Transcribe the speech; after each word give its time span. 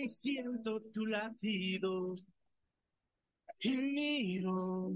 y 0.00 0.08
siento 0.08 0.80
tu 0.92 1.06
latido. 1.06 2.16
Y 3.60 3.76
miro 3.76 4.92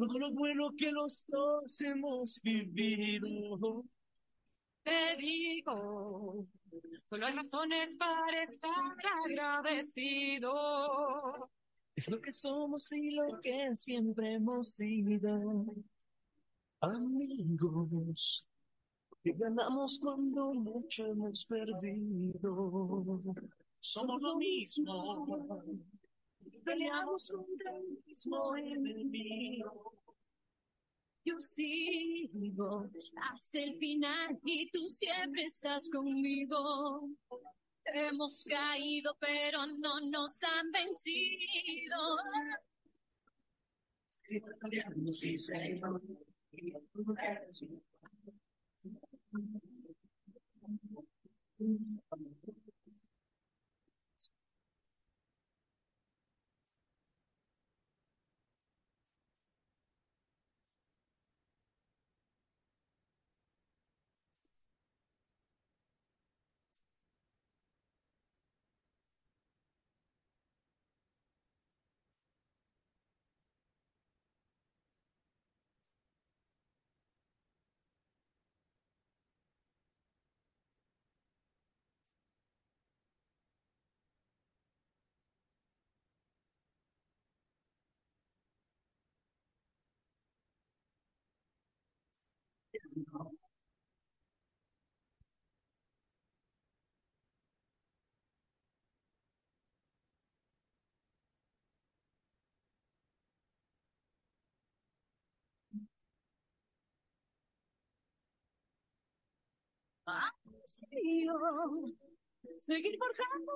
todo 0.00 0.18
lo 0.18 0.32
bueno 0.32 0.74
que 0.76 0.90
los 0.90 1.24
dos 1.28 1.80
hemos 1.82 2.40
vivido. 2.42 3.84
Te 4.82 5.16
digo, 5.16 6.46
solo 7.08 7.26
hay 7.26 7.34
razones 7.34 7.94
para 7.96 8.42
estar 8.42 8.72
agradecido. 9.26 11.50
Es 11.94 12.08
lo 12.08 12.20
que 12.20 12.32
somos 12.32 12.90
y 12.92 13.10
lo 13.10 13.40
que 13.42 13.76
siempre 13.76 14.34
hemos 14.34 14.74
sido. 14.74 15.66
Amigos, 16.80 18.46
que 19.22 19.32
ganamos 19.32 19.98
cuando 20.00 20.54
mucho 20.54 21.06
hemos 21.06 21.44
perdido. 21.44 23.20
Somos 23.80 24.20
lo 24.20 24.36
mismo, 24.36 25.64
peleamos 26.64 27.30
contra 27.30 27.76
el 27.76 27.98
mismo 28.06 28.56
enemigo. 28.56 29.94
Yo 31.24 31.40
sigo 31.40 32.86
hasta 33.30 33.58
el 33.58 33.76
final 33.78 34.38
y 34.44 34.70
tú 34.70 34.86
siempre 34.86 35.44
estás 35.44 35.88
conmigo. 35.90 37.08
Hemos 37.84 38.44
caído, 38.44 39.16
pero 39.18 39.66
no 39.66 40.00
nos 40.00 40.42
han 40.42 40.70
vencido. 40.70 42.16
Ansío 110.06 111.34
seguir 112.66 112.98
forjando 112.98 113.52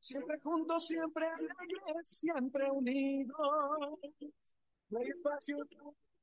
siempre 0.00 0.38
juntos, 0.40 0.86
siempre 0.86 1.26
alegres, 1.26 2.08
siempre 2.08 2.70
unidos. 2.70 3.36
No 4.90 4.98
hay 4.98 5.08
espacio 5.08 5.56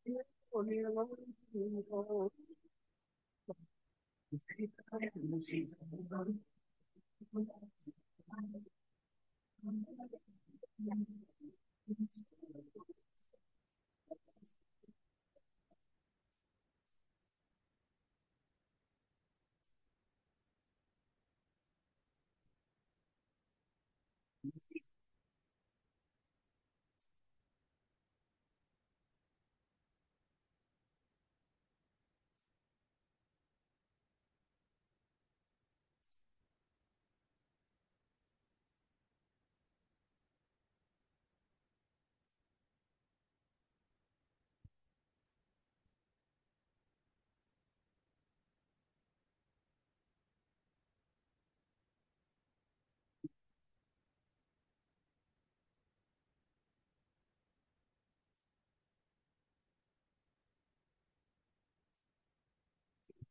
ni 0.06 0.78
el 0.80 0.98
olvido. 0.98 2.32
Eh, 5.00 5.12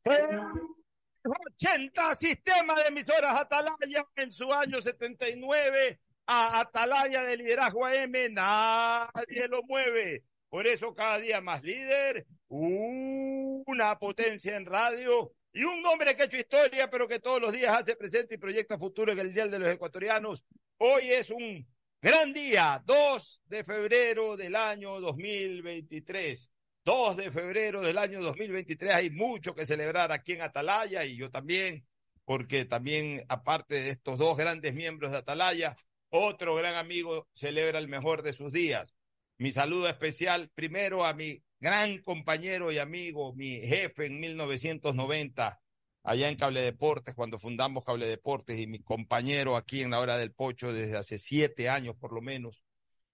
80 0.05 2.15
sistema 2.15 2.75
de 2.75 2.89
emisoras 2.89 3.39
Atalaya 3.39 4.05
en 4.15 4.31
su 4.31 4.53
año 4.53 4.79
79 4.79 5.99
a 6.27 6.59
Atalaya 6.59 7.23
de 7.23 7.37
liderazgo 7.37 7.85
AM, 7.85 8.13
nadie 8.31 9.47
lo 9.47 9.63
mueve. 9.63 10.23
Por 10.49 10.67
eso 10.67 10.93
cada 10.93 11.19
día 11.19 11.41
más 11.41 11.63
líder, 11.63 12.25
una 12.47 13.97
potencia 13.97 14.55
en 14.55 14.65
radio 14.65 15.33
y 15.53 15.63
un 15.63 15.85
hombre 15.85 16.15
que 16.15 16.23
ha 16.23 16.25
hecho 16.25 16.37
historia, 16.37 16.89
pero 16.89 17.07
que 17.07 17.19
todos 17.19 17.41
los 17.41 17.51
días 17.51 17.75
hace 17.75 17.95
presente 17.95 18.35
y 18.35 18.37
proyecta 18.37 18.77
futuro 18.77 19.11
en 19.11 19.19
el 19.19 19.33
Día 19.33 19.47
de 19.47 19.59
los 19.59 19.67
Ecuatorianos. 19.67 20.43
Hoy 20.77 21.11
es 21.11 21.29
un 21.29 21.67
gran 22.01 22.33
día, 22.33 22.81
2 22.85 23.41
de 23.45 23.63
febrero 23.63 24.37
del 24.37 24.55
año 24.55 24.99
2023. 24.99 26.49
2 26.85 27.17
de 27.17 27.31
febrero 27.31 27.81
del 27.81 27.97
año 27.97 28.21
2023. 28.21 28.91
Hay 28.91 29.09
mucho 29.09 29.55
que 29.55 29.65
celebrar 29.65 30.11
aquí 30.11 30.33
en 30.33 30.43
Atalaya 30.43 31.03
y 31.03 31.17
yo 31.17 31.31
también, 31.31 31.83
porque 32.25 32.65
también, 32.65 33.25
aparte 33.27 33.73
de 33.81 33.89
estos 33.89 34.19
dos 34.19 34.37
grandes 34.37 34.75
miembros 34.75 35.11
de 35.11 35.17
Atalaya, 35.17 35.75
otro 36.09 36.53
gran 36.53 36.75
amigo 36.75 37.27
celebra 37.33 37.79
el 37.79 37.87
mejor 37.87 38.21
de 38.21 38.33
sus 38.33 38.51
días. 38.51 38.93
Mi 39.39 39.51
saludo 39.51 39.89
especial 39.89 40.51
primero 40.53 41.05
a 41.05 41.15
mi 41.15 41.43
gran 41.59 41.97
compañero 42.03 42.71
y 42.71 42.77
amigo, 42.77 43.33
mi 43.33 43.61
jefe 43.61 44.05
en 44.05 44.19
1990, 44.19 45.59
allá 46.03 46.29
en 46.29 46.35
Cable 46.35 46.61
Deportes, 46.61 47.15
cuando 47.15 47.39
fundamos 47.39 47.83
Cable 47.83 48.07
Deportes, 48.07 48.59
y 48.59 48.67
mi 48.67 48.79
compañero 48.83 49.55
aquí 49.55 49.81
en 49.81 49.89
la 49.89 49.99
hora 49.99 50.19
del 50.19 50.33
pocho 50.33 50.71
desde 50.71 50.97
hace 50.97 51.17
siete 51.17 51.67
años 51.67 51.95
por 51.95 52.13
lo 52.13 52.21
menos, 52.21 52.63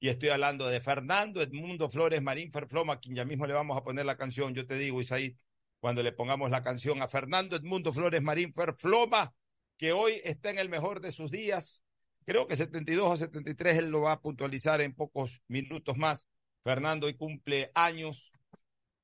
y 0.01 0.09
estoy 0.09 0.30
hablando 0.30 0.68
de 0.68 0.81
Fernando 0.81 1.44
Edmundo 1.44 1.88
Flores 1.88 2.24
Marín 2.24 2.51
Ferfloma, 2.51 2.94
a 2.94 3.00
quien 3.00 3.15
ya 3.15 3.24
mismo 3.24 3.45
le 3.45 3.53
vamos 3.53 3.77
a 3.77 3.83
poner 3.83 4.03
la 4.03 4.18
canción. 4.18 4.56
Yo 4.56 4.65
te 4.65 4.74
digo, 4.74 5.00
Isaí, 5.00 5.38
cuando 5.80 6.01
le 6.01 6.12
pongamos 6.12 6.50
la 6.50 6.63
canción 6.63 7.03
a 7.03 7.07
Fernando 7.07 7.56
Edmundo 7.56 7.94
Flores 7.94 8.19
Marín 8.19 8.51
Ferfloma, 8.51 9.36
que 9.77 9.92
hoy 9.94 10.19
está 10.24 10.50
en 10.50 10.57
el 10.57 10.69
mejor 10.69 11.01
de 11.01 11.12
sus 11.12 11.30
días. 11.30 11.83
Creo 12.25 12.48
que 12.48 12.56
72 12.56 13.12
o 13.12 13.15
73 13.15 13.77
él 13.77 13.89
lo 13.92 14.01
va 14.01 14.13
a 14.13 14.21
puntualizar 14.21 14.81
en 14.81 14.95
pocos 14.95 15.44
minutos 15.48 15.95
más. 15.98 16.27
Fernando 16.63 17.06
hoy 17.06 17.13
cumple 17.13 17.69
años, 17.75 18.31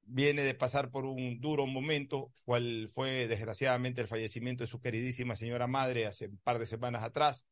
viene 0.02 0.42
de 0.42 0.56
pasar 0.56 0.90
por 0.90 1.06
un 1.06 1.40
duro 1.40 1.68
momento, 1.68 2.34
cual 2.44 2.90
fue 2.92 3.28
desgraciadamente 3.28 4.02
el 4.02 4.08
fallecimiento 4.08 4.64
de 4.64 4.68
su 4.68 4.82
queridísima 4.82 5.36
señora 5.36 5.68
madre 5.68 6.08
hace 6.08 6.26
un 6.26 6.40
par 6.40 6.58
de 6.58 6.66
semanas 6.66 7.04
atrás 7.04 7.46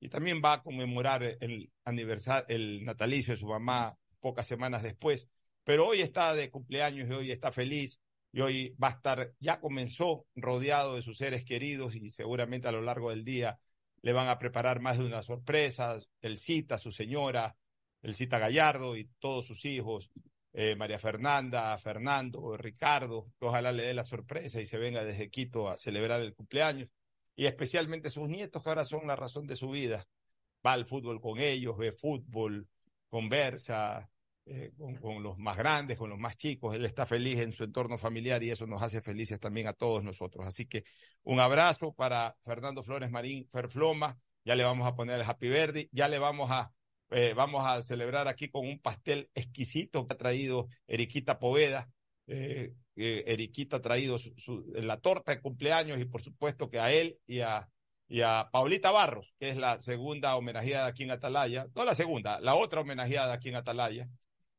y 0.00 0.08
también 0.08 0.42
va 0.44 0.54
a 0.54 0.62
conmemorar 0.62 1.22
el 1.40 1.70
aniversario, 1.84 2.46
el 2.48 2.84
natalicio 2.84 3.34
de 3.34 3.40
su 3.40 3.46
mamá 3.46 3.96
pocas 4.20 4.46
semanas 4.46 4.82
después. 4.82 5.28
Pero 5.64 5.86
hoy 5.86 6.00
está 6.00 6.34
de 6.34 6.50
cumpleaños 6.50 7.08
y 7.08 7.12
hoy 7.12 7.30
está 7.30 7.52
feliz 7.52 8.00
y 8.32 8.40
hoy 8.40 8.76
va 8.82 8.88
a 8.88 8.92
estar, 8.92 9.32
ya 9.40 9.60
comenzó 9.60 10.26
rodeado 10.34 10.96
de 10.96 11.02
sus 11.02 11.18
seres 11.18 11.44
queridos 11.44 11.94
y 11.94 12.10
seguramente 12.10 12.68
a 12.68 12.72
lo 12.72 12.82
largo 12.82 13.10
del 13.10 13.24
día 13.24 13.58
le 14.02 14.12
van 14.12 14.28
a 14.28 14.38
preparar 14.38 14.80
más 14.80 14.98
de 14.98 15.04
una 15.04 15.22
sorpresa, 15.22 16.00
el 16.20 16.38
cita, 16.38 16.78
su 16.78 16.92
señora, 16.92 17.56
el 18.02 18.14
cita 18.14 18.38
Gallardo 18.38 18.96
y 18.96 19.10
todos 19.18 19.46
sus 19.46 19.64
hijos, 19.64 20.10
eh, 20.52 20.76
María 20.76 20.98
Fernanda, 20.98 21.76
Fernando, 21.78 22.56
Ricardo, 22.56 23.26
ojalá 23.40 23.72
le 23.72 23.84
dé 23.84 23.94
la 23.94 24.04
sorpresa 24.04 24.60
y 24.60 24.66
se 24.66 24.78
venga 24.78 25.04
desde 25.04 25.30
Quito 25.30 25.68
a 25.68 25.76
celebrar 25.76 26.20
el 26.22 26.34
cumpleaños, 26.34 26.88
y 27.36 27.46
especialmente 27.46 28.10
sus 28.10 28.28
nietos, 28.28 28.62
que 28.62 28.68
ahora 28.70 28.84
son 28.84 29.06
la 29.06 29.14
razón 29.14 29.46
de 29.46 29.56
su 29.56 29.70
vida. 29.70 30.06
Va 30.66 30.72
al 30.72 30.86
fútbol 30.86 31.20
con 31.20 31.38
ellos, 31.38 31.76
ve 31.76 31.92
fútbol, 31.92 32.66
conversa, 33.08 34.10
eh, 34.46 34.72
con, 35.00 35.22
los 35.24 35.36
más 35.38 35.56
grandes, 35.56 35.98
con 35.98 36.08
los 36.08 36.18
más 36.18 36.36
chicos. 36.36 36.74
Él 36.74 36.84
está 36.86 37.04
feliz 37.04 37.38
en 37.40 37.52
su 37.52 37.64
entorno 37.64 37.98
familiar 37.98 38.42
y 38.42 38.50
eso 38.50 38.66
nos 38.66 38.80
hace 38.80 39.00
felices 39.00 39.38
también 39.38 39.66
a 39.66 39.72
todos 39.72 40.02
nosotros. 40.02 40.46
Así 40.46 40.66
que 40.66 40.84
un 41.24 41.40
abrazo 41.40 41.92
para 41.92 42.36
Fernando 42.42 42.82
Flores 42.82 43.10
Marín 43.10 43.48
Ferfloma. 43.50 44.18
Ya 44.44 44.54
le 44.54 44.62
vamos 44.62 44.86
a 44.86 44.94
poner 44.94 45.20
el 45.20 45.26
Happy 45.26 45.48
Verde, 45.48 45.88
ya 45.90 46.06
le 46.06 46.20
vamos 46.20 46.52
a, 46.52 46.72
eh, 47.10 47.34
vamos 47.34 47.66
a 47.66 47.82
celebrar 47.82 48.28
aquí 48.28 48.48
con 48.48 48.64
un 48.64 48.78
pastel 48.78 49.28
exquisito 49.34 50.06
que 50.06 50.14
ha 50.14 50.16
traído 50.16 50.68
Eriquita 50.86 51.40
Poveda. 51.40 51.90
Eh, 52.28 52.72
Eriquita 52.96 53.76
ha 53.76 53.82
traído 53.82 54.18
su, 54.18 54.64
la 54.74 54.98
torta 55.00 55.32
de 55.32 55.40
cumpleaños 55.40 56.00
y 56.00 56.04
por 56.06 56.22
supuesto 56.22 56.68
que 56.68 56.80
a 56.80 56.92
él 56.92 57.18
y 57.26 57.40
a 57.40 57.68
y 58.08 58.20
a 58.20 58.50
Paulita 58.52 58.92
Barros, 58.92 59.34
que 59.40 59.50
es 59.50 59.56
la 59.56 59.80
segunda 59.80 60.36
homenajeada 60.36 60.86
aquí 60.86 61.02
en 61.02 61.10
Atalaya, 61.10 61.66
no 61.74 61.84
la 61.84 61.94
segunda, 61.96 62.38
la 62.40 62.54
otra 62.54 62.82
homenajeada 62.82 63.32
aquí 63.32 63.48
en 63.48 63.56
Atalaya, 63.56 64.08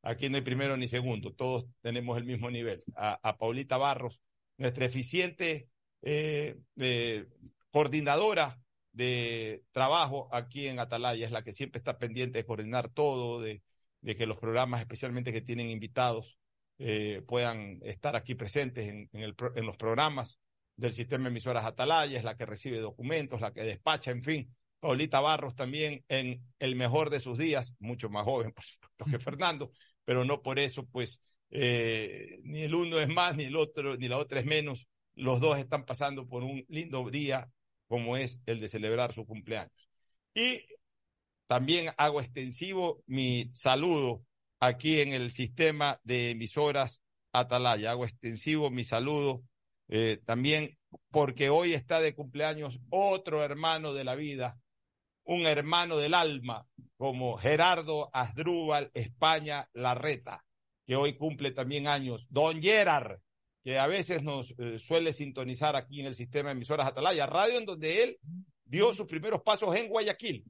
Aquí 0.08 0.30
no 0.30 0.38
hay 0.38 0.42
primero 0.42 0.78
ni 0.78 0.88
segundo, 0.88 1.34
todos 1.34 1.66
tenemos 1.82 2.18
el 2.18 2.24
mismo 2.24 2.50
nivel. 2.50 2.82
A, 2.96 3.20
a 3.22 3.38
Paulita 3.38 3.76
Barros, 3.76 4.22
nuestra 4.58 4.86
eficiente 4.86 5.68
eh, 6.02 6.56
eh, 6.78 7.28
coordinadora 7.72 8.58
de 8.94 9.64
trabajo 9.72 10.30
aquí 10.32 10.68
en 10.68 10.80
Atalaya, 10.80 11.26
es 11.26 11.32
la 11.34 11.44
que 11.44 11.52
siempre 11.52 11.80
está 11.80 11.98
pendiente 11.98 12.40
de 12.40 12.46
coordinar 12.46 12.88
todo, 12.88 13.42
de, 13.42 13.62
de 14.00 14.16
que 14.16 14.26
los 14.26 14.38
programas, 14.38 14.80
especialmente 14.80 15.34
que 15.34 15.42
tienen 15.42 15.70
invitados, 15.70 16.37
eh, 16.80 17.24
puedan 17.28 17.80
estar 17.84 18.16
aquí 18.16 18.36
presentes 18.36 18.88
en, 18.88 19.10
en, 19.14 19.22
el, 19.22 19.36
en 19.56 19.66
los 19.66 19.78
programas 19.78 20.40
del 20.76 20.94
sistema 20.94 21.26
de 21.26 21.30
emisoras 21.32 21.66
Atalaya, 21.66 22.18
es 22.18 22.24
la 22.24 22.38
que 22.38 22.46
recibe 22.46 22.80
documentos, 22.80 23.42
la 23.42 23.52
que 23.52 23.64
despacha, 23.64 24.12
en 24.12 24.24
fin. 24.24 24.56
Paulita 24.80 25.20
Barros 25.20 25.56
también 25.56 26.06
en 26.08 26.44
el 26.60 26.76
mejor 26.76 27.10
de 27.10 27.20
sus 27.20 27.38
días, 27.38 27.74
mucho 27.80 28.10
más 28.10 28.26
joven, 28.26 28.52
por 28.52 28.64
supuesto, 28.64 29.06
que 29.06 29.20
Fernando, 29.20 29.72
pero 30.06 30.24
no 30.24 30.42
por 30.42 30.60
eso, 30.60 30.86
pues, 30.86 31.20
eh, 31.50 32.40
ni 32.44 32.62
el 32.62 32.76
uno 32.76 33.00
es 33.00 33.08
más, 33.08 33.36
ni 33.36 33.46
el 33.46 33.56
otro, 33.56 33.98
ni 33.98 34.08
la 34.08 34.18
otra 34.18 34.40
es 34.40 34.46
menos. 34.46 34.88
Los 35.16 35.40
dos 35.40 35.58
están 35.58 35.86
pasando 35.86 36.28
por 36.28 36.44
un 36.44 36.64
lindo 36.70 37.10
día 37.10 37.50
como 37.88 38.18
es 38.18 38.40
el 38.46 38.60
de 38.60 38.70
celebrar 38.70 39.14
su 39.14 39.26
cumpleaños. 39.26 39.90
Y 40.36 40.62
también 41.48 41.90
hago 41.98 42.22
extensivo 42.22 43.02
mi 43.08 43.50
saludo 43.54 44.24
aquí 44.60 45.02
en 45.02 45.14
el 45.14 45.32
sistema 45.32 46.00
de 46.04 46.32
emisoras 46.32 47.02
Atalaya. 47.32 47.92
Hago 47.92 48.06
extensivo 48.06 48.70
mi 48.72 48.84
saludo 48.84 49.44
eh, 49.88 50.20
también 50.26 50.78
porque 51.12 51.50
hoy 51.50 51.74
está 51.74 52.00
de 52.00 52.16
cumpleaños 52.16 52.80
otro 52.90 53.44
hermano 53.44 53.94
de 53.94 54.04
la 54.04 54.16
vida, 54.16 54.60
un 55.24 55.46
hermano 55.46 55.98
del 55.98 56.14
alma, 56.14 56.66
como 56.98 57.38
Gerardo 57.38 58.10
Asdrúbal 58.14 58.92
España 58.94 59.70
Larreta, 59.74 60.46
que 60.86 60.96
hoy 60.96 61.18
cumple 61.18 61.52
también 61.52 61.88
años. 61.88 62.28
Don 62.30 62.62
Gerard, 62.62 63.20
que 63.64 63.78
a 63.78 63.88
veces 63.88 64.24
nos 64.24 64.54
eh, 64.58 64.80
suele 64.80 65.12
sintonizar 65.14 65.76
aquí 65.76 66.00
en 66.00 66.08
el 66.08 66.16
sistema 66.16 66.50
de 66.50 66.54
emisoras 66.54 66.88
Atalaya, 66.88 67.26
radio 67.28 67.58
en 67.58 67.66
donde 67.66 68.04
él 68.04 68.20
dio 68.64 68.94
sus 68.94 69.06
primeros 69.06 69.42
pasos 69.42 69.76
en 69.76 69.90
Guayaquil. 69.90 70.46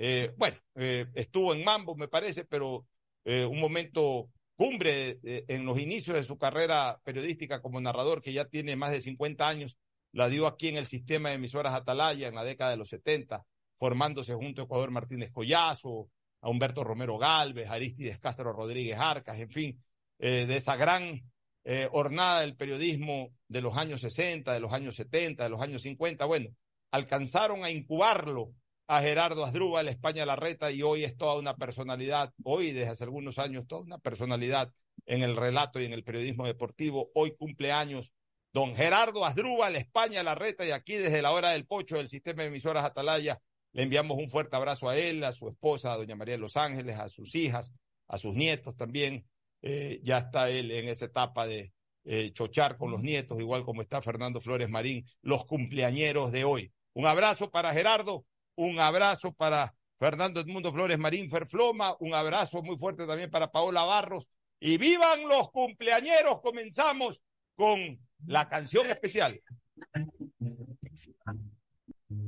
Eh, 0.00 0.32
bueno, 0.36 0.56
estuvo 0.76 1.52
en 1.52 1.64
Mambo, 1.64 1.96
me 1.96 2.06
parece, 2.06 2.44
pero 2.44 2.86
eh, 3.28 3.44
un 3.44 3.60
momento 3.60 4.28
cumbre 4.56 5.20
en 5.22 5.64
los 5.64 5.78
inicios 5.78 6.16
de 6.16 6.24
su 6.24 6.36
carrera 6.36 7.00
periodística 7.04 7.62
como 7.62 7.80
narrador, 7.80 8.20
que 8.20 8.32
ya 8.32 8.46
tiene 8.46 8.74
más 8.74 8.90
de 8.90 9.00
50 9.00 9.46
años, 9.46 9.78
la 10.10 10.28
dio 10.28 10.48
aquí 10.48 10.68
en 10.68 10.76
el 10.76 10.86
sistema 10.86 11.28
de 11.28 11.36
emisoras 11.36 11.74
Atalaya 11.74 12.26
en 12.26 12.34
la 12.34 12.42
década 12.42 12.72
de 12.72 12.76
los 12.76 12.88
70 12.88 13.46
formándose 13.78 14.34
junto 14.34 14.60
a 14.60 14.64
Ecuador 14.64 14.90
Martínez 14.90 15.30
Collazo, 15.32 16.10
a 16.40 16.50
Humberto 16.50 16.84
Romero 16.84 17.16
Galvez, 17.18 17.68
Aristides 17.68 18.18
Castro 18.18 18.52
Rodríguez 18.52 18.98
Arcas, 18.98 19.38
en 19.38 19.50
fin, 19.50 19.84
eh, 20.18 20.46
de 20.46 20.56
esa 20.56 20.76
gran 20.76 21.22
eh, 21.64 21.88
hornada 21.92 22.40
del 22.40 22.56
periodismo 22.56 23.30
de 23.46 23.62
los 23.62 23.76
años 23.76 24.00
60, 24.00 24.52
de 24.52 24.60
los 24.60 24.72
años 24.72 24.96
70, 24.96 25.44
de 25.44 25.50
los 25.50 25.60
años 25.60 25.82
50, 25.82 26.24
bueno, 26.26 26.50
alcanzaron 26.90 27.64
a 27.64 27.70
incubarlo 27.70 28.52
a 28.88 29.02
Gerardo 29.02 29.44
Asdrúbal, 29.44 29.86
España 29.86 30.24
Larreta, 30.24 30.72
y 30.72 30.82
hoy 30.82 31.04
es 31.04 31.14
toda 31.14 31.38
una 31.38 31.56
personalidad, 31.56 32.32
hoy 32.42 32.72
desde 32.72 32.88
hace 32.88 33.04
algunos 33.04 33.38
años, 33.38 33.66
toda 33.68 33.82
una 33.82 33.98
personalidad 33.98 34.72
en 35.04 35.22
el 35.22 35.36
relato 35.36 35.78
y 35.78 35.84
en 35.84 35.92
el 35.92 36.02
periodismo 36.02 36.46
deportivo. 36.46 37.10
Hoy 37.14 37.36
cumple 37.36 37.70
años 37.70 38.12
don 38.54 38.74
Gerardo 38.74 39.26
Asdrúbal, 39.26 39.76
España 39.76 40.22
Larreta, 40.22 40.66
y 40.66 40.70
aquí 40.70 40.94
desde 40.94 41.20
la 41.20 41.32
hora 41.32 41.50
del 41.50 41.66
pocho 41.66 41.98
del 41.98 42.08
sistema 42.08 42.42
de 42.42 42.48
emisoras 42.48 42.82
Atalaya, 42.82 43.38
le 43.72 43.82
enviamos 43.82 44.16
un 44.16 44.30
fuerte 44.30 44.56
abrazo 44.56 44.88
a 44.88 44.96
él, 44.96 45.22
a 45.22 45.32
su 45.32 45.48
esposa, 45.50 45.92
a 45.92 45.98
doña 45.98 46.16
María 46.16 46.36
de 46.36 46.40
Los 46.40 46.56
Ángeles, 46.56 46.98
a 46.98 47.08
sus 47.10 47.34
hijas, 47.34 47.70
a 48.08 48.16
sus 48.16 48.34
nietos 48.34 48.74
también. 48.74 49.26
Eh, 49.60 50.00
ya 50.02 50.18
está 50.18 50.48
él 50.48 50.70
en 50.70 50.88
esa 50.88 51.04
etapa 51.04 51.46
de 51.46 51.74
eh, 52.04 52.32
chochar 52.32 52.78
con 52.78 52.90
los 52.90 53.02
nietos, 53.02 53.38
igual 53.38 53.64
como 53.64 53.82
está 53.82 54.00
Fernando 54.00 54.40
Flores 54.40 54.70
Marín, 54.70 55.04
los 55.20 55.44
cumpleañeros 55.44 56.32
de 56.32 56.44
hoy. 56.44 56.72
Un 56.94 57.06
abrazo 57.06 57.50
para 57.50 57.74
Gerardo, 57.74 58.24
un 58.58 58.80
abrazo 58.80 59.32
para 59.32 59.72
Fernando 60.00 60.40
Edmundo 60.40 60.72
Flores 60.72 60.98
Marín 60.98 61.30
Ferfloma, 61.30 61.94
un 62.00 62.12
abrazo 62.12 62.60
muy 62.60 62.76
fuerte 62.76 63.06
también 63.06 63.30
para 63.30 63.52
Paola 63.52 63.84
Barros. 63.84 64.28
Y 64.58 64.76
vivan 64.78 65.22
los 65.28 65.50
cumpleañeros, 65.52 66.40
comenzamos 66.40 67.22
con 67.54 67.96
la 68.26 68.48
canción 68.48 68.90
especial. 68.90 69.40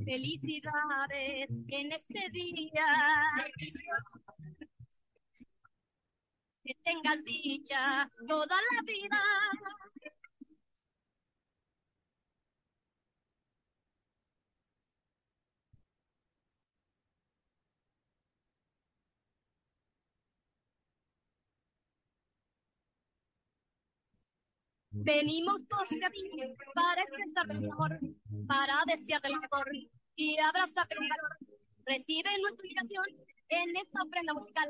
Felicidades 0.04 1.48
en 1.66 1.92
este 1.92 2.30
día. 2.30 2.86
Que 6.62 6.74
tengas 6.84 7.24
dicha 7.24 8.08
toda 8.28 8.56
la 8.56 8.82
vida. 8.86 9.22
Venimos 25.02 25.60
todos 25.68 25.88
a 26.04 26.10
ti 26.10 26.30
para 26.74 27.02
expresarte 27.02 27.54
nuestro 27.54 27.72
amor, 27.72 27.98
para 28.46 28.82
desearte 28.86 29.30
lo 29.30 29.40
mejor 29.40 29.66
y 30.16 30.38
abrazarte 30.38 30.94
con 30.96 31.08
calor. 31.08 31.36
Recibe 31.86 32.30
nuestra 32.40 32.66
invitación 32.66 33.04
en 33.48 33.76
esta 33.76 34.02
ofrenda 34.02 34.34
musical 34.34 34.68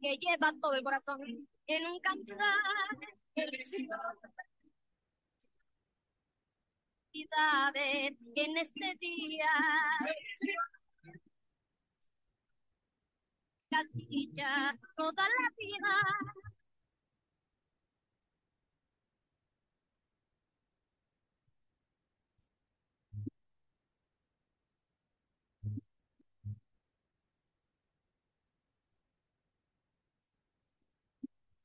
que 0.00 0.16
lleva 0.18 0.52
todo 0.60 0.74
el 0.74 0.84
corazón 0.84 1.20
en 1.66 1.86
un 1.86 2.00
cantar. 2.00 2.56
En 7.12 8.56
este 8.56 8.96
día. 9.00 9.50
Dicha 13.94 14.78
toda 14.96 15.22
la 15.22 15.50
vida. 15.56 15.94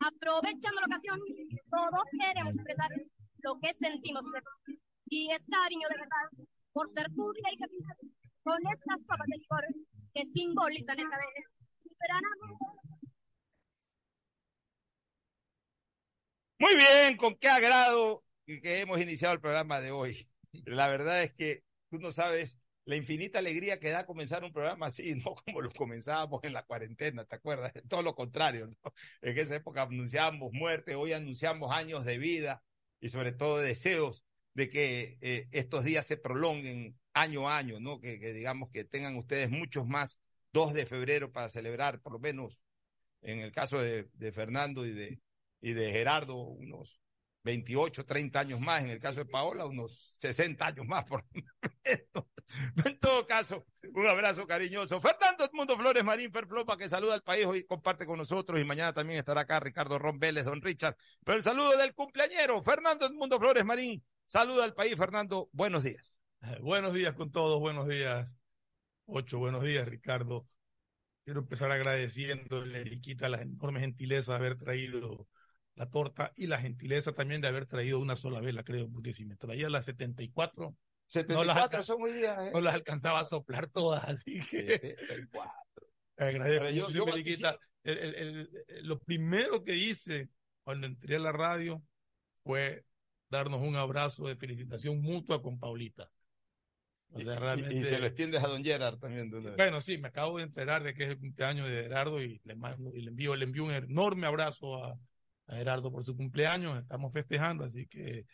Aprovechando 0.06 0.82
la 0.82 0.86
ocasión, 0.86 1.20
todos 1.72 2.04
queremos 2.20 2.54
expresar 2.54 2.92
lo 3.40 3.60
que 3.60 3.74
sentimos 3.74 4.24
y 5.08 5.32
es 5.32 5.40
cariño 5.50 5.88
de 5.90 5.98
verdad 5.98 6.48
por 6.74 6.88
ser 6.90 7.08
tu 7.16 7.34
día 7.34 7.52
y 7.52 7.58
caminar 7.58 7.98
con 8.44 8.58
estas 8.72 8.98
copas 9.08 9.28
de 9.28 9.38
licor 9.38 9.66
que 10.14 10.26
simbolizan 10.32 11.00
esta 11.00 11.18
vez. 11.18 11.46
Muy 16.60 16.76
bien, 16.76 17.18
con 17.18 17.36
qué 17.38 17.50
agrado 17.50 18.24
que 18.46 18.82
hemos 18.82 19.02
iniciado 19.02 19.34
el 19.34 19.42
programa 19.42 19.82
de 19.82 19.90
hoy. 19.90 20.30
La 20.66 20.88
verdad 20.88 21.24
es 21.24 21.34
que 21.34 21.64
tú 21.90 21.98
no 21.98 22.12
sabes 22.12 22.60
la 22.86 22.96
infinita 22.96 23.40
alegría 23.40 23.80
que 23.80 23.90
da 23.90 24.06
comenzar 24.06 24.44
un 24.44 24.54
programa 24.54 24.88
así, 24.88 25.16
no 25.26 25.36
como 25.36 25.62
lo 25.62 25.72
comenzábamos 25.72 26.44
en 26.44 26.54
la 26.54 26.64
cuarentena, 26.64 27.26
¿te 27.26 27.36
acuerdas? 27.36 27.74
Todo 27.90 28.02
lo 28.04 28.16
contrario, 28.16 28.68
¿no? 28.68 28.94
En 29.22 29.38
esa 29.38 29.56
época 29.56 29.84
anunciábamos 29.84 30.54
muerte, 30.54 30.96
hoy 30.96 31.14
anunciamos 31.14 31.72
años 31.72 32.06
de 32.06 32.18
vida 32.18 32.64
y 33.00 33.10
sobre 33.10 33.32
todo 33.34 33.60
deseos 33.60 34.24
de 34.54 34.70
que 34.70 35.18
eh, 35.22 35.48
estos 35.52 35.84
días 35.84 36.06
se 36.06 36.18
prolonguen 36.18 36.98
año 37.14 37.50
a 37.50 37.58
año, 37.58 37.80
¿no? 37.80 38.00
Que, 38.00 38.18
digamos 38.34 38.70
que 38.72 38.86
tengan 38.86 39.16
ustedes 39.18 39.50
muchos 39.50 39.86
más 39.88 40.20
2 40.54 40.74
de 40.74 40.86
febrero 40.86 41.32
para 41.32 41.50
celebrar, 41.50 42.02
por 42.02 42.14
lo 42.14 42.20
menos 42.20 42.60
en 43.22 43.40
el 43.40 43.52
caso 43.52 43.82
de, 43.82 44.10
de 44.14 44.32
Fernando 44.32 44.86
y 44.86 44.92
de, 44.94 45.20
y 45.62 45.74
de 45.74 45.92
Gerardo, 45.92 46.38
unos 46.38 47.02
28, 47.46 48.06
30 48.06 48.40
años 48.40 48.60
más, 48.60 48.84
en 48.84 48.90
el 48.90 49.00
caso 49.00 49.20
de 49.20 49.26
Paola, 49.26 49.68
unos 49.68 50.16
60 50.18 50.66
años 50.66 50.86
más. 50.88 51.06
Por... 51.06 51.24
en 52.86 53.00
todo 53.00 53.28
caso, 53.28 53.64
un 53.94 54.08
abrazo 54.08 54.48
cariñoso. 54.48 55.00
Fernando 55.00 55.46
Edmundo 55.46 55.78
Flores 55.78 56.04
Marín 56.04 56.32
Ferflopa, 56.32 56.76
que 56.76 56.90
saluda 56.90 57.14
al 57.14 57.22
país 57.22 57.46
hoy, 57.46 57.64
comparte 57.64 58.08
con 58.08 58.18
nosotros 58.18 58.60
y 58.60 58.66
mañana 58.66 58.94
también 58.94 59.20
estará 59.20 59.42
acá 59.42 59.60
Ricardo 59.60 60.00
Ron 60.00 60.20
Don 60.20 60.62
Richard. 60.62 60.98
Pero 61.24 61.38
el 61.38 61.44
saludo 61.44 61.78
del 61.78 61.94
cumpleañero, 61.94 62.62
Fernando 62.64 63.06
Edmundo 63.06 63.40
Flores 63.40 63.64
Marín, 63.64 64.04
saluda 64.26 64.64
al 64.64 64.74
país. 64.74 64.96
Fernando, 64.98 65.48
buenos 65.52 65.84
días. 65.84 66.12
Buenos 66.62 66.94
días 66.94 67.14
con 67.14 67.32
todos, 67.32 67.60
buenos 67.60 67.88
días. 67.88 68.36
Ocho, 69.06 69.38
buenos 69.38 69.62
días, 69.62 69.88
Ricardo. 69.88 70.48
Quiero 71.24 71.42
empezar 71.42 71.70
agradeciéndole, 71.70 72.84
Riquita, 72.84 73.30
la 73.30 73.44
enorme 73.44 73.82
gentileza 73.82 74.32
de 74.32 74.38
haber 74.40 74.58
traído 74.58 75.28
la 75.76 75.90
torta 75.90 76.32
y 76.36 76.48
la 76.48 76.60
gentileza 76.60 77.14
también 77.14 77.42
de 77.42 77.48
haber 77.48 77.66
traído 77.66 78.00
una 78.00 78.16
sola 78.16 78.40
vela, 78.42 78.64
creo, 78.64 78.90
porque 78.90 79.14
si 79.14 79.26
me 79.26 79.36
traía 79.36 79.70
las 79.70 79.86
74, 79.86 80.76
74 81.08 81.78
no 81.78 81.84
son 81.84 82.00
muy 82.00 82.14
días, 82.14 82.48
¿eh? 82.48 82.52
no 82.54 82.62
las 82.62 82.74
alcanzaba 82.74 83.20
a 83.20 83.26
soplar 83.26 83.68
todas, 83.68 84.04
así 84.08 84.40
que 84.50 84.78
74. 84.80 85.52
agradezco. 86.18 86.70
Yo, 86.70 86.90
yo 86.90 87.06
Riquita. 87.06 87.60
El, 87.84 87.98
el, 88.00 88.16
el, 88.16 88.88
lo 88.88 89.00
primero 89.00 89.64
que 89.64 89.76
hice 89.76 90.30
cuando 90.64 90.88
entré 90.88 91.18
a 91.18 91.20
la 91.20 91.32
radio 91.32 91.84
fue 92.44 92.84
darnos 93.30 93.62
un 93.62 93.76
abrazo 93.76 94.28
de 94.28 94.36
felicitación 94.36 95.02
mutua 95.02 95.44
con 95.44 95.60
Paulita. 95.60 96.10
O 97.12 97.20
sea, 97.20 97.38
realmente... 97.38 97.76
y, 97.76 97.82
y, 97.82 97.84
se 97.84 98.00
lo 98.00 98.08
extiendes 98.08 98.44
a 98.44 98.48
don 98.48 98.64
Gerard 98.64 98.98
también. 98.98 99.30
Don 99.30 99.56
bueno, 99.56 99.82
sí, 99.82 100.00
me 100.00 100.08
acabo 100.08 100.38
de 100.38 100.44
enterar 100.44 100.82
de 100.84 100.96
que 100.96 101.04
es 101.04 101.10
el 101.10 101.20
cumpleaños 101.20 101.70
de 101.70 101.84
Gerardo 101.84 102.22
y 102.22 102.42
le, 102.44 102.56
mando, 102.56 102.92
y 102.96 103.02
le 103.02 103.10
envío, 103.10 103.36
le 103.36 103.46
envío 103.46 103.66
un 103.66 103.72
enorme 103.72 104.26
abrazo 104.26 104.84
a, 104.84 104.98
a, 105.48 105.56
Gerardo 105.56 105.92
por 105.92 106.06
su 106.06 106.16
cumpleaños. 106.16 106.78
Estamos 106.78 107.14
festejando, 107.14 107.66
así 107.66 107.88
que 107.88 108.26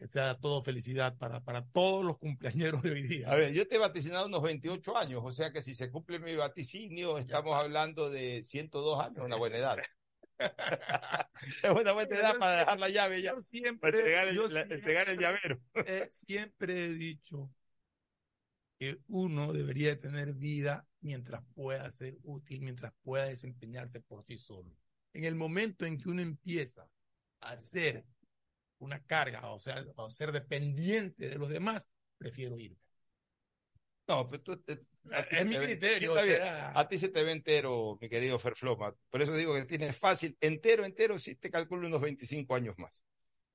que 0.00 0.08
sea 0.08 0.34
todo 0.34 0.62
felicidad 0.62 1.18
para, 1.18 1.44
para 1.44 1.62
todos 1.62 2.02
los 2.02 2.16
cumpleaños 2.16 2.82
de 2.82 2.90
hoy 2.90 3.02
día. 3.02 3.30
A 3.30 3.34
ver, 3.34 3.52
yo 3.52 3.68
te 3.68 3.76
he 3.76 3.78
vaticinado 3.78 4.28
unos 4.28 4.42
28 4.42 4.96
años, 4.96 5.20
o 5.22 5.30
sea 5.30 5.52
que 5.52 5.60
si 5.60 5.74
se 5.74 5.90
cumple 5.90 6.18
mi 6.18 6.34
vaticinio, 6.34 7.18
estamos 7.18 7.54
hablando 7.54 8.08
de 8.08 8.42
102 8.42 8.98
años, 8.98 9.18
una 9.18 9.36
buena 9.36 9.58
edad. 9.58 9.76
es 11.62 11.70
una 11.70 11.92
buena 11.92 12.16
edad 12.16 12.38
para 12.38 12.60
dejar 12.60 12.78
la 12.78 12.88
llave 12.88 13.20
ya. 13.20 13.34
Yo 13.34 13.40
siempre, 13.42 13.92
para 13.92 13.98
entregar 13.98 14.28
el, 14.28 14.36
yo 14.36 14.42
la, 14.44 14.48
siempre, 14.48 14.76
entregar 14.76 15.08
el 15.10 15.18
llavero. 15.18 15.60
eh, 15.74 16.08
siempre 16.10 16.84
he 16.86 16.94
dicho 16.94 17.50
que 18.78 18.98
uno 19.08 19.52
debería 19.52 20.00
tener 20.00 20.32
vida 20.32 20.86
mientras 21.02 21.42
pueda 21.54 21.90
ser 21.90 22.16
útil, 22.22 22.62
mientras 22.62 22.94
pueda 23.02 23.26
desempeñarse 23.26 24.00
por 24.00 24.24
sí 24.24 24.38
solo. 24.38 24.74
En 25.12 25.24
el 25.24 25.34
momento 25.34 25.86
en 25.86 25.98
que 25.98 26.08
uno 26.08 26.22
empieza 26.22 26.88
a 27.40 27.56
ser 27.58 28.04
una 28.78 29.02
carga, 29.04 29.50
o 29.50 29.60
sea, 29.60 29.84
a 29.96 30.10
ser 30.10 30.32
dependiente 30.32 31.28
de 31.28 31.38
los 31.38 31.48
demás, 31.48 31.88
prefiero 32.16 32.58
irme. 32.58 32.78
No, 34.08 34.26
pero 34.26 34.42
tú, 34.42 34.60
te, 34.62 34.80
es 35.30 35.46
mi 35.46 35.56
criterio. 35.56 35.98
Sí, 35.98 36.06
o 36.06 36.36
sea... 36.36 36.78
A 36.78 36.88
ti 36.88 36.98
se 36.98 37.08
te 37.08 37.22
ve 37.22 37.32
entero, 37.32 37.96
mi 38.00 38.08
querido 38.08 38.38
Ferfloma. 38.38 38.94
Por 39.08 39.22
eso 39.22 39.34
digo 39.34 39.54
que 39.54 39.64
tienes 39.64 39.96
fácil, 39.96 40.36
entero, 40.40 40.84
entero, 40.84 41.18
sí 41.18 41.36
te 41.36 41.50
calculo 41.50 41.86
unos 41.86 42.00
25 42.00 42.54
años 42.54 42.76
más. 42.78 43.04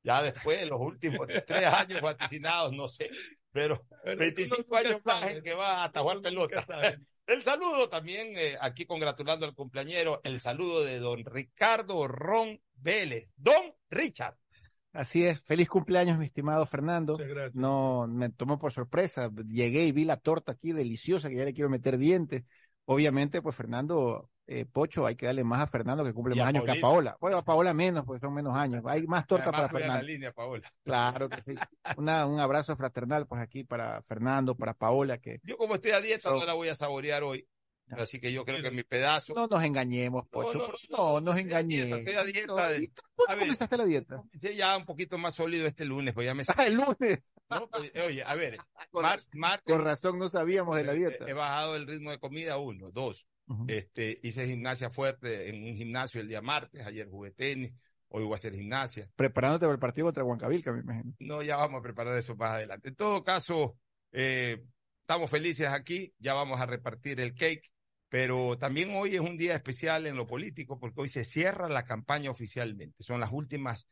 Ya 0.03 0.21
después, 0.21 0.65
los 0.67 0.79
últimos 0.79 1.27
tres 1.47 1.65
años 1.65 2.01
vaticinados, 2.01 2.71
no 2.73 2.87
sé. 2.89 3.09
Pero, 3.55 3.87
pero 4.03 4.17
25 4.17 4.65
no, 4.69 4.75
años 4.75 5.05
más 5.05 5.31
en 5.31 5.41
que 5.41 5.53
va 5.53 5.81
a 5.81 5.83
atajar 5.85 6.19
pelota. 6.21 6.67
El 7.25 7.41
saludo 7.41 7.87
también, 7.87 8.37
eh, 8.37 8.57
aquí 8.59 8.85
congratulando 8.85 9.45
al 9.45 9.55
cumpleañero, 9.55 10.19
el 10.25 10.41
saludo 10.41 10.83
de 10.83 10.99
don 10.99 11.23
Ricardo 11.23 12.05
Ron 12.05 12.59
Vélez. 12.75 13.31
Don 13.37 13.63
Richard. 13.89 14.35
Así 14.91 15.23
es, 15.23 15.41
feliz 15.41 15.69
cumpleaños, 15.69 16.17
mi 16.17 16.25
estimado 16.25 16.65
Fernando. 16.65 17.17
No, 17.53 18.07
me 18.09 18.29
tomó 18.29 18.59
por 18.59 18.73
sorpresa. 18.73 19.31
Llegué 19.47 19.85
y 19.85 19.93
vi 19.93 20.03
la 20.03 20.17
torta 20.17 20.51
aquí 20.51 20.73
deliciosa 20.73 21.29
que 21.29 21.37
ya 21.37 21.45
le 21.45 21.53
quiero 21.53 21.69
meter 21.69 21.97
dientes. 21.97 22.43
Obviamente, 22.83 23.41
pues 23.41 23.55
Fernando, 23.55 24.29
eh, 24.47 24.65
Pocho, 24.65 25.05
hay 25.05 25.15
que 25.15 25.25
darle 25.25 25.43
más 25.43 25.61
a 25.61 25.67
Fernando 25.67 26.03
que 26.03 26.13
cumple 26.13 26.35
más 26.35 26.47
años 26.47 26.63
que 26.63 26.71
a 26.71 26.81
Paola. 26.81 27.17
Bueno, 27.19 27.37
a 27.37 27.45
Paola 27.45 27.73
menos, 27.73 28.05
pues 28.05 28.21
son 28.21 28.33
menos 28.33 28.55
años. 28.55 28.83
Hay 28.85 29.07
más 29.07 29.25
torta 29.25 29.49
Además, 29.49 29.61
para 29.69 29.79
Fernando. 29.79 30.01
La 30.01 30.07
línea, 30.07 30.31
Paola. 30.33 30.73
Claro 30.83 31.29
que 31.29 31.41
sí. 31.41 31.55
Una, 31.97 32.25
un 32.25 32.39
abrazo 32.39 32.75
fraternal, 32.75 33.25
pues 33.27 33.41
aquí 33.41 33.63
para 33.63 34.01
Fernando, 34.03 34.55
para 34.55 34.73
Paola. 34.73 35.17
que 35.17 35.39
Yo 35.43 35.57
como 35.57 35.75
estoy 35.75 35.91
a 35.91 36.01
dieta, 36.01 36.29
so... 36.29 36.39
no 36.39 36.45
la 36.45 36.53
voy 36.53 36.69
a 36.69 36.75
saborear 36.75 37.23
hoy. 37.23 37.47
Así 37.91 38.19
que 38.19 38.33
yo 38.33 38.45
creo 38.45 38.63
que 38.63 38.71
mi 38.71 38.83
pedazo. 38.83 39.33
No 39.35 39.47
nos 39.47 39.63
engañemos, 39.63 40.27
Pocho. 40.27 40.57
No, 40.57 40.67
no, 40.67 40.73
no, 40.89 41.13
no 41.13 41.21
nos 41.21 41.37
engañemos. 41.37 42.03
Dieta, 42.03 42.23
dieta, 42.23 42.53
¿Cuándo 42.53 42.63
a 43.27 43.35
ver, 43.35 43.39
comenzaste 43.39 43.77
la 43.77 43.85
dieta? 43.85 44.23
Ya 44.33 44.75
un 44.75 44.85
poquito 44.85 45.19
más 45.19 45.35
sólido 45.35 45.67
este 45.67 45.85
lunes, 45.85 46.13
pues 46.13 46.25
ya 46.25 46.33
me. 46.33 46.43
Ah, 46.47 46.65
el 46.65 46.75
lunes. 46.75 47.21
No, 47.47 47.69
pues, 47.69 47.91
oye, 48.03 48.23
a 48.23 48.33
ver. 48.33 48.57
Con, 48.89 49.03
mar, 49.03 49.19
mar, 49.33 49.61
con 49.63 49.83
razón 49.83 50.17
no 50.17 50.29
sabíamos 50.29 50.75
de 50.77 50.83
la 50.83 50.93
dieta. 50.93 51.25
He, 51.25 51.29
he 51.29 51.33
bajado 51.33 51.75
el 51.75 51.85
ritmo 51.85 52.09
de 52.09 52.19
comida, 52.19 52.57
uno. 52.57 52.89
Dos. 52.91 53.27
Uh 53.47 53.53
-huh. 53.53 53.71
este, 53.71 54.19
hice 54.23 54.47
gimnasia 54.47 54.89
fuerte 54.89 55.49
en 55.49 55.63
un 55.63 55.75
gimnasio 55.75 56.21
el 56.21 56.27
día 56.27 56.41
martes. 56.41 56.85
Ayer 56.85 57.07
jugué 57.07 57.31
tenis. 57.31 57.73
Hoy 58.09 58.23
voy 58.23 58.33
a 58.33 58.35
hacer 58.35 58.53
gimnasia. 58.53 59.09
Preparándote 59.15 59.65
para 59.65 59.73
el 59.73 59.79
partido 59.79 60.07
contra 60.07 60.23
Huancavilca, 60.23 60.71
me 60.71 60.79
imagino. 60.79 61.13
No, 61.19 61.41
ya 61.41 61.57
vamos 61.57 61.79
a 61.79 61.83
preparar 61.83 62.17
eso 62.17 62.35
más 62.35 62.51
adelante. 62.51 62.89
En 62.89 62.95
todo 62.95 63.23
caso, 63.23 63.77
eh, 64.11 64.63
estamos 65.01 65.29
felices 65.29 65.67
aquí. 65.67 66.13
Ya 66.19 66.33
vamos 66.33 66.61
a 66.61 66.65
repartir 66.65 67.19
el 67.19 67.33
cake. 67.33 67.71
Pero 68.09 68.57
también 68.57 68.91
hoy 68.95 69.15
es 69.15 69.19
un 69.19 69.35
día 69.35 69.55
especial 69.55 70.05
en 70.05 70.15
lo 70.15 70.27
político 70.27 70.79
porque 70.79 71.01
hoy 71.01 71.09
se 71.09 71.25
cierra 71.25 71.67
la 71.67 71.83
campaña 71.83 72.31
oficialmente. 72.31 73.03
Son 73.03 73.19
las 73.19 73.31
últimas, 73.31 73.89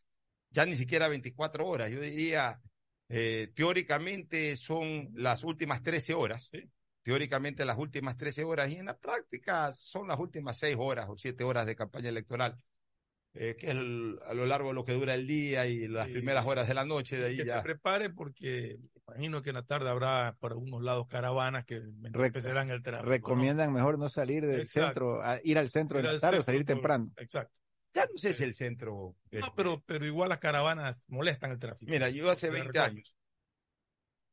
ya 0.51 0.65
ni 0.65 0.75
siquiera 0.75 1.07
24 1.07 1.67
horas. 1.67 1.91
Yo 1.91 2.00
diría, 2.00 2.62
eh, 3.10 3.51
teóricamente 3.55 4.55
son 4.55 5.10
las 5.15 5.43
últimas 5.43 5.81
13 5.81 6.13
horas. 6.13 6.48
¿sí? 6.50 6.69
Teóricamente 7.03 7.65
las 7.65 7.77
últimas 7.77 8.17
13 8.17 8.45
horas 8.45 8.69
y 8.72 8.77
en 8.77 8.86
la 8.86 8.98
práctica 8.98 9.72
son 9.74 10.07
las 10.07 10.19
últimas 10.19 10.57
6 10.57 10.77
horas 10.79 11.07
o 11.10 11.17
7 11.17 11.43
horas 11.43 11.65
de 11.67 11.75
campaña 11.75 12.10
electoral. 12.10 12.57
Eh, 13.36 13.55
que 13.57 13.65
es 13.65 13.72
el, 13.72 14.19
a 14.27 14.33
lo 14.36 14.45
largo 14.45 14.69
de 14.69 14.75
lo 14.75 14.86
que 14.86 14.93
dura 14.93 15.15
el 15.15 15.25
día 15.25 15.65
y 15.65 15.88
las 15.88 16.05
sí, 16.05 16.13
primeras 16.13 16.45
horas 16.45 16.67
de 16.67 16.75
la 16.75 16.86
noche. 16.86 17.17
De 17.17 17.27
ahí 17.27 17.38
que 17.38 17.45
ya. 17.45 17.55
se 17.55 17.62
prepare 17.62 18.12
porque 18.12 18.77
imagino 19.07 19.41
que 19.41 19.50
en 19.50 19.55
la 19.55 19.63
tarde 19.63 19.89
habrá 19.89 20.38
por 20.39 20.51
algunos 20.51 20.83
lados 20.83 21.07
caravanas 21.07 21.65
que 21.65 21.77
empezarán 21.77 22.69
el 22.69 22.83
tráfico. 22.83 23.10
Recomiendan 23.10 23.69
¿no? 23.69 23.75
mejor 23.75 23.98
no 23.98 24.07
salir 24.07 24.45
del 24.45 24.62
Exacto. 24.62 24.88
centro, 24.88 25.24
a 25.24 25.39
ir 25.43 25.57
al 25.57 25.67
centro 25.69 26.00
ir 26.00 26.05
de 26.05 26.13
la 26.13 26.19
tarde 26.19 26.39
o 26.39 26.43
salir 26.43 26.63
temprano. 26.63 27.12
Exacto. 27.17 27.53
Ya 27.95 28.05
no 28.05 28.17
sé 28.17 28.33
si 28.33 28.43
el 28.43 28.55
centro. 28.55 29.15
No, 29.31 29.53
pero, 29.55 29.83
pero 29.86 30.05
igual 30.05 30.29
las 30.29 30.39
caravanas 30.39 31.03
molestan 31.07 31.51
el 31.51 31.60
tráfico. 31.60 31.91
Mira, 31.91 32.10
yo 32.10 32.29
hace 32.29 32.50
20 32.50 32.79
años, 32.79 33.15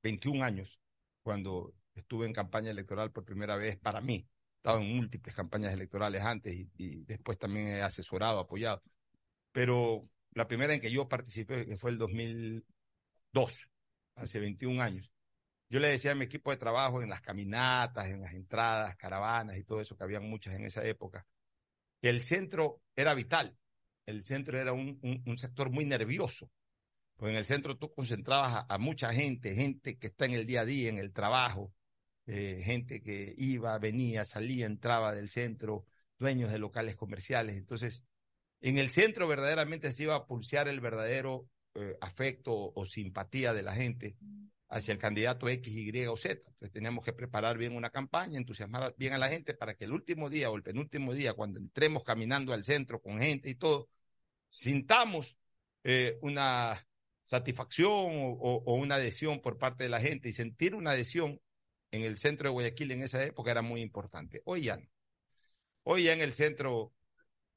21 0.03 0.45
años, 0.45 0.81
cuando 1.23 1.75
estuve 1.95 2.27
en 2.27 2.33
campaña 2.33 2.71
electoral 2.71 3.13
por 3.13 3.25
primera 3.25 3.57
vez 3.57 3.79
para 3.79 4.01
mí, 4.01 4.27
estado 4.57 4.81
en 4.81 4.97
múltiples 4.97 5.35
campañas 5.35 5.73
electorales 5.73 6.23
antes 6.23 6.55
y, 6.55 6.71
y, 6.77 7.05
después 7.05 7.39
también 7.39 7.69
he 7.69 7.83
asesorado, 7.83 8.39
apoyado. 8.39 8.83
Pero 9.53 10.09
la 10.33 10.47
primera 10.47 10.75
en 10.75 10.81
que 10.81 10.91
yo 10.91 11.09
participé, 11.09 11.67
que 11.67 11.77
fue 11.77 11.91
el 11.91 11.99
2002, 11.99 13.71
hace 14.17 14.39
21 14.39 14.83
años, 14.83 15.11
yo 15.71 15.81
le 15.81 15.89
decía 15.89 16.13
a 16.13 16.15
mi 16.17 16.25
equipo 16.25 16.51
de 16.51 16.57
trabajo 16.57 17.01
en 17.01 17.09
las 17.09 17.21
caminatas, 17.21 18.09
en 18.09 18.21
las 18.21 18.35
entradas, 18.35 18.97
caravanas 18.97 19.57
y 19.57 19.65
todo 19.65 19.81
eso, 19.81 19.97
que 19.97 20.05
habían 20.05 20.29
muchas 20.29 20.55
en 20.55 20.65
esa 20.65 20.85
época, 20.85 21.27
que 22.03 22.11
el 22.11 22.23
centro 22.23 22.83
era 22.97 23.15
vital. 23.15 23.57
El 24.05 24.23
centro 24.23 24.59
era 24.59 24.73
un, 24.73 24.99
un, 25.03 25.23
un 25.25 25.39
sector 25.39 25.71
muy 25.71 25.85
nervioso. 25.85 26.51
Pues 27.17 27.31
en 27.31 27.37
el 27.37 27.45
centro 27.45 27.79
tú 27.79 27.93
concentrabas 27.93 28.67
a, 28.69 28.75
a 28.75 28.79
mucha 28.79 29.13
gente, 29.13 29.55
gente 29.55 29.99
que 29.99 30.09
está 30.09 30.25
en 30.25 30.35
el 30.35 30.47
día 30.47 30.63
a 30.63 30.65
día, 30.65 30.89
en 30.89 30.99
el 30.99 31.13
trabajo, 31.13 31.73
eh, 32.33 32.63
gente 32.65 33.03
que 33.03 33.35
iba, 33.39 33.77
venía, 33.81 34.25
salía, 34.25 34.65
entraba 34.67 35.13
del 35.13 35.31
centro, 35.31 35.85
dueños 36.17 36.53
de 36.53 36.61
locales 36.61 36.95
comerciales. 36.95 37.57
Entonces, 37.57 38.05
en 38.61 38.79
el 38.79 38.91
centro 38.91 39.27
verdaderamente 39.27 39.91
se 39.91 40.05
iba 40.05 40.15
a 40.15 40.27
pulsear 40.27 40.69
el 40.69 40.79
verdadero 40.81 41.49
eh, 41.75 41.97
afecto 42.01 42.73
o, 42.73 42.85
simpatía 42.85 43.53
de 43.53 43.65
la 43.65 43.75
gente 43.75 44.17
hacia 44.69 44.93
el 44.93 44.99
candidato 44.99 45.49
X, 45.49 45.75
Y 45.75 46.07
o 46.07 46.17
Z. 46.17 46.41
Entonces 46.47 46.71
teníamos 46.73 47.05
que 47.05 47.13
preparar 47.13 47.59
bien 47.59 47.75
una 47.75 47.91
campaña, 47.91 48.39
entusiasmar 48.39 48.95
bien 48.97 49.13
a 49.13 49.19
la 49.19 49.29
gente 49.29 49.53
para 49.55 49.75
que 49.75 49.87
el 49.87 49.93
último 49.93 50.31
día 50.31 50.51
o 50.51 50.57
el 50.57 50.63
penúltimo 50.63 51.13
día, 51.13 51.35
cuando 51.35 51.59
entremos 51.59 52.05
caminando 52.05 52.53
al 52.53 52.63
centro 52.63 53.01
con 53.01 53.19
gente 53.19 53.51
y 53.51 53.57
todo, 53.57 53.89
sintamos 54.49 55.37
eh, 55.83 56.17
una 56.23 56.87
satisfacción 57.25 57.93
o 58.39 58.75
una 58.75 58.97
adhesión 58.97 59.41
por 59.41 59.59
parte 59.59 59.83
de 59.83 59.91
la 59.91 60.01
gente 60.01 60.29
y 60.29 60.33
sentir 60.33 60.77
una 60.77 60.93
adhesión 60.93 61.41
en 61.91 62.03
el 62.03 62.19
centro 62.19 62.49
de 62.49 62.53
Guayaquil 62.53 62.93
en 62.93 63.03
esa 63.03 63.23
época 63.25 63.51
era 63.51 63.63
muy 63.63 63.81
importante. 63.81 64.43
Hoy 64.45 64.63
ya 64.63 64.77
no. 64.77 64.87
Hoy 65.85 66.05
ya 66.05 66.13
en 66.13 66.21
el 66.21 66.33
centro 66.33 66.93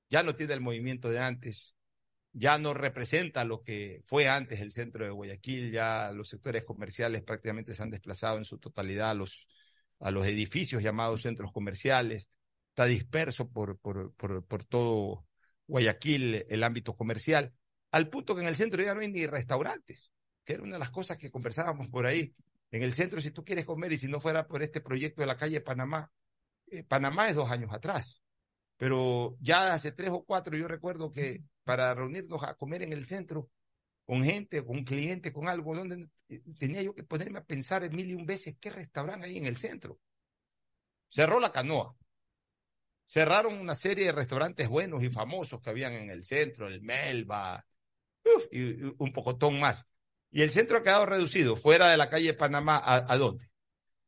ya 0.10 0.24
no 0.24 0.36
tiene 0.36 0.54
el 0.54 0.62
movimiento 0.62 1.10
de 1.10 1.20
antes. 1.20 1.76
ya 2.34 2.58
no 2.58 2.74
representa 2.74 3.46
lo 3.46 3.64
que 3.64 4.02
fue 4.08 4.28
antes 4.28 4.60
el 4.60 4.72
centro 4.72 5.06
de 5.06 5.12
Guayaquil, 5.12 5.72
ya 5.72 6.12
los 6.12 6.30
sectores 6.30 6.64
comerciales 6.64 7.24
prácticamente 7.24 7.74
se 7.74 7.84
han 7.84 7.92
desplazado 7.92 8.38
en 8.38 8.46
su 8.46 8.58
totalidad 8.58 9.12
a 9.12 9.14
los, 9.14 9.48
a 10.00 10.12
los 10.12 10.26
edificios 10.26 10.82
llamados 10.84 11.22
centros 11.22 11.52
comerciales, 11.52 12.30
está 12.70 12.86
disperso 12.86 13.50
por, 13.50 13.78
por, 13.80 14.14
por, 14.16 14.46
por 14.46 14.64
todo 14.66 15.28
Guayaquil 15.68 16.46
el 16.50 16.64
ámbito 16.64 16.96
comercial, 16.96 17.54
al 17.92 18.10
punto 18.10 18.36
que 18.36 18.42
en 18.42 18.48
el 18.48 18.56
centro 18.56 18.84
ya 18.84 18.96
no 18.96 19.02
hay 19.02 19.12
ni 19.12 19.28
restaurantes, 19.28 20.12
que 20.44 20.54
era 20.54 20.64
una 20.64 20.74
de 20.74 20.80
las 20.80 20.90
cosas 20.90 21.18
que 21.18 21.30
conversábamos 21.32 21.88
por 21.90 22.06
ahí. 22.08 22.34
En 22.74 22.82
el 22.82 22.94
centro, 22.96 23.22
si 23.22 23.30
tú 23.30 23.46
quieres 23.46 23.68
comer 23.68 23.92
y 23.92 24.00
si 24.00 24.08
no 24.08 24.20
fuera 24.20 24.48
por 24.48 24.64
este 24.64 24.82
proyecto 24.82 25.22
de 25.22 25.28
la 25.28 25.38
calle 25.38 25.62
Panamá, 25.62 26.12
eh, 26.72 26.84
Panamá 26.84 27.30
es 27.30 27.36
dos 27.36 27.52
años 27.52 27.72
atrás, 27.72 28.24
pero 28.78 29.38
ya 29.40 29.74
hace 29.74 29.92
tres 29.92 30.10
o 30.10 30.24
cuatro 30.26 30.58
yo 30.58 30.68
recuerdo 30.68 31.12
que 31.12 31.44
para 31.64 31.94
reunirnos 31.94 32.42
a 32.42 32.56
comer 32.56 32.82
en 32.82 32.92
el 32.92 33.06
centro 33.06 33.52
con 34.06 34.24
gente, 34.24 34.66
con 34.66 34.78
un 34.78 34.86
cliente, 34.86 35.32
con 35.32 35.48
algo, 35.48 35.76
donde 35.76 36.10
eh, 36.30 36.42
tenía 36.58 36.82
yo 36.82 36.96
que 36.96 37.04
ponerme 37.04 37.38
a 37.38 37.44
pensar 37.44 37.88
mil 37.92 38.10
y 38.10 38.16
un 38.16 38.26
veces 38.26 38.58
qué 38.60 38.72
restaurante 38.72 39.28
hay 39.28 39.38
en 39.38 39.46
el 39.46 39.58
centro. 39.58 40.00
Cerró 41.10 41.40
la 41.40 41.52
canoa. 41.52 41.96
Cerraron 43.06 43.54
una 43.54 43.76
serie 43.76 44.08
de 44.08 44.14
restaurantes 44.14 44.68
buenos 44.68 45.04
y 45.04 45.12
famosos 45.12 45.62
que 45.62 45.70
habían 45.70 45.94
en 45.94 46.10
el 46.10 46.26
centro, 46.26 46.68
el 46.68 46.82
Melba, 46.82 47.64
y 48.52 48.82
un 48.98 49.14
pocotón 49.14 49.60
más. 49.60 49.86
Y 50.34 50.42
el 50.42 50.50
centro 50.50 50.78
ha 50.78 50.84
quedado 50.84 51.06
reducido, 51.06 51.56
fuera 51.56 51.92
de 51.92 51.98
la 51.98 52.10
calle 52.10 52.34
Panamá, 52.34 52.82
¿a, 52.84 53.18
dónde? 53.18 53.52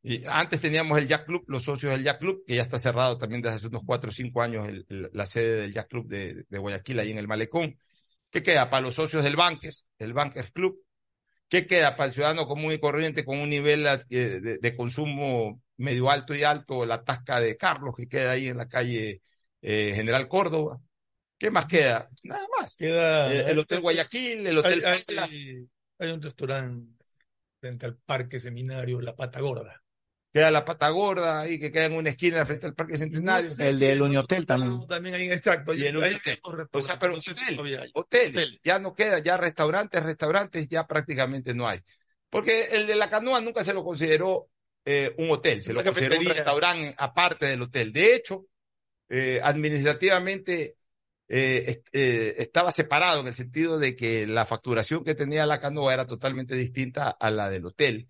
Y 0.02 0.24
antes 0.26 0.60
teníamos 0.60 0.98
el 0.98 1.06
Jack 1.06 1.24
Club, 1.24 1.44
los 1.46 1.62
socios 1.62 1.92
del 1.92 2.02
Jack 2.02 2.18
Club, 2.18 2.42
que 2.44 2.56
ya 2.56 2.62
está 2.62 2.80
cerrado 2.80 3.16
también 3.16 3.40
desde 3.40 3.58
hace 3.58 3.68
unos 3.68 3.84
cuatro 3.86 4.10
o 4.10 4.12
cinco 4.12 4.42
años 4.42 4.66
la 4.88 5.24
sede 5.24 5.60
del 5.60 5.72
Jack 5.72 5.88
Club 5.88 6.08
de, 6.08 6.44
Guayaquil, 6.50 6.98
ahí 6.98 7.12
en 7.12 7.18
el 7.18 7.28
Malecón. 7.28 7.78
¿Qué 8.28 8.42
queda 8.42 8.68
para 8.68 8.82
los 8.82 8.94
socios 8.94 9.22
del 9.22 9.36
Bankers, 9.36 9.86
el 10.00 10.14
Bankers 10.14 10.50
Club? 10.50 10.84
¿Qué 11.48 11.64
queda 11.64 11.94
para 11.94 12.08
el 12.08 12.12
ciudadano 12.12 12.48
común 12.48 12.72
y 12.72 12.80
corriente 12.80 13.24
con 13.24 13.38
un 13.38 13.48
nivel 13.48 13.86
eh, 14.10 14.58
de, 14.60 14.76
consumo 14.76 15.62
medio 15.76 16.10
alto 16.10 16.34
y 16.34 16.42
alto? 16.42 16.84
La 16.84 17.04
tasca 17.04 17.40
de 17.40 17.56
Carlos, 17.56 17.94
que 17.96 18.08
queda 18.08 18.32
ahí 18.32 18.48
en 18.48 18.56
la 18.56 18.66
calle 18.66 19.22
eh, 19.62 19.92
General 19.94 20.26
Córdoba. 20.26 20.80
¿Qué 21.38 21.52
más 21.52 21.66
queda? 21.66 22.08
Nada 22.24 22.44
más. 22.58 22.74
Queda 22.74 23.32
eh, 23.32 23.44
el, 23.48 23.60
Hotel 23.60 23.80
Guayaquil, 23.82 24.44
el 24.44 24.58
Hotel 24.58 24.84
hay 24.84 25.68
un 25.98 26.22
restaurante 26.22 27.04
frente 27.60 27.86
al 27.86 27.96
Parque 27.96 28.38
Seminario, 28.38 29.00
La 29.00 29.16
Pata 29.16 29.40
Gorda. 29.40 29.82
Queda 30.36 30.50
la 30.50 30.66
pata 30.66 30.90
gorda 30.90 31.40
ahí 31.40 31.58
que 31.58 31.72
queda 31.72 31.86
en 31.86 31.94
una 31.94 32.10
esquina 32.10 32.44
frente 32.44 32.66
al 32.66 32.74
Parque 32.74 32.98
Centenario. 32.98 33.48
el 33.58 33.78
del 33.78 34.02
Uniotel 34.02 34.44
también. 34.44 34.86
También 34.86 35.14
ahí, 35.14 35.30
exacto. 35.30 35.72
Y 35.72 35.86
el 35.86 35.96
hotel. 35.96 36.20
O 36.72 36.82
sea, 36.82 36.98
pero 36.98 37.14
hotel, 37.94 38.60
Ya 38.62 38.78
no 38.78 38.94
queda, 38.94 39.18
ya 39.20 39.38
restaurantes, 39.38 40.02
restaurantes 40.02 40.68
ya 40.68 40.86
prácticamente 40.86 41.54
no 41.54 41.66
hay. 41.66 41.80
Porque 42.28 42.64
el 42.72 42.86
de 42.86 42.96
la 42.96 43.08
canoa 43.08 43.40
nunca 43.40 43.64
se 43.64 43.72
lo 43.72 43.82
consideró 43.82 44.50
eh, 44.84 45.14
un 45.16 45.30
hotel, 45.30 45.62
se 45.62 45.72
lo 45.72 45.82
consideró 45.82 46.18
un 46.18 46.26
restaurante 46.26 46.94
aparte 46.98 47.46
del 47.46 47.62
hotel. 47.62 47.90
De 47.90 48.14
hecho, 48.14 48.44
eh, 49.08 49.40
administrativamente 49.42 50.76
eh, 51.28 51.82
eh, 51.92 52.34
estaba 52.38 52.70
separado 52.70 53.20
en 53.20 53.26
el 53.26 53.34
sentido 53.34 53.78
de 53.78 53.96
que 53.96 54.26
la 54.26 54.46
facturación 54.46 55.02
que 55.02 55.14
tenía 55.14 55.46
la 55.46 55.60
canoa 55.60 55.92
era 55.92 56.06
totalmente 56.06 56.54
distinta 56.54 57.10
a 57.10 57.30
la 57.30 57.50
del 57.50 57.66
hotel. 57.66 58.08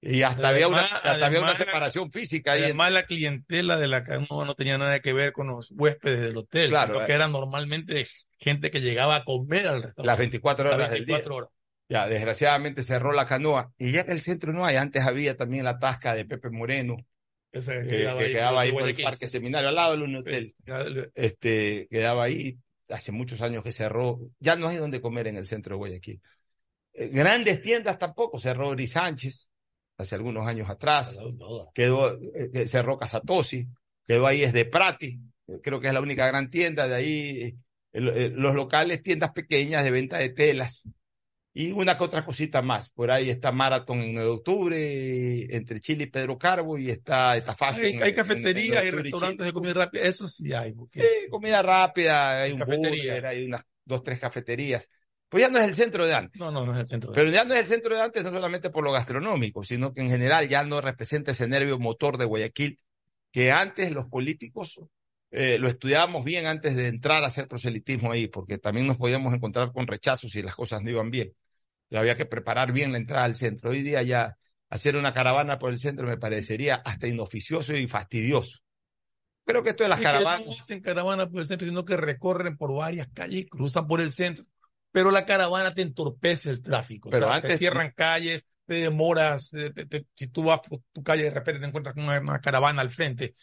Y 0.00 0.20
hasta, 0.20 0.48
había, 0.48 0.68
una, 0.68 0.84
había 0.84 1.40
una 1.40 1.54
separación 1.54 2.12
física. 2.12 2.52
Además, 2.52 2.92
la 2.92 3.06
clientela 3.06 3.78
de 3.78 3.86
la 3.86 4.04
canoa 4.04 4.44
no 4.44 4.54
tenía 4.54 4.76
nada 4.76 5.00
que 5.00 5.14
ver 5.14 5.32
con 5.32 5.46
los 5.46 5.70
huéspedes 5.70 6.20
del 6.20 6.36
hotel. 6.36 6.70
Claro. 6.70 7.06
que 7.06 7.12
era 7.12 7.26
normalmente 7.26 8.06
gente 8.38 8.70
que 8.70 8.82
llegaba 8.82 9.16
a 9.16 9.24
comer 9.24 9.66
al 9.66 9.82
restaurante. 9.82 10.06
Las 10.06 10.18
24 10.18 10.74
horas 10.74 10.90
del 10.90 11.06
día. 11.06 11.22
Ya, 11.88 12.06
desgraciadamente 12.06 12.82
cerró 12.82 13.12
la 13.12 13.24
canoa. 13.24 13.72
Y 13.78 13.92
ya 13.92 14.02
en 14.02 14.10
el 14.10 14.20
centro 14.20 14.52
no 14.52 14.66
hay. 14.66 14.76
Antes 14.76 15.04
había 15.04 15.36
también 15.36 15.64
la 15.64 15.78
tasca 15.78 16.14
de 16.14 16.26
Pepe 16.26 16.50
Moreno 16.50 16.96
que, 17.54 18.32
quedaba, 18.32 18.60
ahí, 18.60 18.72
por 18.72 18.88
el 18.88 18.96
Parque 19.02 19.26
Seminario, 19.26 19.68
al 19.68 19.74
lado 19.74 19.96
del 19.96 20.16
hotel. 20.16 20.54
Este, 21.14 21.86
quedaba 21.90 22.24
ahí, 22.24 22.58
hace 22.88 23.12
muchos 23.12 23.40
años 23.42 23.62
que 23.62 23.72
cerró. 23.72 24.20
Ya 24.40 24.56
no 24.56 24.68
hay 24.68 24.76
donde 24.76 25.00
comer 25.00 25.28
en 25.28 25.36
el 25.36 25.46
centro 25.46 25.74
de 25.74 25.78
Guayaquil. 25.78 26.20
Eh, 26.92 27.08
grandes 27.08 27.62
tiendas 27.62 27.98
tampoco, 27.98 28.38
cerró 28.38 28.68
Ori 28.68 28.86
Sánchez 28.86 29.48
hace 29.96 30.14
algunos 30.14 30.46
años 30.46 30.68
atrás. 30.68 31.16
Quedó, 31.74 32.18
eh, 32.34 32.66
cerró 32.66 32.98
Casatosi, 32.98 33.68
quedó 34.06 34.26
ahí 34.26 34.42
es 34.42 34.52
de 34.52 34.64
Prati, 34.64 35.20
creo 35.62 35.80
que 35.80 35.88
es 35.88 35.94
la 35.94 36.00
única 36.00 36.26
gran 36.26 36.50
tienda. 36.50 36.88
De 36.88 36.94
ahí 36.94 37.56
eh, 37.92 38.32
los 38.34 38.54
locales, 38.54 39.02
tiendas 39.02 39.30
pequeñas 39.30 39.84
de 39.84 39.90
venta 39.90 40.18
de 40.18 40.30
telas 40.30 40.84
y 41.56 41.70
una 41.70 41.96
que 41.96 42.02
otra 42.02 42.24
cosita 42.24 42.60
más. 42.62 42.90
Por 42.90 43.12
ahí 43.12 43.30
está 43.30 43.52
Marathon 43.52 44.02
en 44.02 44.14
9 44.14 44.28
de 44.28 44.34
octubre, 44.34 45.56
entre 45.56 45.80
Chile 45.80 46.04
y 46.04 46.06
Pedro 46.08 46.36
Carbo, 46.36 46.76
y 46.76 46.90
está 46.90 47.36
esta 47.36 47.56
Hay, 47.60 47.96
hay 48.02 48.12
cafeterías 48.12 48.84
y 48.84 48.90
restaurantes 48.90 49.46
de 49.46 49.52
comida 49.52 49.74
rápida, 49.74 50.02
eso 50.02 50.26
sí 50.26 50.52
hay. 50.52 50.74
Sí, 50.88 51.00
comida 51.30 51.62
rápida, 51.62 52.42
hay 52.42 52.52
un 52.52 52.58
burger, 52.58 53.24
hay 53.24 53.44
unas 53.44 53.64
dos, 53.84 54.02
tres 54.02 54.18
cafeterías. 54.18 54.88
Pues 55.28 55.44
ya 55.44 55.48
no 55.48 55.58
es 55.60 55.66
el 55.66 55.74
centro 55.74 56.04
de 56.06 56.14
antes. 56.14 56.40
No, 56.40 56.50
no, 56.50 56.66
no 56.66 56.72
es 56.74 56.80
el 56.80 56.86
centro 56.88 57.10
de 57.10 57.14
Pero 57.14 57.30
ya 57.30 57.44
no 57.44 57.54
es 57.54 57.60
el 57.60 57.66
centro 57.66 57.94
de 57.94 58.02
antes, 58.02 58.24
no 58.24 58.30
solamente 58.30 58.70
por 58.70 58.82
lo 58.82 58.90
gastronómico, 58.90 59.62
sino 59.62 59.92
que 59.92 60.00
en 60.00 60.08
general 60.08 60.48
ya 60.48 60.64
no 60.64 60.80
representa 60.80 61.30
ese 61.30 61.46
nervio 61.46 61.78
motor 61.78 62.18
de 62.18 62.24
Guayaquil, 62.24 62.80
que 63.30 63.52
antes 63.52 63.92
los 63.92 64.06
políticos 64.06 64.80
eh, 65.30 65.58
lo 65.60 65.68
estudiábamos 65.68 66.24
bien 66.24 66.46
antes 66.46 66.74
de 66.74 66.88
entrar 66.88 67.22
a 67.22 67.28
hacer 67.28 67.46
proselitismo 67.46 68.10
ahí, 68.10 68.26
porque 68.26 68.58
también 68.58 68.88
nos 68.88 68.96
podíamos 68.96 69.32
encontrar 69.32 69.72
con 69.72 69.86
rechazos 69.86 70.32
si 70.32 70.42
las 70.42 70.56
cosas 70.56 70.82
no 70.82 70.90
iban 70.90 71.10
bien 71.10 71.32
había 72.00 72.16
que 72.16 72.26
preparar 72.26 72.72
bien 72.72 72.92
la 72.92 72.98
entrada 72.98 73.24
al 73.24 73.34
centro. 73.34 73.70
Hoy 73.70 73.82
día 73.82 74.02
ya 74.02 74.36
hacer 74.70 74.96
una 74.96 75.12
caravana 75.12 75.58
por 75.58 75.70
el 75.70 75.78
centro 75.78 76.06
me 76.06 76.16
parecería 76.16 76.76
hasta 76.76 77.06
inoficioso 77.06 77.74
y 77.74 77.86
fastidioso. 77.86 78.58
Creo 79.44 79.62
que 79.62 79.70
esto 79.70 79.82
de 79.82 79.90
las 79.90 80.00
caravanas. 80.00 80.46
no 80.46 80.52
hacen 80.52 80.80
caravana 80.80 81.28
por 81.28 81.40
el 81.40 81.46
centro, 81.46 81.66
sino 81.68 81.84
que 81.84 81.96
recorren 81.96 82.56
por 82.56 82.74
varias 82.74 83.08
calles, 83.12 83.46
cruzan 83.48 83.86
por 83.86 84.00
el 84.00 84.10
centro. 84.10 84.44
Pero 84.90 85.10
la 85.10 85.26
caravana 85.26 85.74
te 85.74 85.82
entorpece 85.82 86.50
el 86.50 86.62
tráfico. 86.62 87.10
Pero 87.10 87.30
antes. 87.30 87.50
Te 87.50 87.58
cierran 87.58 87.92
calles, 87.94 88.46
te 88.66 88.74
demoras. 88.74 89.52
Eh, 89.54 89.72
si 90.14 90.28
tú 90.28 90.44
vas 90.44 90.60
por 90.60 90.80
tu 90.92 91.02
calle 91.02 91.24
de 91.24 91.30
repente 91.30 91.60
te 91.60 91.66
encuentras 91.66 91.94
con 91.94 92.04
una, 92.04 92.40
caravana 92.40 92.80
al 92.80 92.90
frente, 92.90 93.34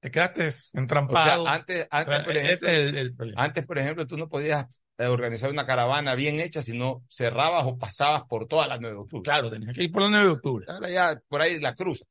te 0.00 0.10
quedaste 0.10 0.52
entrampado. 0.74 1.48
antes, 1.48 1.86
antes, 1.90 2.24
por 2.24 2.36
ejemplo, 2.36 3.26
antes, 3.36 3.66
por 3.66 3.78
ejemplo, 3.78 4.06
tú 4.06 4.16
no 4.16 4.28
podías 4.28 4.66
organizar 5.06 5.50
una 5.50 5.66
caravana 5.66 6.14
bien 6.14 6.40
hecha, 6.40 6.62
si 6.62 6.76
no 6.76 7.04
cerrabas 7.08 7.64
o 7.66 7.78
pasabas 7.78 8.24
por 8.24 8.46
toda 8.46 8.66
la 8.66 8.78
9 8.78 8.94
de 8.94 9.00
octubre. 9.02 9.22
Claro, 9.22 9.50
tenías 9.50 9.74
que 9.74 9.84
ir 9.84 9.92
por 9.92 10.02
la 10.02 10.08
9 10.08 10.26
de 10.26 10.32
octubre. 10.32 10.66
Ahora 10.68 10.90
ya 10.90 11.22
por 11.28 11.40
ahí 11.40 11.60
la 11.60 11.74
cruza. 11.74 12.04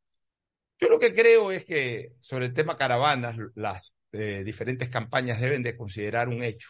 Yo 0.79 0.87
lo 0.87 0.99
que 0.99 1.13
creo 1.13 1.51
es 1.51 1.65
que 1.65 2.13
sobre 2.21 2.45
el 2.45 2.53
tema 2.53 2.77
caravanas, 2.77 3.35
las 3.55 3.93
eh, 4.11 4.43
diferentes 4.45 4.89
campañas 4.89 5.41
deben 5.41 5.63
de 5.63 5.75
considerar 5.75 6.29
un 6.29 6.43
hecho. 6.43 6.69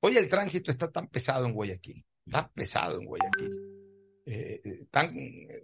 Hoy 0.00 0.16
el 0.16 0.28
tránsito 0.28 0.70
está 0.70 0.90
tan 0.90 1.08
pesado 1.08 1.46
en 1.46 1.52
Guayaquil, 1.52 2.04
tan 2.30 2.50
pesado 2.52 2.98
en 2.98 3.06
Guayaquil 3.06 3.75
eh, 4.28 4.60
eh, 4.64 4.86
tan 4.90 5.14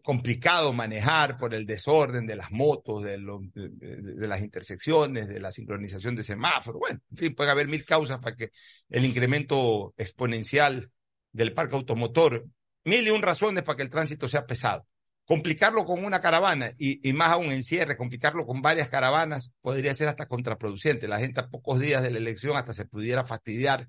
complicado 0.04 0.72
manejar 0.72 1.36
por 1.36 1.52
el 1.52 1.66
desorden 1.66 2.28
de 2.28 2.36
las 2.36 2.52
motos, 2.52 3.02
de, 3.02 3.18
de, 3.18 4.28
las 4.28 4.40
intersecciones, 4.40 5.26
de 5.26 5.40
la 5.40 5.50
sincronización 5.50 6.14
de 6.14 6.22
semáforos. 6.22 6.78
Bueno, 6.78 7.00
en 7.10 7.16
fin, 7.16 7.34
puede 7.34 7.50
haber 7.50 7.66
mil 7.66 7.84
causas 7.84 8.20
para 8.20 8.36
que 8.36 8.52
el 8.88 9.04
incremento 9.04 9.94
exponencial 9.96 10.92
del 11.32 11.54
parque 11.54 11.74
automotor, 11.74 12.46
mil 12.84 13.04
y 13.04 13.10
un 13.10 13.22
razones 13.22 13.64
para 13.64 13.74
que 13.74 13.82
el 13.82 13.90
tránsito 13.90 14.28
sea 14.28 14.46
pesado. 14.46 14.86
Complicarlo 15.24 15.84
con 15.84 16.04
una 16.04 16.20
caravana 16.20 16.70
y, 16.78 17.08
y 17.08 17.12
más 17.14 17.32
aún 17.32 17.50
en 17.50 17.64
cierre, 17.64 17.96
complicarlo 17.96 18.46
con 18.46 18.62
varias 18.62 18.88
caravanas 18.88 19.50
podría 19.60 19.92
ser 19.92 20.06
hasta 20.06 20.26
contraproducente. 20.26 21.08
La 21.08 21.18
gente 21.18 21.40
a 21.40 21.48
pocos 21.48 21.80
días 21.80 22.00
de 22.04 22.12
la 22.12 22.18
elección 22.18 22.56
hasta 22.56 22.72
se 22.72 22.84
pudiera 22.84 23.24
fastidiar 23.24 23.88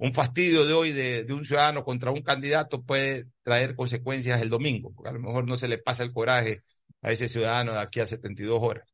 un 0.00 0.14
fastidio 0.14 0.64
de 0.64 0.72
hoy 0.72 0.92
de, 0.92 1.26
un 1.30 1.44
ciudadano 1.44 1.84
contra 1.84 2.10
un 2.10 2.22
candidato 2.22 2.82
puede 2.82 3.26
traer 3.42 3.76
consecuencias 3.76 4.40
el 4.40 4.48
domingo, 4.48 4.92
porque 4.94 5.10
a 5.10 5.12
lo 5.12 5.20
mejor 5.20 5.46
no 5.46 5.58
se 5.58 5.68
le 5.68 5.76
pasa 5.76 6.02
el 6.02 6.12
coraje 6.12 6.62
a 7.02 7.12
ese 7.12 7.28
ciudadano 7.28 7.74
de 7.74 7.80
aquí 7.80 8.00
a 8.00 8.06
72 8.06 8.62
horas. 8.62 8.88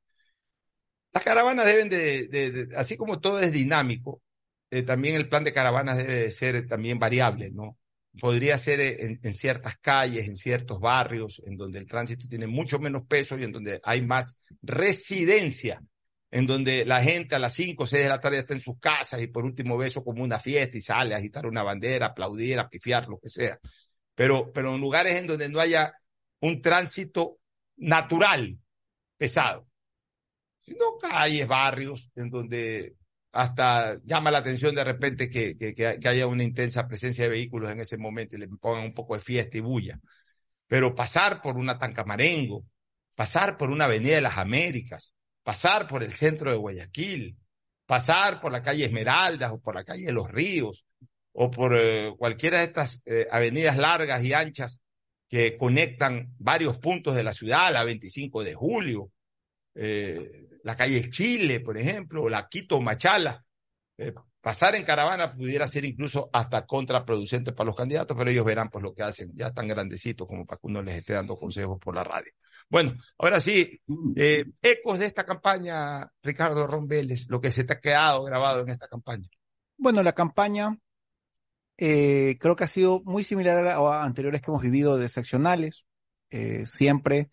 Las 1.13 1.23
caravanas 1.23 1.65
deben 1.65 1.89
de, 1.89 2.69
así 2.77 2.97
como 2.97 3.21
todo 3.21 3.39
es 3.39 3.53
dinámico, 3.53 4.21
eh, 4.69 4.83
también 4.83 5.15
el 5.15 5.29
plan 5.29 5.45
de 5.45 5.53
caravanas 5.53 5.97
debe 5.97 6.29
ser 6.33 6.67
también 6.67 6.99
variable, 6.99 7.53
¿no? 7.53 7.79
Podría 8.21 8.59
ser 8.59 8.81
en, 8.81 9.21
en, 9.23 9.35
ciertas 9.35 9.77
calles, 9.77 10.27
en 10.27 10.35
ciertos 10.35 10.81
barrios, 10.81 11.41
en 11.47 11.57
donde 11.57 11.79
el 11.79 11.87
tránsito 11.87 12.27
tiene 12.29 12.49
mucho 12.49 12.81
menos 12.81 13.07
peso 13.07 13.39
y 13.39 13.45
en 13.45 13.53
donde 13.53 13.81
hay 13.85 14.03
más 14.03 14.41
residencia 14.61 15.81
en 16.37 16.47
donde 16.47 16.85
la 16.85 17.01
gente 17.03 17.35
a 17.35 17.39
las 17.39 17.55
5 17.55 17.85
o 17.85 17.87
6 17.87 18.03
de 18.03 18.09
la 18.11 18.21
tarde 18.21 18.41
está 18.41 18.53
en 18.53 18.61
sus 18.61 18.79
casas 18.79 19.23
y 19.23 19.27
por 19.27 19.47
último 19.47 19.79
beso 19.79 20.05
como 20.05 20.23
una 20.23 20.39
fiesta 20.39 20.77
y 20.77 20.83
sale 20.83 21.15
a 21.15 21.17
agitar 21.17 21.47
una 21.47 21.63
bandera, 21.63 22.09
aplaudir, 22.09 22.59
a 22.59 22.69
pifiar, 22.69 23.09
lo 23.09 23.19
que 23.19 23.31
sea. 23.31 23.59
Pero, 24.15 24.53
pero 24.53 24.75
en 24.75 24.81
lugares 24.83 25.17
en 25.17 25.27
donde 25.27 25.49
no 25.49 25.61
haya 25.61 25.95
un 26.41 26.61
tránsito 26.61 27.39
natural 27.77 28.59
pesado, 29.17 29.67
sino 30.61 30.99
calles, 31.01 31.49
barrios, 31.49 32.11
en 32.15 32.29
donde 32.29 32.97
hasta 33.33 33.99
llama 34.05 34.31
la 34.31 34.39
atención 34.39 34.75
de 34.75 34.85
repente 34.85 35.31
que, 35.31 35.57
que, 35.57 35.75
que, 35.75 36.07
haya 36.07 36.27
una 36.27 36.45
intensa 36.45 36.87
presencia 36.87 37.25
de 37.25 37.31
vehículos 37.31 37.71
en 37.71 37.81
ese 37.81 37.97
momento 37.97 38.37
y 38.37 38.41
le 38.41 38.49
pongan 38.49 38.85
un 38.85 38.93
poco 38.93 39.15
de 39.15 39.21
fiesta 39.21 39.57
y 39.57 39.61
bulla. 39.61 39.99
Pero 40.67 40.95
pasar 40.95 41.41
por 41.41 41.57
una 41.57 41.79
Tancamarengo, 41.79 42.63
pasar 43.15 43.57
por 43.57 43.71
una 43.71 43.87
Avenida 43.87 44.17
de 44.17 44.21
las 44.21 44.37
Américas, 44.37 45.16
pasar 45.47 45.87
por 45.87 46.03
el 46.03 46.13
centro 46.13 46.51
de 46.51 46.57
Guayaquil, 46.57 47.37
pasar 47.87 48.41
por 48.41 48.51
la 48.51 48.65
calle 48.65 48.87
Esmeraldas 48.87 49.53
o 49.53 49.61
por 49.61 49.77
la 49.77 49.85
calle 49.85 50.07
de 50.07 50.13
los 50.13 50.29
Ríos 50.29 50.85
o 51.35 51.53
por 51.53 51.79
eh, 51.79 52.13
cualquiera 52.19 52.59
de 52.59 52.65
estas 52.65 53.01
eh, 53.07 53.29
avenidas 53.31 53.77
largas 53.77 54.25
y 54.25 54.33
anchas 54.33 54.81
que 55.29 55.57
conectan 55.57 56.35
varios 56.39 56.79
puntos 56.79 57.15
de 57.15 57.23
la 57.23 57.33
ciudad, 57.33 57.73
la 57.73 57.85
25 57.85 58.43
de 58.43 58.55
julio, 58.55 59.13
eh, 59.77 60.49
la 60.65 60.75
calle 60.75 61.11
Chile, 61.11 61.61
por 61.61 61.79
ejemplo, 61.79 62.25
o 62.25 62.29
la 62.29 62.49
Quito 62.49 62.81
Machala. 62.81 63.45
Pasar 64.41 64.75
en 64.75 64.83
caravana 64.83 65.31
pudiera 65.31 65.69
ser 65.69 65.85
incluso 65.85 66.29
hasta 66.33 66.67
contraproducente 66.67 67.53
para 67.53 67.69
los 67.69 67.77
candidatos, 67.77 68.17
pero 68.17 68.31
ellos 68.33 68.45
verán 68.45 68.69
pues 68.69 68.83
lo 68.83 68.93
que 68.93 69.05
hacen, 69.05 69.31
ya 69.33 69.47
están 69.47 69.69
grandecitos 69.69 70.27
como 70.27 70.45
para 70.45 70.59
que 70.59 70.67
uno 70.67 70.83
les 70.83 70.97
esté 70.97 71.13
dando 71.13 71.37
consejos 71.37 71.79
por 71.79 71.95
la 71.95 72.03
radio. 72.03 72.33
Bueno, 72.69 72.97
ahora 73.19 73.41
sí, 73.41 73.81
eh, 74.17 74.45
ecos 74.61 74.99
de 74.99 75.07
esta 75.07 75.25
campaña, 75.25 76.11
Ricardo 76.23 76.67
Rombeles, 76.67 77.27
lo 77.29 77.41
que 77.41 77.51
se 77.51 77.65
te 77.65 77.75
ha 77.75 77.81
quedado 77.81 78.25
grabado 78.25 78.61
en 78.63 78.71
esta 78.71 78.89
campaña. 78.89 79.29
Bueno, 79.79 80.03
la 80.03 80.13
campaña 80.13 80.77
eh, 81.77 82.37
creo 82.41 82.57
que 82.57 82.65
ha 82.65 82.69
sido 82.69 83.03
muy 83.05 83.23
similar 83.23 83.67
a, 83.67 84.05
anteriores 84.05 84.41
que 84.41 84.51
hemos 84.51 84.63
vivido 84.63 84.99
de 84.99 85.09
seccionales, 85.09 85.87
siempre 86.65 87.31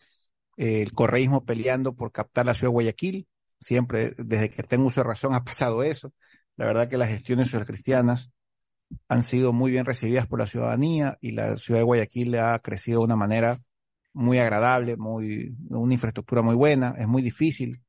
el 0.56 0.94
correísmo 0.94 1.44
peleando 1.44 1.96
por 1.96 2.12
captar 2.12 2.46
la 2.46 2.54
ciudad 2.54 2.70
de 2.70 2.74
Guayaquil. 2.74 3.28
Siempre, 3.60 4.14
desde 4.18 4.50
que 4.50 4.64
tengo 4.64 4.88
uso 4.88 5.02
de 5.02 5.08
razón, 5.08 5.34
ha 5.34 5.44
pasado 5.44 5.84
eso. 5.84 6.14
La 6.56 6.66
verdad 6.66 6.88
que 6.88 6.98
las 6.98 7.10
gestiones 7.10 7.50
cristianas 7.66 8.32
han 9.08 9.24
sido 9.24 9.54
muy 9.54 9.72
bien 9.72 9.86
recibidas 9.86 10.28
por 10.28 10.40
la 10.40 10.48
ciudadanía 10.48 11.18
y 11.22 11.32
la 11.32 11.58
ciudad 11.58 11.80
de 11.80 11.86
Guayaquil 11.86 12.38
ha 12.38 12.60
crecido 12.60 13.00
de 13.00 13.06
una 13.06 13.16
manera 13.16 13.60
muy 14.14 14.38
agradable, 14.40 14.98
muy, 14.98 15.56
una 15.70 15.94
infraestructura 15.94 16.42
muy 16.42 16.56
buena. 16.56 16.96
Es 16.98 17.08
muy 17.08 17.22
difícil 17.22 17.82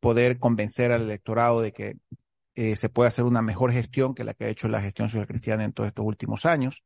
poder 0.00 0.38
convencer 0.38 0.92
al 0.92 1.02
electorado 1.02 1.60
de 1.60 1.72
que 1.72 1.96
eh, 2.54 2.76
se 2.76 2.88
puede 2.88 3.08
hacer 3.08 3.24
una 3.24 3.42
mejor 3.42 3.72
gestión 3.72 4.14
que 4.14 4.24
la 4.24 4.34
que 4.34 4.44
ha 4.44 4.48
hecho 4.48 4.68
la 4.68 4.82
gestión 4.82 5.08
social 5.08 5.26
cristiana 5.26 5.64
en 5.64 5.72
todos 5.72 5.88
estos 5.88 6.04
últimos 6.04 6.46
años. 6.46 6.84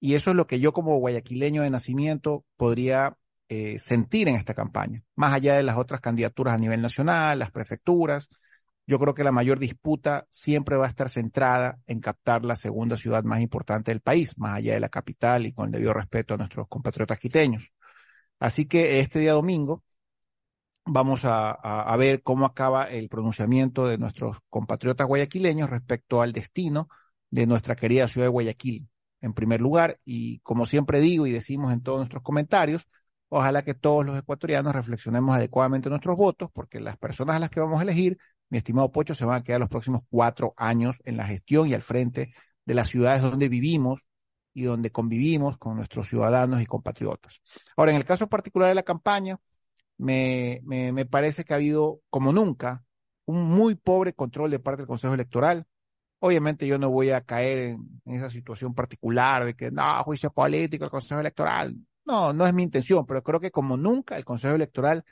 Y 0.00 0.14
eso 0.14 0.30
es 0.30 0.36
lo 0.36 0.46
que 0.46 0.60
yo 0.60 0.72
como 0.72 0.98
guayaquileño 0.98 1.62
de 1.62 1.70
nacimiento 1.70 2.44
podría 2.56 3.16
eh, 3.48 3.78
sentir 3.80 4.28
en 4.28 4.36
esta 4.36 4.54
campaña, 4.54 5.02
más 5.16 5.34
allá 5.34 5.56
de 5.56 5.62
las 5.64 5.76
otras 5.76 6.00
candidaturas 6.00 6.54
a 6.54 6.58
nivel 6.58 6.80
nacional, 6.80 7.38
las 7.38 7.50
prefecturas. 7.50 8.28
Yo 8.86 8.98
creo 8.98 9.14
que 9.14 9.24
la 9.24 9.32
mayor 9.32 9.58
disputa 9.58 10.26
siempre 10.30 10.76
va 10.76 10.86
a 10.86 10.88
estar 10.88 11.08
centrada 11.08 11.78
en 11.86 12.00
captar 12.00 12.44
la 12.44 12.56
segunda 12.56 12.96
ciudad 12.96 13.24
más 13.24 13.40
importante 13.40 13.90
del 13.90 14.00
país, 14.00 14.32
más 14.36 14.56
allá 14.56 14.74
de 14.74 14.80
la 14.80 14.88
capital 14.88 15.46
y 15.46 15.52
con 15.52 15.66
el 15.66 15.72
debido 15.72 15.92
respeto 15.92 16.34
a 16.34 16.36
nuestros 16.38 16.68
compatriotas 16.68 17.18
quiteños. 17.18 17.72
Así 18.40 18.66
que 18.66 19.00
este 19.00 19.20
día 19.20 19.34
domingo 19.34 19.84
vamos 20.84 21.24
a, 21.24 21.52
a, 21.52 21.96
ver 21.96 22.22
cómo 22.22 22.46
acaba 22.46 22.84
el 22.84 23.08
pronunciamiento 23.08 23.86
de 23.86 23.98
nuestros 23.98 24.38
compatriotas 24.48 25.06
guayaquileños 25.06 25.70
respecto 25.70 26.22
al 26.22 26.32
destino 26.32 26.88
de 27.30 27.46
nuestra 27.46 27.76
querida 27.76 28.08
ciudad 28.08 28.26
de 28.26 28.30
Guayaquil, 28.30 28.88
en 29.20 29.34
primer 29.34 29.60
lugar. 29.60 29.98
Y 30.04 30.40
como 30.40 30.66
siempre 30.66 31.00
digo 31.00 31.26
y 31.26 31.32
decimos 31.32 31.72
en 31.72 31.82
todos 31.82 31.98
nuestros 31.98 32.22
comentarios, 32.22 32.88
Ojalá 33.32 33.62
que 33.62 33.74
todos 33.74 34.04
los 34.04 34.18
ecuatorianos 34.18 34.74
reflexionemos 34.74 35.36
adecuadamente 35.36 35.88
nuestros 35.88 36.16
votos, 36.16 36.50
porque 36.52 36.80
las 36.80 36.96
personas 36.96 37.36
a 37.36 37.38
las 37.38 37.48
que 37.48 37.60
vamos 37.60 37.78
a 37.78 37.84
elegir, 37.84 38.18
mi 38.48 38.58
estimado 38.58 38.90
Pocho, 38.90 39.14
se 39.14 39.24
van 39.24 39.36
a 39.36 39.44
quedar 39.44 39.60
los 39.60 39.68
próximos 39.68 40.02
cuatro 40.10 40.52
años 40.56 41.00
en 41.04 41.16
la 41.16 41.26
gestión 41.26 41.68
y 41.68 41.74
al 41.74 41.82
frente 41.82 42.34
de 42.64 42.74
las 42.74 42.88
ciudades 42.88 43.22
donde 43.22 43.48
vivimos 43.48 44.09
y 44.52 44.62
donde 44.62 44.90
convivimos 44.90 45.58
con 45.58 45.76
nuestros 45.76 46.08
ciudadanos 46.08 46.60
y 46.60 46.66
compatriotas. 46.66 47.40
Ahora, 47.76 47.92
en 47.92 47.98
el 47.98 48.04
caso 48.04 48.28
particular 48.28 48.68
de 48.68 48.74
la 48.74 48.82
campaña, 48.82 49.38
me, 49.98 50.60
me, 50.64 51.04
parece 51.06 51.44
que 51.44 51.52
ha 51.52 51.56
habido, 51.56 52.00
como 52.08 52.32
nunca, 52.32 52.84
un 53.26 53.44
muy 53.44 53.74
pobre 53.74 54.14
control 54.14 54.50
de 54.50 54.58
parte 54.58 54.82
del 54.82 54.88
Consejo 54.88 55.14
Electoral. 55.14 55.66
Obviamente 56.20 56.66
yo 56.66 56.78
no 56.78 56.90
voy 56.90 57.10
a 57.10 57.20
caer 57.22 57.58
en, 57.58 58.02
en, 58.04 58.16
esa 58.16 58.30
situación 58.30 58.74
particular 58.74 59.44
de 59.44 59.54
que 59.54 59.70
no, 59.70 60.02
juicio 60.04 60.30
político, 60.32 60.84
el 60.84 60.90
Consejo 60.90 61.20
Electoral. 61.20 61.76
No, 62.04 62.32
no 62.32 62.46
es 62.46 62.54
mi 62.54 62.62
intención, 62.62 63.06
pero 63.06 63.22
creo 63.22 63.40
que 63.40 63.50
como 63.50 63.76
nunca 63.76 64.16
el 64.16 64.24
Consejo 64.24 64.54
Electoral 64.54 65.04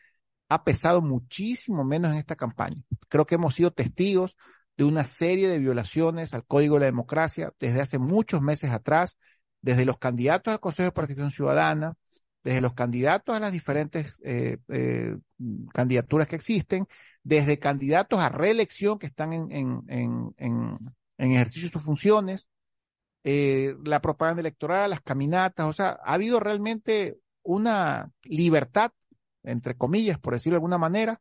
ha 0.49 0.65
pesado 0.65 1.03
muchísimo 1.03 1.85
menos 1.85 2.13
en 2.13 2.19
esta 2.19 2.37
campaña. 2.37 2.83
Creo 3.09 3.27
que 3.27 3.35
hemos 3.35 3.55
sido 3.55 3.71
testigos 3.71 4.37
de 4.79 4.85
una 4.85 5.05
serie 5.05 5.49
de 5.49 5.59
violaciones 5.59 6.33
al 6.35 6.47
Código 6.47 6.77
de 6.77 6.81
la 6.81 6.87
Democracia 6.87 7.53
desde 7.59 7.81
hace 7.81 7.99
muchos 7.99 8.41
meses 8.41 8.71
atrás, 8.71 9.19
desde 9.61 9.85
los 9.85 9.99
candidatos 9.99 10.53
al 10.53 10.61
Consejo 10.61 10.87
de 10.87 10.93
Participación 10.93 11.33
Ciudadana, 11.33 11.95
desde 12.45 12.61
los 12.61 12.75
candidatos 12.75 13.35
a 13.35 13.41
las 13.41 13.53
diferentes 13.53 14.21
eh, 14.25 14.59
eh, 14.69 15.17
candidaturas 15.75 16.29
que 16.29 16.37
existen, 16.37 16.87
desde 17.25 17.59
candidatos 17.59 18.21
a 18.21 18.29
reelección 18.29 19.01
que 19.01 19.07
están 19.07 19.33
en, 19.33 19.51
en, 19.51 19.83
en, 19.89 20.79
en 21.19 21.33
ejercicio 21.33 21.69
de 21.69 21.73
sus 21.73 21.83
funciones, 21.83 22.49
eh, 23.25 23.75
la 23.85 24.01
propaganda 24.01 24.41
electoral, 24.41 24.91
las 24.91 25.01
caminatas, 25.01 25.67
o 25.67 25.73
sea, 25.73 25.99
ha 26.05 26.15
habido 26.15 26.39
realmente 26.39 27.19
una 27.43 28.13
libertad, 28.23 28.93
entre 29.43 29.77
comillas, 29.77 30.21
por 30.21 30.35
decirlo 30.35 30.55
de 30.55 30.59
alguna 30.59 30.79
manera, 30.79 31.21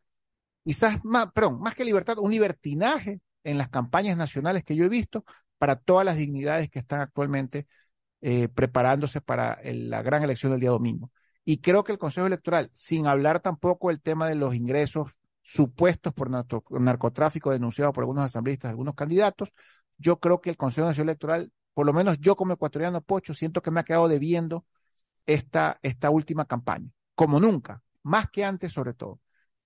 quizás 0.64 1.04
más, 1.04 1.32
perdón, 1.32 1.60
más 1.60 1.74
que 1.74 1.86
libertad, 1.86 2.20
un 2.20 2.30
libertinaje 2.30 3.20
en 3.48 3.58
las 3.58 3.70
campañas 3.70 4.18
nacionales 4.18 4.64
que 4.64 4.76
yo 4.76 4.86
he 4.86 4.90
visto 4.90 5.26
para 5.58 5.76
todas 5.76 6.06
las 6.06 6.18
dignidades 6.18 6.70
que 6.70 6.80
están 6.80 7.02
actualmente 7.02 7.68
eh, 8.22 8.48
preparándose 8.50 9.22
para 9.22 9.60
la 9.64 10.02
gran 10.02 10.24
elección 10.24 10.52
del 10.52 10.62
día 10.62 10.70
domingo. 10.70 11.12
Y 11.46 11.60
creo 11.60 11.84
que 11.84 11.94
el 11.94 11.98
Consejo 11.98 12.28
Electoral, 12.28 12.70
sin 12.74 13.08
hablar 13.08 13.40
tampoco 13.40 13.90
del 13.90 14.02
tema 14.02 14.28
de 14.28 14.36
los 14.36 14.54
ingresos 14.54 15.20
supuestos 15.42 16.14
por 16.14 16.30
narcotráfico 16.30 17.52
denunciado 17.52 17.94
por 17.94 18.04
algunos 18.04 18.26
asambleístas, 18.26 18.70
algunos 18.70 18.96
candidatos, 18.96 19.54
yo 19.98 20.20
creo 20.20 20.42
que 20.42 20.50
el 20.50 20.58
Consejo 20.58 20.88
Nacional 20.88 21.10
Electoral 21.10 21.52
por 21.78 21.86
lo 21.86 21.94
menos 21.94 22.20
yo 22.20 22.36
como 22.36 22.54
ecuatoriano 22.54 23.02
pocho, 23.02 23.36
siento 23.36 23.62
que 23.62 23.70
me 23.70 23.80
ha 23.80 23.84
quedado 23.84 24.08
debiendo 24.08 24.66
esta, 25.28 25.78
esta 25.84 26.10
última 26.10 26.46
campaña, 26.46 26.90
como 27.14 27.40
nunca, 27.40 27.84
más 28.02 28.32
que 28.32 28.44
antes 28.44 28.74
sobre 28.74 28.96
todo. 28.96 29.20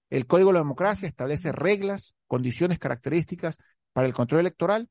El 0.10 0.28
Código 0.28 0.50
de 0.50 0.56
la 0.56 0.60
Democracia 0.60 1.08
establece 1.08 1.54
reglas, 1.54 2.13
condiciones, 2.32 2.80
características 2.80 3.58
para 3.91 4.08
el 4.08 4.13
control 4.13 4.39
electoral. 4.39 4.89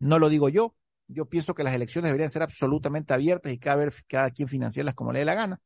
No 0.00 0.18
lo 0.18 0.28
digo 0.28 0.48
yo, 0.48 0.74
yo 1.06 1.26
pienso 1.26 1.54
que 1.54 1.62
las 1.62 1.76
elecciones 1.76 2.08
deberían 2.08 2.28
ser 2.28 2.42
absolutamente 2.42 3.14
abiertas 3.14 3.52
y 3.52 3.58
cada, 3.60 3.88
cada 4.08 4.30
quien 4.32 4.48
financiarlas 4.48 4.96
como 4.96 5.12
le 5.12 5.20
dé 5.20 5.24
la 5.26 5.34
gana. 5.34 5.60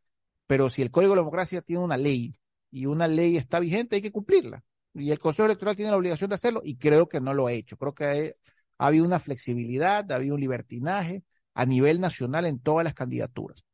Pero 0.46 0.68
si 0.68 0.82
el 0.82 0.90
Código 0.90 1.12
de 1.12 1.16
la 1.16 1.22
Democracia 1.22 1.62
tiene 1.62 1.82
una 1.82 1.96
ley 1.96 2.38
y 2.70 2.84
una 2.84 3.08
ley 3.08 3.38
está 3.38 3.60
vigente, 3.60 3.96
hay 3.96 4.02
que 4.02 4.12
cumplirla. 4.12 4.62
Y 4.92 5.10
el 5.10 5.18
Consejo 5.18 5.46
Electoral 5.46 5.74
tiene 5.74 5.90
la 5.90 5.96
obligación 5.96 6.28
de 6.28 6.34
hacerlo 6.34 6.60
y 6.62 6.76
creo 6.76 7.08
que 7.08 7.18
no 7.18 7.32
lo 7.32 7.46
ha 7.46 7.52
hecho. 7.52 7.78
Creo 7.78 7.94
que 7.94 8.36
ha 8.76 8.86
habido 8.86 9.06
una 9.06 9.20
flexibilidad, 9.20 10.12
ha 10.12 10.16
habido 10.16 10.34
un 10.34 10.40
libertinaje 10.42 11.24
a 11.54 11.64
nivel 11.64 11.98
nacional 11.98 12.44
en 12.44 12.58
todas 12.58 12.84
las 12.84 12.92
candidaturas. 12.92 13.64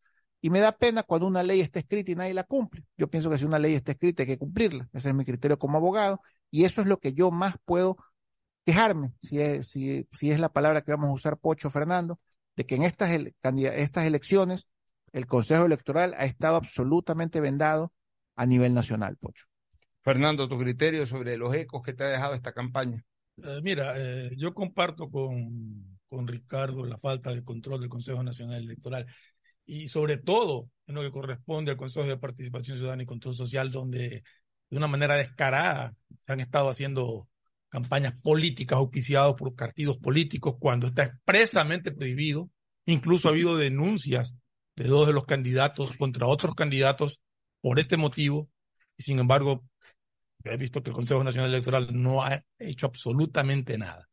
Y 0.41 0.51
me 0.51 0.61
da 0.61 0.73
pena 0.73 1.03
cuando 1.03 1.27
una 1.27 1.43
ley 1.43 1.61
está 1.61 1.81
escrita 1.81 2.13
y 2.13 2.15
nadie 2.15 2.35
la 2.35 2.45
cumple. 2.45 2.85
Yo 2.97 3.09
pienso 3.09 3.29
que 3.29 3.39
si 3.39 3.45
una 3.45 3.59
ley 3.59 3.75
está 3.75 3.93
escrita 3.93 4.23
hay 4.23 4.27
que 4.27 4.39
cumplirla. 4.39 4.89
Ese 4.93 5.11
es 5.11 5.15
mi 5.15 5.25
criterio 5.25 5.59
como 5.59 5.77
abogado. 5.77 6.21
Y 6.51 6.65
eso 6.65 6.81
es 6.81 6.87
lo 6.87 6.99
que 6.99 7.13
yo 7.13 7.31
más 7.31 7.57
puedo 7.65 7.97
quejarme, 8.65 9.15
si 9.23 9.41
es, 9.41 9.69
si, 9.69 10.07
si 10.13 10.31
es 10.31 10.41
la 10.41 10.51
palabra 10.51 10.83
que 10.83 10.93
vamos 10.93 11.09
a 11.09 11.13
usar, 11.13 11.39
Pocho 11.39 11.71
Fernando, 11.71 12.21
de 12.57 12.67
que 12.67 12.75
en 12.75 12.83
estas, 12.83 13.11
estas 13.11 14.05
elecciones 14.05 14.67
el 15.13 15.27
Consejo 15.27 15.65
Electoral 15.65 16.15
ha 16.17 16.25
estado 16.25 16.57
absolutamente 16.57 17.41
vendado 17.41 17.93
a 18.37 18.47
nivel 18.47 18.75
nacional, 18.75 19.17
Pocho. 19.17 19.47
Fernando, 20.03 20.49
tu 20.49 20.59
criterio 20.59 21.07
sobre 21.07 21.37
los 21.37 21.55
ecos 21.55 21.83
que 21.83 21.93
te 21.93 22.05
ha 22.05 22.09
dejado 22.09 22.35
esta 22.35 22.53
campaña. 22.53 23.05
Eh, 23.43 23.61
mira, 23.63 23.95
eh, 23.97 24.31
yo 24.37 24.55
comparto 24.55 25.11
con, 25.11 25.99
con 26.09 26.27
Ricardo 26.27 26.85
la 26.85 26.99
falta 26.99 27.35
de 27.35 27.45
control 27.45 27.81
del 27.81 27.91
Consejo 27.91 28.23
Nacional 28.23 28.63
Electoral 28.63 29.07
y 29.71 29.87
sobre 29.87 30.17
todo 30.17 30.69
en 30.89 30.97
lo 30.97 31.03
que 31.03 31.13
corresponde 31.13 31.71
al 31.71 31.77
Consejo 31.77 32.05
de 32.05 32.17
Participación 32.17 32.77
Ciudadana 32.77 33.05
y 33.05 33.07
Control 33.07 33.37
Social, 33.37 33.71
donde 33.71 34.25
de 34.69 34.77
una 34.77 34.89
manera 34.89 35.15
descarada 35.15 35.95
se 36.27 36.33
han 36.33 36.41
estado 36.41 36.69
haciendo 36.69 37.29
campañas 37.69 38.21
políticas 38.21 38.79
auspiciadas 38.79 39.35
por 39.35 39.55
partidos 39.55 39.99
políticos 39.99 40.57
cuando 40.59 40.89
está 40.89 41.05
expresamente 41.05 41.93
prohibido. 41.93 42.51
Incluso 42.87 43.29
ha 43.29 43.31
habido 43.31 43.57
denuncias 43.57 44.35
de 44.75 44.89
dos 44.89 45.07
de 45.07 45.13
los 45.13 45.25
candidatos 45.25 45.97
contra 45.97 46.27
otros 46.27 46.57
candidatos 46.57 47.21
por 47.61 47.79
este 47.79 47.97
motivo 47.97 48.51
y 48.97 49.05
sin 49.05 49.21
embargo 49.21 49.65
he 50.43 50.57
visto 50.57 50.83
que 50.83 50.91
el 50.91 50.97
Consejo 50.97 51.23
Nacional 51.23 51.51
Electoral 51.51 51.91
no 51.93 52.25
ha 52.25 52.43
hecho 52.59 52.87
absolutamente 52.87 53.79
nada. 53.79 54.10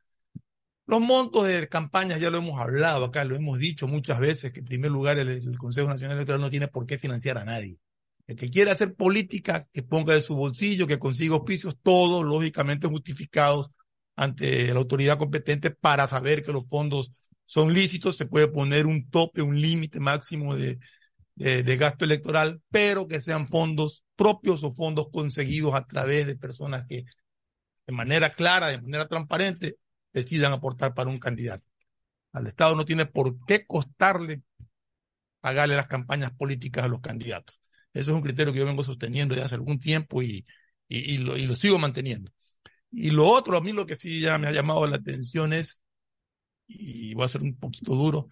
Los 0.88 1.02
montos 1.02 1.46
de 1.46 1.68
campañas 1.68 2.22
ya 2.22 2.30
lo 2.30 2.38
hemos 2.38 2.60
hablado 2.62 3.06
acá, 3.06 3.26
lo 3.26 3.36
hemos 3.36 3.60
dicho 3.60 3.90
muchas 3.90 4.20
veces, 4.22 4.54
que 4.54 4.62
en 4.62 4.66
primer 4.66 4.90
lugar 4.90 5.20
el, 5.20 5.58
Consejo 5.58 5.90
Nacional 5.90 6.16
Electoral 6.16 6.40
no 6.40 6.50
tiene 6.50 6.70
por 6.70 6.86
qué 6.86 6.98
financiar 6.98 7.38
a 7.38 7.44
nadie. 7.44 7.78
El 8.26 8.38
que 8.38 8.50
quiera 8.50 8.72
hacer 8.72 8.96
política, 8.96 9.68
que 9.74 9.84
ponga 9.84 10.14
de 10.14 10.22
su 10.22 10.36
bolsillo, 10.38 10.88
que 10.88 10.98
consiga 10.98 11.36
auspicios, 11.36 11.78
todos 11.84 12.26
lógicamente 12.26 12.88
justificados 12.88 13.70
ante 14.16 14.74
la 14.74 14.80
autoridad 14.80 15.18
competente 15.18 15.72
para 15.72 16.08
saber 16.08 16.42
que 16.42 16.54
los 16.54 16.66
fondos 16.68 17.12
son 17.44 17.74
lícitos, 17.74 18.16
se 18.16 18.26
puede 18.26 18.48
poner 18.48 18.88
un 18.88 19.10
tope, 19.10 19.42
un 19.42 19.60
límite 19.60 20.00
máximo 20.00 20.56
de, 20.56 20.80
de, 21.36 21.78
gasto 21.78 22.06
electoral, 22.06 22.62
pero 22.70 23.08
que 23.08 23.22
sean 23.22 23.48
fondos 23.48 24.04
propios 24.16 24.64
o 24.64 24.74
fondos 24.74 25.08
conseguidos 25.12 25.76
a 25.76 25.86
través 25.86 26.28
de 26.28 26.38
personas 26.38 26.86
que 26.88 27.04
de 27.86 27.94
manera 27.94 28.32
clara, 28.32 28.68
de 28.68 28.82
manera 28.82 29.08
transparente, 29.08 29.78
decidan 30.18 30.54
aportar 30.54 30.94
para 30.94 31.10
un 31.10 31.20
candidato. 31.20 31.64
Al 32.34 32.48
Estado 32.48 32.76
no 32.76 32.86
tiene 32.86 33.06
por 33.06 33.44
qué 33.46 33.66
costarle 33.66 34.44
pagarle 35.40 35.76
las 35.76 35.88
campañas 35.88 36.32
políticas 36.34 36.84
a 36.84 36.88
los 36.88 37.00
candidatos. 37.00 37.62
Eso 37.94 38.12
es 38.12 38.16
un 38.18 38.22
criterio 38.22 38.52
que 38.54 38.60
yo 38.60 38.66
vengo 38.66 38.84
sosteniendo 38.84 39.34
ya 39.34 39.46
hace 39.46 39.56
algún 39.56 39.80
tiempo 39.80 40.22
y, 40.22 40.46
y, 40.88 41.18
lo, 41.18 41.38
y 41.38 41.48
lo 41.48 41.56
sigo 41.56 41.80
manteniendo. 41.80 42.32
Y 42.92 43.12
lo 43.12 43.28
otro, 43.28 43.58
a 43.58 43.62
mí 43.62 43.72
lo 43.72 43.86
que 43.86 43.96
sí 43.96 44.20
ya 44.20 44.38
me 44.38 44.48
ha 44.48 44.52
llamado 44.52 44.86
la 44.88 44.98
atención 44.98 45.54
es, 45.54 45.82
y 46.68 47.14
voy 47.14 47.26
a 47.26 47.30
ser 47.30 47.44
un 47.44 47.56
poquito 47.56 47.96
duro, 47.96 48.30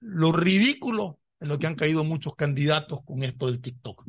lo 0.00 0.32
ridículo 0.32 1.18
en 1.40 1.48
lo 1.48 1.58
que 1.58 1.66
han 1.66 1.74
caído 1.74 2.04
muchos 2.04 2.34
candidatos 2.34 3.00
con 3.04 3.22
esto 3.22 3.46
del 3.46 3.60
TikTok. 3.60 4.04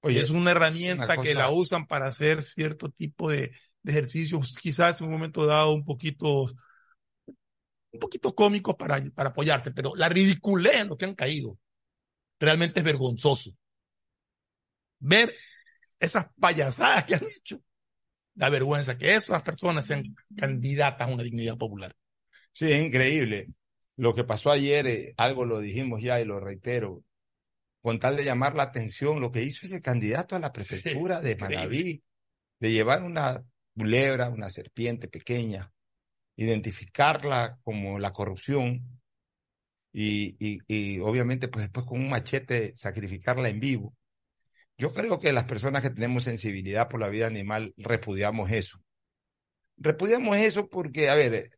Oye, 0.00 0.20
es 0.20 0.30
una 0.30 0.52
herramienta 0.52 1.20
que 1.20 1.34
la 1.34 1.50
usan 1.50 1.86
para 1.86 2.06
hacer 2.06 2.42
cierto 2.42 2.90
tipo 2.90 3.30
de, 3.30 3.52
ejercicios, 3.86 4.56
quizás 4.60 5.00
en 5.00 5.06
un 5.06 5.12
momento 5.12 5.46
dado 5.46 5.72
un 5.72 5.84
poquito, 5.84 6.44
un 7.26 8.00
poquito 8.00 8.34
cómicos 8.34 8.74
para, 8.76 9.02
para 9.14 9.30
apoyarte, 9.30 9.70
pero 9.70 9.94
la 9.94 10.08
ridiculez 10.08 10.82
en 10.82 10.88
lo 10.88 10.96
que 10.96 11.04
han 11.04 11.14
caído 11.14 11.58
realmente 12.38 12.80
es 12.80 12.84
vergonzoso. 12.84 13.50
Ver 14.98 15.34
esas 15.98 16.26
payasadas 16.38 17.04
que 17.04 17.14
han 17.14 17.24
hecho, 17.24 17.60
da 18.34 18.50
vergüenza 18.50 18.98
que 18.98 19.14
esas 19.14 19.42
personas 19.42 19.86
sean 19.86 20.04
candidatas 20.36 21.08
a 21.08 21.12
una 21.12 21.22
dignidad 21.22 21.56
popular. 21.56 21.94
Sí, 22.52 22.70
es 22.70 22.82
increíble. 22.82 23.48
Lo 23.96 24.14
que 24.14 24.24
pasó 24.24 24.50
ayer, 24.50 24.86
eh, 24.86 25.14
algo 25.16 25.44
lo 25.44 25.60
dijimos 25.60 26.02
ya 26.02 26.20
y 26.20 26.24
lo 26.24 26.38
reitero, 26.38 27.02
con 27.80 27.98
tal 27.98 28.16
de 28.16 28.24
llamar 28.24 28.54
la 28.54 28.64
atención, 28.64 29.20
lo 29.20 29.30
que 29.30 29.42
hizo 29.42 29.64
ese 29.64 29.80
candidato 29.80 30.36
a 30.36 30.40
la 30.40 30.52
prefectura 30.52 31.20
de 31.20 31.36
Manaví, 31.36 32.02
de 32.58 32.72
llevar 32.72 33.02
una 33.02 33.44
culebra, 33.76 34.30
una 34.30 34.50
serpiente 34.50 35.08
pequeña, 35.08 35.72
identificarla 36.36 37.58
como 37.62 37.98
la 37.98 38.12
corrupción 38.12 39.00
y, 39.92 40.36
y, 40.38 40.58
y 40.66 41.00
obviamente 41.00 41.48
pues 41.48 41.64
después 41.64 41.86
con 41.86 42.00
un 42.00 42.10
machete 42.10 42.72
sacrificarla 42.74 43.48
en 43.48 43.60
vivo. 43.60 43.94
Yo 44.78 44.92
creo 44.92 45.18
que 45.18 45.32
las 45.32 45.44
personas 45.44 45.82
que 45.82 45.90
tenemos 45.90 46.24
sensibilidad 46.24 46.88
por 46.88 47.00
la 47.00 47.08
vida 47.08 47.26
animal 47.26 47.72
repudiamos 47.76 48.50
eso. 48.50 48.78
Repudiamos 49.78 50.36
eso 50.36 50.68
porque, 50.68 51.08
a 51.08 51.14
ver, 51.14 51.50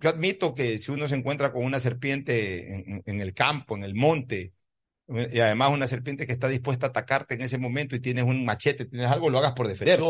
yo 0.00 0.10
admito 0.10 0.54
que 0.54 0.78
si 0.78 0.90
uno 0.90 1.08
se 1.08 1.16
encuentra 1.16 1.52
con 1.52 1.64
una 1.64 1.80
serpiente 1.80 3.02
en, 3.04 3.20
el 3.20 3.34
campo, 3.34 3.76
en 3.76 3.84
el 3.84 3.94
monte, 3.94 4.52
y 5.08 5.40
además 5.40 5.72
una 5.72 5.86
serpiente 5.86 6.26
que 6.26 6.32
está 6.32 6.48
dispuesta 6.48 6.86
a 6.86 6.90
atacarte 6.90 7.34
en 7.34 7.42
ese 7.42 7.58
momento 7.58 7.96
y 7.96 8.00
tienes 8.00 8.24
un 8.24 8.44
machete, 8.44 8.86
tienes 8.86 9.10
algo, 9.10 9.30
lo 9.30 9.38
hagas 9.38 9.54
por 9.54 9.66
defender. 9.68 10.00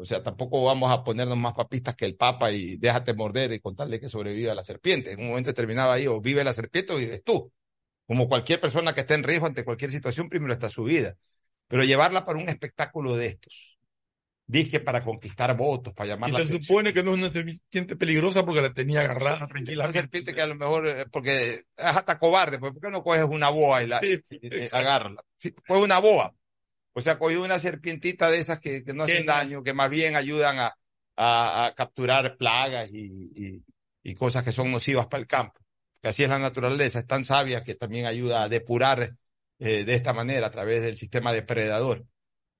O 0.00 0.06
sea, 0.06 0.22
tampoco 0.22 0.64
vamos 0.64 0.90
a 0.90 1.04
ponernos 1.04 1.36
más 1.36 1.52
papistas 1.52 1.94
que 1.94 2.06
el 2.06 2.16
Papa 2.16 2.50
y 2.50 2.76
déjate 2.76 3.12
morder 3.12 3.52
y 3.52 3.60
contarle 3.60 4.00
que 4.00 4.08
sobrevive 4.08 4.50
a 4.50 4.54
la 4.54 4.62
serpiente. 4.62 5.12
En 5.12 5.20
un 5.20 5.28
momento 5.28 5.50
determinado 5.50 5.92
ahí 5.92 6.06
o 6.06 6.20
vive 6.20 6.42
la 6.42 6.54
serpiente 6.54 6.94
o 6.94 6.96
vives 6.96 7.22
tú. 7.22 7.52
Como 8.06 8.26
cualquier 8.26 8.60
persona 8.60 8.94
que 8.94 9.02
esté 9.02 9.14
en 9.14 9.22
riesgo 9.22 9.46
ante 9.46 9.62
cualquier 9.62 9.90
situación, 9.90 10.30
primero 10.30 10.54
está 10.54 10.70
su 10.70 10.84
vida. 10.84 11.16
Pero 11.68 11.84
llevarla 11.84 12.24
para 12.24 12.38
un 12.38 12.48
espectáculo 12.48 13.14
de 13.14 13.26
estos, 13.26 13.78
dije 14.46 14.80
para 14.80 15.04
conquistar 15.04 15.56
votos, 15.56 15.92
para 15.92 16.08
llamar 16.08 16.30
y 16.30 16.34
se 16.34 16.46
supone 16.46 16.92
que 16.92 17.04
no 17.04 17.12
es 17.12 17.18
una 17.18 17.30
serpiente 17.30 17.94
peligrosa 17.94 18.44
porque 18.44 18.62
la 18.62 18.72
tenía 18.72 19.02
agarrada 19.02 19.46
tranquila. 19.46 19.84
Una 19.84 19.92
serpiente 19.92 20.34
que 20.34 20.40
a 20.40 20.46
lo 20.46 20.56
mejor, 20.56 20.88
eh, 20.88 21.06
porque 21.12 21.52
es 21.52 21.64
hasta 21.76 22.18
cobarde, 22.18 22.58
pues, 22.58 22.72
¿por 22.72 22.80
qué 22.80 22.90
no 22.90 23.04
coges 23.04 23.24
una 23.24 23.50
boa 23.50 23.82
y 23.82 23.86
la 23.86 24.00
sí, 24.00 24.20
agarra? 24.72 25.14
Coge 25.68 25.82
una 25.82 26.00
boa. 26.00 26.34
O 26.92 27.00
sea, 27.00 27.18
coge 27.18 27.38
una 27.38 27.58
serpientita 27.58 28.30
de 28.30 28.38
esas 28.38 28.60
que, 28.60 28.82
que 28.84 28.92
no 28.92 29.04
hacen 29.04 29.26
daño, 29.26 29.62
que 29.62 29.72
más 29.72 29.90
bien 29.90 30.16
ayudan 30.16 30.58
a, 30.58 30.74
a, 31.16 31.66
a 31.66 31.74
capturar 31.74 32.36
plagas 32.36 32.90
y, 32.92 33.32
y, 33.34 33.64
y, 34.02 34.14
cosas 34.14 34.42
que 34.42 34.52
son 34.52 34.70
nocivas 34.72 35.06
para 35.06 35.20
el 35.20 35.26
campo. 35.26 35.60
Que 36.02 36.08
así 36.08 36.22
es 36.22 36.28
la 36.28 36.38
naturaleza, 36.38 36.98
es 36.98 37.06
tan 37.06 37.24
sabia 37.24 37.62
que 37.62 37.74
también 37.74 38.06
ayuda 38.06 38.42
a 38.42 38.48
depurar 38.48 39.14
eh, 39.58 39.84
de 39.84 39.94
esta 39.94 40.12
manera 40.12 40.46
a 40.46 40.50
través 40.50 40.82
del 40.82 40.96
sistema 40.96 41.32
depredador. 41.32 42.06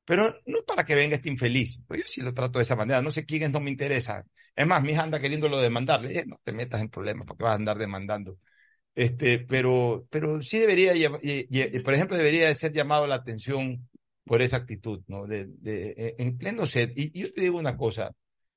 Pero 0.05 0.41
no 0.47 0.59
para 0.67 0.85
que 0.85 0.95
venga 0.95 1.17
este 1.17 1.29
infeliz, 1.29 1.81
pues 1.87 2.01
yo 2.01 2.07
sí 2.07 2.21
lo 2.21 2.35
trato 2.35 2.59
de 2.59 2.65
esa 2.65 2.77
manera, 2.77 3.03
no 3.03 3.13
sé 3.13 3.25
quién 3.25 3.43
es, 3.45 3.51
no 3.51 3.61
me 3.61 3.71
interesa. 3.71 4.25
Es 4.55 4.67
más, 4.67 4.83
mi 4.83 4.93
hija 4.93 5.03
anda 5.03 5.21
queriéndolo 5.21 5.61
demandarle, 5.61 6.19
eh, 6.19 6.25
no 6.27 6.41
te 6.43 6.53
metas 6.53 6.81
en 6.81 6.91
problemas 6.91 7.27
porque 7.27 7.45
vas 7.45 7.53
a 7.53 7.57
andar 7.57 7.79
demandando. 7.79 8.39
Este, 8.95 9.39
pero, 9.39 10.07
pero 10.11 10.43
sí 10.43 10.59
debería, 10.59 10.93
por 11.85 11.95
ejemplo, 11.95 12.17
debería 12.17 12.49
de 12.49 12.55
ser 12.55 12.73
llamado 12.73 13.07
la 13.07 13.15
atención 13.17 13.89
por 14.31 14.43
esa 14.43 14.59
actitud, 14.59 15.03
¿no? 15.09 15.27
De, 15.27 15.47
de, 15.59 15.91
e, 15.91 16.15
en 16.23 16.39
pleno 16.39 16.65
set. 16.65 16.93
Y, 16.95 17.19
yo 17.19 17.33
te 17.33 17.41
digo 17.41 17.59
una 17.59 17.77
cosa, 17.77 18.13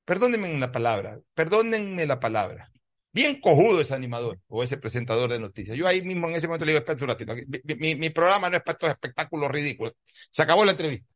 perdónenme 0.06 0.56
la 0.60 0.72
palabra, 0.72 1.20
perdónenme 1.34 2.06
la 2.06 2.20
palabra. 2.20 2.70
Bien 3.12 3.42
cojudo 3.42 3.82
ese 3.82 3.96
animador 3.96 4.40
o 4.50 4.62
ese 4.62 4.78
presentador 4.78 5.32
de 5.32 5.40
noticias. 5.40 5.76
Yo 5.76 5.88
ahí 5.88 6.04
mismo 6.04 6.30
en 6.30 6.36
ese 6.36 6.46
momento 6.46 6.66
le 6.66 6.74
digo, 6.74 6.86
espera 6.86 7.00
un 7.02 7.08
ratito, 7.08 7.34
mi, 7.80 7.96
mi, 7.96 8.12
programa 8.12 8.52
no 8.52 8.58
es 8.58 8.62
para 8.62 8.74
estos 8.74 8.92
espectáculos 8.92 9.52
ridículos. 9.52 9.94
Se 10.30 10.44
acabó 10.44 10.64
la 10.64 10.74
entrevista. 10.74 11.08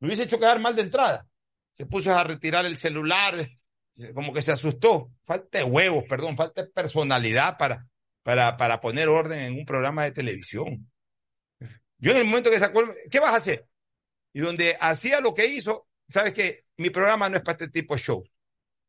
Me 0.00 0.08
hubiese 0.08 0.22
hecho 0.22 0.38
quedar 0.38 0.60
mal 0.60 0.74
de 0.74 0.82
entrada. 0.82 1.26
Se 1.74 1.84
puso 1.84 2.10
a 2.10 2.24
retirar 2.24 2.64
el 2.64 2.78
celular, 2.78 3.46
como 4.14 4.32
que 4.32 4.40
se 4.40 4.52
asustó. 4.52 5.10
Falta 5.24 5.58
de 5.58 5.64
huevos, 5.64 6.04
perdón, 6.08 6.38
falta 6.38 6.62
de 6.62 6.70
personalidad 6.70 7.58
para, 7.58 7.86
para, 8.22 8.56
para 8.56 8.80
poner 8.80 9.08
orden 9.08 9.40
en 9.40 9.58
un 9.58 9.66
programa 9.66 10.04
de 10.04 10.12
televisión. 10.12 10.90
Yo 11.98 12.12
en 12.12 12.16
el 12.16 12.24
momento 12.24 12.50
que 12.50 12.58
sacó, 12.58 12.82
¿qué 13.10 13.20
vas 13.20 13.34
a 13.34 13.36
hacer? 13.36 13.66
Y 14.36 14.40
donde 14.40 14.76
hacía 14.78 15.22
lo 15.22 15.32
que 15.32 15.46
hizo, 15.46 15.88
sabes 16.06 16.34
que 16.34 16.66
mi 16.76 16.90
programa 16.90 17.26
no 17.30 17.38
es 17.38 17.42
para 17.42 17.54
este 17.54 17.68
tipo 17.70 17.94
de 17.94 18.02
show. 18.02 18.22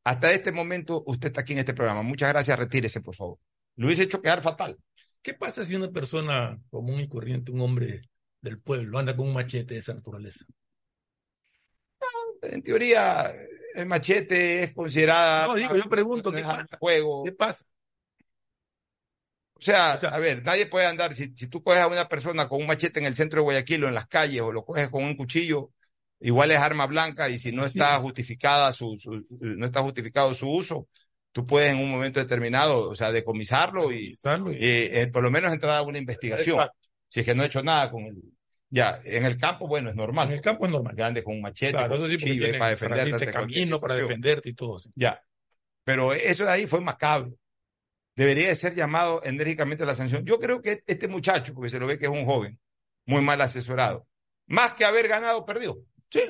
Hasta 0.04 0.34
este 0.34 0.52
momento 0.52 1.06
usted 1.06 1.30
está 1.30 1.40
aquí 1.40 1.54
en 1.54 1.60
este 1.60 1.74
programa. 1.74 2.02
Muchas 2.02 2.28
gracias, 2.28 2.60
retírese, 2.60 3.00
por 3.00 3.16
favor. 3.16 3.40
Lo 3.78 3.88
hubiese 3.88 4.04
hecho 4.04 4.22
quedar 4.22 4.42
fatal. 4.42 4.78
¿Qué 5.22 5.36
pasa 5.36 5.64
si 5.64 5.74
una 5.74 5.90
persona 5.90 6.60
común 6.70 7.00
y 7.00 7.08
corriente, 7.08 7.54
un 7.54 7.62
hombre 7.62 8.02
del 8.42 8.60
pueblo, 8.60 9.00
anda 9.00 9.16
con 9.16 9.28
un 9.28 9.36
machete 9.36 9.76
de 9.76 9.80
esa 9.80 9.94
naturaleza? 9.94 10.44
en 12.42 12.62
teoría, 12.62 13.32
el 13.74 13.86
machete 13.86 14.64
es 14.64 14.76
considerada. 14.76 15.48
No, 15.48 15.56
digo, 15.56 15.78
yo 15.78 15.86
pregunto, 15.86 16.30
¿qué 16.30 16.42
pasa? 16.42 16.78
Juego. 16.78 17.24
¿Qué 17.24 17.32
pasa? 17.32 17.64
O 19.58 19.62
sea, 19.62 19.94
a 19.94 20.20
ver, 20.20 20.44
nadie 20.44 20.68
puede 20.68 20.86
andar, 20.86 21.14
si, 21.14 21.34
si 21.36 21.48
tú 21.48 21.64
coges 21.64 21.82
a 21.82 21.88
una 21.88 22.08
persona 22.08 22.48
con 22.48 22.62
un 22.62 22.68
machete 22.68 23.00
en 23.00 23.06
el 23.06 23.16
centro 23.16 23.40
de 23.40 23.44
Guayaquil 23.44 23.84
o 23.84 23.88
en 23.88 23.96
las 23.96 24.08
calles 24.08 24.42
o 24.42 24.52
lo 24.52 24.64
coges 24.64 24.90
con 24.90 25.04
un 25.04 25.16
cuchillo, 25.16 25.72
igual 26.20 26.52
es 26.52 26.60
arma 26.60 26.86
blanca 26.86 27.30
y 27.30 27.40
si 27.40 27.52
no 27.52 27.66
está 27.66 27.98
justificada 28.00 28.72
su, 28.72 28.98
no 29.40 29.66
está 29.66 29.82
justificado 29.82 30.34
su 30.34 30.50
uso, 30.50 30.88
tú 31.32 31.46
puedes 31.46 31.72
en 31.72 31.80
un 31.80 31.90
momento 31.90 32.20
determinado, 32.20 32.90
o 32.90 32.96
sea, 32.96 33.12
decomisarlo 33.12 33.92
y, 33.92 34.16
eh, 34.24 35.10
por 35.12 35.24
lo 35.24 35.32
menos 35.32 35.52
entrar 35.52 35.78
a 35.78 35.82
una 35.82 35.98
investigación. 35.98 36.68
Si 37.10 37.22
es 37.22 37.26
que 37.26 37.34
no 37.34 37.44
he 37.44 37.48
hecho 37.48 37.64
nada 37.64 37.90
con 37.90 38.04
el, 38.04 38.22
ya, 38.70 39.00
en 39.04 39.26
el 39.26 39.38
campo, 39.38 39.68
bueno, 39.68 39.90
es 39.90 39.96
normal. 39.96 40.28
En 40.28 40.34
el 40.36 40.42
campo 40.42 40.66
es 40.66 40.72
normal. 40.72 40.94
Grande 40.96 41.24
con 41.24 41.36
un 41.36 41.42
machete, 41.42 41.74
para 42.58 42.72
defenderte. 42.72 43.32
camino 43.32 43.80
para 43.80 43.96
defenderte 43.96 44.50
y 44.50 44.54
todo. 44.54 44.78
Ya. 44.96 45.22
Pero 45.84 46.14
eso 46.14 46.44
de 46.44 46.52
ahí 46.52 46.68
fue 46.68 46.82
macabro. 46.82 47.32
Debería 48.18 48.48
de 48.48 48.56
ser 48.56 48.74
llamado 48.74 49.22
enérgicamente 49.24 49.84
a 49.84 49.86
la 49.86 49.94
sanción. 49.94 50.26
Yo 50.26 50.40
creo 50.40 50.60
que 50.60 50.84
este 50.88 51.08
muchacho, 51.08 51.54
porque 51.54 51.70
se 51.70 51.80
lo 51.80 51.86
ve 51.86 52.00
que 52.00 52.06
es 52.06 52.12
un 52.12 52.26
joven, 52.26 52.60
muy 53.06 53.22
mal 53.22 53.40
asesorado, 53.40 54.08
más 54.48 54.74
que 54.74 54.86
haber 54.86 55.08
ganado, 55.08 55.46
perdió. 55.46 55.78
Sí. 56.10 56.22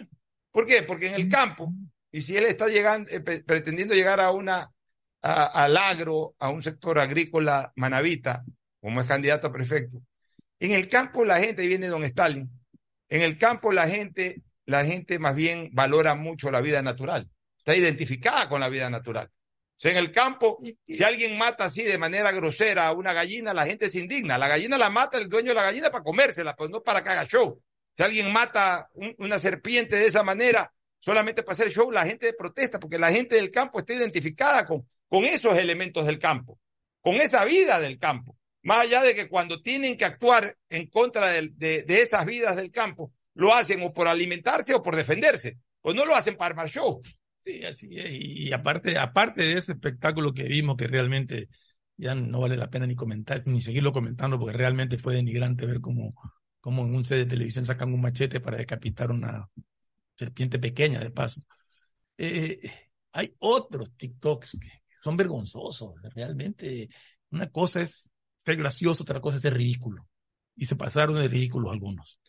¿Por 0.52 0.65
qué? 0.65 0.84
Porque 0.84 1.08
en 1.08 1.13
el 1.13 1.30
campo, 1.30 1.71
y 2.12 2.21
si 2.21 2.36
él 2.36 2.43
está 2.43 2.67
llegando, 2.67 3.10
eh, 3.10 3.21
pretendiendo 3.21 3.93
llegar 3.95 4.19
a 4.19 4.32
una, 4.32 4.69
al 5.21 5.78
agro, 5.78 6.36
a 6.39 6.50
un 6.50 6.62
sector 6.62 7.00
agrícola 7.00 7.71
manavita, 7.78 8.43
como 8.82 9.00
es 9.00 9.08
candidato 9.08 9.47
a 9.47 9.54
prefecto, 9.54 10.02
en 10.60 10.73
el 10.73 10.89
campo 10.89 11.23
la 11.23 11.39
gente, 11.39 11.62
ahí 11.62 11.69
viene 11.69 11.88
don 11.88 12.04
Stalin, 12.04 12.50
en 13.08 13.21
el 13.21 13.38
campo 13.38 13.71
la 13.71 13.88
gente, 13.88 14.41
la 14.65 14.84
gente 14.84 15.19
más 15.19 15.36
bien 15.36 15.69
valora 15.71 16.15
mucho 16.15 16.52
la 16.52 16.60
vida 16.60 16.82
natural, 16.82 17.30
está 17.60 17.78
identificada 17.78 18.50
con 18.50 18.60
la 18.60 18.67
vida 18.67 18.89
natural. 18.89 19.32
O 19.77 19.79
sea, 19.79 19.91
en 19.91 19.97
el 19.97 20.11
campo, 20.11 20.57
si 20.85 21.03
alguien 21.03 21.37
mata 21.37 21.65
así 21.65 21.83
de 21.83 21.99
manera 21.99 22.31
grosera 22.31 22.87
a 22.87 22.93
una 22.93 23.13
gallina, 23.13 23.53
la 23.53 23.65
gente 23.65 23.89
se 23.89 23.99
indigna. 23.99 24.37
La 24.39 24.47
gallina 24.47 24.75
la 24.75 24.89
mata 24.89 25.19
el 25.19 25.29
dueño 25.29 25.49
de 25.49 25.55
la 25.55 25.63
gallina 25.63 25.91
para 25.91 26.03
comérsela, 26.03 26.55
pues 26.55 26.71
no 26.71 26.81
para 26.81 27.03
que 27.03 27.09
haga 27.09 27.25
show. 27.25 27.61
Si 27.95 28.01
alguien 28.01 28.33
mata 28.33 28.89
una 29.19 29.37
serpiente 29.37 29.95
de 29.95 30.07
esa 30.07 30.23
manera, 30.23 30.73
solamente 30.99 31.43
para 31.43 31.53
hacer 31.53 31.69
show, 31.69 31.91
la 31.91 32.05
gente 32.05 32.33
protesta, 32.33 32.79
porque 32.79 32.97
la 32.97 33.11
gente 33.11 33.35
del 33.35 33.51
campo 33.51 33.77
está 33.77 33.93
identificada 33.93 34.65
con, 34.65 34.87
con 35.07 35.25
esos 35.25 35.55
elementos 35.57 36.05
del 36.07 36.17
campo, 36.17 36.59
con 37.01 37.15
esa 37.15 37.45
vida 37.45 37.79
del 37.79 37.99
campo. 37.99 38.35
Más 38.63 38.81
allá 38.81 39.01
de 39.01 39.15
que 39.15 39.29
cuando 39.29 39.61
tienen 39.61 39.95
que 39.95 40.05
actuar 40.05 40.57
en 40.69 40.87
contra 40.87 41.27
de, 41.29 41.85
esas 41.87 42.25
vidas 42.25 42.55
del 42.55 42.71
campo, 42.71 43.13
lo 43.35 43.53
hacen 43.53 43.81
o 43.83 43.93
por 43.93 44.07
alimentarse 44.07 44.73
o 44.73 44.81
por 44.81 44.95
defenderse. 44.95 45.57
Pues 45.81 45.95
no 45.95 46.03
lo 46.03 46.15
hacen 46.15 46.35
para 46.35 46.49
armar 46.49 46.67
show. 46.67 46.99
Sí, 47.47 47.63
así 47.63 47.88
es. 47.97 48.12
Y 48.12 48.51
aparte, 48.51 48.97
aparte 48.97 49.41
de 49.43 49.53
ese 49.53 49.71
espectáculo 49.71 50.33
que 50.33 50.43
vimos, 50.43 50.75
que 50.75 50.86
realmente 50.88 51.47
ya 51.95 52.13
no 52.13 52.41
vale 52.41 52.57
la 52.57 52.69
pena 52.69 52.86
ni 52.86 52.93
comentar, 52.95 53.41
ni 53.47 53.62
seguirlo 53.62 53.93
comentando, 53.93 54.38
porque 54.38 54.57
realmente 54.57 54.97
fue 54.97 55.15
denigrante 55.15 55.65
ver 55.65 55.79
cómo, 55.79 56.13
en 56.65 56.95
un 56.95 57.05
set 57.05 57.19
de 57.19 57.25
televisión 57.25 57.65
sacan 57.65 57.93
un 57.93 58.01
machete 58.01 58.41
para 58.41 58.57
decapitar 58.57 59.12
una 59.12 59.49
serpiente 60.17 60.60
pequeña, 60.60 60.99
de 60.99 61.10
paso. 61.12 61.41
Eh, 62.17 62.60
hay 63.13 63.33
otros 63.39 63.95
TikToks 63.95 64.57
que 64.60 64.69
son 65.01 65.15
vergonzosos, 65.15 65.95
realmente. 66.15 66.89
Una 67.31 67.47
cosa 67.49 67.81
es 67.81 68.12
ser 68.45 68.57
gracioso, 68.57 69.03
otra 69.03 69.21
cosa 69.21 69.38
es 69.38 69.43
ser 69.43 69.53
ridículo. 69.55 70.05
Y 70.57 70.65
se 70.65 70.75
pasaron 70.75 71.15
de 71.15 71.29
ridículos 71.29 71.71
algunos. 71.71 72.19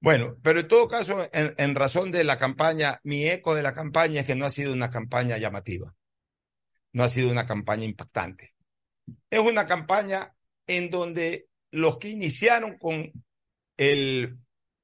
Bueno, 0.00 0.36
pero 0.42 0.60
en 0.60 0.68
todo 0.68 0.88
caso, 0.88 1.28
en, 1.32 1.74
razón 1.74 2.10
de 2.10 2.24
la 2.24 2.38
campaña, 2.38 3.00
mi 3.04 3.26
eco 3.26 3.54
de 3.54 3.62
la 3.62 3.74
campaña 3.74 4.20
es 4.20 4.26
que 4.26 4.34
no 4.34 4.46
ha 4.46 4.50
sido 4.50 4.72
una 4.72 4.88
campaña 4.88 5.36
llamativa, 5.36 5.94
no 6.92 7.04
ha 7.04 7.08
sido 7.10 7.30
una 7.30 7.46
campaña 7.46 7.84
impactante. 7.84 8.54
Es 9.28 9.40
una 9.40 9.66
campaña 9.66 10.34
en 10.66 10.88
donde 10.88 11.48
los 11.70 11.98
que 11.98 12.08
iniciaron 12.08 12.78
con 12.78 13.12
el 13.76 14.38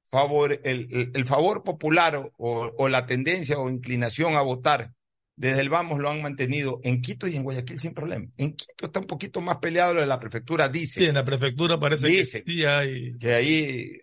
favor, 0.09 0.61
el, 0.63 1.25
favor 1.25 1.63
popular 1.63 2.31
o, 2.37 2.73
o, 2.77 2.89
la 2.89 3.07
tendencia 3.07 3.57
o 3.57 3.69
inclinación 3.69 4.35
a 4.35 4.41
votar 4.41 4.93
desde 5.35 5.61
el 5.61 5.69
vamos 5.69 5.99
lo 5.99 6.09
han 6.09 6.21
mantenido 6.21 6.79
en 6.83 7.01
Quito 7.01 7.27
y 7.27 7.35
en 7.35 7.43
Guayaquil 7.43 7.79
sin 7.79 7.93
problema. 7.93 8.27
En 8.37 8.55
Quito 8.55 8.87
está 8.87 8.99
un 8.99 9.05
poquito 9.05 9.39
más 9.39 9.57
peleado 9.57 9.95
lo 9.95 10.01
de 10.01 10.07
la 10.07 10.19
prefectura, 10.19 10.67
dice. 10.67 10.99
Sí, 10.99 11.05
en 11.05 11.13
la 11.15 11.25
prefectura 11.25 11.79
parece 11.79 12.07
que 12.07 12.25
sí 12.25 12.65
hay. 12.65 13.17
Que 13.19 13.35
ahí 13.35 14.01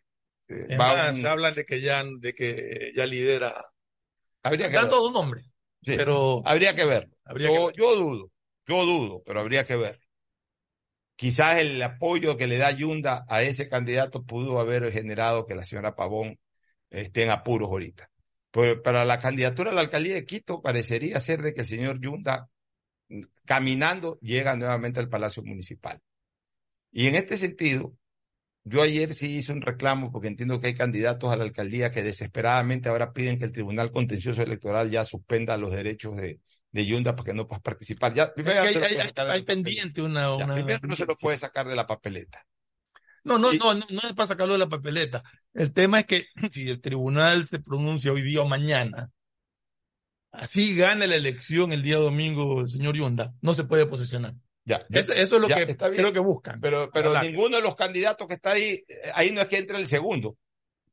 eh, 0.48 1.12
se 1.12 1.28
hablan 1.28 1.54
de 1.54 1.64
que 1.64 1.80
ya, 1.80 2.04
de 2.04 2.34
que 2.34 2.92
ya 2.94 3.06
lidera. 3.06 3.54
Habría 4.42 4.70
que 4.70 4.76
todo 4.88 5.08
un 5.08 5.14
nombre. 5.14 5.42
pero 5.84 6.42
habría 6.44 6.74
que 6.74 6.84
ver. 6.84 7.08
yo, 7.38 7.70
yo 7.72 7.96
dudo, 7.96 8.30
yo 8.66 8.84
dudo, 8.84 9.22
pero 9.24 9.40
habría 9.40 9.64
que 9.64 9.76
ver. 9.76 10.00
Quizás 11.16 11.58
el 11.60 11.80
apoyo 11.80 12.36
que 12.36 12.46
le 12.46 12.58
da 12.58 12.72
Yunda 12.72 13.24
a 13.28 13.42
ese 13.42 13.68
candidato 13.68 14.24
pudo 14.24 14.58
haber 14.58 14.90
generado 14.92 15.46
que 15.46 15.54
la 15.54 15.64
señora 15.64 15.94
Pavón 15.94 16.38
esté 16.90 17.24
en 17.24 17.30
apuros 17.30 17.70
ahorita. 17.70 18.10
Pero 18.50 18.82
para 18.82 19.04
la 19.04 19.18
candidatura 19.18 19.70
a 19.70 19.74
la 19.74 19.80
alcaldía 19.80 20.14
de 20.14 20.26
Quito 20.26 20.60
parecería 20.60 21.20
ser 21.20 21.42
de 21.42 21.54
que 21.54 21.62
el 21.62 21.66
señor 21.66 22.00
Yunda 22.00 22.48
caminando 23.44 24.18
llega 24.20 24.56
nuevamente 24.56 25.00
al 25.00 25.08
Palacio 25.08 25.42
Municipal. 25.42 26.00
Y 26.90 27.08
en 27.08 27.16
este 27.16 27.36
sentido, 27.36 27.96
yo 28.64 28.82
ayer 28.82 29.12
sí 29.12 29.36
hice 29.36 29.52
un 29.52 29.60
reclamo 29.60 30.10
porque 30.10 30.28
entiendo 30.28 30.58
que 30.58 30.68
hay 30.68 30.74
candidatos 30.74 31.30
a 31.30 31.36
la 31.36 31.44
alcaldía 31.44 31.90
que 31.90 32.02
desesperadamente 32.02 32.88
ahora 32.88 33.12
piden 33.12 33.38
que 33.38 33.44
el 33.44 33.52
Tribunal 33.52 33.92
Contencioso 33.92 34.42
Electoral 34.42 34.90
ya 34.90 35.04
suspenda 35.04 35.58
los 35.58 35.70
derechos 35.70 36.16
de, 36.16 36.40
de 36.70 36.86
Yunda 36.86 37.14
porque 37.14 37.34
no 37.34 37.46
puedas 37.46 37.62
participar. 37.62 38.14
Ya, 38.14 38.32
hay, 38.36 39.42
pendiente 39.42 40.00
una... 40.00 40.34
una 40.34 40.54
primero 40.54 40.80
no 40.88 40.96
se 40.96 41.04
lo 41.04 41.14
puede 41.14 41.36
sacar 41.36 41.68
de 41.68 41.76
la 41.76 41.86
papeleta. 41.86 42.46
No, 43.22 43.38
no, 43.38 43.52
no, 43.52 43.74
no, 43.74 44.00
es 44.02 44.12
para 44.14 44.26
sacarlo 44.26 44.54
de 44.54 44.58
la 44.58 44.68
papeleta. 44.68 45.22
El 45.52 45.72
tema 45.72 46.00
es 46.00 46.06
que 46.06 46.26
si 46.50 46.68
el 46.68 46.80
tribunal 46.80 47.46
se 47.46 47.58
pronuncia 47.58 48.12
hoy 48.12 48.22
día 48.22 48.42
o 48.42 48.48
mañana, 48.48 49.10
así 50.30 50.74
gane 50.74 51.06
la 51.06 51.16
elección 51.16 51.72
el 51.72 51.82
día 51.82 51.96
domingo 51.96 52.62
el 52.62 52.70
señor 52.70 52.96
Yunda, 52.96 53.34
no 53.42 53.52
se 53.52 53.64
puede 53.64 53.86
posesionar. 53.86 54.34
Ya, 54.64 54.86
eso, 54.90 55.12
es 55.12 55.30
lo 55.30 55.46
que 55.46 55.76
creo 55.76 56.12
que 56.12 56.20
buscan. 56.20 56.60
Pero, 56.60 56.90
pero 56.92 57.20
ninguno 57.20 57.56
de 57.56 57.62
los 57.62 57.76
candidatos 57.76 58.26
que 58.26 58.34
está 58.34 58.52
ahí, 58.52 58.82
eh, 58.88 59.10
ahí 59.14 59.30
no 59.30 59.42
es 59.42 59.48
que 59.48 59.58
entre 59.58 59.76
el 59.76 59.86
segundo. 59.86 60.36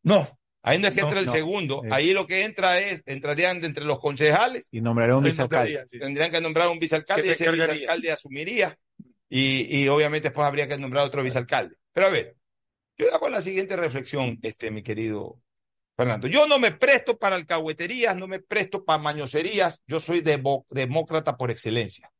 No. 0.03 0.27
Ahí 0.63 0.77
no 0.77 0.89
es 0.89 0.93
que 0.93 1.01
entre 1.01 1.19
el 1.19 1.29
segundo. 1.29 1.81
Ahí 1.89 2.13
lo 2.13 2.27
que 2.27 2.43
entra 2.43 2.79
es, 2.79 3.01
entrarían 3.05 3.61
de 3.61 3.67
entre 3.67 3.85
los 3.85 3.99
concejales. 3.99 4.67
Y 4.71 4.81
nombrarán 4.81 5.17
un 5.17 5.23
vicealcalde. 5.23 5.85
Tendrían 5.87 6.31
que 6.31 6.41
nombrar 6.41 6.69
un 6.69 6.79
vicealcalde 6.79 7.27
y 7.27 7.31
ese 7.31 7.49
vicealcalde 7.49 8.11
asumiría. 8.11 8.77
Y, 9.29 9.83
y 9.83 9.87
obviamente 9.87 10.27
después 10.27 10.45
habría 10.45 10.67
que 10.67 10.77
nombrar 10.77 11.05
otro 11.05 11.23
vicealcalde. 11.23 11.77
Pero 11.93 12.07
a 12.07 12.09
ver, 12.09 12.35
yo 12.97 13.13
hago 13.13 13.29
la 13.29 13.41
siguiente 13.41 13.75
reflexión, 13.75 14.37
este, 14.43 14.69
mi 14.69 14.83
querido 14.83 15.39
Fernando. 15.95 16.27
Yo 16.27 16.45
no 16.45 16.59
me 16.59 16.71
presto 16.71 17.17
para 17.17 17.35
alcahueterías, 17.35 18.15
no 18.15 18.27
me 18.27 18.39
presto 18.39 18.83
para 18.83 19.01
mañoserías. 19.01 19.81
Yo 19.87 19.99
soy 19.99 20.21
demócrata 20.21 21.37
por 21.37 21.49
excelencia. 21.49 22.11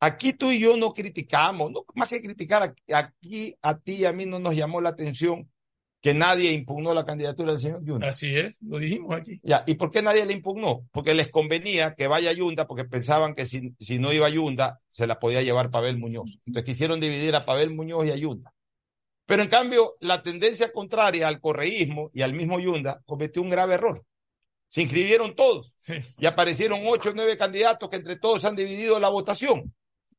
Aquí 0.00 0.32
tú 0.34 0.50
y 0.50 0.60
yo 0.60 0.76
no 0.76 0.92
criticamos, 0.92 1.70
no, 1.70 1.84
más 1.94 2.08
que 2.08 2.20
criticar, 2.20 2.74
aquí 2.92 3.56
a 3.62 3.78
ti 3.78 3.94
y 3.94 4.04
a 4.04 4.12
mí 4.12 4.26
no 4.26 4.38
nos 4.38 4.54
llamó 4.54 4.80
la 4.80 4.90
atención 4.90 5.50
que 6.02 6.14
nadie 6.14 6.52
impugnó 6.52 6.94
la 6.94 7.04
candidatura 7.04 7.52
del 7.52 7.60
señor 7.60 7.84
Yunda. 7.84 8.08
Así 8.08 8.36
es, 8.36 8.56
lo 8.60 8.78
dijimos 8.78 9.12
aquí. 9.12 9.40
Ya, 9.42 9.64
¿y 9.66 9.74
por 9.74 9.90
qué 9.90 10.02
nadie 10.02 10.24
le 10.24 10.34
impugnó? 10.34 10.86
Porque 10.92 11.14
les 11.14 11.28
convenía 11.28 11.94
que 11.94 12.06
vaya 12.06 12.32
Yunda, 12.32 12.66
porque 12.66 12.84
pensaban 12.84 13.34
que 13.34 13.46
si, 13.46 13.74
si 13.80 13.98
no 13.98 14.12
iba 14.12 14.28
Yunda, 14.28 14.80
se 14.86 15.06
la 15.06 15.18
podía 15.18 15.42
llevar 15.42 15.70
Pavel 15.70 15.98
Muñoz. 15.98 16.38
Entonces 16.46 16.64
quisieron 16.64 17.00
dividir 17.00 17.34
a 17.34 17.44
Pavel 17.44 17.74
Muñoz 17.74 18.06
y 18.06 18.10
a 18.10 18.16
Yunda. 18.16 18.52
Pero 19.26 19.42
en 19.42 19.48
cambio, 19.48 19.96
la 20.00 20.22
tendencia 20.22 20.70
contraria 20.72 21.26
al 21.26 21.40
correísmo 21.40 22.10
y 22.14 22.22
al 22.22 22.34
mismo 22.34 22.60
Yunda 22.60 23.02
cometió 23.06 23.42
un 23.42 23.50
grave 23.50 23.74
error. 23.74 24.04
Se 24.68 24.82
inscribieron 24.82 25.34
todos 25.34 25.74
y 26.18 26.26
aparecieron 26.26 26.82
ocho 26.86 27.10
o 27.10 27.14
nueve 27.14 27.36
candidatos 27.36 27.88
que 27.88 27.96
entre 27.96 28.16
todos 28.16 28.44
han 28.44 28.54
dividido 28.54 29.00
la 29.00 29.08
votación. 29.08 29.74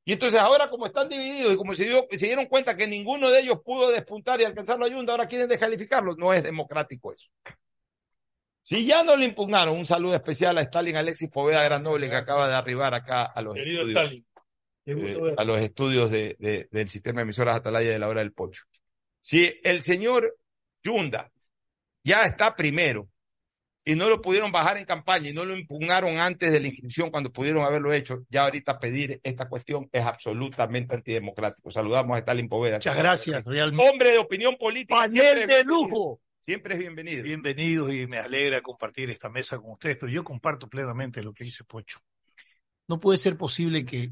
Y 0.08 0.14
entonces 0.14 0.40
ahora 0.40 0.70
como 0.70 0.86
están 0.86 1.10
divididos 1.10 1.54
y 1.54 1.58
como 1.58 1.74
se, 1.74 1.84
dieron 2.18 2.46
cuenta 2.46 2.78
que 2.78 2.88
ninguno 2.88 3.30
de 3.30 3.42
ellos 3.42 3.60
pudo 3.62 3.90
despuntar 3.90 4.40
y 4.40 4.46
alcanzar 4.46 4.80
la 4.80 4.86
ayuda, 4.86 5.12
ahora 5.12 5.28
quieren 5.28 5.50
descalificarlos. 5.50 6.18
No 6.18 6.32
es 6.32 6.44
democrático 6.44 7.12
eso. 7.12 7.28
Si 8.62 8.86
ya 8.86 9.04
no 9.04 9.18
le 9.18 9.26
impugnaron, 9.26 9.78
un 9.78 9.86
saludo 9.86 10.16
especial 10.16 10.58
a 10.58 10.62
Stalin 10.62 10.96
Alexis 10.96 11.30
Poveda 11.30 11.62
Gran 11.62 11.84
Noble 11.84 12.10
que 12.10 12.16
acaba 12.16 12.48
de 12.48 12.56
arribar 12.56 12.94
acá 12.94 13.24
a 13.24 13.42
los 13.42 13.58
estudios, 13.58 14.14
eh, 14.86 15.36
a 15.36 15.44
los 15.44 15.60
estudios 15.60 16.10
del 16.10 16.88
sistema 16.88 17.20
de 17.20 17.24
emisoras 17.24 17.58
Atalaya 17.58 17.92
de 17.92 18.00
la 18.00 18.08
hora 18.08 18.22
del 18.22 18.32
pocho. 18.32 18.64
Si 19.20 19.60
el 19.62 19.82
señor 19.82 20.38
Yunda 20.84 21.30
ya 22.02 22.24
está 22.24 22.56
primero 22.56 23.10
y 23.88 23.96
no 23.96 24.10
lo 24.10 24.22
pudieron 24.22 24.52
bajar 24.52 24.76
en 24.76 24.84
campaña 24.84 25.30
y 25.30 25.34
no 25.34 25.46
lo 25.46 25.58
impugnaron 25.58 26.18
antes 26.18 26.52
de 26.52 26.60
la 26.60 26.68
inscripción 26.68 27.10
cuando 27.10 27.32
pudieron 27.32 27.64
haberlo 27.64 27.94
hecho, 27.94 28.26
ya 28.30 28.44
ahorita 28.44 28.80
pedir 28.80 29.22
esta 29.24 29.48
cuestión 29.48 29.88
es 29.94 30.04
absolutamente 30.04 30.94
antidemocrático. 30.94 31.72
Saludamos 31.72 32.18
a 32.18 32.20
Stalin 32.20 32.50
Poveda. 32.50 32.76
Muchas 32.76 32.98
gracias, 32.98 33.46
realmente. 33.46 33.90
Hombre 33.90 34.12
de 34.12 34.18
opinión 34.18 34.58
política. 34.58 34.94
Panel 34.94 35.48
de 35.48 35.64
lujo. 35.64 36.20
Siempre 36.42 36.74
es 36.74 36.82
bienvenido. 36.82 37.24
Bienvenido 37.24 37.94
y 37.94 38.06
me 38.08 38.18
alegra 38.18 38.60
compartir 38.60 39.10
esta 39.10 39.30
mesa 39.30 39.58
con 39.58 39.72
ustedes, 39.72 39.96
pero 39.96 40.12
yo 40.12 40.22
comparto 40.22 40.68
plenamente 40.68 41.24
lo 41.24 41.32
que 41.32 41.46
dice 41.46 41.64
Pocho. 41.64 42.00
No 42.90 43.00
puede 43.00 43.18
ser 43.18 43.38
posible 43.38 43.86
que 43.86 44.12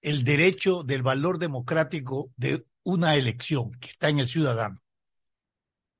el 0.00 0.22
derecho 0.22 0.84
del 0.84 1.02
valor 1.02 1.40
democrático 1.40 2.30
de 2.36 2.64
una 2.84 3.16
elección 3.16 3.72
que 3.80 3.88
está 3.88 4.10
en 4.10 4.20
el 4.20 4.28
ciudadano 4.28 4.80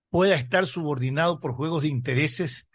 pueda 0.09 0.37
estar 0.37 0.67
subordinado 0.67 1.41
por 1.41 1.53
juegos 1.55 1.83
de 1.83 1.89
intereses 1.89 2.68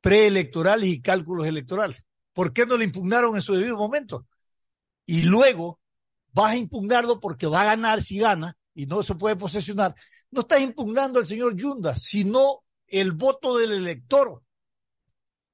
preelectorales 0.00 0.88
y 0.88 1.00
cálculos 1.00 1.46
electorales. 1.46 2.04
¿Por 2.32 2.52
qué 2.52 2.66
no 2.66 2.76
lo 2.76 2.84
impugnaron 2.84 3.36
en 3.36 3.42
su 3.42 3.54
debido 3.54 3.76
momento? 3.76 4.26
Y 5.06 5.22
luego 5.24 5.80
vas 6.32 6.52
a 6.52 6.56
impugnarlo 6.56 7.20
porque 7.20 7.46
va 7.46 7.62
a 7.62 7.66
ganar 7.66 8.02
si 8.02 8.18
gana 8.18 8.56
y 8.74 8.86
no 8.86 9.02
se 9.02 9.14
puede 9.14 9.36
posesionar. 9.36 9.94
No 10.30 10.42
estás 10.42 10.60
impugnando 10.60 11.18
al 11.18 11.26
señor 11.26 11.56
Yunda, 11.56 11.96
sino 11.96 12.62
el 12.86 13.12
voto 13.12 13.58
del 13.58 13.72
elector 13.72 14.42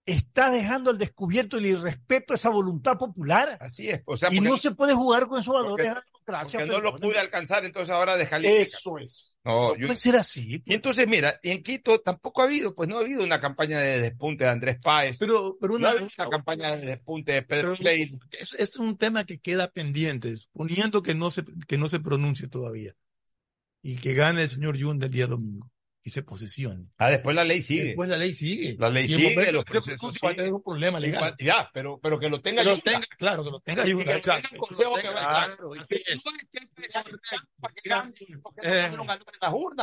está 0.04 0.50
dejando 0.50 0.90
al 0.90 0.98
descubierto 0.98 1.58
el 1.58 1.66
irrespeto 1.66 2.32
a 2.32 2.36
esa 2.36 2.48
voluntad 2.48 2.96
popular. 2.96 3.58
Así 3.60 3.90
es. 3.90 4.02
y 4.30 4.40
no 4.40 4.56
se 4.56 4.70
puede 4.70 4.94
jugar 4.94 5.26
con 5.26 5.40
esos 5.40 5.54
valores 5.54 5.92
democracia. 6.26 6.60
Porque 6.60 6.72
no 6.72 6.80
lo 6.80 6.96
pude 6.96 7.18
alcanzar, 7.18 7.64
entonces 7.64 7.90
ahora 7.90 8.16
descalifica. 8.16 8.60
Eso 8.60 8.98
es. 8.98 9.36
No, 9.44 9.74
puede 9.74 9.96
ser 9.96 10.16
así. 10.16 10.62
Y 10.64 10.74
entonces, 10.74 11.06
mira, 11.06 11.38
en 11.42 11.62
Quito 11.62 12.00
tampoco 12.00 12.42
ha 12.42 12.46
habido, 12.46 12.74
pues 12.74 12.88
no 12.88 12.96
ha 12.96 13.00
habido 13.00 13.22
una 13.22 13.40
campaña 13.40 13.78
de 13.78 14.00
despunte 14.00 14.44
de 14.44 14.50
Andrés 14.50 14.78
Páez. 14.82 15.18
Pero, 15.18 15.56
pero 15.60 15.74
una, 15.74 15.94
campaña 16.30 16.76
de 16.76 16.86
despunte 16.86 17.32
de 17.32 17.42
Pedro 17.42 17.76
Play. 17.76 18.10
Es, 18.32 18.54
es, 18.54 18.76
un 18.76 18.96
tema 18.98 19.24
que 19.24 19.38
queda 19.38 19.68
pendiente, 19.68 20.36
suponiendo 20.36 21.02
que 21.02 21.14
no 21.14 21.30
se, 21.30 21.44
que 21.68 21.78
no 21.78 21.88
se 21.88 22.00
pronuncie 22.00 22.48
todavía. 22.48 22.92
Y 23.82 23.96
que 23.96 24.14
gane 24.14 24.42
el 24.42 24.48
señor 24.48 24.76
Yunda 24.76 25.06
el 25.06 25.12
día 25.12 25.28
domingo 25.28 25.70
y 26.06 26.10
se 26.10 26.22
posesione. 26.22 26.86
Ah, 26.98 27.10
después 27.10 27.34
la 27.34 27.42
ley 27.42 27.60
sigue. 27.60 27.86
Después 27.86 28.08
la 28.08 28.16
ley 28.16 28.32
sigue. 28.32 28.76
La 28.78 28.90
ley 28.90 29.08
sigue. 29.08 29.50
Los 29.50 29.64
procesos 29.64 30.14
siguen. 30.14 30.54
un 30.54 30.62
problema 30.62 31.00
legal. 31.00 31.34
Ya, 31.40 31.68
pero, 31.74 31.98
pero 32.00 32.20
que 32.20 32.30
lo 32.30 32.40
tenga. 32.40 32.62
Que 32.62 32.68
lo 32.68 32.78
tenga, 32.78 33.00
claro, 33.18 33.42
que 33.42 33.50
lo 33.50 33.58
tenga. 33.58 33.82
Que, 33.82 33.92
consejo 34.56 34.94
que 34.94 35.08
va 35.08 35.42
a 35.42 35.56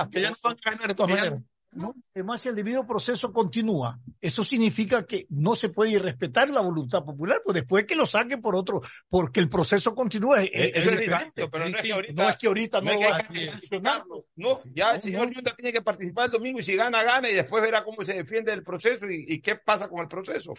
Que 0.09 0.21
ya 0.21 0.31
no 0.31 0.37
van 0.41 0.55
a 0.55 0.71
ganar 0.71 0.87
de 0.87 0.95
todas 0.95 1.09
maneras. 1.13 1.41
¿No? 1.75 1.95
Además, 2.13 2.41
si 2.41 2.49
el 2.49 2.55
debido 2.55 2.85
proceso 2.85 3.31
continúa, 3.31 3.99
eso 4.21 4.43
significa 4.43 5.05
que 5.05 5.25
no 5.29 5.55
se 5.55 5.69
puede 5.69 5.99
respetar 5.99 6.49
la 6.49 6.61
voluntad 6.61 7.03
popular, 7.03 7.41
pues 7.43 7.55
después 7.55 7.85
que 7.85 7.95
lo 7.95 8.05
saquen 8.05 8.41
por 8.41 8.55
otro, 8.55 8.81
porque 9.09 9.39
el 9.39 9.49
proceso 9.49 9.93
continúa. 9.93 10.41
Es, 10.43 10.73
diferente, 10.73 11.47
pero 11.49 11.69
no 11.69 11.77
es, 11.77 11.81
que 11.81 11.93
ahorita, 11.93 12.13
no 12.23 12.29
es 12.29 12.37
que 12.37 12.47
ahorita 12.47 12.81
no, 12.81 12.99
va 12.99 13.17
a 13.17 13.23
funcionarlo. 13.23 14.25
No, 14.35 14.57
ya 14.73 14.91
el 14.95 15.01
señor 15.01 15.31
Yunda 15.31 15.55
tiene 15.55 15.73
que 15.73 15.81
participar 15.81 16.25
el 16.25 16.31
domingo 16.31 16.59
y 16.59 16.63
si 16.63 16.75
gana, 16.75 17.03
gana 17.03 17.29
y 17.29 17.33
después 17.33 17.61
verá 17.63 17.83
cómo 17.83 18.03
se 18.03 18.13
defiende 18.13 18.53
el 18.53 18.63
proceso 18.63 19.09
y, 19.09 19.25
y 19.27 19.41
qué 19.41 19.55
pasa 19.55 19.89
con 19.89 19.99
el 19.99 20.07
proceso. 20.07 20.53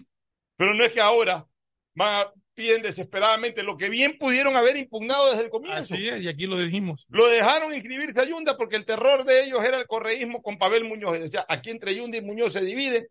Pero 0.57 0.75
no 0.75 0.85
es 0.85 0.93
que 0.93 1.01
ahora 1.01 1.47
van 1.95 2.27
a, 2.27 2.33
piden 2.55 2.83
desesperadamente 2.83 3.63
lo 3.63 3.77
que 3.77 3.89
bien 3.89 4.17
pudieron 4.19 4.57
haber 4.57 4.77
impugnado 4.77 5.31
desde 5.31 5.45
el 5.45 5.51
comienzo. 5.51 5.95
Así 5.95 6.09
es, 6.09 6.23
y 6.23 6.29
aquí 6.29 6.47
lo 6.47 6.57
dijimos. 6.59 7.07
Lo 7.09 7.29
dejaron 7.29 7.75
inscribirse 7.75 8.21
a 8.21 8.25
Yunda 8.25 8.57
porque 8.57 8.77
el 8.77 8.87
terror 8.87 9.25
de 9.25 9.45
ellos 9.45 9.63
era 9.65 9.77
el 9.77 9.87
correísmo 9.87 10.43
con 10.43 10.59
Pavel 10.59 10.85
Muñoz. 10.85 11.19
Decía, 11.19 11.45
aquí 11.49 11.71
entre 11.71 11.95
Yunda 11.95 12.17
y 12.17 12.23
Muñoz 12.23 12.53
se 12.53 12.61
divide, 12.61 13.09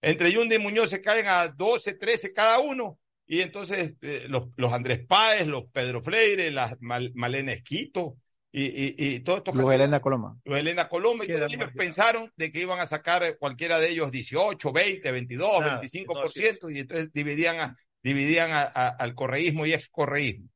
entre 0.00 0.32
Yunda 0.32 0.54
y 0.54 0.58
Muñoz 0.58 0.90
se 0.90 1.00
caen 1.00 1.26
a 1.26 1.48
12, 1.48 1.94
13 1.94 2.32
cada 2.32 2.60
uno, 2.60 2.98
y 3.26 3.40
entonces 3.42 3.96
eh, 4.02 4.26
los, 4.28 4.48
los, 4.56 4.72
Andrés 4.72 5.06
Páez, 5.06 5.46
los 5.46 5.64
Pedro 5.72 6.02
Freire, 6.02 6.50
las 6.50 6.76
Mal, 6.80 7.12
Malena 7.14 7.52
Esquito, 7.52 8.16
y, 8.52 8.64
y, 8.64 8.94
y 8.98 9.20
todo 9.20 9.36
esto. 9.36 9.52
Luis 9.52 9.74
Elena 9.74 10.00
Coloma. 10.00 10.36
Luis 10.44 10.60
Elena 10.60 10.88
Coloma, 10.88 11.24
y 11.24 11.30
ellos 11.30 11.52
pensaron 11.76 12.32
de 12.36 12.50
que 12.50 12.60
iban 12.60 12.80
a 12.80 12.86
sacar 12.86 13.36
cualquiera 13.38 13.78
de 13.78 13.90
ellos 13.90 14.10
18, 14.10 14.72
20, 14.72 15.12
22, 15.12 15.60
nah, 15.60 15.80
25%, 15.80 16.58
no, 16.62 16.70
y 16.70 16.80
entonces 16.80 17.12
dividían 17.12 17.60
a, 17.60 17.76
dividían 18.02 18.50
a, 18.50 18.62
a, 18.62 18.88
al 18.88 19.14
correísmo 19.14 19.66
y 19.66 19.72
excorreísmo. 19.72 20.48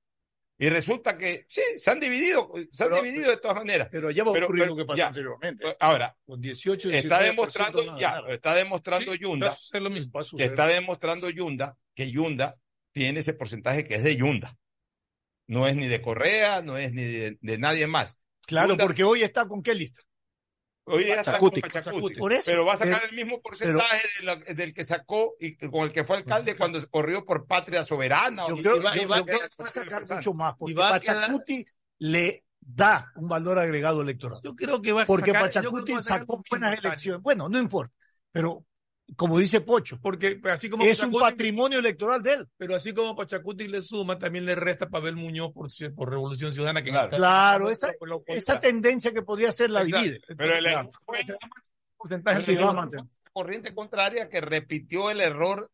Y 0.57 0.69
resulta 0.69 1.19
que 1.19 1.47
sí, 1.49 1.63
se 1.77 1.91
han 1.91 1.99
dividido, 1.99 2.49
se 2.71 2.85
pero, 2.85 2.97
han 2.97 3.03
dividido 3.03 3.31
de 3.31 3.39
todas 3.39 3.57
maneras. 3.57 3.89
Pero 3.91 4.11
ya 4.11 4.23
va 4.23 4.31
a 4.31 4.45
ocurrir 4.45 4.67
lo 4.67 4.77
que 4.77 4.85
pasó 4.85 4.99
ya, 4.99 5.09
anteriormente. 5.09 5.77
Ahora, 5.81 6.17
con 6.25 6.41
18 6.41 6.91
está 6.91 7.21
demostrando, 7.23 7.99
ya, 7.99 8.23
está 8.29 8.55
demostrando 8.55 9.13
sí, 9.13 9.19
Yunda, 9.19 9.53
lo 9.73 9.91
mismo, 9.91 10.13
que 10.37 10.45
está 10.45 10.67
demostrando 10.69 11.29
Yunda 11.29 11.77
que 11.95 12.11
Yunda 12.11 12.57
tiene 12.93 13.21
ese 13.21 13.35
porcentaje 13.35 13.85
que 13.85 13.97
es 13.97 14.05
de 14.05 14.17
Yunda. 14.17 14.57
No 15.47 15.67
es 15.67 15.77
ni 15.77 15.89
de 15.89 16.01
Correa, 16.01 16.63
no 16.63 16.79
es 16.79 16.93
ni 16.93 17.03
de, 17.05 17.39
de 17.41 17.59
nadie 17.59 17.87
más. 17.89 18.19
Claro, 18.47 18.71
Yunda, 18.71 18.85
porque 18.85 19.03
hoy 19.03 19.23
está 19.23 19.49
con 19.49 19.63
qué 19.63 19.75
lista. 19.75 20.03
Hoy 20.87 21.07
ya 21.07 21.21
está 21.21 21.39
con 21.39 21.51
Pachacuti, 21.51 22.19
Por 22.19 22.33
eso, 22.33 22.43
pero 22.45 22.67
va 22.67 22.75
a 22.75 22.77
sacar 22.77 23.01
pero, 23.01 23.11
el 23.11 23.17
mismo 23.17 23.41
porcentaje 23.41 24.03
pero, 24.19 24.37
de 24.37 24.45
la, 24.47 24.55
del 24.55 24.75
que 24.75 24.85
sacó 24.85 25.35
y 25.41 25.57
con 25.57 25.85
el 25.85 25.93
que 25.93 26.05
fue 26.05 26.19
alcalde 26.19 26.57
cuando 26.57 26.87
corrió 26.91 27.25
por 27.25 27.47
Patria 27.47 27.85
Soberana. 27.85 28.45
Yo 28.47 28.57
creo, 28.57 28.81
que 28.93 29.07
va 29.07 29.19
a 29.59 29.69
sacar 29.69 30.03
mucho 30.09 30.35
más, 30.35 30.55
porque 30.59 30.75
Pachacuti 30.75 31.65
le 31.99 32.45
da 32.61 33.13
un 33.17 33.29
valor 33.29 33.59
agregado 33.59 34.03
electoral. 34.03 34.41
Yo 34.43 34.55
creo 34.55 34.83
que 34.83 34.93
va 34.93 35.03
a 35.03 35.07
Porque 35.07 35.31
sacar, 35.31 35.45
Pachacuti 35.47 36.01
sacó 36.01 36.43
buenas 36.51 36.79
elecciones. 36.79 37.23
Bueno, 37.23 37.49
no 37.49 37.59
importa, 37.59 37.95
pero 38.31 38.67
como 39.17 39.39
dice 39.39 39.61
Pocho, 39.61 39.99
porque 40.01 40.41
así 40.45 40.69
como 40.69 40.85
es 40.85 40.99
Pachacuti, 40.99 41.17
un 41.17 41.23
patrimonio 41.23 41.79
electoral 41.79 42.23
de 42.23 42.35
él. 42.35 42.49
Pero 42.57 42.75
así 42.75 42.93
como 42.93 43.15
Pachacuti 43.15 43.69
le 43.69 43.83
suma, 43.83 44.19
también 44.19 44.47
le 44.47 44.55
resta 44.55 44.89
Pavel 44.89 45.17
Muñoz 45.17 45.53
por, 45.53 45.69
por 45.95 46.11
Revolución 46.11 46.53
Ciudadana. 46.53 46.83
Que 46.83 46.91
claro, 46.91 47.17
claro 47.17 47.71
esa, 47.71 47.93
esa, 48.27 48.59
tendencia 48.59 49.13
que 49.13 49.23
podría 49.23 49.53
ser 49.53 49.71
la 49.71 49.83
Exacto. 49.83 50.05
divide. 50.05 50.21
Pero 50.27 50.55
el 50.55 50.65
claro. 50.65 50.89
porcentaje 51.97 52.41
sí, 52.41 52.57
corriente 53.33 53.75
contraria 53.75 54.29
que 54.29 54.41
repitió 54.41 55.11
el 55.11 55.21
error 55.21 55.71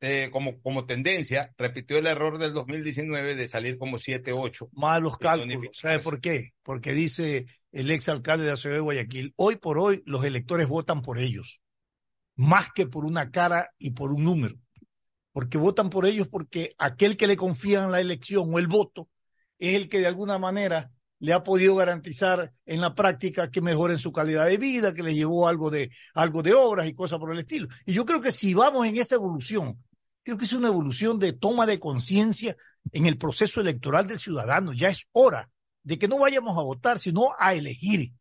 eh, 0.00 0.28
como, 0.32 0.60
como 0.60 0.84
tendencia, 0.84 1.54
repitió 1.56 1.96
el 1.96 2.06
error 2.06 2.38
del 2.38 2.52
2019 2.52 3.36
de 3.36 3.48
salir 3.48 3.78
como 3.78 3.98
7-8. 3.98 4.68
Malos 4.72 5.16
cálculos. 5.16 5.70
¿Sabe 5.72 6.00
por 6.00 6.20
qué? 6.20 6.52
Porque 6.62 6.92
dice 6.92 7.46
el 7.72 7.90
ex 7.90 8.08
alcalde 8.08 8.44
de 8.44 8.50
la 8.50 8.56
ciudad 8.56 8.76
de 8.76 8.82
Guayaquil, 8.82 9.32
hoy 9.36 9.56
por 9.56 9.78
hoy 9.78 10.02
los 10.04 10.24
electores 10.24 10.68
votan 10.68 11.00
por 11.00 11.18
ellos 11.18 11.60
más 12.36 12.68
que 12.74 12.86
por 12.86 13.04
una 13.04 13.30
cara 13.30 13.70
y 13.78 13.90
por 13.90 14.12
un 14.12 14.24
número. 14.24 14.56
Porque 15.32 15.58
votan 15.58 15.90
por 15.90 16.06
ellos 16.06 16.28
porque 16.28 16.74
aquel 16.78 17.16
que 17.16 17.26
le 17.26 17.36
confían 17.36 17.90
la 17.90 18.00
elección 18.00 18.52
o 18.52 18.58
el 18.58 18.68
voto 18.68 19.08
es 19.58 19.74
el 19.74 19.88
que 19.88 19.98
de 19.98 20.06
alguna 20.06 20.38
manera 20.38 20.92
le 21.18 21.32
ha 21.32 21.42
podido 21.42 21.76
garantizar 21.76 22.52
en 22.66 22.80
la 22.80 22.94
práctica 22.94 23.50
que 23.50 23.60
mejoren 23.60 23.98
su 23.98 24.12
calidad 24.12 24.46
de 24.46 24.58
vida, 24.58 24.92
que 24.92 25.02
le 25.02 25.14
llevó 25.14 25.48
algo 25.48 25.70
de, 25.70 25.90
algo 26.12 26.42
de 26.42 26.54
obras 26.54 26.86
y 26.86 26.94
cosas 26.94 27.18
por 27.18 27.32
el 27.32 27.38
estilo. 27.38 27.68
Y 27.86 27.94
yo 27.94 28.04
creo 28.04 28.20
que 28.20 28.30
si 28.30 28.52
vamos 28.52 28.86
en 28.86 28.96
esa 28.98 29.14
evolución, 29.14 29.82
creo 30.22 30.36
que 30.36 30.44
es 30.44 30.52
una 30.52 30.68
evolución 30.68 31.18
de 31.18 31.32
toma 31.32 31.66
de 31.66 31.80
conciencia 31.80 32.56
en 32.92 33.06
el 33.06 33.16
proceso 33.16 33.60
electoral 33.60 34.06
del 34.06 34.18
ciudadano. 34.18 34.72
Ya 34.72 34.88
es 34.88 35.06
hora 35.12 35.50
de 35.82 35.98
que 35.98 36.08
no 36.08 36.18
vayamos 36.18 36.58
a 36.58 36.62
votar, 36.62 36.98
sino 36.98 37.34
a 37.38 37.54
elegir, 37.54 38.12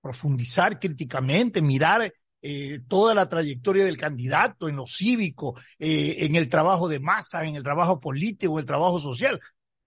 profundizar 0.00 0.78
críticamente, 0.78 1.62
mirar 1.62 2.12
eh, 2.42 2.80
toda 2.88 3.14
la 3.14 3.28
trayectoria 3.28 3.84
del 3.84 3.96
candidato 3.96 4.68
en 4.68 4.76
lo 4.76 4.84
cívico, 4.84 5.56
eh, 5.78 6.16
en 6.18 6.34
el 6.34 6.48
trabajo 6.48 6.88
de 6.88 6.98
masa, 6.98 7.44
en 7.44 7.54
el 7.54 7.62
trabajo 7.62 8.00
político, 8.00 8.54
en 8.54 8.60
el 8.60 8.66
trabajo 8.66 8.98
social. 8.98 9.40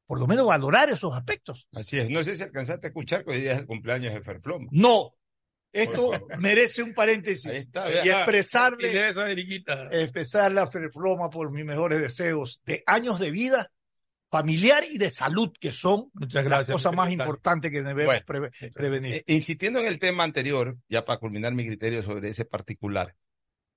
Por 0.08 0.20
lo 0.20 0.28
menos 0.28 0.46
valorar 0.46 0.90
esos 0.90 1.14
aspectos. 1.14 1.68
Así 1.74 1.98
es. 1.98 2.10
No 2.10 2.24
sé 2.24 2.36
si 2.36 2.44
alcanzaste 2.44 2.88
a 2.88 2.90
escuchar 2.90 3.26
que 3.26 3.32
hoy 3.32 3.42
día 3.42 3.54
es 3.54 3.60
el 3.60 3.66
cumpleaños 3.66 4.14
de 4.14 4.22
Ferfloma. 4.22 4.68
No. 4.72 5.14
Esto 5.74 6.12
merece 6.40 6.84
un 6.84 6.94
paréntesis 6.94 7.52
está, 7.52 7.92
y 7.92 8.08
expresarle, 8.08 9.10
esa, 9.10 9.30
expresarle 9.30 10.62
a 10.62 10.68
Ferfloma 10.68 11.30
por 11.30 11.52
mis 11.52 11.66
mejores 11.66 12.00
deseos 12.00 12.62
de 12.66 12.82
años 12.86 13.20
de 13.20 13.32
vida 13.32 13.74
familiar 14.36 14.84
y 14.84 14.98
de 14.98 15.10
salud, 15.10 15.54
que 15.58 15.72
son 15.72 16.10
Muchas 16.14 16.44
gracias, 16.44 16.68
las 16.68 16.76
cosas 16.76 16.94
más 16.94 17.10
importantes 17.10 17.72
que 17.72 17.82
debemos 17.82 18.06
bueno, 18.06 18.52
pre 18.52 18.70
prevenir. 18.74 19.16
Eh, 19.16 19.24
insistiendo 19.28 19.80
en 19.80 19.86
el 19.86 19.98
tema 19.98 20.26
anterior, 20.26 20.78
ya 20.90 21.06
para 21.06 21.22
culminar 21.22 21.54
mi 21.54 21.66
criterio 21.66 22.02
sobre 22.02 22.28
ese 22.28 22.44
particular, 22.44 23.16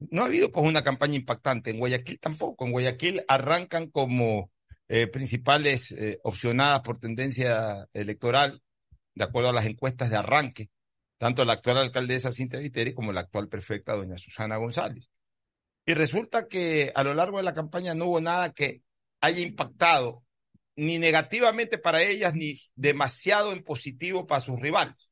no 0.00 0.22
ha 0.22 0.26
habido 0.26 0.50
pues 0.50 0.66
una 0.66 0.82
campaña 0.82 1.14
impactante. 1.14 1.70
En 1.70 1.78
Guayaquil 1.78 2.18
tampoco. 2.18 2.64
En 2.64 2.72
Guayaquil 2.72 3.22
arrancan 3.28 3.88
como 3.88 4.50
eh, 4.88 5.06
principales 5.06 5.92
eh, 5.92 6.18
opcionadas 6.24 6.80
por 6.80 6.98
tendencia 6.98 7.86
electoral, 7.92 8.60
de 9.14 9.24
acuerdo 9.24 9.50
a 9.50 9.52
las 9.52 9.66
encuestas 9.66 10.10
de 10.10 10.16
arranque, 10.16 10.70
tanto 11.18 11.44
la 11.44 11.52
actual 11.52 11.78
alcaldesa 11.78 12.32
Cintia 12.32 12.58
Viteri 12.58 12.94
como 12.94 13.12
la 13.12 13.20
actual 13.20 13.48
prefecta 13.48 13.94
doña 13.94 14.18
Susana 14.18 14.56
González. 14.56 15.08
Y 15.86 15.94
resulta 15.94 16.48
que 16.48 16.90
a 16.96 17.04
lo 17.04 17.14
largo 17.14 17.36
de 17.36 17.44
la 17.44 17.54
campaña 17.54 17.94
no 17.94 18.06
hubo 18.06 18.20
nada 18.20 18.52
que 18.52 18.82
haya 19.20 19.40
impactado 19.40 20.24
ni 20.78 21.00
negativamente 21.00 21.76
para 21.76 22.02
ellas, 22.02 22.34
ni 22.34 22.60
demasiado 22.76 23.52
en 23.52 23.64
positivo 23.64 24.28
para 24.28 24.40
sus 24.40 24.60
rivales. 24.60 25.10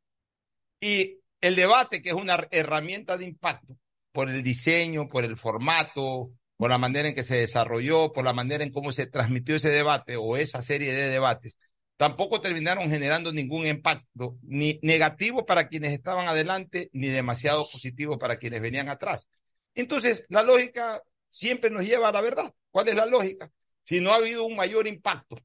Y 0.81 1.19
el 1.41 1.57
debate, 1.57 2.01
que 2.01 2.11
es 2.11 2.15
una 2.15 2.47
herramienta 2.53 3.19
de 3.19 3.27
impacto, 3.27 3.77
por 4.13 4.31
el 4.31 4.45
diseño, 4.45 5.09
por 5.09 5.25
el 5.25 5.37
formato, 5.37 6.31
por 6.57 6.71
la 6.71 6.79
manera 6.79 7.09
en 7.09 7.17
que 7.17 7.25
se 7.25 7.39
desarrolló, 7.39 8.13
por 8.13 8.25
la 8.25 8.33
manera 8.33 8.63
en 8.63 8.71
cómo 8.71 8.93
se 8.93 9.09
transmitió 9.09 9.57
ese 9.57 9.71
debate 9.71 10.17
o 10.17 10.37
esa 10.37 10.63
serie 10.63 10.93
de 10.93 11.11
debates, 11.11 11.59
tampoco 11.97 12.41
terminaron 12.41 12.89
generando 12.89 13.33
ningún 13.33 13.67
impacto, 13.67 14.39
ni 14.43 14.79
negativo 14.83 15.47
para 15.47 15.67
quienes 15.67 15.93
estaban 15.93 16.29
adelante, 16.29 16.91
ni 16.93 17.09
demasiado 17.09 17.69
positivo 17.69 18.19
para 18.21 18.39
quienes 18.39 18.63
venían 18.63 18.89
atrás. 18.89 19.27
Entonces, 19.75 20.25
la 20.29 20.45
lógica 20.45 21.03
siempre 21.29 21.71
nos 21.71 21.85
lleva 21.85 22.11
a 22.11 22.13
la 22.13 22.21
verdad. 22.21 22.55
¿Cuál 22.71 22.89
es 22.89 22.95
la 22.95 23.07
lógica? 23.07 23.51
Si 23.83 24.01
no 24.01 24.13
ha 24.13 24.17
habido 24.17 24.45
un 24.45 24.55
mayor 24.55 24.87
impacto 24.87 25.37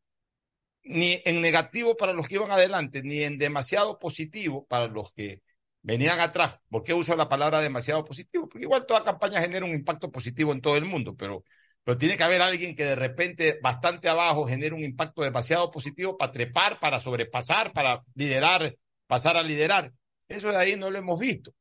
ni 0.84 1.22
en 1.26 1.42
negativo 1.42 1.96
para 1.98 2.14
los 2.14 2.28
que 2.28 2.36
iban 2.36 2.52
adelante, 2.52 3.02
ni 3.04 3.24
en 3.24 3.38
demasiado 3.38 4.00
positivo 4.00 4.66
para 4.68 4.88
los 4.88 5.12
que 5.14 5.42
venían 5.82 6.20
atrás. 6.20 6.58
¿Por 6.70 6.84
qué 6.84 6.94
uso 6.94 7.16
la 7.16 7.30
palabra 7.30 7.62
demasiado 7.62 8.04
positivo? 8.06 8.48
Porque 8.50 8.66
igual 8.66 8.86
toda 8.86 9.04
campaña 9.04 9.42
genera 9.42 9.66
un 9.66 9.74
impacto 9.74 10.12
positivo 10.12 10.52
en 10.52 10.62
todo 10.62 10.78
el 10.78 10.86
mundo, 10.86 11.16
pero, 11.16 11.44
pero 11.84 11.98
tiene 11.98 12.18
que 12.18 12.24
haber 12.24 12.42
alguien 12.42 12.76
que 12.76 12.86
de 12.86 12.96
repente 12.96 13.60
bastante 13.62 14.10
abajo 14.10 14.48
genere 14.48 14.76
un 14.76 14.84
impacto 14.84 15.22
demasiado 15.22 15.72
positivo 15.72 16.18
para 16.18 16.32
trepar, 16.32 16.80
para 16.80 17.00
sobrepasar, 17.00 17.74
para 17.74 18.04
liderar, 18.16 18.76
pasar 19.08 19.38
a 19.38 19.44
liderar. 19.44 19.92
Eso 20.28 20.50
de 20.50 20.58
ahí 20.58 20.76
no 20.78 20.90
lo 20.90 20.98
hemos 20.98 21.20
visto. 21.20 21.54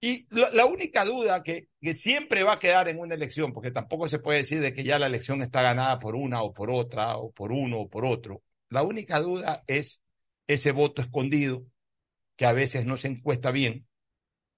Y 0.00 0.26
la, 0.30 0.50
la 0.50 0.66
única 0.66 1.04
duda 1.04 1.42
que, 1.42 1.68
que, 1.80 1.94
siempre 1.94 2.42
va 2.42 2.54
a 2.54 2.58
quedar 2.58 2.88
en 2.88 2.98
una 2.98 3.14
elección, 3.14 3.52
porque 3.52 3.70
tampoco 3.70 4.08
se 4.08 4.18
puede 4.18 4.38
decir 4.38 4.60
de 4.60 4.72
que 4.72 4.84
ya 4.84 4.98
la 4.98 5.06
elección 5.06 5.40
está 5.42 5.62
ganada 5.62 5.98
por 5.98 6.14
una 6.14 6.42
o 6.42 6.52
por 6.52 6.70
otra, 6.70 7.16
o 7.16 7.32
por 7.32 7.50
uno 7.50 7.80
o 7.80 7.88
por 7.88 8.04
otro. 8.04 8.42
La 8.68 8.82
única 8.82 9.20
duda 9.20 9.64
es 9.66 10.02
ese 10.46 10.72
voto 10.72 11.00
escondido, 11.00 11.64
que 12.36 12.44
a 12.44 12.52
veces 12.52 12.84
no 12.84 12.96
se 12.98 13.08
encuesta 13.08 13.50
bien, 13.50 13.86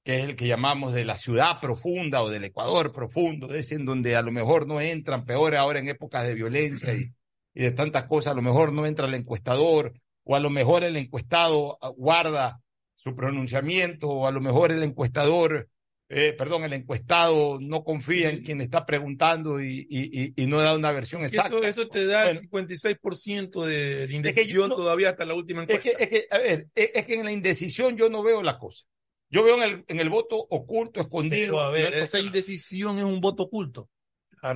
que 0.05 0.19
es 0.19 0.25
el 0.25 0.37
que 0.37 0.49
llamamos 0.49 0.93
de 0.93 1.05
la 1.05 1.17
ciudad 1.17 1.61
profunda 1.61 2.23
o 2.23 2.31
del 2.31 2.45
Ecuador 2.45 2.93
profundo, 2.93 3.55
ese 3.55 3.77
en 3.77 3.85
donde 3.85 4.17
a 4.17 4.23
lo 4.23 4.33
mejor 4.33 4.67
no 4.67 4.81
entran, 4.81 5.25
peor 5.25 5.55
ahora 5.55 5.79
en 5.79 5.89
épocas 5.89 6.27
de 6.27 6.35
violencia 6.35 6.93
y, 6.95 7.13
y 7.55 7.63
de 7.63 7.71
tantas 7.71 8.05
cosas, 8.05 8.33
a 8.33 8.37
lo 8.37 8.43
mejor 8.43 8.73
no 8.73 8.87
entra 8.87 9.07
el 9.07 9.15
encuestador, 9.15 9.95
o 10.25 10.35
a 10.35 10.41
lo 10.41 10.51
mejor 10.51 10.83
el 10.83 10.97
encuestado 10.97 11.79
guarda 11.97 12.61
su 12.99 13.15
pronunciamiento, 13.15 14.09
o 14.09 14.27
a 14.27 14.33
lo 14.33 14.41
mejor 14.41 14.73
el 14.73 14.83
encuestador, 14.83 15.69
eh, 16.09 16.35
perdón, 16.37 16.65
el 16.65 16.73
encuestado 16.73 17.59
no 17.61 17.85
confía 17.85 18.29
en 18.29 18.43
quien 18.43 18.61
está 18.61 18.85
preguntando 18.85 19.61
y, 19.61 19.87
y, 19.89 20.43
y 20.43 20.47
no 20.49 20.61
da 20.61 20.75
una 20.75 20.91
versión 20.91 21.23
exacta. 21.23 21.57
Eso, 21.59 21.63
eso 21.63 21.89
te 21.89 22.07
da 22.07 22.25
bueno, 22.25 22.41
el 22.41 22.51
56% 22.51 23.65
de 23.65 24.09
indecisión 24.13 24.65
es 24.65 24.69
no, 24.71 24.75
todavía 24.75 25.11
hasta 25.11 25.25
la 25.25 25.35
última 25.35 25.63
encuesta. 25.63 25.91
Es 25.91 25.97
que, 25.97 26.03
es 26.03 26.11
que, 26.11 26.27
a 26.29 26.39
ver, 26.39 26.67
es, 26.75 26.91
es, 26.93 27.07
que 27.07 27.15
en 27.15 27.25
la 27.25 27.31
indecisión 27.31 27.97
yo 27.97 28.11
no 28.11 28.25
veo 28.25 28.43
la 28.43 28.59
cosa. 28.59 28.85
Yo 29.31 29.45
veo 29.45 29.63
en 29.63 29.63
el, 29.63 29.85
en 29.87 30.01
el 30.01 30.11
voto 30.11 30.37
oculto, 30.37 31.01
escondido. 31.01 31.53
Pero 31.53 31.61
a 31.61 31.71
ver, 31.71 31.95
esa 31.95 32.19
indecisión 32.19 32.99
es 32.99 33.05
un 33.05 33.21
voto 33.21 33.45
oculto. 33.45 33.89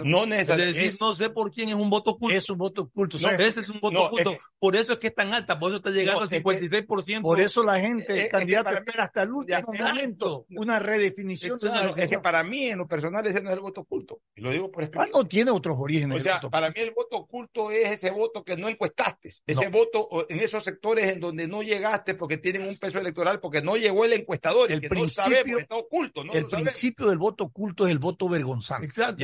No 0.04 0.26
necesariamente. 0.26 0.96
no 1.00 1.14
sé 1.14 1.30
por 1.30 1.50
quién 1.50 1.70
es 1.70 1.74
un 1.74 1.90
voto 1.90 2.12
oculto. 2.12 2.36
Es 2.36 2.48
un 2.50 2.58
voto 2.58 2.82
oculto. 2.82 3.16
ese 3.16 3.60
es 3.60 3.68
un 3.68 3.80
voto 3.80 4.04
oculto. 4.04 4.36
por 4.58 4.76
eso 4.76 4.92
es 4.92 4.98
que 4.98 5.08
es 5.08 5.14
tan 5.14 5.32
alta, 5.32 5.58
por 5.58 5.70
eso 5.70 5.76
está 5.76 5.90
llegando 5.90 6.22
al 6.22 6.28
56%. 6.28 7.22
por 7.22 7.40
eso 7.40 7.62
la 7.62 7.80
gente, 7.80 8.24
el 8.24 8.28
candidato 8.28 8.74
espera 8.74 9.04
hasta 9.04 9.22
el 9.22 9.32
último 9.32 9.72
momento 9.72 10.46
una 10.50 10.78
redefinición. 10.78 11.58
es 11.96 12.08
que 12.08 12.18
para 12.18 12.42
mí, 12.42 12.68
en 12.68 12.78
lo 12.78 12.86
personal, 12.86 13.26
ese 13.26 13.42
no 13.42 13.50
es 13.50 13.54
el 13.54 13.60
voto 13.60 13.82
oculto. 13.82 14.20
Y 14.34 14.40
lo 14.40 14.50
digo 14.50 14.70
por 14.70 14.84
experiencia. 14.84 15.18
no 15.18 15.26
tiene 15.26 15.50
otros 15.50 15.76
orígenes. 15.78 16.18
O 16.18 16.20
sea, 16.20 16.40
para 16.40 16.68
mí 16.68 16.76
el 16.76 16.92
voto 16.92 17.16
oculto 17.16 17.70
es 17.70 17.90
ese 17.90 18.10
voto 18.10 18.44
que 18.44 18.56
no 18.56 18.68
encuestaste. 18.68 19.32
Ese 19.46 19.68
voto 19.68 20.26
en 20.28 20.40
esos 20.40 20.64
sectores 20.64 21.12
en 21.12 21.20
donde 21.20 21.46
no 21.46 21.62
llegaste 21.62 22.14
porque 22.14 22.38
tienen 22.38 22.66
un 22.66 22.76
peso 22.78 22.98
electoral, 22.98 23.40
porque 23.40 23.62
no 23.62 23.76
llegó 23.76 24.04
el 24.04 24.12
encuestador. 24.12 24.70
El 24.70 24.80
principio, 24.80 25.58
está 25.58 25.76
oculto. 25.76 26.22
el 26.32 26.46
principio 26.46 27.08
del 27.08 27.18
voto 27.18 27.44
oculto 27.44 27.86
es 27.86 27.92
el 27.92 27.98
voto 27.98 28.28
vergonzante. 28.28 28.86
Exacto. 28.86 29.16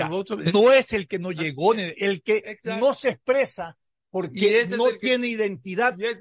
No 0.53 0.73
es 0.73 0.93
el 0.93 1.07
que 1.07 1.19
no 1.19 1.33
llegó, 1.33 1.75
el 1.75 2.23
que 2.23 2.59
no 2.65 2.95
se 2.95 3.11
expresa 3.11 3.77
porque 4.11 4.67
no 4.71 4.97
tiene 4.97 5.29
identidad. 5.29 5.97
Y, 5.99 6.05
es, 6.05 6.17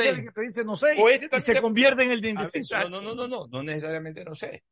el 0.00 0.24
que 0.24 0.30
te 0.30 0.42
dice 0.42 0.64
no 0.64 0.76
sé, 0.76 0.96
y 0.96 1.40
se 1.40 1.60
convierte 1.60 2.04
en 2.04 2.12
el 2.12 2.20
de 2.20 2.30
indeciso. 2.30 2.88
No, 2.88 3.00
no, 3.00 3.14
no, 3.14 3.28
no, 3.28 3.46
no 3.46 3.62
necesariamente 3.62 4.24
no 4.24 4.34
sé 4.34 4.62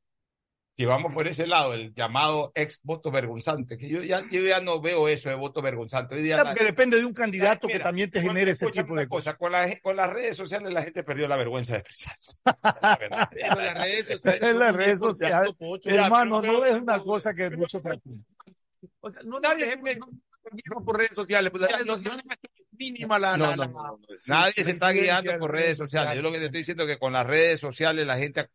si 0.81 0.87
vamos 0.87 1.13
por 1.13 1.29
ese 1.29 1.47
lado, 1.47 1.75
el 1.75 1.93
llamado 1.93 2.53
ex 2.55 2.81
voto 2.83 3.11
vergonzante, 3.11 3.77
que 3.77 3.87
yo 3.87 4.03
ya, 4.03 4.27
yo 4.31 4.41
ya 4.41 4.63
no 4.63 4.81
veo 4.81 5.09
eso 5.09 5.29
de 5.29 5.35
voto 5.35 5.61
vergonzante. 5.61 6.15
Hoy 6.15 6.33
porque 6.43 6.65
depende 6.65 6.97
de 6.97 7.05
un 7.05 7.13
candidato 7.13 7.69
que 7.69 7.81
también 7.81 8.11
te 8.11 8.23
genere 8.23 8.53
ese 8.53 8.67
tipo 8.71 8.95
de 8.95 9.07
cosas. 9.07 9.37
Con, 9.37 9.53
con 9.83 9.97
las 9.97 10.11
redes 10.11 10.39
sociales 10.39 10.73
la 10.73 10.83
gente 10.83 11.05
perdió 11.05 11.29
la 11.29 11.37
vergüenza 11.37 11.75
de 11.75 11.81
expresarse. 11.81 12.41
en 13.05 13.11
las 13.59 13.75
redes 13.75 14.09
sociales. 14.09 14.43
en 14.43 14.59
las 14.59 14.75
redes 14.75 14.99
sociales. 15.01 15.55
Hermano, 15.85 16.41
no 16.41 16.65
es 16.65 16.73
una 16.73 16.99
cosa 17.01 17.35
que 17.35 17.45
es 17.45 17.59
mucho 17.59 17.83
tranquilo. 17.83 18.25
O 19.01 19.11
sea, 19.11 19.21
no, 19.23 19.39
nadie 19.39 19.77
no, 19.77 20.83
por 20.83 20.97
redes 20.97 21.13
sociales, 21.15 21.51
pues 21.51 21.69
mínima 22.73 23.19
la, 23.19 23.37
Nadie 23.37 24.53
se 24.53 24.71
está 24.71 24.93
guiando 24.93 25.39
por 25.39 25.53
redes 25.53 25.77
sociales. 25.77 26.17
Yo 26.17 26.23
lo 26.23 26.33
que 26.33 26.39
te 26.39 26.47
estoy 26.47 26.61
diciendo 26.61 26.85
es 26.85 26.89
que 26.89 26.99
con 26.99 27.13
las 27.13 27.27
redes 27.27 27.61
sociales 27.61 28.07
la 28.07 28.17
gente 28.17 28.49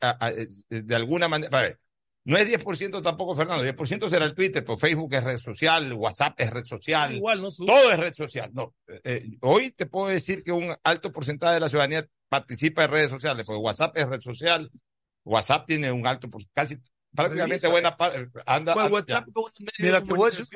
de 0.70 0.96
alguna 0.96 1.28
manera, 1.28 1.56
a 1.56 1.62
ver, 1.62 1.80
no 2.26 2.38
es 2.38 2.50
10% 2.50 3.04
tampoco, 3.04 3.36
Fernando. 3.36 3.64
10% 3.64 4.10
será 4.10 4.26
el 4.26 4.34
Twitter, 4.34 4.66
pero 4.66 4.78
Facebook 4.78 5.14
es 5.14 5.24
red 5.24 5.38
social, 5.38 5.94
WhatsApp 5.94 6.34
es 6.40 6.50
red 6.50 6.66
social. 6.66 7.14
Igual, 7.14 7.40
no 7.40 7.52
Todo 7.52 7.92
es 7.92 8.00
red 8.00 8.14
social. 8.14 8.50
No. 8.52 8.74
Eh, 8.88 9.02
eh, 9.04 9.38
hoy 9.42 9.70
te 9.70 9.86
puedo 9.86 10.08
decir 10.08 10.44
que 10.44 10.52
un 10.52 10.76
alto 10.84 11.12
porcentaje 11.12 11.54
de 11.54 11.60
la 11.60 11.70
ciudadanía 11.70 12.08
participa 12.28 12.84
en 12.84 12.92
redes 12.92 13.12
sociales, 13.12 13.46
porque 13.46 13.62
WhatsApp 13.62 13.96
es 13.96 14.08
red 14.08 14.22
social. 14.22 14.72
WhatsApp 15.24 15.68
tiene 15.68 15.92
un 15.92 16.08
alto, 16.08 16.28
pues 16.28 16.48
casi 16.52 16.80
prácticamente 17.16 17.68
buena 17.68 17.96
parte. 17.96 18.28
Anda, 18.48 18.74
pues 18.74 18.92
WhatsApp, 18.92 19.28
mira, 19.80 20.02
te 20.02 20.14
voy 20.14 20.28
a 20.28 20.32
decir, 20.32 20.48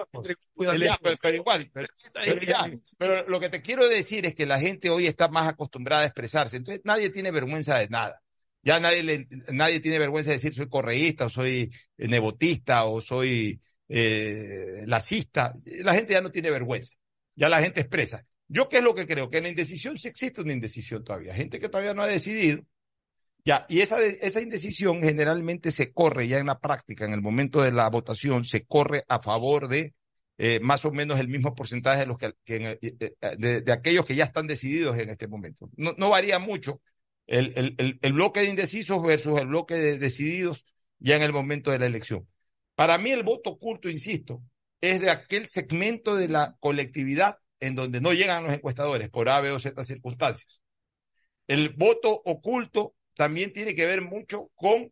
pero, 1.21 1.35
igual, 1.35 1.71
pero 2.97 3.27
lo 3.27 3.39
que 3.39 3.49
te 3.49 3.61
quiero 3.61 3.87
decir 3.87 4.25
es 4.25 4.33
que 4.33 4.47
la 4.47 4.57
gente 4.57 4.89
hoy 4.89 5.05
está 5.05 5.27
más 5.27 5.47
acostumbrada 5.47 6.01
a 6.01 6.05
expresarse, 6.07 6.57
entonces 6.57 6.81
nadie 6.83 7.11
tiene 7.11 7.29
vergüenza 7.29 7.77
de 7.77 7.89
nada. 7.89 8.23
Ya 8.61 8.79
nadie, 8.79 9.27
nadie 9.51 9.79
tiene 9.79 9.99
vergüenza 9.99 10.31
de 10.31 10.35
decir 10.35 10.53
soy 10.53 10.67
correísta 10.67 11.25
o 11.25 11.29
soy 11.29 11.71
eh, 11.97 12.07
nebotista 12.07 12.85
o 12.85 12.99
soy 13.01 13.61
eh, 13.87 14.83
lacista. 14.85 15.53
La 15.83 15.93
gente 15.93 16.13
ya 16.13 16.21
no 16.21 16.31
tiene 16.31 16.51
vergüenza. 16.51 16.93
Ya 17.35 17.49
la 17.49 17.61
gente 17.61 17.81
expresa. 17.81 18.25
Yo 18.47 18.67
qué 18.67 18.77
es 18.77 18.83
lo 18.83 18.95
que 18.95 19.07
creo? 19.07 19.29
Que 19.29 19.37
en 19.37 19.43
la 19.43 19.49
indecisión 19.49 19.97
sí 19.97 20.07
existe 20.07 20.41
una 20.41 20.53
indecisión 20.53 21.03
todavía. 21.03 21.33
Gente 21.33 21.59
que 21.59 21.69
todavía 21.69 21.93
no 21.93 22.01
ha 22.01 22.07
decidido. 22.07 22.63
Ya, 23.45 23.65
y 23.69 23.79
esa, 23.81 24.03
esa 24.03 24.41
indecisión 24.41 25.01
generalmente 25.01 25.71
se 25.71 25.93
corre 25.93 26.27
ya 26.27 26.39
en 26.39 26.47
la 26.47 26.59
práctica, 26.59 27.05
en 27.05 27.13
el 27.13 27.21
momento 27.21 27.61
de 27.61 27.71
la 27.71 27.89
votación, 27.89 28.43
se 28.43 28.65
corre 28.65 29.05
a 29.07 29.19
favor 29.19 29.69
de 29.69 29.93
eh, 30.37 30.59
más 30.59 30.85
o 30.85 30.91
menos 30.91 31.19
el 31.19 31.29
mismo 31.29 31.55
porcentaje 31.55 32.01
de, 32.01 32.05
los 32.05 32.17
que, 32.17 32.33
de, 32.47 33.71
aquellos 33.71 34.05
que 34.05 34.15
ya 34.15 34.25
están 34.25 34.47
decididos 34.47 34.97
en 34.97 35.09
este 35.09 35.27
momento. 35.27 35.69
No, 35.77 35.93
no 35.97 36.09
varía 36.09 36.39
mucho, 36.39 36.81
el, 37.29 37.75
el, 37.77 37.99
el, 38.01 38.13
bloque 38.13 38.41
de 38.41 38.49
indecisos 38.49 39.03
versus 39.03 39.39
el 39.39 39.47
bloque 39.47 39.75
de 39.75 39.97
decididos 39.97 40.65
ya 40.97 41.15
en 41.15 41.21
el 41.21 41.31
momento 41.31 41.69
de 41.69 41.79
la 41.79 41.85
elección. 41.85 42.27
Para 42.75 42.97
mí 42.97 43.11
el 43.11 43.23
voto 43.23 43.51
oculto, 43.51 43.89
insisto, 43.89 44.41
es 44.81 44.99
de 44.99 45.11
aquel 45.11 45.47
segmento 45.47 46.15
de 46.15 46.27
la 46.27 46.55
colectividad 46.59 47.37
en 47.59 47.75
donde 47.75 48.01
no 48.01 48.13
llegan 48.13 48.43
los 48.43 48.53
encuestadores 48.53 49.09
por 49.09 49.29
A, 49.29 49.41
B 49.41 49.51
o 49.51 49.59
Z 49.59 49.83
circunstancias. 49.83 50.61
El 51.47 51.69
voto 51.69 52.21
oculto 52.25 52.95
también 53.15 53.53
tiene 53.53 53.75
que 53.75 53.85
ver 53.85 54.01
mucho 54.01 54.49
con 54.55 54.91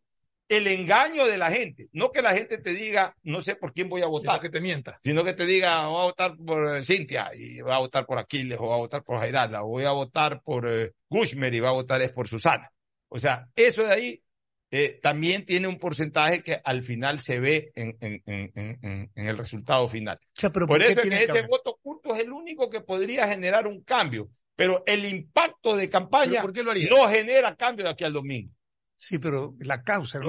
el 0.49 0.67
engaño 0.67 1.25
de 1.25 1.37
la 1.37 1.51
gente. 1.51 1.89
No 1.91 2.11
que 2.11 2.21
la 2.21 2.33
gente 2.33 2.57
te 2.57 2.73
diga, 2.73 3.15
no 3.23 3.41
sé 3.41 3.55
por 3.55 3.73
quién 3.73 3.89
voy 3.89 4.01
a 4.01 4.07
votar. 4.07 4.39
que 4.39 4.49
te 4.49 4.61
mienta. 4.61 4.97
Sino 5.01 5.23
que 5.23 5.33
te 5.33 5.45
diga, 5.45 5.87
voy 5.87 6.01
a 6.01 6.05
votar 6.05 6.35
por 6.37 6.77
eh, 6.77 6.83
Cintia 6.83 7.31
y 7.35 7.61
voy 7.61 7.73
a 7.73 7.79
votar 7.79 8.05
por 8.05 8.17
Aquiles 8.17 8.57
o 8.59 8.63
voy 8.63 8.73
a 8.73 8.77
votar 8.77 9.03
por 9.03 9.19
Jairala 9.19 9.63
o 9.63 9.67
voy 9.67 9.83
a 9.85 9.91
votar 9.91 10.41
por 10.41 10.67
eh, 10.67 10.93
Gushmer 11.09 11.53
y 11.53 11.59
voy 11.59 11.69
a 11.69 11.73
votar 11.73 12.01
es 12.01 12.11
por 12.11 12.27
Susana. 12.27 12.71
O 13.09 13.19
sea, 13.19 13.47
eso 13.55 13.83
de 13.83 13.93
ahí 13.93 14.23
eh, 14.69 14.99
también 15.01 15.45
tiene 15.45 15.67
un 15.67 15.77
porcentaje 15.77 16.41
que 16.41 16.59
al 16.63 16.83
final 16.83 17.19
se 17.21 17.39
ve 17.39 17.71
en, 17.75 17.97
en, 18.01 18.21
en, 18.25 19.11
en 19.15 19.27
el 19.27 19.37
resultado 19.37 19.87
final. 19.87 20.19
por, 20.67 20.81
eso 20.81 21.01
es 21.01 21.09
que 21.09 21.23
ese 21.23 21.41
voto 21.47 21.71
oculto 21.71 22.13
es 22.15 22.23
el 22.23 22.31
único 22.31 22.69
que 22.69 22.81
podría 22.81 23.27
generar 23.27 23.67
un 23.67 23.81
cambio. 23.83 24.29
Pero 24.55 24.83
el 24.87 25.05
impacto 25.05 25.77
de 25.77 25.87
campaña 25.87 26.43
no 26.89 27.07
genera 27.07 27.55
cambio 27.55 27.85
de 27.85 27.91
aquí 27.91 28.03
al 28.03 28.13
domingo. 28.13 28.51
Sí, 28.99 29.19
pero 29.19 29.55
la 29.59 29.83
causa, 29.83 30.19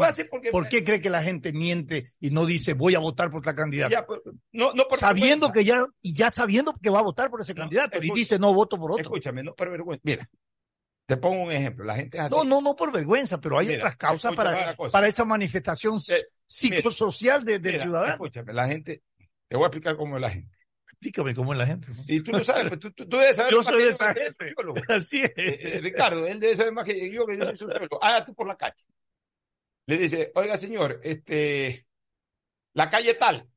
¿Por 0.53 0.69
qué 0.69 0.85
cree 0.85 1.01
que 1.01 1.09
la 1.09 1.23
gente 1.23 1.55
miente 1.55 2.05
y 2.21 2.31
no 2.31 2.45
dice 2.45 2.75
voy 2.75 2.95
a 2.95 2.99
votar 2.99 3.31
por 3.31 3.43
tal 3.43 3.55
candidato? 3.55 4.05
Pues, 4.07 4.21
no, 4.53 4.75
no 4.75 4.85
sabiendo 4.95 5.51
que 5.51 5.65
ya, 5.65 5.87
y 6.03 6.15
ya 6.15 6.29
sabiendo 6.29 6.75
que 6.75 6.91
va 6.91 6.99
a 6.99 7.03
votar 7.03 7.31
por 7.31 7.41
ese 7.41 7.55
candidato 7.55 7.99
y 8.03 8.11
dice 8.13 8.39
no 8.39 8.53
voto 8.53 8.79
por 8.79 8.93
otro. 8.93 9.05
Escúchame, 9.05 9.43
no 9.43 9.55
por 9.55 9.71
vergüenza. 9.71 10.03
Mira, 10.05 10.29
te 11.07 11.17
pongo 11.17 11.45
un 11.45 11.51
ejemplo. 11.51 11.87
La 11.87 11.97
gente 11.97 12.19
No, 12.29 12.45
no, 12.45 12.61
no 12.61 12.77
por 12.77 12.93
vergüenza, 12.93 13.41
pero 13.41 13.59
hay 13.59 13.75
otras 13.75 13.97
causas 13.97 14.37
para, 14.37 14.77
para 14.77 15.07
esa 15.07 15.25
manifestación 15.25 15.99
eh, 16.11 16.27
psicosocial 16.45 17.45
de, 17.45 17.59
del 17.61 17.81
ciudadano. 17.81 18.13
Escúchame, 18.13 18.53
la 18.53 18.69
gente, 18.69 19.03
te 19.49 19.57
voy 19.57 19.65
a 19.65 19.69
explicar 19.69 19.97
cómo 19.97 20.17
es 20.17 20.23
la 20.23 20.31
gente. 20.31 20.58
Explícame 21.01 21.33
cómo 21.33 21.53
es 21.53 21.59
la 21.59 21.67
gente. 21.67 21.89
Y 22.09 22.21
tú 22.23 22.33
lo 22.33 22.43
sabes, 22.43 22.69
pues, 22.71 22.81
tú, 22.81 22.91
tú, 22.91 23.17
debes 23.17 23.37
saber. 23.37 23.53
Yo 23.53 23.63
soy 23.63 23.85
de 23.85 23.91
esa 23.91 24.13
gente. 24.13 24.55
Así 24.89 25.23
es. 25.23 25.31
Eh, 25.37 25.77
eh, 25.77 25.81
Ricardo, 25.81 26.27
él 26.27 26.41
debe 26.41 26.57
saber 26.57 26.73
más 26.73 26.85
que 26.85 27.11
yo, 27.13 27.25
que 27.25 27.39
yo 27.39 27.45
soy 27.45 27.57
sociólogo. 27.57 28.01
Ah, 28.03 28.25
tú 28.25 28.35
por 28.35 28.49
la 28.49 28.57
calle. 28.57 28.85
Le 29.87 29.97
dice, 29.97 30.33
oiga 30.35 30.59
señor, 30.59 31.01
este, 31.05 31.87
la 32.75 32.89
calle 32.89 33.15
tal. 33.15 33.49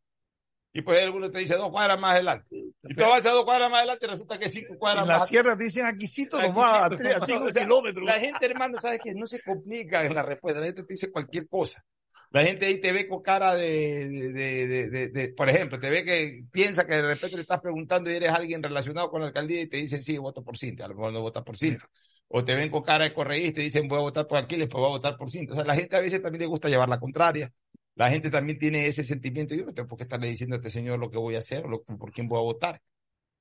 Y 0.72 0.84
pues 0.84 1.02
alguno 1.02 1.32
te 1.32 1.40
dice 1.40 1.56
dos 1.56 1.72
cuadras 1.72 2.00
más 2.00 2.14
adelante. 2.14 2.56
Y 2.84 2.94
tú 2.94 3.02
vas 3.02 3.26
a 3.26 3.32
dos 3.32 3.44
cuadras 3.44 3.72
más 3.72 3.80
adelante, 3.80 4.08
resulta 4.08 4.38
que 4.38 4.48
cinco 4.48 4.78
cuadras 4.78 5.02
en 5.04 5.08
más. 5.08 5.20
Las 5.22 5.28
sierras 5.28 5.58
dicen 5.58 5.86
aquisito 5.88 6.40
nomás, 6.40 6.92
a, 6.92 7.26
cinco 7.26 7.48
kilómetros. 7.48 8.06
La 8.06 8.20
gente, 8.20 8.46
hermano, 8.46 8.80
sabes 8.80 9.00
que 9.04 9.16
no 9.16 9.26
se 9.26 9.42
complica 9.42 10.06
en 10.06 10.14
la 10.14 10.22
respuesta. 10.22 10.60
La 10.60 10.68
gente 10.68 10.84
te 10.84 10.94
dice 10.94 11.12
cualquier 11.12 11.50
cosa. 11.50 11.84
La 12.32 12.44
gente 12.46 12.66
ahí 12.66 12.80
te 12.80 12.94
ve 12.94 13.08
con 13.10 13.22
cara 13.22 13.56
de, 13.56 14.10
de, 14.10 14.68
de, 14.68 15.10
de, 15.10 15.30
por 15.34 15.50
ejemplo, 15.50 15.80
te 15.80 15.90
ve 15.90 16.06
que 16.06 16.44
piensa 16.50 16.88
que 16.88 16.94
de 16.94 17.02
repente 17.02 17.36
le 17.36 17.42
estás 17.42 17.60
preguntando 17.60 18.10
y 18.10 18.16
eres 18.16 18.30
alguien 18.30 18.64
relacionado 18.64 19.10
con 19.10 19.20
la 19.22 19.28
alcaldía 19.28 19.62
y 19.62 19.68
te 19.68 19.78
dicen, 19.78 20.02
sí, 20.02 20.18
voto 20.18 20.42
por 20.42 20.58
Cintia, 20.58 20.86
a 20.86 20.88
lo 20.88 20.96
mejor 20.96 21.12
no 21.12 21.22
vota 21.22 21.44
por 21.44 21.58
Cintia. 21.58 21.86
O 22.30 22.46
te 22.46 22.56
ven 22.56 22.70
con 22.70 22.84
cara 22.84 23.04
de 23.04 23.14
correísta 23.14 23.60
y 23.60 23.66
dicen, 23.66 23.90
voy 23.90 23.98
a 23.98 24.04
votar 24.04 24.28
por 24.28 24.38
Aquiles, 24.38 24.70
pues 24.70 24.80
voy 24.80 24.88
a 24.90 24.94
votar 24.94 25.18
por 25.18 25.30
Cintia. 25.30 25.52
O 25.52 25.56
sea, 25.56 25.66
la 25.66 25.76
gente 25.76 25.98
a 25.98 26.00
veces 26.00 26.22
también 26.22 26.40
le 26.40 26.48
gusta 26.48 26.70
llevar 26.70 26.88
la 26.88 27.00
contraria. 27.00 27.52
La 27.96 28.10
gente 28.10 28.30
también 28.30 28.58
tiene 28.58 28.88
ese 28.88 29.04
sentimiento. 29.04 29.54
Yo 29.54 29.66
no 29.66 29.74
tengo 29.74 29.90
por 29.90 29.98
qué 29.98 30.04
estarle 30.04 30.30
diciendo 30.30 30.56
a 30.56 30.60
este 30.60 30.70
señor 30.70 31.00
lo 31.00 31.12
que 31.12 31.18
voy 31.18 31.36
a 31.36 31.40
hacer 31.40 31.66
o 31.66 31.84
por 31.84 32.14
quién 32.14 32.30
voy 32.30 32.40
a 32.40 32.44
votar. 32.44 32.82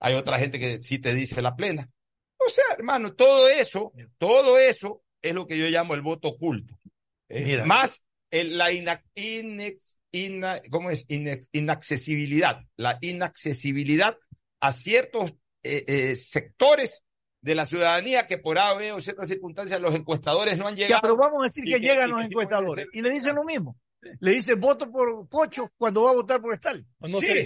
Hay 0.01 0.15
otra 0.15 0.41
gente 0.41 0.59
que 0.59 0.83
sí 0.83 0.99
te 0.99 1.15
dice 1.15 1.41
la 1.41 1.55
plena. 1.55 1.89
O 2.45 2.51
sea, 2.51 2.65
hermano, 2.77 3.15
todo 3.15 3.49
eso, 3.49 3.93
todo 4.19 4.59
eso 4.59 5.05
es 5.23 5.35
lo 5.35 5.47
que 5.47 5.57
yo 5.57 5.69
llamo 5.69 5.95
el 5.95 6.03
voto 6.03 6.29
oculto. 6.29 6.75
Eh, 7.29 7.63
más 7.65 8.05
la 8.31 9.03
¿cómo 10.71 10.91
es? 10.91 11.05
inaccesibilidad, 11.09 12.61
la 12.77 12.99
inaccesibilidad 13.01 14.17
a 14.61 14.73
ciertos 14.73 15.33
eh, 15.63 15.85
eh, 15.87 16.17
sectores 16.17 17.03
de 17.41 17.55
la 17.55 17.67
ciudadanía 17.67 18.27
que 18.27 18.39
por 18.39 18.59
A, 18.59 18.75
B 18.75 18.93
o 18.93 19.01
ciertas 19.01 19.29
circunstancias 19.29 19.81
los 19.81 19.95
encuestadores 19.95 20.59
no 20.59 20.67
han 20.67 20.77
llegado. 20.77 21.01
pero 21.03 21.17
vamos 21.17 21.41
a 21.41 21.45
decir 21.45 21.65
que, 21.65 21.81
llegan 21.81 22.11
los 22.11 22.21
encuestadores 22.21 22.89
y 22.93 23.01
le 23.01 23.11
dicen 23.11 23.35
lo 23.35 23.45
mismo. 23.45 23.77
Le 24.21 24.31
dice 24.33 24.55
voto 24.55 24.91
por 24.91 25.29
Pocho 25.29 25.71
cuando 25.77 26.05
va 26.05 26.13
a 26.13 26.15
votar 26.15 26.41
por 26.41 26.55
Stalin. 26.55 26.87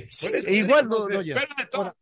sí, 0.09 0.29
igual 0.49 0.89
no, 0.89 1.09
llega. 1.21 1.41
Pero 1.41 1.55
de, 1.59 1.67
todas 1.67 1.95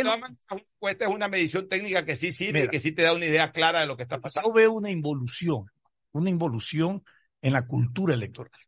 maneras, 0.00 0.44
es 0.80 1.06
una 1.06 1.28
medición 1.28 1.68
técnica 1.68 2.04
que 2.04 2.16
sí 2.16 2.32
sirve, 2.32 2.68
que 2.70 2.80
sí 2.80 2.92
te 2.92 3.02
da 3.02 3.12
una 3.12 3.26
idea 3.26 3.52
clara 3.52 3.80
de 3.80 3.86
lo 3.86 3.96
que 3.96 4.04
está 4.04 4.20
pasando. 4.20 4.48
Yo 4.48 4.54
veo 4.54 4.72
una 4.72 4.90
involución, 4.90 5.66
una 6.12 6.30
involución 6.30 7.04
en 7.44 7.52
la 7.52 7.66
cultura 7.66 8.14
electoral. 8.14 8.58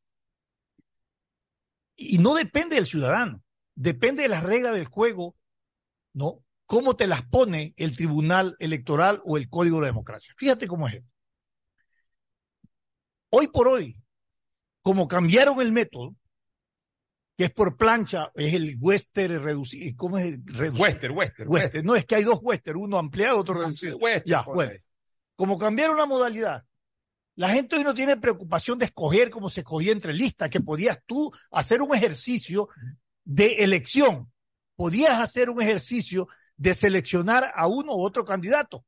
Y 1.96 2.18
no 2.18 2.34
depende 2.34 2.76
del 2.76 2.84
ciudadano, 2.84 3.42
depende 3.74 4.22
de 4.22 4.28
las 4.28 4.42
reglas 4.42 4.74
del 4.74 4.84
juego, 4.84 5.34
¿no? 6.12 6.44
Cómo 6.66 6.94
te 6.94 7.06
las 7.06 7.24
pone 7.24 7.72
el 7.78 7.96
Tribunal 7.96 8.54
Electoral 8.58 9.22
o 9.24 9.38
el 9.38 9.48
Código 9.48 9.76
de 9.76 9.82
la 9.82 9.86
Democracia. 9.86 10.34
Fíjate 10.36 10.68
cómo 10.68 10.88
es. 10.88 11.02
Hoy 13.30 13.48
por 13.48 13.66
hoy, 13.66 13.96
como 14.82 15.08
cambiaron 15.08 15.58
el 15.62 15.72
método, 15.72 16.14
que 17.38 17.44
es 17.44 17.50
por 17.52 17.78
plancha, 17.78 18.30
es 18.34 18.52
el 18.52 18.76
western 18.78 19.42
reducido. 19.42 19.96
¿Cómo 19.96 20.18
es 20.18 20.26
el 20.26 20.42
reducido? 20.44 20.82
Western, 20.82 21.16
western, 21.16 21.50
western. 21.50 21.86
No, 21.86 21.96
es 21.96 22.04
que 22.04 22.16
hay 22.16 22.24
dos 22.24 22.40
western, 22.42 22.78
uno 22.78 22.98
ampliado, 22.98 23.38
otro 23.38 23.54
reducido. 23.54 23.96
Ya, 24.26 24.42
bueno. 24.42 24.72
Como 25.34 25.56
cambiaron 25.56 25.96
la 25.96 26.04
modalidad, 26.04 26.65
la 27.36 27.50
gente 27.50 27.76
hoy 27.76 27.84
no 27.84 27.94
tiene 27.94 28.16
preocupación 28.16 28.78
de 28.78 28.86
escoger 28.86 29.30
como 29.30 29.50
se 29.50 29.60
escogía 29.60 29.92
entre 29.92 30.14
listas, 30.14 30.50
que 30.50 30.60
podías 30.60 31.00
tú 31.06 31.30
hacer 31.50 31.82
un 31.82 31.94
ejercicio 31.94 32.68
de 33.24 33.56
elección, 33.58 34.32
podías 34.74 35.20
hacer 35.20 35.50
un 35.50 35.60
ejercicio 35.60 36.28
de 36.56 36.74
seleccionar 36.74 37.52
a 37.54 37.66
uno 37.66 37.94
u 37.94 38.02
otro 38.02 38.24
candidato. 38.24 38.84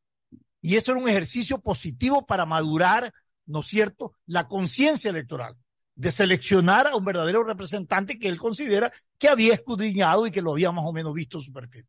Y 0.62 0.76
eso 0.76 0.92
era 0.92 1.00
un 1.00 1.08
ejercicio 1.08 1.60
positivo 1.60 2.26
para 2.26 2.46
madurar, 2.46 3.12
¿no 3.46 3.60
es 3.60 3.66
cierto?, 3.66 4.14
la 4.26 4.48
conciencia 4.48 5.10
electoral, 5.10 5.54
de 5.94 6.10
seleccionar 6.10 6.86
a 6.86 6.96
un 6.96 7.04
verdadero 7.04 7.44
representante 7.44 8.18
que 8.18 8.28
él 8.28 8.38
considera 8.38 8.90
que 9.18 9.28
había 9.28 9.54
escudriñado 9.54 10.26
y 10.26 10.30
que 10.30 10.42
lo 10.42 10.52
había 10.52 10.72
más 10.72 10.86
o 10.86 10.92
menos 10.92 11.12
visto 11.12 11.40
su 11.40 11.52
perfil. 11.52 11.86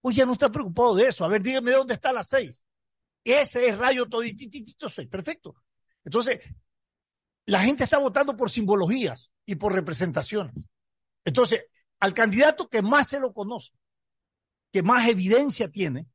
Pues 0.00 0.14
ya 0.14 0.24
no 0.24 0.32
está 0.32 0.48
preocupado 0.50 0.94
de 0.94 1.08
eso. 1.08 1.24
A 1.24 1.28
ver, 1.28 1.42
dígame 1.42 1.72
dónde 1.72 1.94
está 1.94 2.12
la 2.12 2.22
seis. 2.22 2.64
Ese 3.24 3.68
es 3.68 3.76
rayo 3.76 4.06
todititito 4.06 4.88
seis. 4.88 5.08
Perfecto. 5.08 5.56
Entonces, 6.08 6.40
la 7.44 7.60
gente 7.60 7.84
está 7.84 7.98
votando 7.98 8.34
por 8.34 8.50
simbologías 8.50 9.30
y 9.44 9.56
por 9.56 9.74
representaciones. 9.74 10.66
Entonces, 11.22 11.66
al 12.00 12.14
candidato 12.14 12.66
que 12.66 12.80
más 12.80 13.08
se 13.08 13.20
lo 13.20 13.34
conoce, 13.34 13.74
que 14.72 14.82
más 14.82 15.06
evidencia 15.06 15.70
tiene, 15.70 16.06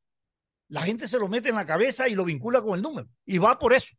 la 0.69 0.81
gente 0.81 1.07
se 1.07 1.19
lo 1.19 1.27
mete 1.27 1.49
en 1.49 1.55
la 1.55 1.67
cabeza 1.67 2.09
y 2.09 2.15
lo 2.15 2.25
vincula 2.25 2.63
con 2.63 2.73
el 2.73 2.81
número 2.81 3.07
y 3.23 3.37
va 3.37 3.59
por 3.59 3.71
eso. 3.71 3.95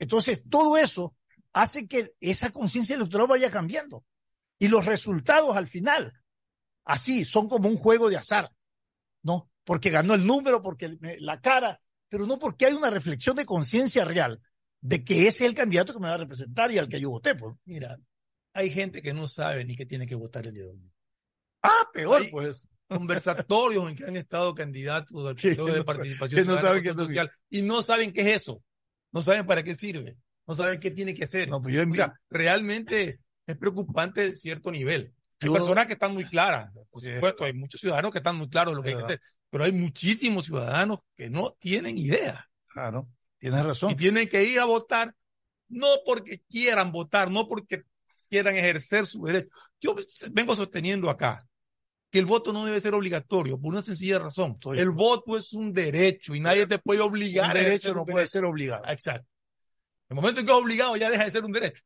Entonces, 0.00 0.42
todo 0.50 0.76
eso 0.76 1.14
hace 1.52 1.86
que 1.86 2.16
esa 2.18 2.50
conciencia 2.50 2.96
electoral 2.96 3.28
vaya 3.28 3.52
cambiando. 3.52 4.04
Y 4.58 4.66
los 4.66 4.84
resultados 4.84 5.56
al 5.56 5.68
final, 5.68 6.12
así, 6.84 7.24
son 7.24 7.48
como 7.48 7.68
un 7.68 7.76
juego 7.76 8.10
de 8.10 8.16
azar, 8.16 8.50
¿no? 9.22 9.48
Porque 9.62 9.90
ganó 9.90 10.14
el 10.14 10.26
número, 10.26 10.60
porque 10.60 10.98
la 11.20 11.40
cara, 11.40 11.80
pero 12.08 12.26
no 12.26 12.40
porque 12.40 12.66
hay 12.66 12.72
una 12.72 12.90
reflexión 12.90 13.36
de 13.36 13.46
conciencia 13.46 14.04
real 14.04 14.42
de 14.82 15.02
que 15.02 15.26
ese 15.26 15.44
es 15.44 15.50
el 15.50 15.54
candidato 15.54 15.94
que 15.94 16.00
me 16.00 16.08
va 16.08 16.14
a 16.14 16.18
representar 16.18 16.70
y 16.70 16.78
al 16.78 16.88
que 16.88 17.00
yo 17.00 17.08
voté. 17.08 17.34
Pues. 17.34 17.56
Mira, 17.64 17.96
hay 18.52 18.70
gente 18.70 19.00
que 19.00 19.14
no 19.14 19.28
sabe 19.28 19.64
ni 19.64 19.76
que 19.76 19.86
tiene 19.86 20.06
que 20.06 20.14
votar 20.14 20.46
el 20.46 20.52
día 20.52 20.64
de 20.64 20.70
hoy. 20.70 20.92
Ah, 21.62 21.88
peor, 21.92 22.22
pues 22.30 22.66
conversatorios 22.92 23.88
en 23.88 23.96
que 23.96 24.04
han 24.04 24.16
estado 24.16 24.54
candidatos 24.54 25.26
al 25.26 25.34
Consejo 25.40 25.66
de 25.66 25.84
Participación 25.84 26.44
Social 26.44 27.30
y 27.50 27.62
no 27.62 27.82
saben 27.82 28.12
qué 28.12 28.22
es 28.22 28.42
eso, 28.42 28.62
no 29.12 29.22
saben 29.22 29.46
para 29.46 29.62
qué 29.62 29.74
sirve, 29.74 30.16
no 30.46 30.54
saben 30.54 30.78
qué 30.78 30.90
tiene 30.90 31.14
que 31.14 31.24
hacer. 31.24 31.48
No, 31.48 31.60
pues 31.60 31.74
yo 31.74 31.82
o 31.82 31.94
sea, 31.94 32.12
realmente 32.30 33.20
es 33.46 33.56
preocupante 33.56 34.36
cierto 34.36 34.70
nivel. 34.70 35.14
Hay 35.40 35.50
personas 35.50 35.86
que 35.86 35.94
están 35.94 36.12
muy 36.12 36.24
claras, 36.24 36.70
por 36.90 37.02
supuesto, 37.02 37.44
hay 37.44 37.52
muchos 37.52 37.80
ciudadanos 37.80 38.12
que 38.12 38.18
están 38.18 38.36
muy 38.36 38.48
claros 38.48 38.72
de 38.72 38.76
lo 38.76 38.82
que 38.82 38.90
hay 38.90 38.96
que 38.96 39.02
hacer, 39.02 39.20
pero 39.50 39.64
hay 39.64 39.72
muchísimos 39.72 40.44
ciudadanos 40.44 41.00
que 41.16 41.30
no 41.30 41.56
tienen 41.58 41.98
idea. 41.98 42.48
Claro, 42.68 43.08
tienes 43.42 43.64
razón. 43.64 43.90
Y 43.90 43.96
tienen 43.96 44.28
que 44.28 44.44
ir 44.44 44.60
a 44.60 44.64
votar 44.64 45.14
no 45.68 45.88
porque 46.06 46.42
quieran 46.48 46.92
votar, 46.92 47.30
no 47.30 47.48
porque 47.48 47.82
quieran 48.30 48.56
ejercer 48.56 49.04
su 49.04 49.24
derecho. 49.24 49.48
Yo 49.80 49.96
vengo 50.30 50.54
sosteniendo 50.54 51.10
acá 51.10 51.46
que 52.10 52.20
el 52.20 52.26
voto 52.26 52.52
no 52.52 52.64
debe 52.64 52.80
ser 52.80 52.94
obligatorio 52.94 53.58
por 53.58 53.72
una 53.72 53.82
sencilla 53.82 54.18
razón. 54.18 54.58
El 54.76 54.90
voto 54.90 55.36
es 55.36 55.52
un 55.54 55.72
derecho 55.72 56.34
y 56.34 56.40
nadie 56.40 56.66
te 56.66 56.78
puede 56.78 57.00
obligar. 57.00 57.48
Un 57.48 57.62
derecho 57.62 57.94
no 57.94 58.04
puede 58.04 58.26
ser 58.26 58.44
obligado. 58.44 58.84
Exacto. 58.86 59.28
El 60.08 60.16
momento 60.16 60.40
en 60.40 60.46
que 60.46 60.52
es 60.52 60.58
obligado 60.58 60.96
ya 60.96 61.10
deja 61.10 61.24
de 61.24 61.30
ser 61.30 61.44
un 61.44 61.52
derecho. 61.52 61.82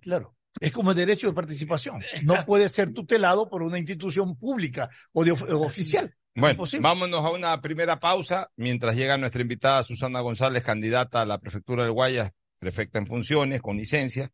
Claro. 0.00 0.36
Es 0.60 0.72
como 0.72 0.90
el 0.90 0.96
derecho 0.96 1.28
de 1.28 1.32
participación. 1.32 2.02
No 2.24 2.44
puede 2.44 2.68
ser 2.68 2.92
tutelado 2.92 3.48
por 3.48 3.62
una 3.62 3.78
institución 3.78 4.36
pública 4.36 4.90
o, 5.12 5.24
de, 5.24 5.32
oficial. 5.32 6.14
Bueno, 6.34 6.64
vámonos 6.80 7.24
a 7.24 7.30
una 7.30 7.60
primera 7.60 8.00
pausa 8.00 8.50
mientras 8.56 8.96
llega 8.96 9.18
nuestra 9.18 9.42
invitada 9.42 9.82
Susana 9.82 10.20
González, 10.20 10.62
candidata 10.62 11.20
a 11.20 11.26
la 11.26 11.38
prefectura 11.38 11.82
del 11.82 11.92
Guayas, 11.92 12.32
prefecta 12.58 12.98
en 12.98 13.06
funciones, 13.06 13.60
con 13.60 13.76
licencia. 13.76 14.30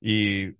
Y 0.00 0.56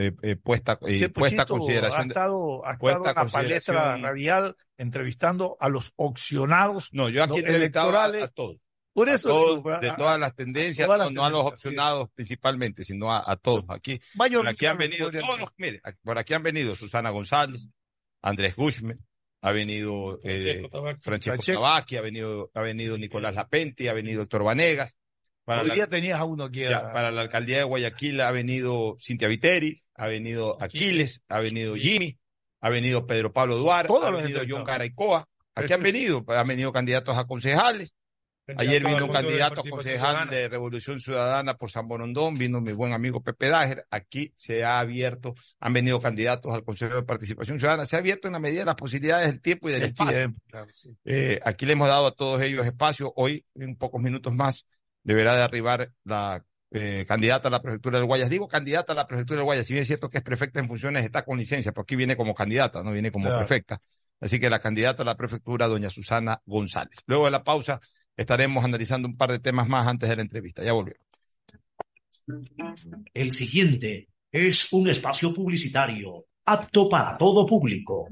eh, 0.00 0.12
eh, 0.22 0.36
puesta, 0.36 0.78
eh, 0.86 1.08
puesta 1.08 1.44
consideración. 1.44 2.02
Ha 2.02 2.06
estado, 2.06 2.66
ha 2.66 2.72
estado 2.72 3.08
en 3.08 3.14
la 3.14 3.26
palestra 3.26 3.96
radial 3.96 4.56
entrevistando 4.76 5.56
a 5.58 5.68
los 5.68 5.92
opcionados 5.96 6.90
no, 6.92 7.08
yo 7.08 7.24
aquí 7.24 7.38
electorales. 7.38 8.22
A, 8.22 8.28
todos. 8.28 8.58
Por 8.92 9.08
eso. 9.08 9.62
de 9.80 9.92
todas 9.96 10.18
las 10.18 10.34
tendencias, 10.34 10.88
no, 11.12 11.24
a 11.24 11.30
los 11.30 11.46
opcionados 11.46 12.10
principalmente, 12.14 12.82
sino 12.82 13.12
a, 13.12 13.36
todos. 13.36 13.64
Aquí, 13.68 14.00
por 14.16 14.48
aquí 14.48 14.66
han 14.66 14.78
venido 14.78 15.10
todos, 15.10 15.52
mire, 15.56 15.80
por 16.02 16.18
aquí 16.18 16.34
han 16.34 16.42
venido 16.42 16.74
Susana 16.74 17.10
González, 17.10 17.68
Andrés 18.22 18.56
Gushme, 18.56 18.98
ha 19.40 19.52
venido 19.52 20.20
Francesco 21.00 21.52
Tabaqui, 21.52 21.96
ha 21.96 22.00
venido, 22.00 22.50
ha 22.54 22.62
venido 22.62 22.98
Nicolás 22.98 23.34
Lapenti, 23.34 23.88
ha 23.88 23.92
venido 23.92 24.22
Héctor 24.22 24.44
Vanegas. 24.44 24.96
Para 25.44 25.62
Hoy 25.62 25.70
día 25.70 25.86
tenías 25.86 26.20
a 26.20 26.24
uno 26.24 26.44
aquí. 26.44 26.64
para 26.64 27.10
la 27.10 27.22
alcaldía 27.22 27.58
de 27.58 27.64
Guayaquil 27.64 28.20
ha 28.20 28.30
venido 28.32 28.96
Cintia 29.00 29.28
Viteri, 29.28 29.82
ha 29.94 30.06
venido 30.06 30.62
Aquiles, 30.62 31.22
ha 31.28 31.40
venido 31.40 31.74
Jimmy, 31.74 32.18
ha 32.60 32.68
venido 32.68 33.06
Pedro 33.06 33.32
Pablo 33.32 33.56
Duarte, 33.56 33.92
ha 34.04 34.10
venido 34.10 34.42
John 34.48 34.64
Caraicoa. 34.64 35.24
Aquí 35.54 35.72
han 35.72 35.82
venido, 35.82 36.24
han 36.28 36.46
venido 36.46 36.72
candidatos 36.72 37.16
a 37.16 37.24
concejales. 37.24 37.94
Ayer 38.56 38.82
vino 38.82 39.04
un 39.04 39.12
candidato 39.12 39.60
a 39.60 39.68
concejal 39.68 40.28
de 40.30 40.48
Revolución 40.48 41.00
Ciudadana 41.00 41.54
por 41.56 41.70
San 41.70 41.86
Borondón, 41.86 42.34
vino 42.34 42.60
mi 42.60 42.72
buen 42.72 42.92
amigo 42.92 43.22
Pepe 43.22 43.48
Dager. 43.48 43.86
Aquí 43.90 44.32
se 44.36 44.64
ha 44.64 44.80
abierto, 44.80 45.34
han 45.60 45.72
venido 45.72 46.00
candidatos 46.00 46.54
al 46.54 46.64
Consejo 46.64 46.96
de 46.96 47.02
Participación 47.02 47.58
Ciudadana. 47.58 47.84
Se 47.84 47.96
ha 47.96 47.98
abierto 47.98 48.28
en 48.28 48.32
la 48.32 48.38
medida 48.38 48.60
de 48.60 48.66
las 48.66 48.74
posibilidades 48.74 49.28
del 49.28 49.40
tiempo 49.40 49.68
y 49.68 49.72
del 49.72 49.82
espacio. 49.82 50.34
Eh, 51.04 51.40
aquí 51.44 51.66
le 51.66 51.74
hemos 51.74 51.88
dado 51.88 52.06
a 52.06 52.14
todos 52.14 52.40
ellos 52.40 52.66
espacio. 52.66 53.12
Hoy, 53.16 53.44
en 53.54 53.76
pocos 53.76 54.00
minutos 54.00 54.34
más, 54.34 54.66
deberá 55.02 55.34
de 55.34 55.42
arribar 55.42 55.92
la 56.04 56.44
eh, 56.70 57.04
candidata 57.06 57.48
a 57.48 57.50
la 57.50 57.60
prefectura 57.60 57.98
del 57.98 58.06
Guayas. 58.06 58.30
Digo 58.30 58.48
candidata 58.48 58.94
a 58.94 58.96
la 58.96 59.06
prefectura 59.06 59.38
del 59.38 59.44
Guayas, 59.44 59.66
si 59.66 59.74
bien 59.74 59.82
es 59.82 59.88
cierto 59.88 60.08
que 60.08 60.18
es 60.18 60.24
prefecta 60.24 60.60
en 60.60 60.68
funciones, 60.68 61.04
está 61.04 61.24
con 61.24 61.38
licencia, 61.38 61.72
pero 61.72 61.82
aquí 61.82 61.96
viene 61.96 62.16
como 62.16 62.34
candidata, 62.34 62.82
no 62.82 62.92
viene 62.92 63.12
como 63.12 63.28
prefecta. 63.28 63.80
Así 64.20 64.40
que 64.40 64.50
la 64.50 64.58
candidata 64.58 65.02
a 65.02 65.06
la 65.06 65.16
prefectura, 65.16 65.68
doña 65.68 65.90
Susana 65.90 66.42
González. 66.44 66.98
Luego 67.06 67.26
de 67.26 67.30
la 67.30 67.44
pausa 67.44 67.80
estaremos 68.18 68.64
analizando 68.64 69.08
un 69.08 69.16
par 69.16 69.30
de 69.30 69.38
temas 69.38 69.68
más 69.68 69.86
antes 69.86 70.08
de 70.08 70.16
la 70.16 70.22
entrevista. 70.22 70.62
Ya 70.62 70.72
volvemos. 70.72 71.00
El 73.14 73.32
siguiente 73.32 74.08
es 74.30 74.72
un 74.72 74.88
espacio 74.88 75.32
publicitario 75.32 76.26
apto 76.44 76.88
para 76.88 77.16
todo 77.16 77.46
público. 77.46 78.08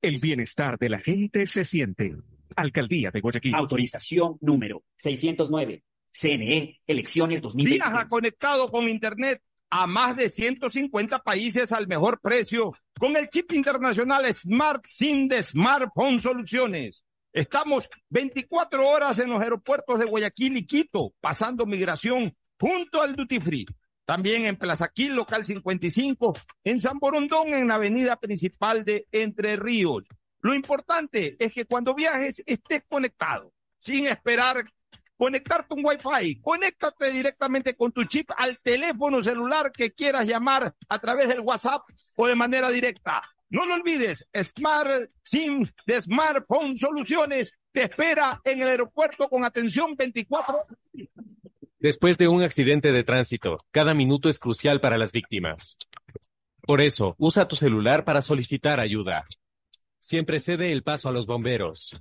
El 0.01 0.17
bienestar 0.17 0.79
de 0.79 0.89
la 0.89 0.97
gente 0.97 1.45
se 1.45 1.63
siente. 1.63 2.15
Alcaldía 2.55 3.11
de 3.11 3.21
Guayaquil. 3.21 3.53
Autorización 3.53 4.39
número 4.41 4.85
609. 4.95 5.83
CNE, 6.09 6.81
elecciones 6.87 7.43
2023. 7.43 7.91
Viaja 7.91 8.07
conectado 8.07 8.71
con 8.71 8.89
Internet 8.89 9.39
a 9.69 9.85
más 9.85 10.15
de 10.15 10.29
150 10.29 11.19
países 11.19 11.71
al 11.71 11.87
mejor 11.87 12.19
precio 12.21 12.73
con 12.99 13.15
el 13.15 13.29
chip 13.29 13.51
internacional 13.53 14.33
Smart 14.33 14.83
SIM 14.87 15.27
de 15.27 15.43
Smartphone 15.43 16.19
Soluciones. 16.19 17.03
Estamos 17.31 17.89
24 18.09 18.87
horas 18.87 19.19
en 19.19 19.29
los 19.29 19.41
aeropuertos 19.41 19.99
de 19.99 20.05
Guayaquil 20.05 20.57
y 20.57 20.65
Quito, 20.65 21.13
pasando 21.19 21.65
migración 21.65 22.35
junto 22.59 23.01
al 23.01 23.15
Duty 23.15 23.39
Free. 23.39 23.65
También 24.05 24.45
en 24.45 24.55
Plaza 24.55 24.87
Quil, 24.87 25.13
local 25.15 25.45
55, 25.45 26.33
en 26.63 26.79
San 26.79 26.97
Borondón, 26.97 27.53
en 27.53 27.67
la 27.67 27.75
avenida 27.75 28.15
principal 28.15 28.83
de 28.83 29.05
Entre 29.11 29.57
Ríos. 29.57 30.07
Lo 30.39 30.55
importante 30.55 31.35
es 31.39 31.53
que 31.53 31.65
cuando 31.65 31.93
viajes 31.93 32.41
estés 32.45 32.83
conectado. 32.87 33.53
sin 33.79 34.07
esperar 34.07 34.65
conectarte 35.17 35.73
un 35.73 35.85
Wi-Fi. 35.85 36.39
Conéctate 36.41 37.11
directamente 37.11 37.75
con 37.75 37.91
tu 37.91 38.05
chip 38.05 38.29
al 38.37 38.59
teléfono 38.59 39.23
celular 39.23 39.71
que 39.71 39.91
quieras 39.91 40.27
llamar 40.27 40.73
a 40.87 40.99
través 40.99 41.27
del 41.27 41.41
WhatsApp 41.41 41.81
o 42.15 42.27
de 42.27 42.35
manera 42.35 42.69
directa. 42.69 43.21
No 43.49 43.65
lo 43.65 43.75
olvides, 43.75 44.27
Smart 44.43 45.09
SIM 45.23 45.65
de 45.85 46.01
Smartphone 46.01 46.75
Soluciones 46.75 47.53
te 47.71 47.83
espera 47.83 48.41
en 48.43 48.61
el 48.61 48.67
aeropuerto 48.67 49.29
con 49.29 49.45
atención 49.45 49.95
24 49.95 50.65
Después 51.79 52.17
de 52.17 52.27
un 52.27 52.41
accidente 52.41 52.91
de 52.91 53.03
tránsito, 53.03 53.59
cada 53.71 53.93
minuto 53.93 54.29
es 54.29 54.39
crucial 54.39 54.81
para 54.81 54.97
las 54.97 55.11
víctimas. 55.11 55.77
Por 56.61 56.81
eso, 56.81 57.15
usa 57.19 57.47
tu 57.47 57.55
celular 57.55 58.03
para 58.03 58.21
solicitar 58.21 58.79
ayuda. 58.79 59.25
Siempre 59.99 60.39
cede 60.39 60.71
el 60.71 60.83
paso 60.83 61.07
a 61.07 61.11
los 61.11 61.27
bomberos. 61.27 61.91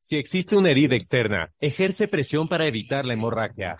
Si 0.00 0.16
existe 0.16 0.56
una 0.56 0.70
herida 0.70 0.94
externa, 0.94 1.52
ejerce 1.58 2.06
presión 2.06 2.48
para 2.48 2.66
evitar 2.66 3.04
la 3.04 3.14
hemorragia. 3.14 3.76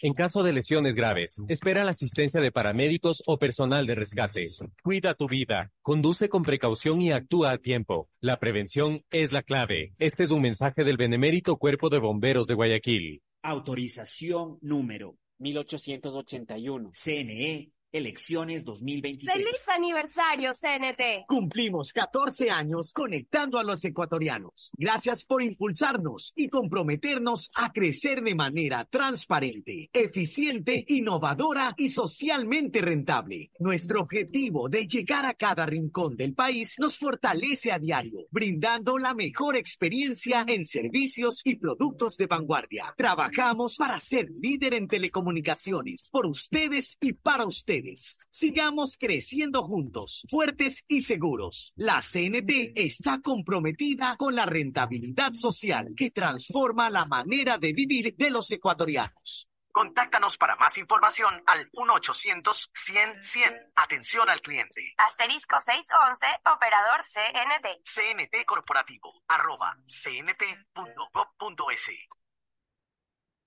En 0.00 0.14
caso 0.14 0.42
de 0.42 0.54
lesiones 0.54 0.94
graves, 0.94 1.36
espera 1.48 1.84
la 1.84 1.90
asistencia 1.90 2.40
de 2.40 2.50
paramédicos 2.50 3.22
o 3.26 3.38
personal 3.38 3.86
de 3.86 3.94
rescate. 3.94 4.50
Cuida 4.82 5.14
tu 5.14 5.28
vida, 5.28 5.70
conduce 5.82 6.30
con 6.30 6.44
precaución 6.44 7.02
y 7.02 7.12
actúa 7.12 7.52
a 7.52 7.58
tiempo. 7.58 8.08
La 8.20 8.40
prevención 8.40 9.04
es 9.10 9.32
la 9.32 9.42
clave. 9.42 9.92
Este 9.98 10.22
es 10.22 10.30
un 10.30 10.40
mensaje 10.40 10.82
del 10.82 10.96
Benemérito 10.96 11.56
Cuerpo 11.58 11.90
de 11.90 11.98
Bomberos 11.98 12.46
de 12.46 12.54
Guayaquil. 12.54 13.22
Autorización 13.42 14.58
número 14.62 15.18
1881. 15.38 16.90
CNE 16.94 17.73
Elecciones 17.94 18.64
2023. 18.64 19.32
¡Feliz 19.32 19.68
aniversario, 19.68 20.52
CNT! 20.52 21.26
Cumplimos 21.28 21.92
14 21.92 22.50
años 22.50 22.92
conectando 22.92 23.56
a 23.56 23.62
los 23.62 23.84
ecuatorianos. 23.84 24.72
Gracias 24.76 25.24
por 25.24 25.44
impulsarnos 25.44 26.32
y 26.34 26.48
comprometernos 26.48 27.52
a 27.54 27.72
crecer 27.72 28.22
de 28.22 28.34
manera 28.34 28.84
transparente, 28.84 29.90
eficiente, 29.92 30.84
innovadora 30.88 31.72
y 31.76 31.90
socialmente 31.90 32.80
rentable. 32.80 33.52
Nuestro 33.60 34.00
objetivo 34.00 34.68
de 34.68 34.88
llegar 34.88 35.24
a 35.24 35.34
cada 35.34 35.64
rincón 35.64 36.16
del 36.16 36.34
país 36.34 36.74
nos 36.80 36.98
fortalece 36.98 37.70
a 37.70 37.78
diario, 37.78 38.26
brindando 38.32 38.98
la 38.98 39.14
mejor 39.14 39.54
experiencia 39.54 40.44
en 40.48 40.64
servicios 40.64 41.42
y 41.44 41.54
productos 41.54 42.16
de 42.16 42.26
vanguardia. 42.26 42.92
Trabajamos 42.96 43.76
para 43.76 44.00
ser 44.00 44.32
líder 44.40 44.74
en 44.74 44.88
telecomunicaciones, 44.88 46.08
por 46.10 46.26
ustedes 46.26 46.98
y 47.00 47.12
para 47.12 47.46
ustedes. 47.46 47.83
Sigamos 48.28 48.96
creciendo 48.98 49.62
juntos, 49.62 50.26
fuertes 50.28 50.84
y 50.88 51.02
seguros. 51.02 51.72
La 51.76 52.00
CNT 52.00 52.72
está 52.74 53.20
comprometida 53.20 54.16
con 54.16 54.34
la 54.34 54.46
rentabilidad 54.46 55.32
social 55.34 55.92
que 55.96 56.10
transforma 56.10 56.90
la 56.90 57.04
manera 57.04 57.58
de 57.58 57.72
vivir 57.72 58.16
de 58.16 58.30
los 58.30 58.50
ecuatorianos. 58.50 59.48
Contáctanos 59.70 60.36
para 60.36 60.54
más 60.54 60.78
información 60.78 61.42
al 61.46 61.68
1-800-100-100. 61.72 63.72
Atención 63.74 64.30
al 64.30 64.40
cliente. 64.40 64.94
Asterisco 64.98 65.58
611, 65.58 66.26
operador 66.54 67.00
CNT. 67.02 67.82
CNT 67.84 68.44
Corporativo, 68.46 69.24
arroba 69.26 69.76
cnt.gov.es. 69.88 71.90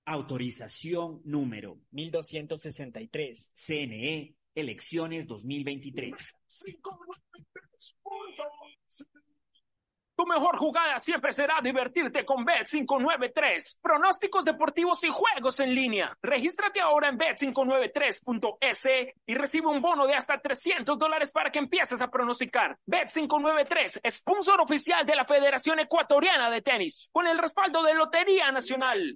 Autorización 0.09 1.19
número 1.25 1.81
1263. 1.91 3.51
CNE, 3.53 4.37
elecciones 4.55 5.27
2023. 5.27 6.13
Tu 10.17 10.25
mejor 10.25 10.57
jugada 10.57 10.97
siempre 10.97 11.31
será 11.31 11.59
divertirte 11.61 12.25
con 12.25 12.43
Bet593. 12.43 13.77
Pronósticos 13.79 14.43
deportivos 14.43 15.03
y 15.03 15.09
juegos 15.09 15.59
en 15.59 15.75
línea. 15.75 16.17
Regístrate 16.23 16.81
ahora 16.81 17.09
en 17.09 17.19
bet593.es 17.19 19.13
y 19.27 19.35
recibe 19.35 19.67
un 19.67 19.79
bono 19.79 20.07
de 20.07 20.15
hasta 20.15 20.39
300 20.41 20.97
dólares 20.97 21.31
para 21.31 21.51
que 21.51 21.59
empieces 21.59 22.01
a 22.01 22.09
pronosticar. 22.09 22.79
Bet593, 22.87 24.09
sponsor 24.09 24.59
oficial 24.59 25.05
de 25.05 25.15
la 25.15 25.25
Federación 25.25 25.81
Ecuatoriana 25.81 26.49
de 26.49 26.63
Tenis, 26.63 27.11
con 27.11 27.27
el 27.27 27.37
respaldo 27.37 27.83
de 27.83 27.93
Lotería 27.93 28.51
Nacional. 28.51 29.15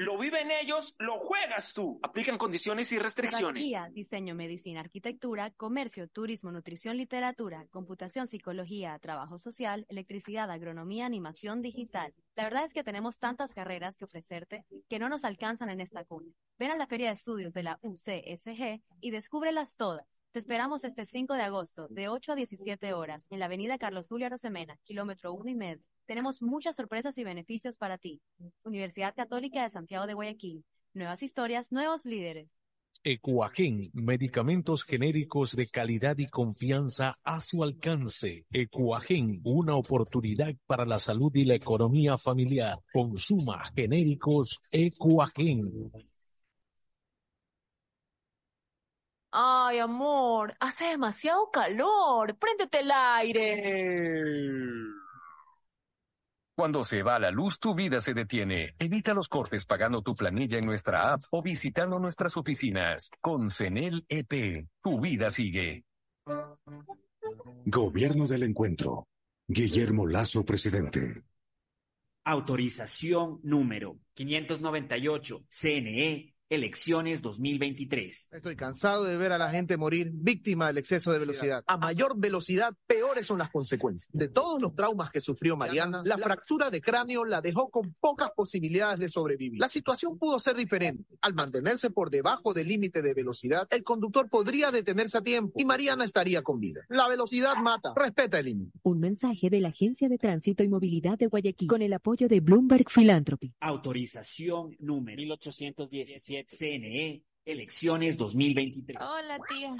Lo 0.00 0.16
viven 0.16 0.50
ellos, 0.50 0.94
lo 0.98 1.18
juegas 1.18 1.74
tú. 1.74 2.00
Aplican 2.02 2.38
condiciones 2.38 2.90
y 2.90 2.98
restricciones. 2.98 3.68
Geografía, 3.68 3.92
diseño, 3.92 4.34
medicina, 4.34 4.80
arquitectura, 4.80 5.50
comercio, 5.50 6.08
turismo, 6.08 6.50
nutrición, 6.50 6.96
literatura, 6.96 7.66
computación, 7.68 8.26
psicología, 8.26 8.98
trabajo 8.98 9.36
social, 9.36 9.84
electricidad, 9.90 10.50
agronomía, 10.50 11.04
animación 11.04 11.60
digital. 11.60 12.14
La 12.34 12.44
verdad 12.44 12.64
es 12.64 12.72
que 12.72 12.82
tenemos 12.82 13.18
tantas 13.18 13.52
carreras 13.52 13.98
que 13.98 14.06
ofrecerte 14.06 14.64
que 14.88 14.98
no 14.98 15.10
nos 15.10 15.24
alcanzan 15.24 15.68
en 15.68 15.82
esta 15.82 16.02
cuna. 16.06 16.32
Ven 16.58 16.70
a 16.70 16.78
la 16.78 16.86
Feria 16.86 17.08
de 17.08 17.12
Estudios 17.12 17.52
de 17.52 17.62
la 17.62 17.78
UCSG 17.82 18.80
y 19.02 19.10
descúbrelas 19.10 19.76
todas. 19.76 20.06
Te 20.32 20.38
esperamos 20.38 20.82
este 20.84 21.04
5 21.04 21.34
de 21.34 21.42
agosto, 21.42 21.88
de 21.88 22.08
8 22.08 22.32
a 22.32 22.36
17 22.36 22.94
horas, 22.94 23.26
en 23.28 23.38
la 23.38 23.46
avenida 23.46 23.76
Carlos 23.76 24.08
Julio 24.08 24.28
Arosemena, 24.28 24.78
kilómetro 24.84 25.34
1 25.34 25.50
y 25.50 25.54
medio. 25.56 25.84
Tenemos 26.10 26.42
muchas 26.42 26.74
sorpresas 26.74 27.16
y 27.18 27.22
beneficios 27.22 27.76
para 27.76 27.96
ti. 27.96 28.20
Universidad 28.64 29.14
Católica 29.14 29.62
de 29.62 29.70
Santiago 29.70 30.08
de 30.08 30.14
Guayaquil. 30.14 30.64
Nuevas 30.92 31.22
historias, 31.22 31.70
nuevos 31.70 32.04
líderes. 32.04 32.50
Ecuagen, 33.04 33.92
medicamentos 33.92 34.82
genéricos 34.82 35.54
de 35.54 35.68
calidad 35.68 36.18
y 36.18 36.26
confianza 36.26 37.14
a 37.22 37.40
su 37.40 37.62
alcance. 37.62 38.44
Ecuagen, 38.50 39.40
una 39.44 39.76
oportunidad 39.76 40.52
para 40.66 40.84
la 40.84 40.98
salud 40.98 41.30
y 41.32 41.44
la 41.44 41.54
economía 41.54 42.18
familiar. 42.18 42.76
Consuma 42.92 43.70
genéricos 43.76 44.58
Ecuagen. 44.72 45.92
Ay, 49.30 49.78
amor, 49.78 50.56
hace 50.58 50.86
demasiado 50.86 51.52
calor. 51.52 52.36
Préndete 52.36 52.80
el 52.80 52.90
aire. 52.90 54.50
Cuando 56.60 56.84
se 56.84 57.02
va 57.02 57.18
la 57.18 57.30
luz, 57.30 57.58
tu 57.58 57.74
vida 57.74 58.02
se 58.02 58.12
detiene. 58.12 58.74
Evita 58.78 59.14
los 59.14 59.28
cortes 59.30 59.64
pagando 59.64 60.02
tu 60.02 60.14
planilla 60.14 60.58
en 60.58 60.66
nuestra 60.66 61.14
app 61.14 61.22
o 61.30 61.40
visitando 61.42 61.98
nuestras 61.98 62.36
oficinas. 62.36 63.10
Con 63.18 63.48
CENEL 63.48 64.04
EP, 64.10 64.66
tu 64.82 65.00
vida 65.00 65.30
sigue. 65.30 65.86
Gobierno 67.64 68.26
del 68.26 68.42
Encuentro. 68.42 69.08
Guillermo 69.48 70.06
Lazo, 70.06 70.44
presidente. 70.44 71.22
Autorización 72.24 73.40
número 73.42 73.96
598. 74.12 75.46
CNE 75.48 76.34
Elecciones 76.50 77.22
2023. 77.22 78.30
Estoy 78.32 78.56
cansado 78.56 79.04
de 79.04 79.16
ver 79.16 79.30
a 79.30 79.38
la 79.38 79.50
gente 79.50 79.76
morir 79.76 80.10
víctima 80.12 80.66
del 80.66 80.78
exceso 80.78 81.12
de 81.12 81.20
velocidad. 81.20 81.62
A 81.64 81.76
mayor 81.76 82.18
velocidad, 82.18 82.74
peores 82.88 83.28
son 83.28 83.38
las 83.38 83.50
consecuencias. 83.50 84.10
De 84.12 84.26
todos 84.26 84.60
los 84.60 84.74
traumas 84.74 85.12
que 85.12 85.20
sufrió 85.20 85.56
Mariana, 85.56 86.02
la 86.04 86.18
fractura 86.18 86.68
de 86.68 86.80
cráneo 86.80 87.24
la 87.24 87.40
dejó 87.40 87.70
con 87.70 87.94
pocas 88.00 88.32
posibilidades 88.34 88.98
de 88.98 89.08
sobrevivir. 89.08 89.60
La 89.60 89.68
situación 89.68 90.18
pudo 90.18 90.40
ser 90.40 90.56
diferente. 90.56 91.04
Al 91.20 91.34
mantenerse 91.34 91.90
por 91.90 92.10
debajo 92.10 92.52
del 92.52 92.66
límite 92.66 93.00
de 93.00 93.14
velocidad, 93.14 93.68
el 93.70 93.84
conductor 93.84 94.28
podría 94.28 94.72
detenerse 94.72 95.18
a 95.18 95.22
tiempo 95.22 95.52
y 95.56 95.64
Mariana 95.64 96.04
estaría 96.04 96.42
con 96.42 96.58
vida. 96.58 96.80
La 96.88 97.06
velocidad 97.06 97.54
mata. 97.62 97.92
Respeta 97.94 98.40
el 98.40 98.46
límite. 98.46 98.72
Un 98.82 98.98
mensaje 98.98 99.50
de 99.50 99.60
la 99.60 99.68
Agencia 99.68 100.08
de 100.08 100.18
Tránsito 100.18 100.64
y 100.64 100.68
Movilidad 100.68 101.16
de 101.16 101.28
Guayaquil 101.28 101.68
con 101.68 101.82
el 101.82 101.92
apoyo 101.92 102.26
de 102.26 102.40
Bloomberg 102.40 102.90
Philanthropy. 102.92 103.54
Autorización 103.60 104.74
número 104.80 105.16
1817. 105.16 106.39
CNE, 106.48 107.22
elecciones 107.44 108.16
2023. 108.16 108.98
Hola, 109.00 109.38
tía. 109.48 109.74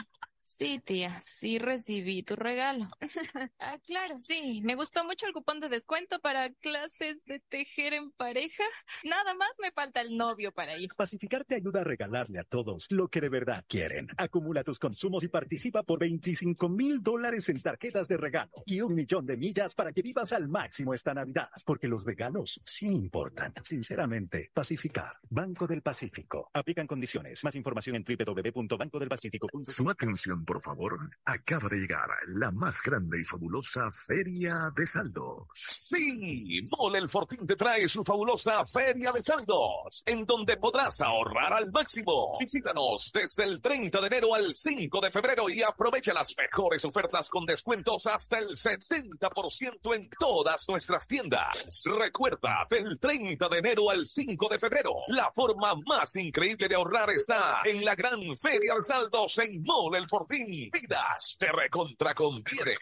Sí, 0.61 0.79
tía, 0.79 1.19
sí 1.21 1.59
recibí 1.59 2.23
tu 2.23 2.37
regalo. 2.37 2.87
ah, 3.61 3.79
claro, 3.87 4.19
sí. 4.19 4.61
Me 4.63 4.75
gustó 4.75 5.07
mucho 5.07 5.27
el 5.27 5.33
cupón 5.33 5.59
de 5.59 5.71
descuento 5.71 6.21
para 6.21 6.53
clases 6.53 7.25
de 7.25 7.41
tejer 7.41 7.95
en 7.95 8.11
pareja. 8.11 8.65
Nada 9.05 9.33
más 9.33 9.49
me 9.59 9.73
falta 9.73 10.03
el 10.03 10.19
novio 10.19 10.53
para 10.53 10.77
ir. 10.77 10.91
Pacificar 10.95 11.47
te 11.47 11.55
ayuda 11.55 11.81
a 11.81 11.85
regalarle 11.85 12.41
a 12.41 12.45
todos 12.45 12.89
lo 12.91 13.09
que 13.09 13.23
de 13.23 13.31
verdad 13.31 13.65
quieren. 13.69 14.09
Acumula 14.19 14.63
tus 14.63 14.79
consumos 14.79 15.25
y 15.25 15.29
participa 15.29 15.83
por 15.83 15.99
25 15.99 16.69
mil 16.69 17.03
dólares 17.03 17.49
en 17.49 17.63
tarjetas 17.63 18.07
de 18.07 18.19
regalo 18.19 18.63
y 18.67 18.83
un 18.83 18.95
millón 18.95 19.25
de 19.25 19.39
millas 19.39 19.75
para 19.75 19.93
que 19.93 20.03
vivas 20.03 20.35
al 20.35 20.47
máximo 20.47 20.93
esta 20.93 21.15
Navidad. 21.15 21.49
Porque 21.65 21.89
los 21.89 22.05
regalos 22.05 22.61
sí 22.67 22.85
importan. 22.85 23.55
Sinceramente, 23.63 24.51
Pacificar. 24.53 25.21
Banco 25.31 25.67
del 25.67 25.81
Pacífico. 25.81 26.51
Aplican 26.53 26.87
condiciones. 26.87 27.43
Más 27.45 27.55
información 27.55 27.97
en 27.97 28.05
www.bancodelpacifico.com. 28.05 29.65
Su 29.65 29.89
atención 29.89 30.45
por 30.51 30.61
favor. 30.61 30.99
Acaba 31.27 31.69
de 31.69 31.77
llegar 31.77 32.09
la 32.27 32.51
más 32.51 32.83
grande 32.83 33.21
y 33.21 33.25
fabulosa 33.25 33.89
Feria 33.93 34.73
de 34.75 34.85
Saldos. 34.85 35.47
Sí, 35.55 36.63
Mole 36.77 36.99
El 36.99 37.09
Fortín 37.09 37.47
te 37.47 37.55
trae 37.55 37.89
su 37.89 38.03
fabulosa 38.03 38.67
Feria 38.67 39.13
de 39.13 39.23
Saldos, 39.23 40.03
en 40.05 40.27
donde 40.27 40.57
podrás 40.57 41.01
ahorrar 41.03 41.53
al 41.53 41.71
máximo. 41.71 42.37
Visítanos 42.41 43.13
desde 43.15 43.45
el 43.45 43.61
30 43.61 44.01
de 44.01 44.07
enero 44.09 44.35
al 44.35 44.53
5 44.53 45.01
de 45.01 45.13
febrero 45.13 45.49
y 45.49 45.63
aprovecha 45.63 46.13
las 46.13 46.35
mejores 46.37 46.85
ofertas 46.85 47.29
con 47.29 47.47
descuentos 47.47 48.09
hasta 48.09 48.41
el 48.41 48.49
70% 48.49 49.95
en 49.95 50.11
todas 50.19 50.69
nuestras 50.69 51.07
tiendas. 51.07 51.85
Recuerda, 51.85 52.67
del 52.69 52.99
30 52.99 53.49
de 53.49 53.59
enero 53.59 53.89
al 53.89 54.05
5 54.05 54.49
de 54.49 54.59
febrero, 54.59 54.95
la 55.07 55.31
forma 55.33 55.77
más 55.87 56.17
increíble 56.17 56.67
de 56.67 56.75
ahorrar 56.75 57.09
está 57.11 57.61
en 57.65 57.85
la 57.85 57.95
gran 57.95 58.19
Feria 58.37 58.75
de 58.75 58.83
Saldos 58.83 59.39
en 59.39 59.63
Mole 59.63 59.99
El 59.99 60.09
Fortín. 60.09 60.30
Vidas 60.31 61.37
te 61.41 61.51
recontra 61.51 62.15
conviene. 62.15 62.77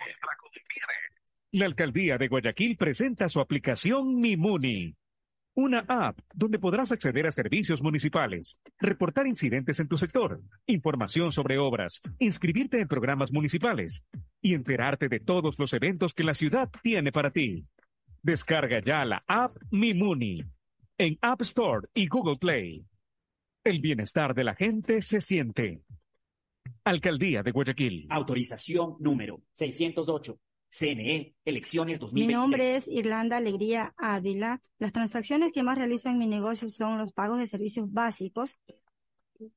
La 1.52 1.64
alcaldía 1.64 2.18
de 2.18 2.28
Guayaquil 2.28 2.76
presenta 2.76 3.26
su 3.28 3.40
aplicación 3.40 4.16
Mimuni, 4.16 4.94
una 5.54 5.78
app 5.88 6.18
donde 6.34 6.58
podrás 6.58 6.92
acceder 6.92 7.26
a 7.26 7.32
servicios 7.32 7.82
municipales, 7.82 8.60
reportar 8.78 9.26
incidentes 9.26 9.80
en 9.80 9.88
tu 9.88 9.96
sector, 9.96 10.42
información 10.66 11.32
sobre 11.32 11.58
obras, 11.58 12.02
inscribirte 12.18 12.80
en 12.80 12.86
programas 12.86 13.32
municipales 13.32 14.04
y 14.42 14.52
enterarte 14.52 15.08
de 15.08 15.20
todos 15.20 15.58
los 15.58 15.72
eventos 15.72 16.12
que 16.12 16.24
la 16.24 16.34
ciudad 16.34 16.68
tiene 16.82 17.12
para 17.12 17.30
ti. 17.30 17.66
Descarga 18.22 18.82
ya 18.84 19.06
la 19.06 19.24
app 19.26 19.52
Mimuni 19.70 20.44
en 20.98 21.16
App 21.22 21.40
Store 21.40 21.88
y 21.94 22.08
Google 22.08 22.36
Play. 22.36 22.84
El 23.64 23.80
bienestar 23.80 24.34
de 24.34 24.44
la 24.44 24.54
gente 24.54 25.00
se 25.00 25.20
siente. 25.20 25.80
Alcaldía 26.84 27.42
de 27.42 27.50
Guayaquil. 27.50 28.06
Autorización 28.10 28.96
número 29.00 29.42
608. 29.52 30.38
CNE, 30.70 31.34
elecciones 31.44 31.94
Mi 32.12 32.26
2023. 32.26 32.36
nombre 32.36 32.76
es 32.76 32.88
Irlanda 32.88 33.38
Alegría 33.38 33.94
Ávila. 33.96 34.60
Las 34.78 34.92
transacciones 34.92 35.52
que 35.52 35.62
más 35.62 35.78
realizo 35.78 36.08
en 36.10 36.18
mi 36.18 36.26
negocio 36.26 36.68
son 36.68 36.98
los 36.98 37.12
pagos 37.12 37.38
de 37.38 37.46
servicios 37.46 37.90
básicos. 37.90 38.58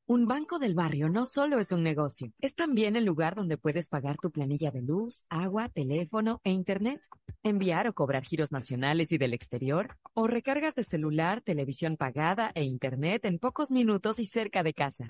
Un 0.06 0.28
banco 0.28 0.60
del 0.60 0.76
barrio 0.76 1.10
no 1.10 1.26
solo 1.26 1.58
es 1.60 1.72
un 1.72 1.82
negocio, 1.82 2.32
es 2.40 2.54
también 2.54 2.96
el 2.96 3.04
lugar 3.04 3.34
donde 3.34 3.58
puedes 3.58 3.90
pagar 3.90 4.18
tu 4.18 4.30
planilla 4.30 4.70
de 4.70 4.84
luz, 4.84 5.24
agua, 5.28 5.70
teléfono 5.70 6.40
e 6.44 6.52
internet, 6.52 7.02
enviar 7.42 7.88
o 7.88 7.94
cobrar 7.94 8.24
giros 8.24 8.52
nacionales 8.52 9.12
y 9.12 9.18
del 9.18 9.34
exterior, 9.34 9.98
o 10.14 10.28
recargas 10.28 10.76
de 10.76 10.84
celular, 10.84 11.42
televisión 11.42 11.98
pagada 11.98 12.52
e 12.54 12.64
internet 12.64 13.26
en 13.26 13.40
pocos 13.40 13.72
minutos 13.72 14.20
y 14.20 14.26
cerca 14.26 14.62
de 14.62 14.76
casa. 14.76 15.08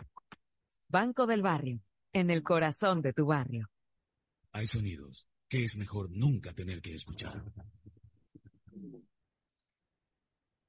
Banco 0.88 1.28
del 1.28 1.42
barrio, 1.42 1.82
en 2.14 2.30
el 2.30 2.44
corazón 2.44 3.02
de 3.02 3.14
tu 3.14 3.26
barrio. 3.26 3.70
Hay 4.52 4.68
sonidos 4.68 5.28
que 5.48 5.64
es 5.64 5.76
mejor 5.76 6.10
nunca 6.12 6.54
tener 6.54 6.82
que 6.82 6.96
escuchar. 6.96 7.44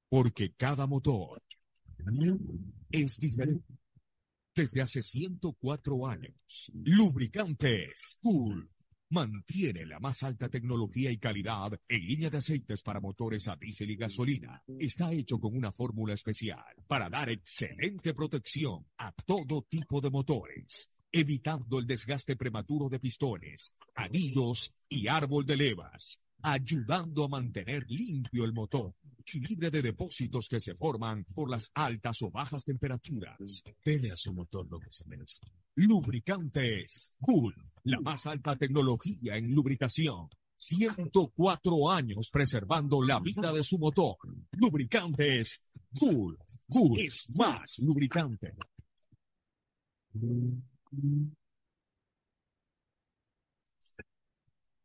Porque 0.08 0.54
cada 0.54 0.86
motor 0.86 1.42
es 2.90 3.18
diferente. 3.18 3.78
Desde 4.54 4.82
hace 4.82 5.02
104 5.02 6.06
años, 6.06 6.70
Lubricantes 6.74 8.18
Cool 8.20 8.68
mantiene 9.12 9.84
la 9.84 10.00
más 10.00 10.22
alta 10.22 10.48
tecnología 10.48 11.10
y 11.10 11.18
calidad 11.18 11.78
en 11.86 12.06
línea 12.06 12.30
de 12.30 12.38
aceites 12.38 12.82
para 12.82 13.00
motores 13.00 13.46
a 13.48 13.56
diésel 13.56 13.90
y 13.90 13.96
gasolina. 13.96 14.62
Está 14.78 15.12
hecho 15.12 15.38
con 15.38 15.54
una 15.54 15.70
fórmula 15.70 16.14
especial 16.14 16.74
para 16.86 17.10
dar 17.10 17.28
excelente 17.28 18.14
protección 18.14 18.86
a 18.98 19.12
todo 19.12 19.62
tipo 19.62 20.00
de 20.00 20.10
motores, 20.10 20.90
evitando 21.12 21.78
el 21.78 21.86
desgaste 21.86 22.36
prematuro 22.36 22.88
de 22.88 22.98
pistones, 22.98 23.74
anillos 23.94 24.78
y 24.88 25.08
árbol 25.08 25.44
de 25.44 25.56
levas, 25.56 26.18
ayudando 26.42 27.24
a 27.24 27.28
mantener 27.28 27.84
limpio 27.88 28.44
el 28.44 28.54
motor 28.54 28.94
y 29.32 29.40
libre 29.40 29.70
de 29.70 29.82
depósitos 29.82 30.48
que 30.48 30.58
se 30.58 30.74
forman 30.74 31.24
por 31.34 31.50
las 31.50 31.70
altas 31.74 32.22
o 32.22 32.30
bajas 32.30 32.64
temperaturas. 32.64 33.62
Dele 33.84 34.10
a 34.10 34.16
su 34.16 34.32
motor 34.32 34.68
lo 34.70 34.80
que 34.80 34.90
se 34.90 35.06
merece. 35.06 35.40
Lubricantes 35.76 37.16
Cool, 37.20 37.54
la 37.84 38.00
más 38.00 38.26
alta 38.26 38.56
tecnología 38.56 39.36
en 39.36 39.54
lubricación. 39.54 40.28
104 40.56 41.90
años 41.90 42.30
preservando 42.30 43.02
la 43.02 43.20
vida 43.20 43.52
de 43.52 43.62
su 43.62 43.78
motor. 43.78 44.16
Lubricantes 44.52 45.62
Cool. 45.98 46.38
Cool 46.68 46.98
es 47.00 47.28
más 47.36 47.78
lubricante. 47.78 48.54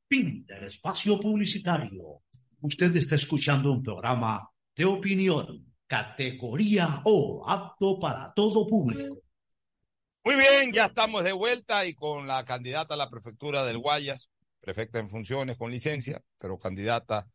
Fin 0.09 0.45
del 0.45 0.63
espacio 0.63 1.19
publicitario. 1.19 2.21
Usted 2.61 2.95
está 2.95 3.15
escuchando 3.15 3.73
un 3.73 3.83
programa 3.83 4.49
de 4.75 4.85
opinión, 4.85 5.73
categoría 5.85 7.01
O, 7.03 7.43
apto 7.47 7.99
para 7.99 8.33
todo 8.33 8.65
público. 8.65 9.21
Muy 10.23 10.35
bien, 10.35 10.71
ya 10.71 10.85
estamos 10.85 11.23
de 11.23 11.33
vuelta 11.33 11.85
y 11.85 11.93
con 11.93 12.27
la 12.27 12.45
candidata 12.45 12.93
a 12.93 12.97
la 12.97 13.09
prefectura 13.09 13.63
del 13.65 13.77
Guayas, 13.77 14.29
prefecta 14.61 14.99
en 14.99 15.09
funciones 15.09 15.57
con 15.57 15.71
licencia, 15.71 16.21
pero 16.37 16.57
candidata, 16.57 17.29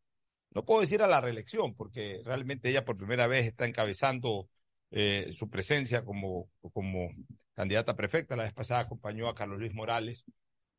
no 0.51 0.64
puedo 0.64 0.81
decir 0.83 1.03
a 1.03 1.07
la 1.07 1.20
reelección, 1.20 1.75
porque 1.75 2.20
realmente 2.25 2.68
ella 2.68 2.85
por 2.85 2.97
primera 2.97 3.27
vez 3.27 3.47
está 3.47 3.66
encabezando 3.66 4.49
eh, 4.91 5.31
su 5.33 5.49
presencia 5.49 6.05
como, 6.05 6.51
como 6.73 7.11
candidata 7.55 7.92
a 7.92 7.96
prefecta. 7.96 8.36
La 8.36 8.44
vez 8.44 8.53
pasada 8.53 8.80
acompañó 8.80 9.28
a 9.28 9.34
Carlos 9.34 9.59
Luis 9.59 9.74
Morales, 9.74 10.24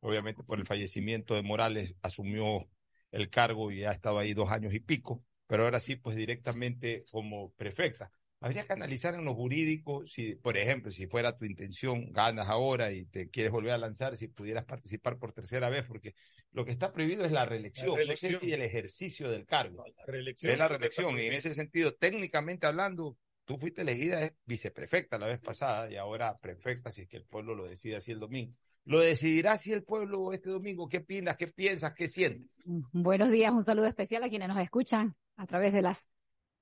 obviamente 0.00 0.42
por 0.42 0.58
el 0.58 0.66
fallecimiento 0.66 1.34
de 1.34 1.42
Morales 1.42 1.94
asumió 2.02 2.68
el 3.10 3.30
cargo 3.30 3.70
y 3.70 3.84
ha 3.84 3.92
estado 3.92 4.18
ahí 4.18 4.34
dos 4.34 4.50
años 4.50 4.74
y 4.74 4.80
pico, 4.80 5.24
pero 5.46 5.64
ahora 5.64 5.80
sí, 5.80 5.96
pues 5.96 6.16
directamente 6.16 7.04
como 7.10 7.52
prefecta. 7.52 8.10
Habría 8.40 8.66
que 8.66 8.74
analizar 8.74 9.14
en 9.14 9.24
lo 9.24 9.34
jurídico, 9.34 10.06
si, 10.06 10.34
por 10.34 10.58
ejemplo, 10.58 10.90
si 10.90 11.06
fuera 11.06 11.34
tu 11.34 11.46
intención, 11.46 12.12
ganas 12.12 12.48
ahora 12.48 12.92
y 12.92 13.06
te 13.06 13.30
quieres 13.30 13.50
volver 13.52 13.72
a 13.72 13.78
lanzar, 13.78 14.18
si 14.18 14.28
pudieras 14.28 14.66
participar 14.66 15.16
por 15.16 15.32
tercera 15.32 15.70
vez, 15.70 15.84
porque 15.86 16.14
lo 16.50 16.66
que 16.66 16.70
está 16.70 16.92
prohibido 16.92 17.24
es 17.24 17.32
la 17.32 17.46
reelección, 17.46 17.90
La 17.92 17.96
reelección. 17.96 18.32
no 18.34 18.54
el 18.54 18.60
ejercicio 18.60 19.30
del 19.30 19.46
cargo. 19.46 19.84
La 19.96 20.04
reelección 20.06 20.52
es 20.52 20.58
la 20.58 20.68
reelección, 20.68 21.18
y 21.18 21.22
en 21.22 21.32
ese 21.32 21.54
sentido, 21.54 21.94
técnicamente 21.94 22.66
hablando, 22.66 23.16
tú 23.44 23.58
fuiste 23.58 23.82
elegida 23.82 24.30
viceprefecta 24.44 25.18
la 25.18 25.26
vez 25.26 25.40
pasada 25.40 25.90
y 25.90 25.96
ahora 25.96 26.38
prefecta, 26.38 26.90
si 26.90 27.02
es 27.02 27.08
que 27.08 27.16
el 27.16 27.24
pueblo 27.24 27.54
lo 27.54 27.64
decide 27.64 27.96
así 27.96 28.12
el 28.12 28.20
domingo. 28.20 28.54
Lo 28.84 29.00
decidirá 29.00 29.56
si 29.56 29.72
el 29.72 29.82
pueblo 29.82 30.32
este 30.32 30.50
domingo. 30.50 30.88
¿Qué 30.88 30.98
opinas? 30.98 31.36
¿Qué 31.36 31.48
piensas? 31.48 31.94
¿Qué 31.94 32.06
sientes? 32.06 32.54
Buenos 32.92 33.32
días, 33.32 33.52
un 33.52 33.62
saludo 33.62 33.86
especial 33.86 34.22
a 34.24 34.28
quienes 34.28 34.48
nos 34.48 34.60
escuchan 34.60 35.16
a 35.36 35.46
través 35.46 35.72
de 35.72 35.82
las 35.82 36.08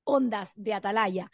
ondas 0.05 0.53
de 0.57 0.73
Atalaya. 0.73 1.31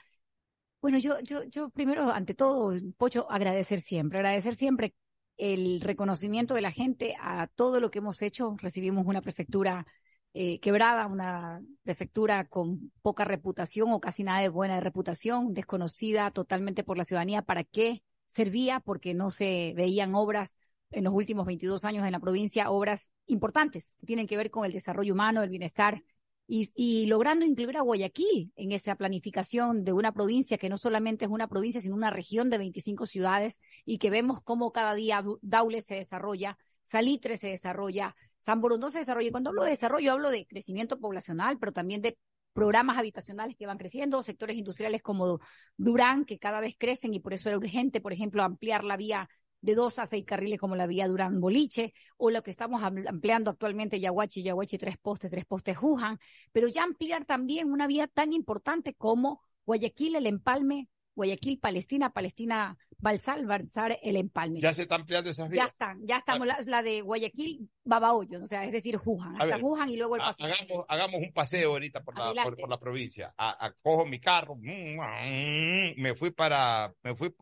Bueno, 0.80 0.98
yo, 0.98 1.20
yo, 1.20 1.42
yo 1.44 1.70
primero, 1.70 2.10
ante 2.10 2.34
todo, 2.34 2.72
Pocho, 2.96 3.30
agradecer 3.30 3.80
siempre, 3.80 4.18
agradecer 4.18 4.54
siempre 4.54 4.94
el 5.36 5.80
reconocimiento 5.80 6.54
de 6.54 6.62
la 6.62 6.70
gente 6.70 7.16
a 7.20 7.46
todo 7.48 7.80
lo 7.80 7.90
que 7.90 7.98
hemos 7.98 8.22
hecho. 8.22 8.56
Recibimos 8.58 9.06
una 9.06 9.20
prefectura 9.20 9.86
eh, 10.34 10.60
quebrada, 10.60 11.06
una 11.06 11.62
prefectura 11.82 12.46
con 12.46 12.92
poca 13.02 13.24
reputación 13.24 13.92
o 13.92 14.00
casi 14.00 14.22
nada 14.24 14.40
de 14.40 14.48
buena 14.48 14.78
reputación, 14.80 15.54
desconocida 15.54 16.30
totalmente 16.30 16.84
por 16.84 16.98
la 16.98 17.04
ciudadanía. 17.04 17.42
¿Para 17.42 17.64
qué 17.64 18.02
servía? 18.26 18.80
Porque 18.80 19.14
no 19.14 19.30
se 19.30 19.72
veían 19.76 20.14
obras 20.14 20.56
en 20.90 21.04
los 21.04 21.14
últimos 21.14 21.46
22 21.46 21.84
años 21.84 22.06
en 22.06 22.12
la 22.12 22.20
provincia, 22.20 22.70
obras 22.70 23.10
importantes 23.26 23.94
que 23.98 24.06
tienen 24.06 24.26
que 24.26 24.36
ver 24.36 24.50
con 24.50 24.64
el 24.64 24.72
desarrollo 24.72 25.12
humano, 25.12 25.42
el 25.42 25.50
bienestar 25.50 26.02
y, 26.46 26.70
y 26.74 27.06
logrando 27.06 27.44
incluir 27.44 27.76
a 27.76 27.82
Guayaquil 27.82 28.52
en 28.56 28.72
esa 28.72 28.96
planificación 28.96 29.84
de 29.84 29.92
una 29.92 30.12
provincia 30.12 30.56
que 30.56 30.70
no 30.70 30.78
solamente 30.78 31.26
es 31.26 31.30
una 31.30 31.48
provincia, 31.48 31.80
sino 31.80 31.94
una 31.94 32.10
región 32.10 32.48
de 32.48 32.58
25 32.58 33.04
ciudades 33.06 33.60
y 33.84 33.98
que 33.98 34.08
vemos 34.08 34.40
cómo 34.40 34.72
cada 34.72 34.94
día 34.94 35.22
Daule 35.42 35.82
se 35.82 35.96
desarrolla, 35.96 36.56
Salitre 36.80 37.36
se 37.36 37.48
desarrolla, 37.48 38.14
San 38.38 38.62
se 38.90 38.98
desarrolla. 38.98 39.28
Y 39.28 39.30
Cuando 39.30 39.50
hablo 39.50 39.64
de 39.64 39.70
desarrollo, 39.70 40.12
hablo 40.12 40.30
de 40.30 40.46
crecimiento 40.46 40.98
poblacional, 40.98 41.58
pero 41.58 41.72
también 41.72 42.02
de 42.02 42.18
programas 42.52 42.98
habitacionales 42.98 43.56
que 43.56 43.66
van 43.66 43.78
creciendo, 43.78 44.20
sectores 44.22 44.56
industriales 44.56 45.02
como 45.02 45.38
Durán, 45.76 46.24
que 46.24 46.38
cada 46.38 46.60
vez 46.60 46.74
crecen 46.78 47.14
y 47.14 47.20
por 47.20 47.32
eso 47.32 47.48
era 47.48 47.58
urgente, 47.58 48.00
por 48.00 48.12
ejemplo, 48.12 48.42
ampliar 48.42 48.84
la 48.84 48.96
vía 48.96 49.28
de 49.60 49.74
dos 49.74 49.98
a 49.98 50.06
seis 50.06 50.24
carriles 50.24 50.58
como 50.58 50.76
la 50.76 50.86
vía 50.86 51.08
Durán 51.08 51.40
Boliche, 51.40 51.92
o 52.16 52.30
lo 52.30 52.42
que 52.42 52.50
estamos 52.50 52.82
am- 52.82 53.04
ampliando 53.06 53.50
actualmente 53.50 54.00
Yaguachi, 54.00 54.42
Yaguachi, 54.42 54.78
tres 54.78 54.96
postes, 54.98 55.30
tres 55.30 55.44
postes 55.44 55.76
Jujan, 55.76 56.18
pero 56.52 56.68
ya 56.68 56.82
ampliar 56.84 57.24
también 57.24 57.70
una 57.72 57.86
vía 57.86 58.06
tan 58.08 58.32
importante 58.32 58.94
como 58.94 59.40
Guayaquil, 59.66 60.16
el 60.16 60.26
empalme, 60.26 60.88
Guayaquil, 61.18 61.58
Palestina, 61.58 62.10
Palestina, 62.12 62.78
Balsal, 62.98 63.44
Balsar, 63.44 63.98
el 64.04 64.14
empalme. 64.14 64.60
Ya 64.60 64.72
se 64.72 64.82
está 64.82 64.94
ampliando 64.94 65.28
esas 65.30 65.48
Ya 65.48 65.52
vías. 65.52 65.66
están, 65.72 66.06
ya 66.06 66.18
estamos, 66.18 66.46
la, 66.46 66.58
la 66.66 66.80
de 66.80 67.00
Guayaquil, 67.00 67.68
Babahoyo, 67.82 68.40
o 68.40 68.46
sea, 68.46 68.62
es 68.64 68.70
decir, 68.70 68.96
Jujan, 68.96 69.32
hasta 69.32 69.44
ver, 69.46 69.60
Jujan 69.60 69.90
y 69.90 69.96
luego 69.96 70.14
el 70.14 70.20
paso. 70.22 70.44
Hagamos, 70.44 70.86
hagamos 70.88 71.20
un 71.20 71.32
paseo 71.32 71.70
ahorita 71.72 72.04
por 72.04 72.16
la, 72.16 72.40
por, 72.44 72.56
por 72.56 72.70
la 72.70 72.78
provincia. 72.78 73.34
A- 73.36 73.66
a- 73.66 73.72
cojo 73.82 74.06
mi 74.06 74.20
carro, 74.20 74.54
mm, 74.54 74.94
mm, 74.96 76.00
me 76.00 76.14
fui 76.14 76.30
para, 76.30 76.94
me 77.02 77.16
fui 77.16 77.34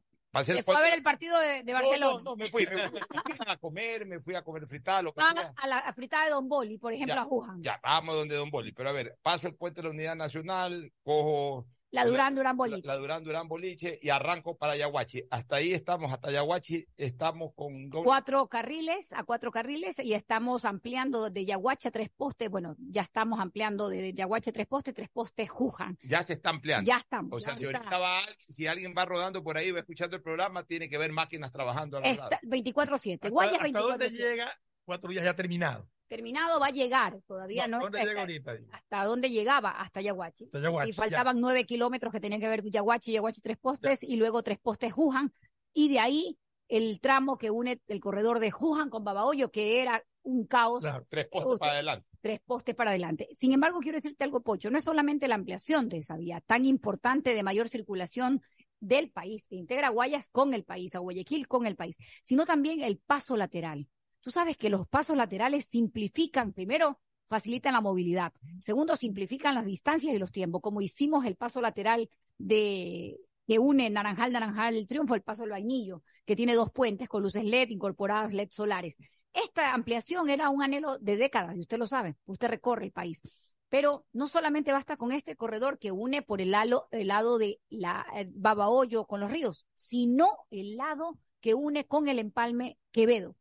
Se 0.42 0.62
fue 0.62 0.74
a 0.74 0.80
ver 0.80 0.94
el 0.94 1.02
partido 1.02 1.38
de, 1.38 1.62
de 1.62 1.72
No, 1.72 1.78
Barcelona. 1.80 2.16
No, 2.18 2.22
no, 2.30 2.36
me 2.36 2.46
fui, 2.46 2.66
me 2.66 2.78
fui, 2.88 3.00
me 3.00 3.34
fui 3.34 3.46
a 3.46 3.56
comer, 3.58 4.06
me 4.06 4.20
fui 4.20 4.34
a 4.34 4.42
comer 4.42 4.66
fritada, 4.66 5.02
lo 5.02 5.12
que 5.12 5.20
Ah, 5.22 5.32
sea. 5.34 5.52
a 5.54 5.66
la 5.66 5.78
a 5.80 5.92
fritada 5.92 6.24
de 6.24 6.30
Don 6.30 6.48
Boli, 6.48 6.78
por 6.78 6.94
ejemplo, 6.94 7.14
Ya, 7.14 7.20
a 7.20 7.24
Jujan. 7.26 7.62
Ya, 7.62 7.78
vamos 7.82 8.14
donde 8.16 8.36
Don 8.36 8.50
Boli. 8.50 8.72
Pero 8.72 8.88
a 8.88 8.92
ver, 8.92 9.18
paso 9.22 9.48
el 9.48 9.54
puente 9.54 9.82
de 9.82 9.88
la 9.88 9.90
Unidad 9.94 10.16
Nacional, 10.16 10.90
cojo 11.02 11.66
La 11.92 12.04
Durán 12.04 12.34
Durán 12.34 12.56
la, 12.56 12.64
Boliche. 12.64 12.86
la 12.88 12.96
Durán 12.96 13.22
Durán 13.24 13.48
Boliche 13.48 13.98
y 14.02 14.10
arranco 14.10 14.56
para 14.56 14.76
Yaguachi. 14.76 15.22
Hasta 15.30 15.56
ahí 15.56 15.72
estamos, 15.72 16.12
hasta 16.12 16.30
Yaguachi 16.30 16.84
estamos 16.96 17.52
con 17.54 17.88
Cuatro 17.90 18.48
carriles, 18.48 19.12
a 19.12 19.22
cuatro 19.24 19.50
carriles, 19.50 19.98
y 20.00 20.12
estamos 20.14 20.64
ampliando 20.64 21.30
de 21.30 21.44
Yaguache 21.44 21.88
a 21.88 21.90
tres 21.92 22.10
postes. 22.10 22.50
Bueno, 22.50 22.74
ya 22.78 23.02
estamos 23.02 23.38
ampliando 23.40 23.88
de 23.88 24.12
Yaguache 24.12 24.50
a 24.50 24.52
tres 24.52 24.66
postes, 24.66 24.94
tres 24.94 25.08
postes 25.08 25.48
Jujan. 25.48 25.96
Ya 26.02 26.22
se 26.22 26.34
está 26.34 26.50
ampliando. 26.50 26.88
Ya 26.88 26.96
estamos, 26.98 27.32
O 27.32 27.40
sea, 27.40 27.56
si 27.56 27.64
está. 27.64 27.78
ahorita 27.78 27.98
va 27.98 28.18
alguien, 28.18 28.36
si 28.38 28.66
alguien 28.66 28.94
va 28.96 29.04
rodando 29.04 29.42
por 29.42 29.56
ahí, 29.56 29.70
va 29.70 29.78
escuchando 29.80 30.16
el 30.16 30.22
programa, 30.22 30.64
tiene 30.64 30.88
que 30.88 30.98
ver 30.98 31.12
máquinas 31.12 31.52
trabajando 31.52 31.98
a 31.98 32.00
los 32.00 32.08
Está 32.10 32.24
lados. 32.30 32.38
24-7. 32.42 33.30
Guayas 33.30 33.60
¿Hasta 33.62 33.78
dónde 33.80 34.08
24-7. 34.08 34.10
llega? 34.10 34.60
Cuatro 34.84 35.10
días 35.10 35.24
ya 35.24 35.34
terminado. 35.34 35.88
Terminado 36.06 36.60
va 36.60 36.66
a 36.68 36.70
llegar, 36.70 37.20
todavía 37.26 37.66
no. 37.66 37.80
¿Dónde 37.80 37.98
está- 37.98 38.08
llega 38.08 38.20
ahorita? 38.22 38.56
hasta 38.72 39.04
dónde 39.04 39.30
llegaba, 39.30 39.70
hasta 39.70 40.00
Yaguachi. 40.00 40.44
Hasta 40.44 40.60
Yaguachi, 40.60 40.90
y 40.90 40.92
faltaban 40.92 41.40
nueve 41.40 41.64
kilómetros 41.64 42.12
que 42.12 42.20
tenían 42.20 42.40
que 42.40 42.48
ver 42.48 42.62
Yaguachi, 42.62 43.12
Yaguachi 43.12 43.40
tres 43.40 43.56
postes 43.56 44.02
y 44.02 44.16
luego 44.16 44.42
tres 44.42 44.58
postes 44.58 44.92
Jujan. 44.92 45.32
Y 45.72 45.88
de 45.88 45.98
ahí 45.98 46.38
el 46.68 47.00
tramo 47.00 47.38
que 47.38 47.50
une 47.50 47.80
el 47.86 48.00
corredor 48.00 48.38
de 48.40 48.50
Jujan 48.50 48.90
con 48.90 49.04
Babahoyo, 49.04 49.50
que 49.50 49.82
era 49.82 50.02
un 50.22 50.46
caos. 50.46 50.84
Tres 51.08 51.26
postes 51.28 51.52
Usted- 51.52 51.58
para 51.60 51.72
adelante. 51.72 52.08
tres 52.20 52.40
postes 52.44 52.74
para 52.74 52.90
adelante. 52.90 53.28
Sin 53.34 53.52
embargo, 53.52 53.78
quiero 53.80 53.96
decirte 53.96 54.24
algo, 54.24 54.40
Pocho, 54.42 54.70
no 54.70 54.78
es 54.78 54.84
solamente 54.84 55.28
la 55.28 55.36
ampliación 55.36 55.88
de 55.88 55.98
esa 55.98 56.16
vía 56.16 56.40
tan 56.44 56.64
importante 56.64 57.34
de 57.34 57.42
mayor 57.42 57.68
circulación 57.68 58.42
del 58.80 59.10
país, 59.10 59.46
que 59.48 59.56
integra 59.56 59.88
Guayas 59.90 60.28
con 60.28 60.52
el 60.54 60.64
país, 60.64 60.94
a 60.94 60.98
Guayaquil 60.98 61.46
con 61.48 61.66
el 61.66 61.76
país, 61.76 61.96
sino 62.22 62.44
también 62.44 62.82
el 62.82 62.98
paso 62.98 63.36
lateral. 63.36 63.88
Tú 64.26 64.32
sabes 64.32 64.56
que 64.56 64.70
los 64.70 64.88
pasos 64.88 65.16
laterales 65.16 65.66
simplifican, 65.66 66.52
primero, 66.52 66.98
facilitan 67.26 67.74
la 67.74 67.80
movilidad, 67.80 68.32
segundo, 68.58 68.96
simplifican 68.96 69.54
las 69.54 69.66
distancias 69.66 70.12
y 70.12 70.18
los 70.18 70.32
tiempos, 70.32 70.62
como 70.62 70.80
hicimos 70.80 71.24
el 71.26 71.36
paso 71.36 71.60
lateral 71.60 72.10
de 72.36 73.20
que 73.46 73.60
une 73.60 73.88
Naranjal, 73.88 74.32
Naranjal, 74.32 74.74
el 74.74 74.88
Triunfo, 74.88 75.14
el 75.14 75.22
paso 75.22 75.42
del 75.42 75.52
Vainillo, 75.52 76.02
que 76.24 76.34
tiene 76.34 76.56
dos 76.56 76.72
puentes 76.72 77.08
con 77.08 77.22
luces 77.22 77.44
LED 77.44 77.68
incorporadas, 77.68 78.34
LED 78.34 78.48
solares. 78.50 78.96
Esta 79.32 79.72
ampliación 79.72 80.28
era 80.28 80.50
un 80.50 80.60
anhelo 80.60 80.98
de 80.98 81.16
décadas, 81.16 81.54
y 81.54 81.60
usted 81.60 81.78
lo 81.78 81.86
sabe, 81.86 82.16
usted 82.24 82.48
recorre 82.48 82.86
el 82.86 82.90
país. 82.90 83.22
Pero 83.68 84.06
no 84.12 84.26
solamente 84.26 84.72
basta 84.72 84.96
con 84.96 85.12
este 85.12 85.36
corredor 85.36 85.78
que 85.78 85.92
une 85.92 86.22
por 86.22 86.40
el 86.40 86.50
lado, 86.50 86.88
el 86.90 87.06
lado 87.06 87.38
de 87.38 87.60
la 87.68 88.04
eh, 88.16 88.28
Babahoyo 88.34 89.06
con 89.06 89.20
los 89.20 89.30
ríos, 89.30 89.68
sino 89.76 90.26
el 90.50 90.76
lado 90.76 91.16
que 91.40 91.54
une 91.54 91.86
con 91.86 92.08
el 92.08 92.18
empalme 92.18 92.76
Quevedo. 92.90 93.36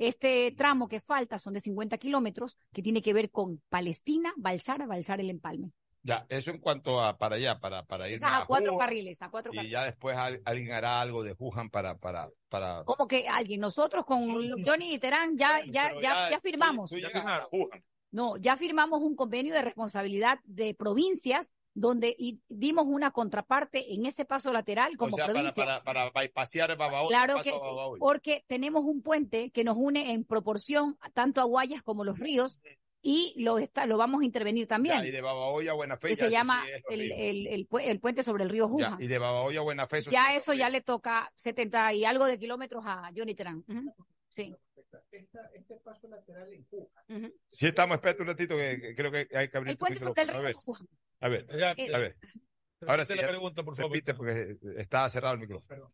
Este 0.00 0.50
tramo 0.56 0.88
que 0.88 0.98
falta 0.98 1.38
son 1.38 1.52
de 1.52 1.60
50 1.60 1.98
kilómetros, 1.98 2.56
que 2.72 2.80
tiene 2.80 3.02
que 3.02 3.12
ver 3.12 3.30
con 3.30 3.60
Palestina, 3.68 4.32
Balsara, 4.38 4.86
Balsara 4.86 5.20
el 5.20 5.28
empalme. 5.28 5.72
Ya, 6.02 6.24
eso 6.30 6.50
en 6.50 6.58
cuanto 6.58 7.02
a 7.02 7.18
para 7.18 7.36
allá, 7.36 7.60
para, 7.60 7.84
para 7.84 8.08
ir 8.08 8.14
Es 8.14 8.22
a 8.22 8.46
cuatro 8.46 8.78
carriles, 8.78 9.20
a 9.20 9.28
cuatro 9.28 9.52
Y 9.52 9.56
carriles. 9.56 9.72
ya 9.72 9.84
después 9.84 10.16
al- 10.16 10.40
alguien 10.46 10.72
hará 10.72 11.02
algo 11.02 11.22
de 11.22 11.34
Wuhan 11.38 11.68
para, 11.68 11.98
para, 11.98 12.30
para. 12.48 12.82
Como 12.84 13.06
que 13.06 13.28
alguien, 13.28 13.60
nosotros 13.60 14.06
con 14.06 14.22
Johnny 14.64 14.94
y 14.94 14.98
Terán 14.98 15.36
ya, 15.36 15.60
ya, 15.66 15.92
ya, 15.92 16.00
ya- 16.00 16.30
ya 16.30 16.40
firmamos. 16.40 16.88
tú 16.88 16.96
llegas 16.96 17.26
a 17.26 17.46
Wuhan. 17.52 17.84
No, 18.12 18.38
ya 18.38 18.56
firmamos 18.56 19.02
un 19.02 19.14
convenio 19.14 19.52
de 19.52 19.60
responsabilidad 19.60 20.38
de 20.44 20.74
provincias 20.74 21.52
donde 21.74 22.14
y 22.18 22.40
dimos 22.48 22.86
una 22.86 23.10
contraparte 23.12 23.94
en 23.94 24.04
ese 24.06 24.24
paso 24.24 24.52
lateral 24.52 24.96
como 24.96 25.14
o 25.14 25.16
sea, 25.16 25.26
para, 25.26 25.38
provincia. 25.38 25.64
para, 25.64 25.82
para 25.84 26.10
bypassear 26.10 26.76
Babahoyo. 26.76 27.08
Claro 27.08 27.42
que 27.42 27.50
sí, 27.50 27.56
porque 27.98 28.44
tenemos 28.46 28.84
un 28.84 29.02
puente 29.02 29.50
que 29.50 29.62
nos 29.64 29.76
une 29.76 30.12
en 30.12 30.24
proporción 30.24 30.98
tanto 31.14 31.40
a 31.40 31.44
Guayas 31.44 31.82
como 31.82 32.04
los 32.04 32.18
ríos 32.18 32.58
y 33.02 33.32
lo 33.42 33.58
está, 33.58 33.86
lo 33.86 33.96
vamos 33.96 34.20
a 34.20 34.24
intervenir 34.26 34.66
también. 34.66 34.98
Ya, 35.00 35.06
y 35.06 35.10
de 35.10 35.22
Babahoyo 35.22 35.70
a 35.70 35.74
Buena 35.74 35.96
Fe. 35.96 36.08
que 36.08 36.16
ya 36.16 36.24
se 36.24 36.30
llama 36.30 36.62
sí 36.66 36.72
el, 36.94 37.12
el, 37.12 37.46
el 37.46 37.68
pu- 37.68 37.80
el 37.82 37.98
puente 37.98 38.22
sobre 38.22 38.44
el 38.44 38.50
río 38.50 38.66
Ya, 38.66 38.90
Juja. 38.90 38.96
y 39.00 39.06
de 39.06 39.18
Babahoyo 39.18 39.60
a 39.60 39.64
Buena 39.64 39.86
Fe. 39.86 39.98
eso 39.98 40.10
Ya 40.10 40.26
sí 40.30 40.36
eso 40.36 40.52
ya 40.52 40.68
le 40.68 40.82
toca 40.82 41.32
70 41.36 41.94
y 41.94 42.04
algo 42.04 42.26
de 42.26 42.36
kilómetros 42.36 42.82
a 42.86 43.10
Johnny. 43.16 43.34
Ujú. 43.68 43.94
Sí. 44.28 44.54
Este 45.52 45.76
paso 45.84 46.08
lateral 46.08 46.52
en 46.52 46.64
Juja. 46.68 47.04
Ujú. 47.08 47.34
Sí, 47.48 47.66
estamos, 47.66 47.94
espérate 47.96 48.22
un 48.22 48.28
ratito 48.28 48.56
que, 48.56 48.80
que 48.80 48.94
creo 48.94 49.10
que 49.12 49.28
hay 49.36 49.48
que 49.48 49.56
abrir 49.56 49.72
El 49.72 49.78
puente 49.78 50.00
sobre 50.00 50.22
el 50.22 50.28
micrófono. 50.28 50.88
A 51.20 51.28
ver, 51.28 51.46
a 51.50 51.56
ver, 51.56 51.74
Eh, 51.80 51.94
a 51.94 51.98
ver. 51.98 52.16
Ahora 52.86 53.04
sí, 53.04 53.14
la 53.14 53.26
pregunta, 53.28 53.62
por 53.62 53.76
favor. 53.76 53.92
repite 53.92 54.14
porque 54.14 54.56
está 54.76 55.08
cerrado 55.08 55.34
el 55.34 55.40
micrófono. 55.40 55.92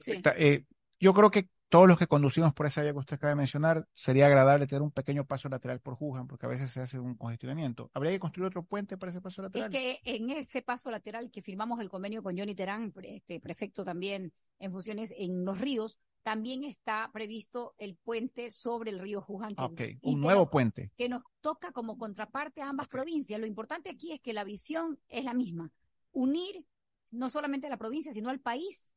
Sí. 0.00 0.20
Ta- 0.22 0.34
eh, 0.36 0.64
yo 0.98 1.14
creo 1.14 1.30
que 1.30 1.48
todos 1.68 1.86
los 1.88 1.98
que 1.98 2.06
conducimos 2.06 2.54
por 2.54 2.66
esa 2.66 2.80
vía 2.82 2.92
que 2.92 2.98
usted 2.98 3.16
acaba 3.16 3.30
de 3.30 3.36
mencionar, 3.36 3.86
sería 3.92 4.26
agradable 4.26 4.66
tener 4.66 4.82
un 4.82 4.92
pequeño 4.92 5.24
paso 5.26 5.48
lateral 5.48 5.80
por 5.80 5.94
Jujan, 5.94 6.26
porque 6.28 6.46
a 6.46 6.48
veces 6.48 6.70
se 6.70 6.80
hace 6.80 6.98
un 6.98 7.16
congestionamiento. 7.16 7.90
¿Habría 7.92 8.12
que 8.12 8.20
construir 8.20 8.46
otro 8.48 8.64
puente 8.64 8.96
para 8.96 9.10
ese 9.10 9.20
paso 9.20 9.42
Es 9.42 9.48
lateral? 9.48 9.70
que 9.70 10.00
en 10.04 10.30
ese 10.30 10.62
paso 10.62 10.90
lateral 10.90 11.30
que 11.30 11.42
firmamos 11.42 11.80
el 11.80 11.88
convenio 11.88 12.22
con 12.22 12.36
Johnny 12.38 12.54
Terán, 12.54 12.92
este, 13.02 13.40
prefecto 13.40 13.84
también 13.84 14.32
en 14.58 14.70
funciones 14.70 15.12
en 15.16 15.44
los 15.44 15.60
ríos, 15.60 15.98
también 16.26 16.64
está 16.64 17.08
previsto 17.12 17.76
el 17.78 17.94
puente 17.94 18.50
sobre 18.50 18.90
el 18.90 18.98
río 18.98 19.20
Juján. 19.20 19.54
que- 19.54 19.62
Ok, 19.62 19.80
un 20.02 20.20
nuevo 20.20 20.40
nos- 20.40 20.50
puente. 20.50 20.90
Que 20.96 21.08
nos 21.08 21.22
toca 21.40 21.70
como 21.70 21.96
contraparte 21.96 22.60
a 22.62 22.68
ambas 22.68 22.88
provincias. 22.88 23.38
Lo 23.38 23.46
importante 23.46 23.88
aquí 23.90 24.10
es 24.10 24.20
que 24.20 24.32
la 24.32 24.42
visión 24.42 24.98
es 25.08 25.22
la 25.24 25.34
misma. 25.34 25.70
Unir 26.10 26.66
no 27.12 27.28
solamente 27.28 27.68
a 27.68 27.70
la 27.70 27.76
provincia, 27.76 28.12
sino 28.12 28.28
al 28.28 28.40
país 28.40 28.92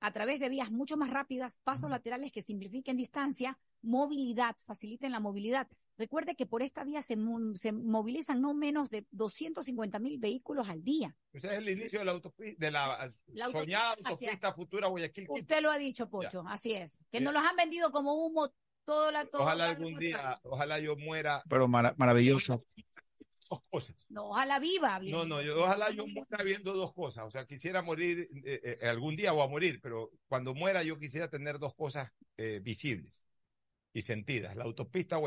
a 0.00 0.10
través 0.10 0.40
de 0.40 0.48
vías 0.48 0.70
mucho 0.70 0.96
más 0.96 1.10
rápidas, 1.10 1.58
pasos 1.64 1.90
laterales 1.90 2.32
que 2.32 2.40
simplifiquen 2.40 2.96
distancia, 2.96 3.58
movilidad, 3.82 4.56
faciliten 4.56 5.12
la 5.12 5.20
movilidad. 5.20 5.68
Recuerde 6.00 6.34
que 6.34 6.46
por 6.46 6.62
esta 6.62 6.82
vía 6.82 7.02
se, 7.02 7.14
se 7.56 7.72
movilizan 7.72 8.40
no 8.40 8.54
menos 8.54 8.88
de 8.88 9.06
250 9.10 9.98
mil 9.98 10.18
vehículos 10.18 10.66
al 10.70 10.82
día. 10.82 11.14
Ese 11.30 11.48
es 11.48 11.58
el 11.58 11.68
inicio 11.68 11.98
de 11.98 12.06
la 12.06 12.12
autopista, 12.12 12.56
de 12.66 12.70
la, 12.70 12.86
La 12.86 13.44
autopista 13.44 13.50
soñada 13.60 13.96
autopista 14.02 14.52
futura 14.54 14.88
Guayaquil. 14.88 15.24
Quito. 15.24 15.34
Usted 15.34 15.60
lo 15.60 15.70
ha 15.70 15.76
dicho, 15.76 16.08
Pocho, 16.08 16.42
así 16.48 16.72
es. 16.72 16.96
Que 17.10 17.18
Bien. 17.18 17.24
nos 17.24 17.34
los 17.34 17.42
han 17.44 17.54
vendido 17.54 17.92
como 17.92 18.14
humo 18.14 18.50
todo 18.86 19.12
la 19.12 19.26
todo 19.26 19.42
Ojalá 19.42 19.66
la- 19.66 19.70
algún 19.72 19.98
día, 19.98 20.40
ojalá 20.42 20.80
yo 20.80 20.96
muera. 20.96 21.42
Pero 21.50 21.68
mara- 21.68 21.94
maravilloso. 21.98 22.64
Dos 23.50 23.60
cosas. 23.68 23.96
No, 24.08 24.28
ojalá 24.30 24.58
viva. 24.58 24.98
bien. 25.00 25.12
No, 25.12 25.26
no, 25.26 25.42
yo, 25.42 25.60
ojalá 25.62 25.90
yo 25.90 26.06
muera 26.06 26.42
viendo 26.44 26.72
dos 26.72 26.94
cosas. 26.94 27.26
O 27.26 27.30
sea, 27.30 27.46
quisiera 27.46 27.82
morir 27.82 28.28
eh, 28.44 28.78
eh, 28.80 28.88
algún 28.88 29.16
día 29.16 29.34
o 29.34 29.42
a 29.42 29.48
morir, 29.48 29.80
pero 29.82 30.10
cuando 30.28 30.54
muera 30.54 30.82
yo 30.82 30.98
quisiera 30.98 31.28
tener 31.28 31.58
dos 31.58 31.74
cosas 31.74 32.10
eh, 32.38 32.60
visibles 32.62 33.26
y 33.92 34.02
sentidas. 34.02 34.54
La 34.54 34.62
autopista 34.64 35.18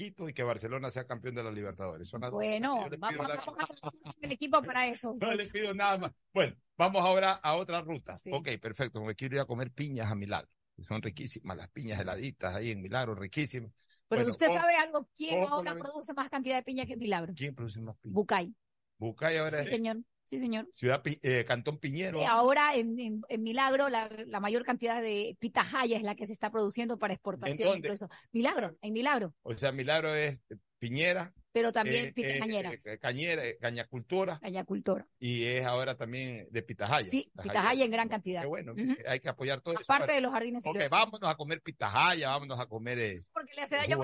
Y 0.00 0.32
que 0.32 0.42
Barcelona 0.42 0.90
sea 0.90 1.06
campeón 1.06 1.34
de 1.34 1.44
la 1.44 1.50
Libertadores. 1.50 2.08
Son 2.08 2.20
las 2.20 2.30
dos 2.30 2.38
Bueno, 2.38 2.88
vamos, 2.98 3.26
vamos 3.28 3.70
a 3.82 3.92
el 4.22 4.32
equipo 4.32 4.62
para 4.62 4.88
eso. 4.88 5.16
No 5.20 5.34
le 5.34 5.46
pido 5.46 5.74
nada 5.74 5.98
más. 5.98 6.12
Bueno, 6.32 6.56
vamos 6.76 7.02
ahora 7.02 7.32
a 7.32 7.56
otra 7.56 7.82
ruta. 7.82 8.16
Ok, 8.32 8.48
perfecto. 8.60 9.02
Me 9.02 9.14
quiero 9.14 9.36
ir 9.36 9.40
a 9.40 9.44
comer 9.44 9.70
piñas 9.70 10.10
a 10.10 10.14
Milagro. 10.14 10.48
Son 10.88 11.02
riquísimas 11.02 11.56
las 11.56 11.68
piñas 11.70 12.00
heladitas 12.00 12.54
ahí 12.54 12.70
en 12.70 12.80
Milagro, 12.80 13.14
riquísimas. 13.14 13.70
Pero 14.08 14.22
Bueno, 14.22 14.32
usted 14.32 14.46
sabe 14.48 14.74
algo, 14.76 15.08
¿quién 15.14 15.46
ahora 15.46 15.74
la- 15.74 15.78
produce 15.78 16.14
más 16.14 16.30
cantidad 16.30 16.56
de 16.56 16.62
piña 16.62 16.86
que 16.86 16.96
Milagro? 16.96 17.34
¿Quién 17.36 17.54
produce 17.54 17.80
más 17.80 17.96
piñas? 17.98 18.14
Bucay. 18.14 18.54
Bucay 18.98 19.36
ahora 19.36 19.58
Sí, 19.58 19.64
es 19.64 19.68
señor. 19.68 19.98
Sí, 20.30 20.38
señor. 20.38 20.68
ciudad 20.74 21.02
eh, 21.04 21.44
Cantón 21.44 21.78
Piñero. 21.78 22.24
Ahora 22.24 22.76
en, 22.76 23.00
en- 23.00 23.22
en 23.28 23.42
Milagro 23.42 23.88
la, 23.88 24.08
la 24.26 24.38
mayor 24.38 24.62
cantidad 24.64 25.02
de 25.02 25.36
pitahaya 25.40 25.96
es 25.96 26.04
la 26.04 26.14
que 26.14 26.24
se 26.26 26.32
está 26.32 26.52
produciendo 26.52 26.98
para 27.00 27.14
exportación. 27.14 27.68
dónde? 27.70 27.78
incluso. 27.88 28.08
Milagro, 28.30 28.76
en 28.80 28.92
Milagro, 28.92 29.34
O 29.42 29.56
sea, 29.56 29.72
Milagro 29.72 30.14
es 30.14 30.38
Piñera. 30.78 31.34
pero 31.52 31.72
también 31.72 32.06
eh, 32.06 32.12
Pita 32.12 32.28
eh, 32.28 32.38
Cañera, 32.38 32.72
eh, 32.72 32.98
Cañera, 33.00 33.44
eh, 33.44 33.58
Cañacultura. 33.60 34.38
Cañacultora. 34.40 35.06
Y 35.18 35.44
es 35.46 35.66
ahora 35.66 35.96
también 35.96 36.46
de 36.50 36.62
Pitahaya. 36.62 37.10
Sí, 37.10 37.28
pitahaya 37.42 37.84
en 37.84 37.90
gran 37.90 38.08
cantidad. 38.08 38.42
Qué 38.42 38.46
bueno, 38.46 38.72
Ujú. 38.72 38.94
hay 39.08 39.18
que 39.18 39.28
apoyar 39.28 39.60
todo 39.60 39.74
eso. 39.74 39.82
Aparte 39.82 40.12
de 40.12 40.20
los 40.20 40.32
jardines 40.32 40.64
Ok, 40.64 40.78
vámonos 40.88 41.28
a 41.28 41.34
comer 41.34 41.60
pitahaya, 41.60 42.28
vámonos 42.28 42.58
a 42.60 42.66
comer. 42.66 42.98
eh, 43.00 43.22
Porque 43.32 43.52
le 43.56 43.62
hace 43.62 43.74
daño 43.76 43.98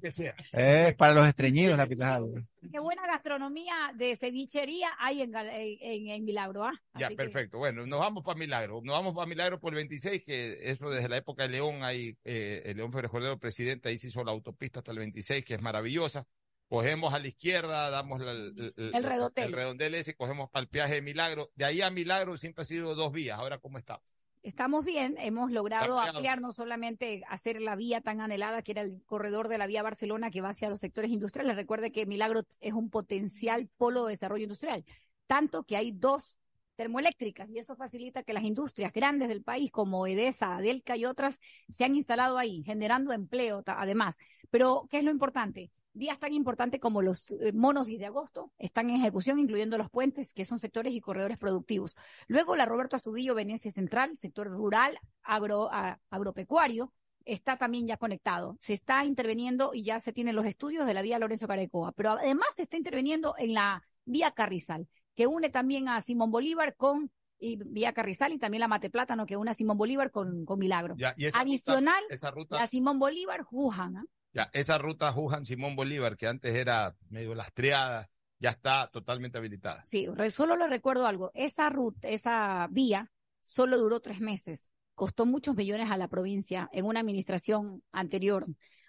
que 0.00 0.12
sea. 0.12 0.34
Es 0.52 0.94
para 0.94 1.14
los 1.14 1.26
estreñidos 1.26 1.76
la 1.76 1.86
pitahaya. 1.86 2.26
Qué 2.70 2.78
buena 2.80 3.06
gastronomía 3.06 3.92
de 3.94 4.16
cevichería 4.16 4.88
hay 4.98 5.22
en, 5.22 5.34
en, 5.34 6.08
en- 6.08 6.24
Milagro, 6.24 6.64
¿ah? 6.64 6.72
Ya, 6.98 7.08
que- 7.08 7.16
perfecto. 7.16 7.58
Bueno, 7.58 7.86
nos 7.86 8.00
vamos 8.00 8.24
para 8.24 8.38
Milagro. 8.38 8.80
Nos 8.82 8.94
vamos 8.94 9.14
para 9.14 9.26
Milagro 9.26 9.58
por 9.60 9.72
el 9.72 9.76
26, 9.76 10.22
que 10.24 10.58
eso 10.70 10.90
desde 10.90 11.08
la 11.08 11.16
época 11.16 11.44
de 11.44 11.48
León, 11.50 11.82
hay, 11.82 12.16
eh, 12.24 12.62
el 12.66 12.76
León 12.76 12.92
Férez 12.92 13.10
Cordero, 13.10 13.38
presidente, 13.38 13.88
ahí 13.88 13.98
se 13.98 14.08
hizo 14.08 14.22
la 14.24 14.32
autopista 14.32 14.80
hasta 14.80 14.92
el 14.92 14.98
26, 14.98 15.44
que 15.44 15.54
es 15.54 15.60
maravillosa. 15.62 16.26
Cogemos 16.68 17.14
a 17.14 17.18
la 17.18 17.28
izquierda, 17.28 17.88
damos 17.88 18.20
la- 18.20 18.32
el, 18.32 18.72
El 18.76 19.02
redondel. 19.04 19.44
el 19.46 19.52
redondel 19.52 19.94
ese, 19.94 20.14
cogemos 20.14 20.50
para 20.50 20.62
el 20.62 20.68
peaje 20.68 20.94
de 20.94 21.02
Milagro. 21.02 21.50
De 21.54 21.64
ahí 21.64 21.80
a 21.80 21.90
Milagro 21.90 22.36
siempre 22.36 22.62
ha 22.62 22.66
sido 22.66 22.94
dos 22.94 23.10
vías. 23.12 23.38
Ahora, 23.38 23.56
¿cómo 23.58 23.78
está? 23.78 24.02
Estamos 24.42 24.84
bien, 24.84 25.16
hemos 25.18 25.50
logrado 25.50 25.98
ampliar 25.98 26.40
no 26.40 26.52
solamente 26.52 27.22
hacer 27.28 27.60
la 27.60 27.76
vía 27.76 28.00
tan 28.00 28.20
anhelada 28.20 28.62
que 28.62 28.72
era 28.72 28.82
el 28.82 29.02
corredor 29.04 29.48
de 29.48 29.58
la 29.58 29.66
vía 29.66 29.82
Barcelona 29.82 30.30
que 30.30 30.40
va 30.40 30.50
hacia 30.50 30.70
los 30.70 30.80
sectores 30.80 31.10
industriales. 31.10 31.56
Recuerde 31.56 31.90
que 31.92 32.06
Milagro 32.06 32.42
es 32.60 32.72
un 32.72 32.88
potencial 32.88 33.68
polo 33.76 34.04
de 34.04 34.12
desarrollo 34.12 34.44
industrial, 34.44 34.84
tanto 35.26 35.64
que 35.64 35.76
hay 35.76 35.92
dos 35.92 36.38
termoeléctricas 36.76 37.50
y 37.50 37.58
eso 37.58 37.74
facilita 37.74 38.22
que 38.22 38.32
las 38.32 38.44
industrias 38.44 38.92
grandes 38.92 39.28
del 39.28 39.42
país 39.42 39.72
como 39.72 40.06
Edesa, 40.06 40.56
Adelca 40.56 40.96
y 40.96 41.04
otras 41.04 41.40
se 41.68 41.84
han 41.84 41.96
instalado 41.96 42.38
ahí, 42.38 42.62
generando 42.62 43.12
empleo 43.12 43.64
además. 43.66 44.16
Pero, 44.50 44.86
¿qué 44.88 44.98
es 44.98 45.04
lo 45.04 45.10
importante? 45.10 45.72
Días 45.98 46.20
tan 46.20 46.32
importantes 46.32 46.80
como 46.80 47.02
los 47.02 47.28
eh, 47.32 47.52
monos 47.52 47.88
y 47.88 47.98
de 47.98 48.06
agosto 48.06 48.52
están 48.56 48.88
en 48.88 48.96
ejecución, 48.96 49.40
incluyendo 49.40 49.76
los 49.76 49.90
puentes, 49.90 50.32
que 50.32 50.44
son 50.44 50.60
sectores 50.60 50.92
y 50.92 51.00
corredores 51.00 51.38
productivos. 51.38 51.96
Luego, 52.28 52.54
la 52.54 52.66
Roberto 52.66 52.94
Astudillo 52.94 53.34
Venecia 53.34 53.72
Central, 53.72 54.16
sector 54.16 54.48
rural, 54.48 54.96
agro, 55.24 55.68
agropecuario, 56.08 56.92
está 57.24 57.56
también 57.56 57.88
ya 57.88 57.96
conectado. 57.96 58.56
Se 58.60 58.74
está 58.74 59.04
interviniendo 59.04 59.74
y 59.74 59.82
ya 59.82 59.98
se 59.98 60.12
tienen 60.12 60.36
los 60.36 60.46
estudios 60.46 60.86
de 60.86 60.94
la 60.94 61.02
vía 61.02 61.18
Lorenzo 61.18 61.48
Carecoa, 61.48 61.90
pero 61.90 62.10
además 62.10 62.50
se 62.54 62.62
está 62.62 62.76
interviniendo 62.76 63.34
en 63.36 63.54
la 63.54 63.82
vía 64.04 64.30
Carrizal, 64.30 64.86
que 65.16 65.26
une 65.26 65.50
también 65.50 65.88
a 65.88 66.00
Simón 66.00 66.30
Bolívar 66.30 66.76
con 66.76 67.10
y 67.40 67.56
vía 67.56 67.92
Carrizal 67.92 68.32
y 68.32 68.38
también 68.38 68.60
la 68.60 68.68
Mate 68.68 68.88
Plátano 68.88 69.26
que 69.26 69.36
une 69.36 69.50
a 69.50 69.54
Simón 69.54 69.78
Bolívar 69.78 70.12
con, 70.12 70.44
con 70.44 70.60
Milagro. 70.60 70.94
Adicional, 71.34 72.04
esa 72.08 72.30
ruta, 72.30 72.60
a 72.62 72.68
Simón 72.68 73.00
Bolívar, 73.00 73.42
Jujan. 73.42 73.96
¿ah? 73.96 74.04
Ya, 74.38 74.50
esa 74.52 74.78
ruta 74.78 75.12
Jujan 75.12 75.44
Simón 75.44 75.76
Bolívar, 75.76 76.16
que 76.16 76.26
antes 76.26 76.54
era 76.54 76.96
medio 77.10 77.34
lastreada, 77.34 78.10
ya 78.38 78.50
está 78.50 78.90
totalmente 78.92 79.38
habilitada. 79.38 79.84
Sí, 79.86 80.06
solo 80.30 80.56
le 80.56 80.68
recuerdo 80.68 81.06
algo. 81.06 81.30
Esa 81.34 81.70
ruta, 81.70 82.08
esa 82.08 82.68
vía 82.70 83.10
solo 83.40 83.78
duró 83.78 84.00
tres 84.00 84.20
meses 84.20 84.72
costó 84.98 85.24
muchos 85.24 85.54
millones 85.54 85.90
a 85.90 85.96
la 85.96 86.08
provincia 86.08 86.68
en 86.72 86.84
una 86.84 87.00
administración 87.00 87.84
anterior 87.92 88.44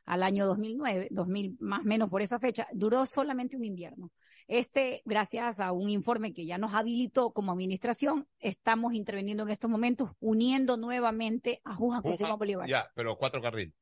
al 0.05 0.23
año 0.23 0.47
2009, 0.47 1.09
2000 1.11 1.57
más 1.59 1.81
o 1.81 1.83
menos 1.83 2.09
por 2.09 2.23
esa 2.23 2.39
fecha, 2.39 2.67
duró 2.73 3.05
solamente 3.05 3.55
un 3.55 3.63
invierno. 3.63 4.11
Este, 4.47 5.03
gracias 5.05 5.59
a 5.59 5.71
un 5.71 5.87
informe 5.87 6.33
que 6.33 6.47
ya 6.47 6.57
nos 6.57 6.73
habilitó 6.73 7.31
como 7.31 7.51
administración, 7.51 8.27
estamos 8.39 8.95
interviniendo 8.95 9.43
en 9.43 9.49
estos 9.49 9.69
momentos, 9.69 10.13
uniendo 10.19 10.77
nuevamente 10.77 11.61
a 11.63 11.75
Juan 11.75 12.01
con 12.01 12.39
Bolívar. 12.39 12.67
Ya, 12.67 12.89
pero 12.95 13.15
cuatro 13.15 13.39
carriles. 13.39 13.75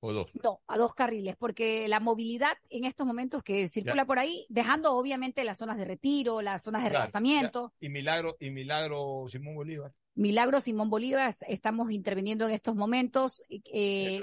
¿O 0.00 0.12
dos? 0.12 0.30
No, 0.42 0.60
a 0.68 0.78
dos 0.78 0.94
carriles, 0.94 1.36
porque 1.36 1.88
la 1.88 1.98
movilidad 1.98 2.52
en 2.70 2.84
estos 2.84 3.06
momentos 3.06 3.42
que 3.42 3.66
circula 3.68 4.04
por 4.04 4.18
ahí, 4.18 4.46
dejando 4.48 4.94
obviamente 4.94 5.42
las 5.42 5.58
zonas 5.58 5.76
de 5.76 5.84
retiro, 5.84 6.40
las 6.40 6.62
zonas 6.62 6.84
de 6.84 6.90
claro, 6.90 7.72
Y 7.80 7.88
Milagro, 7.88 8.36
y 8.38 8.50
Milagro 8.50 9.26
Simón 9.28 9.56
Bolívar. 9.56 9.92
Milagro 10.14 10.60
Simón 10.60 10.90
Bolívar, 10.90 11.34
estamos 11.48 11.90
interviniendo 11.90 12.46
en 12.46 12.54
estos 12.54 12.74
momentos, 12.74 13.42
eh, 13.48 14.22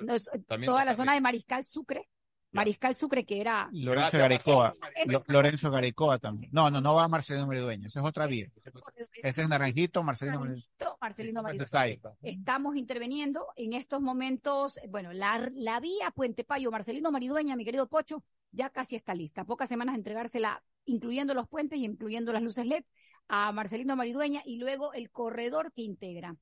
toda 0.66 0.86
la 0.86 0.94
zona 0.94 1.14
de 1.14 1.22
Mariscal 1.22 1.64
Sucre, 1.64 2.08
Mariscal 2.56 2.96
Sucre, 2.96 3.26
que 3.26 3.42
era... 3.42 3.70
Lorenzo 3.72 4.18
Garecoa. 4.18 4.74
Lorenzo 5.28 5.72
Garecoa 5.72 6.18
también. 6.20 6.52
No, 6.54 6.72
no, 6.72 6.82
no 6.82 6.96
va 6.96 7.08
Marcelino 7.08 7.46
Maridueña, 7.46 7.88
esa 7.88 8.00
es 8.00 8.06
otra 8.06 8.26
vía. 8.28 8.50
Ese 9.22 9.42
es 9.42 9.50
Naranjito, 9.50 10.02
Marcelino 10.04 10.40
Naranjito, 10.40 10.98
Marcelino 11.02 11.44
Maridueña. 11.44 11.96
Estamos 12.22 12.76
interviniendo 12.76 13.48
en 13.56 13.74
estos 13.74 14.02
momentos, 14.02 14.80
bueno, 14.90 15.14
la, 15.14 15.52
la 15.54 15.80
vía 15.80 16.12
Puente 16.12 16.44
Payo, 16.44 16.72
Marcelino 16.72 17.12
Maridueña, 17.12 17.56
mi 17.56 17.66
querido 17.66 17.88
Pocho, 17.88 18.24
ya 18.52 18.70
casi 18.70 18.96
está 18.96 19.14
lista. 19.14 19.44
Pocas 19.44 19.70
semanas 19.70 19.94
de 19.94 20.00
entregársela, 20.00 20.64
incluyendo 20.86 21.34
los 21.34 21.48
puentes 21.48 21.78
y 21.80 21.86
incluyendo 21.86 22.34
las 22.34 22.42
luces 22.42 22.66
LED 22.66 22.84
a 23.28 23.52
Marcelino 23.52 23.96
Maridueña 23.96 24.42
y 24.46 24.58
luego 24.58 24.94
el 24.94 25.12
corredor 25.12 25.72
que 25.74 25.82
integra. 25.82 26.36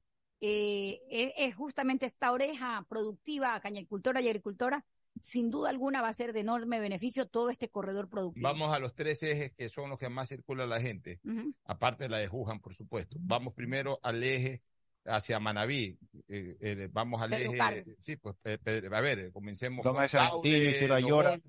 Eh, 0.45 1.33
es, 1.37 1.55
justamente 1.55 2.05
esta 2.05 2.31
oreja 2.31 2.85
productiva, 2.89 3.57
cañacultora 3.61 4.21
y 4.21 4.27
agricultora, 4.27 4.85
sin 5.23 5.49
duda 5.49 5.69
alguna 5.69 6.01
va 6.01 6.09
a 6.09 6.13
ser 6.13 6.33
de 6.33 6.41
enorme 6.41 6.81
beneficio 6.81 7.27
todo 7.27 7.49
este 7.49 7.69
corredor 7.69 8.09
productivo. 8.09 8.43
Vamos 8.43 8.73
a 8.73 8.79
los 8.79 8.93
tres 8.93 9.23
ejes 9.23 9.53
que 9.53 9.69
son 9.69 9.89
los 9.89 9.97
que 9.97 10.09
más 10.09 10.27
circula 10.27 10.67
la 10.67 10.81
gente, 10.81 11.21
aparte 11.63 12.03
de 12.03 12.09
la 12.09 12.17
de 12.17 12.27
Jujan, 12.27 12.59
por 12.59 12.75
supuesto. 12.75 13.15
Vamos 13.21 13.53
primero 13.53 13.99
al 14.03 14.21
eje 14.21 14.61
hacia 15.05 15.39
Manabí. 15.39 15.97
Eh, 16.27 16.57
eh, 16.59 16.89
vamos 16.91 17.21
al 17.21 17.33
eje. 17.33 17.85
Sí, 18.05 18.17
pues, 18.17 18.35
a 18.45 19.01
ver, 19.01 19.31
comencemos. 19.31 19.83
con 19.83 19.95
Daule, 19.95 21.41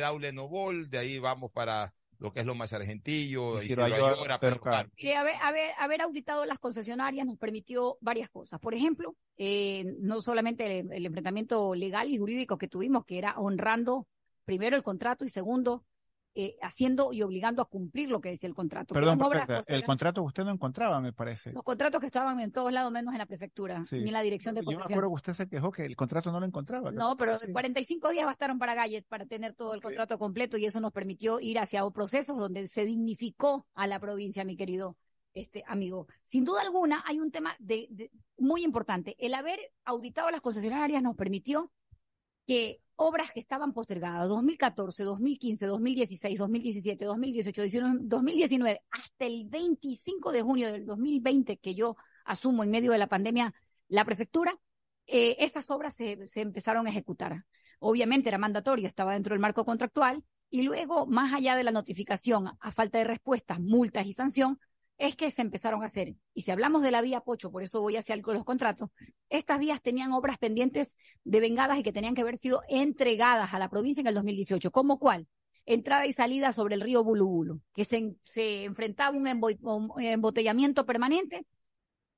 Daule 0.00 0.32
Novol, 0.32 0.88
de 0.88 0.98
ahí 0.98 1.18
vamos 1.18 1.52
para 1.52 1.94
lo 2.18 2.32
que 2.32 2.40
es 2.40 2.46
lo 2.46 2.54
más 2.54 2.72
argentillo, 2.72 3.62
y 3.62 3.72
haber, 5.12 5.34
haber, 5.78 6.02
auditado 6.02 6.44
las 6.44 6.58
concesionarias 6.58 7.26
nos 7.26 7.38
permitió 7.38 7.96
varias 8.00 8.28
cosas. 8.30 8.60
Por 8.60 8.74
ejemplo, 8.74 9.16
eh, 9.36 9.84
no 10.00 10.20
solamente 10.20 10.80
el, 10.80 11.06
enfrentamiento 11.06 11.74
legal 11.74 12.08
y 12.10 12.18
jurídico 12.18 12.58
que 12.58 12.68
tuvimos, 12.68 13.04
que 13.04 13.18
era 13.18 13.34
honrando 13.36 14.06
primero 14.44 14.76
el 14.76 14.82
contrato 14.82 15.24
y 15.24 15.30
segundo 15.30 15.84
eh, 16.36 16.56
haciendo 16.62 17.12
y 17.12 17.22
obligando 17.22 17.62
a 17.62 17.66
cumplir 17.66 18.10
lo 18.10 18.20
que 18.20 18.30
decía 18.30 18.48
el 18.48 18.54
contrato. 18.54 18.94
Perdón, 18.94 19.18
el 19.66 19.84
contrato 19.84 20.20
que 20.22 20.26
usted 20.26 20.44
no 20.44 20.50
encontraba, 20.50 21.00
me 21.00 21.12
parece. 21.12 21.52
Los 21.52 21.62
contratos 21.62 22.00
que 22.00 22.06
estaban 22.06 22.40
en 22.40 22.50
todos 22.50 22.72
lados, 22.72 22.90
menos 22.90 23.14
en 23.14 23.18
la 23.18 23.26
prefectura, 23.26 23.82
ni 23.92 24.08
en 24.08 24.12
la 24.12 24.22
dirección 24.22 24.54
de 24.54 24.62
Yo 24.62 24.78
me 24.78 24.84
acuerdo 24.84 25.10
que 25.10 25.14
usted 25.14 25.34
se 25.34 25.48
quejó 25.48 25.70
que 25.70 25.84
el 25.84 25.96
contrato 25.96 26.32
no 26.32 26.40
lo 26.40 26.46
encontraba. 26.46 26.90
No, 26.90 27.16
pero 27.16 27.38
45 27.52 28.10
días 28.10 28.26
bastaron 28.26 28.58
para 28.58 28.74
Gallet 28.74 29.04
para 29.06 29.26
tener 29.26 29.54
todo 29.54 29.74
el 29.74 29.80
contrato 29.80 30.18
completo 30.18 30.56
y 30.56 30.66
eso 30.66 30.80
nos 30.80 30.92
permitió 30.92 31.40
ir 31.40 31.58
hacia 31.58 31.84
procesos 31.90 32.36
donde 32.36 32.66
se 32.66 32.84
dignificó 32.84 33.66
a 33.74 33.86
la 33.86 34.00
provincia, 34.00 34.44
mi 34.44 34.56
querido 34.56 34.96
este 35.34 35.64
amigo. 35.66 36.06
Sin 36.22 36.44
duda 36.44 36.62
alguna, 36.62 37.02
hay 37.06 37.18
un 37.18 37.30
tema 37.30 37.54
de, 37.58 38.10
muy 38.38 38.62
importante. 38.64 39.16
El 39.18 39.34
haber 39.34 39.58
auditado 39.84 40.30
las 40.30 40.40
concesionarias 40.40 41.02
nos 41.02 41.16
permitió 41.16 41.70
que 42.46 42.80
obras 42.96 43.32
que 43.32 43.40
estaban 43.40 43.72
postergadas, 43.72 44.28
2014, 44.28 45.04
2015, 45.04 45.66
2016, 45.66 46.38
2017, 46.38 47.04
2018, 47.04 47.62
2019, 48.02 48.82
hasta 48.90 49.26
el 49.26 49.46
25 49.48 50.32
de 50.32 50.42
junio 50.42 50.72
del 50.72 50.86
2020, 50.86 51.58
que 51.58 51.74
yo 51.74 51.96
asumo 52.24 52.62
en 52.62 52.70
medio 52.70 52.92
de 52.92 52.98
la 52.98 53.08
pandemia 53.08 53.54
la 53.88 54.04
prefectura, 54.04 54.58
eh, 55.06 55.36
esas 55.40 55.70
obras 55.70 55.94
se, 55.94 56.28
se 56.28 56.40
empezaron 56.40 56.86
a 56.86 56.90
ejecutar. 56.90 57.44
Obviamente 57.80 58.28
era 58.28 58.38
mandatorio, 58.38 58.86
estaba 58.86 59.14
dentro 59.14 59.34
del 59.34 59.40
marco 59.40 59.64
contractual, 59.64 60.24
y 60.50 60.62
luego, 60.62 61.06
más 61.06 61.34
allá 61.34 61.56
de 61.56 61.64
la 61.64 61.72
notificación 61.72 62.46
a 62.60 62.70
falta 62.70 62.98
de 62.98 63.04
respuestas, 63.04 63.58
multas 63.58 64.06
y 64.06 64.12
sanción, 64.12 64.60
es 64.98 65.16
que 65.16 65.30
se 65.30 65.42
empezaron 65.42 65.82
a 65.82 65.86
hacer. 65.86 66.14
Y 66.34 66.42
si 66.42 66.50
hablamos 66.50 66.82
de 66.82 66.90
la 66.90 67.02
vía 67.02 67.20
Pocho, 67.20 67.50
por 67.50 67.62
eso 67.62 67.80
voy 67.80 67.96
hacia 67.96 68.16
los 68.16 68.44
contratos, 68.44 68.90
estas 69.28 69.58
vías 69.58 69.82
tenían 69.82 70.12
obras 70.12 70.38
pendientes 70.38 70.96
de 71.24 71.40
vengadas 71.40 71.78
y 71.78 71.82
que 71.82 71.92
tenían 71.92 72.14
que 72.14 72.22
haber 72.22 72.36
sido 72.36 72.62
entregadas 72.68 73.54
a 73.54 73.58
la 73.58 73.68
provincia 73.68 74.00
en 74.00 74.06
el 74.06 74.14
2018. 74.14 74.70
¿Cómo 74.70 74.98
cuál? 74.98 75.26
Entrada 75.66 76.06
y 76.06 76.12
salida 76.12 76.52
sobre 76.52 76.74
el 76.74 76.80
río 76.80 77.02
Bulubulu, 77.02 77.60
que 77.72 77.84
se, 77.84 78.64
enfrentaba 78.64 79.16
un, 79.16 79.26
un 79.62 80.02
embotellamiento 80.02 80.84
permanente, 80.84 81.46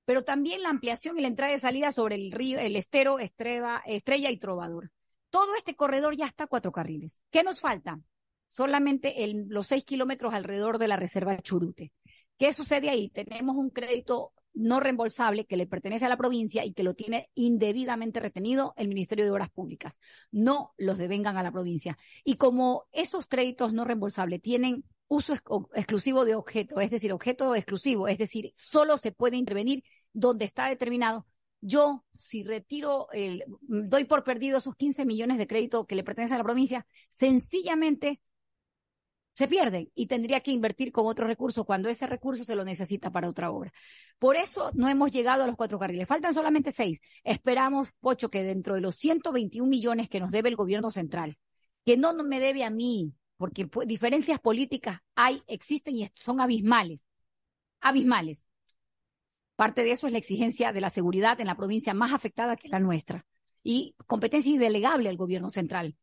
pero 0.05 0.23
también 0.23 0.63
la 0.63 0.71
ampliación 0.71 1.19
y 1.19 1.23
la 1.23 1.29
entrada 1.29 1.55
y 1.55 1.59
salida 1.59 1.93
sobre 1.93 2.17
el 2.17 2.33
río, 2.33 2.59
el 2.59 2.77
estero, 2.77 3.19
Estrella, 3.19 3.83
Estrella 3.87 4.31
y 4.31 4.39
Trovador. 4.39 4.91
Todo 5.31 5.55
este 5.57 5.75
corredor 5.75 6.17
ya 6.17 6.27
está 6.27 6.47
cuatro 6.47 6.73
carriles. 6.73 7.21
¿Qué 7.31 7.43
nos 7.43 7.61
falta? 7.61 8.01
Solamente 8.49 9.15
los 9.49 9.67
seis 9.67 9.85
kilómetros 9.85 10.33
alrededor 10.33 10.79
de 10.79 10.89
la 10.89 10.97
reserva 10.97 11.37
Churute. 11.39 11.93
¿Qué 12.39 12.53
sucede 12.53 12.91
ahí? 12.91 13.09
Tenemos 13.09 13.57
un 13.57 13.71
crédito 13.71 14.33
no 14.57 14.81
reembolsable 14.81 15.47
que 15.47 15.57
le 15.57 15.67
pertenece 15.67 16.07
a 16.07 16.09
la 16.09 16.17
provincia 16.17 16.65
y 16.65 16.73
que 16.73 16.83
lo 16.83 16.95
tiene 16.95 17.31
indebidamente 17.35 18.21
retenido 18.21 18.73
el 18.77 18.89
Ministerio 18.89 19.25
de 19.25 19.31
Obras 19.31 19.51
Públicas. 19.51 20.01
No 20.33 20.75
los 20.79 20.99
devengan 20.99 21.37
a 21.37 21.43
la 21.43 21.53
provincia. 21.53 21.99
Y 22.25 22.37
como 22.37 22.87
esos 22.91 23.27
créditos 23.27 23.75
no 23.75 23.85
reembolsables 23.85 24.41
tienen 24.41 24.85
uso 25.09 25.35
exclusivo 25.75 26.25
de 26.25 26.35
objeto, 26.35 26.81
es 26.81 26.91
decir, 26.91 27.13
objeto 27.13 27.55
exclusivo, 27.55 28.09
es 28.09 28.19
decir, 28.19 28.51
solo 28.55 28.97
se 28.97 29.13
puede 29.13 29.37
intervenir 29.37 29.85
donde 30.13 30.47
está 30.47 30.69
determinado. 30.69 31.27
Yo, 31.61 32.05
si 32.13 32.43
retiro, 32.43 33.09
el, 33.13 33.45
doy 33.61 34.05
por 34.05 34.25
perdido 34.25 34.59
esos 34.59 34.75
15 34.75 35.05
millones 35.05 35.39
de 35.39 35.47
crédito 35.47 35.87
que 35.87 35.97
le 35.97 36.05
pertenece 36.05 36.35
a 36.35 36.39
la 36.39 36.45
provincia, 36.45 36.87
sencillamente 37.09 38.21
se 39.37 39.49
pierden 39.49 39.91
y 39.95 40.07
tendría 40.07 40.41
que 40.41 40.51
invertir 40.51 40.93
con 40.93 41.07
otro 41.07 41.27
recurso 41.27 41.65
cuando 41.65 41.91
ese 41.91 42.07
recurso 42.07 42.43
se 42.43 42.57
lo 42.57 42.65
necesita 42.65 43.11
para 43.11 43.29
otra 43.29 43.51
obra. 43.51 43.71
Por 44.19 44.35
eso 44.35 44.71
no 44.75 44.89
hemos 44.89 45.11
llegado 45.11 45.45
a 45.45 45.47
los 45.47 45.57
cuatro 45.57 45.79
carriles. 45.79 46.09
Faltan 46.09 46.33
solamente 46.33 46.71
seis. 46.71 47.01
Esperamos, 47.23 47.93
Pocho, 48.01 48.31
que 48.31 48.43
dentro 48.43 48.77
de 48.77 48.81
los 48.81 48.97
121 48.97 49.69
millones 49.69 50.09
que 50.09 50.21
nos 50.21 50.31
debe 50.31 50.49
el 50.49 50.57
gobierno 50.57 50.89
central, 50.89 51.37
que 51.85 51.99
no 51.99 52.15
me 52.15 52.41
debe 52.41 52.65
a 52.65 52.71
mí, 52.71 53.13
porque 53.37 53.69
diferencias 53.87 54.41
políticas 54.41 55.01
hay, 55.15 55.43
existen 55.49 55.97
y 55.97 56.09
son 56.15 56.41
abismales. 56.41 57.05
Abismales. 57.81 58.47
Parte 59.55 59.85
de 59.85 59.91
eso 59.91 60.07
es 60.07 60.15
la 60.15 60.19
exigencia 60.19 60.73
de 60.73 60.81
la 60.81 60.89
seguridad 60.89 61.39
en 61.43 61.47
la 61.47 61.57
provincia 61.57 61.93
más 61.93 62.13
afectada 62.13 62.57
que 62.57 62.69
es 62.69 62.73
la 62.73 62.81
nuestra 62.81 63.27
y 63.63 63.95
competencia 64.07 64.51
indelegable 64.53 65.11
al 65.11 65.17
gobierno 65.19 65.51
central 65.51 65.95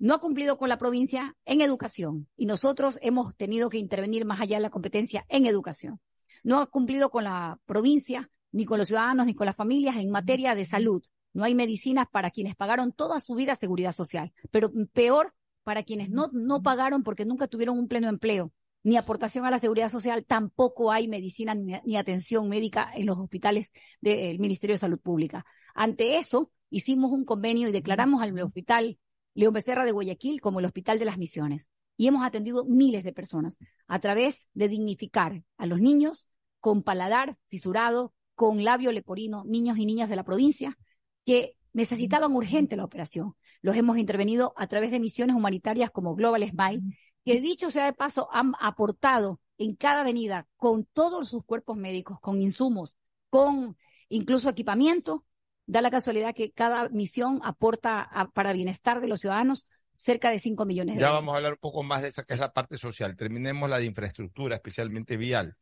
no 0.00 0.14
ha 0.14 0.18
cumplido 0.18 0.56
con 0.56 0.68
la 0.70 0.78
provincia 0.78 1.36
en 1.44 1.60
educación 1.60 2.26
y 2.36 2.46
nosotros 2.46 2.98
hemos 3.02 3.36
tenido 3.36 3.68
que 3.68 3.78
intervenir 3.78 4.24
más 4.24 4.40
allá 4.40 4.56
de 4.56 4.62
la 4.62 4.70
competencia 4.70 5.26
en 5.28 5.44
educación. 5.46 6.00
No 6.42 6.58
ha 6.58 6.66
cumplido 6.66 7.10
con 7.10 7.24
la 7.24 7.60
provincia, 7.66 8.30
ni 8.50 8.64
con 8.64 8.78
los 8.78 8.88
ciudadanos, 8.88 9.26
ni 9.26 9.34
con 9.34 9.44
las 9.44 9.54
familias 9.54 9.96
en 9.96 10.10
materia 10.10 10.54
de 10.54 10.64
salud. 10.64 11.02
No 11.34 11.44
hay 11.44 11.54
medicinas 11.54 12.06
para 12.10 12.30
quienes 12.30 12.56
pagaron 12.56 12.92
toda 12.92 13.20
su 13.20 13.34
vida 13.34 13.54
seguridad 13.54 13.92
social, 13.92 14.32
pero 14.50 14.72
peor 14.92 15.34
para 15.64 15.82
quienes 15.82 16.08
no, 16.08 16.30
no 16.32 16.62
pagaron 16.62 17.02
porque 17.02 17.26
nunca 17.26 17.46
tuvieron 17.46 17.78
un 17.78 17.86
pleno 17.86 18.08
empleo 18.08 18.52
ni 18.82 18.96
aportación 18.96 19.44
a 19.44 19.50
la 19.50 19.58
seguridad 19.58 19.90
social, 19.90 20.24
tampoco 20.24 20.90
hay 20.90 21.06
medicina 21.06 21.54
ni, 21.54 21.74
ni 21.84 21.96
atención 21.98 22.48
médica 22.48 22.90
en 22.94 23.04
los 23.04 23.18
hospitales 23.18 23.72
del 24.00 24.38
Ministerio 24.38 24.72
de 24.72 24.78
Salud 24.78 24.98
Pública. 24.98 25.44
Ante 25.74 26.16
eso, 26.16 26.50
hicimos 26.70 27.12
un 27.12 27.26
convenio 27.26 27.68
y 27.68 27.72
declaramos 27.72 28.22
al 28.22 28.38
hospital 28.40 28.98
León 29.34 29.52
Becerra 29.52 29.84
de 29.84 29.92
Guayaquil 29.92 30.40
como 30.40 30.60
el 30.60 30.66
Hospital 30.66 30.98
de 30.98 31.04
las 31.04 31.18
Misiones. 31.18 31.68
Y 31.96 32.06
hemos 32.06 32.24
atendido 32.24 32.64
miles 32.64 33.04
de 33.04 33.12
personas 33.12 33.58
a 33.86 33.98
través 33.98 34.48
de 34.54 34.68
dignificar 34.68 35.42
a 35.58 35.66
los 35.66 35.80
niños 35.80 36.28
con 36.60 36.82
paladar 36.82 37.36
fisurado, 37.48 38.14
con 38.34 38.64
labio 38.64 38.92
leporino, 38.92 39.44
niños 39.44 39.78
y 39.78 39.86
niñas 39.86 40.08
de 40.08 40.16
la 40.16 40.24
provincia 40.24 40.78
que 41.26 41.56
necesitaban 41.72 42.34
urgente 42.34 42.76
la 42.76 42.84
operación. 42.84 43.34
Los 43.62 43.76
hemos 43.76 43.98
intervenido 43.98 44.54
a 44.56 44.66
través 44.66 44.90
de 44.90 45.00
misiones 45.00 45.36
humanitarias 45.36 45.90
como 45.90 46.14
Global 46.14 46.48
Smile, 46.48 46.82
que 47.24 47.40
dicho 47.40 47.70
sea 47.70 47.84
de 47.84 47.92
paso, 47.92 48.28
han 48.32 48.54
aportado 48.60 49.40
en 49.58 49.76
cada 49.76 50.00
avenida 50.00 50.48
con 50.56 50.86
todos 50.86 51.28
sus 51.28 51.44
cuerpos 51.44 51.76
médicos, 51.76 52.18
con 52.20 52.40
insumos, 52.40 52.96
con 53.28 53.76
incluso 54.08 54.48
equipamiento. 54.48 55.24
Da 55.70 55.80
la 55.80 55.90
casualidad 55.92 56.34
que 56.34 56.50
cada 56.50 56.88
misión 56.88 57.40
aporta 57.44 58.00
a- 58.02 58.28
para 58.30 58.52
bienestar 58.52 59.00
de 59.00 59.06
los 59.06 59.20
ciudadanos 59.20 59.68
cerca 59.96 60.30
de 60.30 60.40
5 60.40 60.66
millones 60.66 60.96
de 60.96 61.00
Ya 61.02 61.06
dólares. 61.06 61.20
vamos 61.20 61.34
a 61.34 61.36
hablar 61.36 61.52
un 61.52 61.58
poco 61.60 61.84
más 61.84 62.02
de 62.02 62.08
esa 62.08 62.24
que 62.24 62.34
es 62.34 62.40
la 62.40 62.52
parte 62.52 62.76
social. 62.76 63.16
Terminemos 63.16 63.70
la 63.70 63.78
de 63.78 63.84
infraestructura, 63.84 64.56
especialmente 64.56 65.16
vial. 65.16 65.54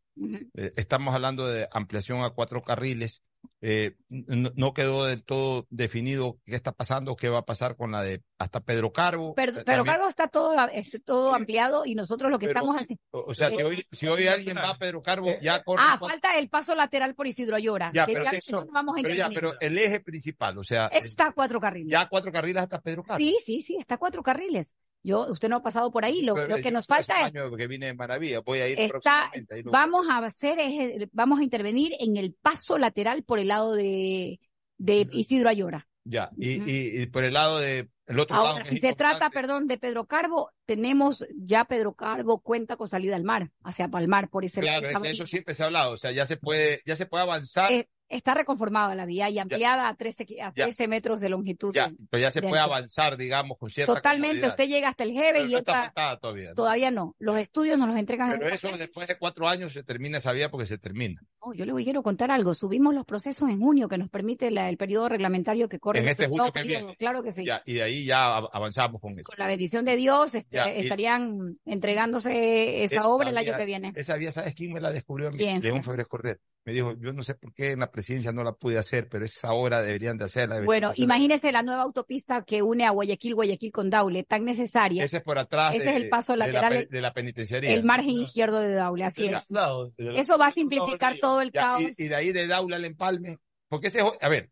Eh, 0.54 0.72
estamos 0.76 1.14
hablando 1.14 1.46
de 1.46 1.68
ampliación 1.70 2.22
a 2.22 2.30
cuatro 2.30 2.62
carriles. 2.62 3.20
Eh, 3.60 3.96
no, 4.08 4.52
no 4.54 4.72
quedó 4.72 5.06
del 5.06 5.24
todo 5.24 5.66
definido 5.68 6.38
qué 6.46 6.54
está 6.54 6.70
pasando, 6.70 7.16
qué 7.16 7.28
va 7.28 7.38
a 7.40 7.44
pasar 7.44 7.74
con 7.76 7.90
la 7.90 8.02
de 8.02 8.22
hasta 8.38 8.60
Pedro 8.60 8.92
Carbo. 8.92 9.34
Pero, 9.34 9.50
Eh, 9.50 9.54
pero 9.66 9.78
también- 9.78 9.84
Carlos 9.94 10.08
está 10.10 10.28
todo, 10.28 10.54
está 10.68 10.98
todo 11.00 11.34
ampliado 11.34 11.84
y 11.84 11.96
nosotros 11.96 12.30
lo 12.30 12.38
que 12.38 12.46
Pero- 12.46 12.60
estamos 12.60 12.80
haciendo. 12.80 13.02
O 13.10 13.34
sea, 13.34 13.50
si 13.50 13.56
hoy, 13.60 13.84
si 13.90 14.06
hoy 14.06 14.28
alguien 14.28 14.56
va 14.56 14.70
a 14.70 14.78
Pedro 14.78 15.02
Carbo, 15.02 15.28
ya 15.42 15.62
corre 15.64 15.82
Ah, 15.84 15.98
falta 15.98 16.38
el 16.38 16.48
paso 16.48 16.74
lateral 16.76 17.16
por 17.16 17.26
Isidro 17.26 17.56
Ayora. 17.56 17.90
Ya, 17.92 18.06
que 18.06 18.12
pero 18.12 18.24
ya 18.26 18.30
eso- 18.30 18.66
vamos 18.72 18.96
a 18.96 19.02
pero 19.02 19.14
ya, 19.14 19.28
pero 19.28 19.54
el 19.60 19.76
eje 19.76 19.98
principal, 20.00 20.56
o 20.58 20.62
sea, 20.62 20.86
Está 20.86 21.26
a 21.28 21.32
cuatro 21.32 21.60
carriles. 21.60 21.90
ya 21.90 22.08
cuatro 22.08 22.30
carriles 22.30 22.62
hasta 22.62 22.80
Pedro 22.80 23.02
Carbo. 23.02 23.18
Sí, 23.18 23.38
sí, 23.44 23.60
sí, 23.60 23.76
está 23.76 23.96
a 23.96 23.98
cuatro 23.98 24.22
carriles. 24.22 24.76
Yo, 25.08 25.26
usted 25.30 25.48
no 25.48 25.56
ha 25.56 25.62
pasado 25.62 25.90
por 25.90 26.04
ahí. 26.04 26.20
Lo, 26.20 26.34
lo 26.46 26.56
que 26.58 26.70
nos 26.70 26.86
falta 26.86 27.18
es 27.20 27.34
año 27.34 27.50
que 27.56 27.66
vine 27.66 27.86
de 27.86 27.94
Maravilla, 27.94 28.40
voy 28.40 28.58
a 28.58 28.68
ir 28.68 28.78
está, 28.78 29.30
lo- 29.64 29.70
vamos 29.70 30.06
a 30.10 30.18
hacer, 30.18 30.58
es- 30.60 31.08
vamos 31.12 31.40
a 31.40 31.42
intervenir 31.42 31.92
en 31.98 32.18
el 32.18 32.34
paso 32.34 32.76
lateral 32.76 33.22
por 33.22 33.38
el 33.38 33.48
lado 33.48 33.72
de, 33.74 34.38
de 34.76 35.08
Isidro 35.12 35.48
Ayora. 35.48 35.88
Ya, 36.04 36.30
y, 36.36 36.52
y, 36.70 37.02
y 37.02 37.06
por 37.06 37.24
el 37.24 37.32
lado 37.34 37.58
de, 37.58 37.88
el 38.06 38.18
otro 38.18 38.36
lado 38.36 38.48
Ahora, 38.48 38.62
que 38.64 38.70
si 38.70 38.80
se 38.80 38.92
trata, 38.94 39.30
perdón, 39.30 39.66
de 39.66 39.78
Pedro 39.78 40.06
Carbo, 40.06 40.50
tenemos 40.66 41.26
ya 41.36 41.64
Pedro 41.64 41.94
Carbo 41.94 42.40
cuenta 42.40 42.76
con 42.76 42.86
salida 42.88 43.16
al 43.16 43.24
mar, 43.24 43.50
hacia 43.62 43.88
Palmar, 43.88 44.28
por 44.28 44.44
ese 44.44 44.60
claro, 44.60 44.86
es 44.86 44.90
esa 44.90 45.00
que 45.00 45.10
eso 45.10 45.26
siempre 45.26 45.54
se 45.54 45.62
ha 45.62 45.66
hablado, 45.66 45.92
o 45.92 45.96
sea, 45.96 46.10
ya 46.10 46.24
se 46.26 46.36
puede, 46.36 46.82
ya 46.86 46.96
se 46.96 47.06
puede 47.06 47.22
avanzar, 47.24 47.72
Eh, 47.72 47.88
está 48.08 48.34
reconformada 48.34 48.94
la 48.94 49.06
vía 49.06 49.28
y 49.30 49.38
ampliada 49.38 49.88
a 49.88 49.94
13, 49.94 50.26
qui- 50.26 50.40
a 50.40 50.52
Ya. 50.54 50.64
13 50.64 50.88
metros 50.88 51.20
de 51.20 51.28
longitud. 51.28 51.72
ya, 51.74 51.88
de- 51.88 51.96
pero 52.10 52.20
ya 52.22 52.30
se 52.30 52.40
de 52.40 52.48
puede 52.48 52.60
ancho. 52.62 52.72
avanzar, 52.74 53.16
digamos, 53.16 53.58
con 53.58 53.70
cierta 53.70 53.94
Totalmente, 53.94 54.36
comodidad. 54.36 54.48
usted 54.50 54.66
llega 54.68 54.88
hasta 54.88 55.04
el 55.04 55.14
Pero 55.14 55.44
y 55.44 55.52
no 55.52 55.58
está 55.58 55.84
entra, 55.86 56.16
todavía. 56.18 56.48
¿no? 56.50 56.54
todavía 56.54 56.90
no. 56.90 57.14
Los 57.18 57.38
estudios 57.38 57.78
nos 57.78 57.88
los 57.88 57.96
entregan 57.98 58.32
en 58.32 58.38
Pero 58.38 58.54
eso 58.54 58.68
meses. 58.68 58.80
después 58.86 59.08
de 59.08 59.18
cuatro 59.18 59.48
años 59.48 59.72
se 59.72 59.82
termina 59.82 60.18
esa 60.18 60.32
vía 60.32 60.50
porque 60.50 60.66
se 60.66 60.78
termina. 60.78 61.20
No, 61.44 61.52
yo 61.54 61.64
le 61.64 61.84
quiero 61.84 62.02
contar 62.02 62.30
algo. 62.30 62.54
Subimos 62.54 62.94
los 62.94 63.04
procesos 63.04 63.48
en 63.50 63.60
junio 63.60 63.88
que 63.88 63.98
nos 63.98 64.08
permite 64.08 64.50
la- 64.50 64.68
el 64.68 64.76
periodo 64.76 65.08
reglamentario 65.08 65.68
que 65.68 65.78
corre 65.78 66.00
En 66.00 66.08
este 66.08 66.26
junio 66.28 66.50
que 66.52 66.62
viene. 66.62 66.96
Claro 66.96 67.22
que 67.22 67.32
sí. 67.32 67.44
Ya, 67.44 67.62
y 67.66 67.74
de 67.74 67.82
ahí 67.82 68.04
ya 68.04 68.36
av- 68.36 68.48
avanzamos 68.52 69.00
con 69.00 69.10
eso. 69.12 69.22
Con 69.24 69.36
la 69.38 69.46
bendición 69.46 69.84
de 69.84 69.96
Dios 69.96 70.34
este, 70.34 70.56
Ya, 70.56 70.64
estarían 70.64 71.58
entregándose 71.64 72.82
esa, 72.84 73.08
obra 73.08 73.30
el 73.30 73.38
año 73.38 73.56
que 73.56 73.64
viene. 73.64 73.92
Esa 73.94 74.16
vía, 74.16 74.30
¿sabes 74.32 74.54
quién 74.54 74.72
me 74.72 74.80
la 74.80 74.90
descubrió? 74.92 75.30
¿Quién 75.30 75.60
León 75.60 75.82
fue? 75.82 75.92
Febres 75.92 76.06
Cordero. 76.08 76.40
Me 76.68 76.74
dijo, 76.74 76.92
yo 77.00 77.14
no 77.14 77.22
sé 77.22 77.34
por 77.34 77.54
qué 77.54 77.70
en 77.70 77.80
la 77.80 77.90
presidencia 77.90 78.30
no 78.30 78.44
la 78.44 78.52
pude 78.52 78.76
hacer, 78.76 79.08
pero 79.08 79.24
esa 79.24 79.54
obra 79.54 79.80
deberían 79.80 80.18
de 80.18 80.24
hacerla. 80.26 80.56
deberían 80.56 80.66
Bueno, 80.66 80.88
de 80.88 80.92
hacerla. 80.92 81.04
imagínese 81.06 81.50
la 81.50 81.62
nueva 81.62 81.82
autopista 81.82 82.42
que 82.44 82.60
une 82.60 82.84
a 82.84 82.90
Guayaquil, 82.90 83.34
Guayaquil 83.36 83.72
con 83.72 83.88
Daule, 83.88 84.24
tan 84.24 84.44
necesaria. 84.44 85.02
Ese 85.02 85.16
es 85.16 85.22
por 85.22 85.38
atrás 85.38 85.74
Ese 85.74 85.84
de, 85.84 85.90
es 85.92 85.96
el 85.96 86.08
paso 86.10 86.32
de 86.34 86.38
lateral, 86.40 86.86
de 86.90 87.00
la 87.00 87.14
penitenciaría. 87.14 87.72
el 87.72 87.84
margen 87.84 88.10
izquierdo 88.20 88.60
de 88.60 88.74
Daule, 88.74 89.04
así 89.04 89.28
es. 89.28 89.50
no, 89.50 89.90
Eso 89.96 90.36
va 90.36 90.48
a 90.48 90.50
simplificar 90.50 91.16
todo 91.18 91.40
el 91.40 91.52
Ya, 91.52 91.60
caos. 91.62 91.98
y, 91.98 92.02
y 92.04 92.08
de 92.08 92.14
ahí 92.16 92.32
de 92.32 92.46
Daula 92.46 92.76
al 92.76 92.84
Empalme, 92.84 93.38
porque 93.70 93.86
ese, 93.86 94.00
es 94.00 94.06
a 94.20 94.28
ver, 94.28 94.50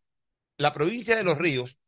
la 0.57 0.73
provincia 0.73 1.17
de 1.17 1.23
los 1.23 1.37
ríos, 1.37 1.79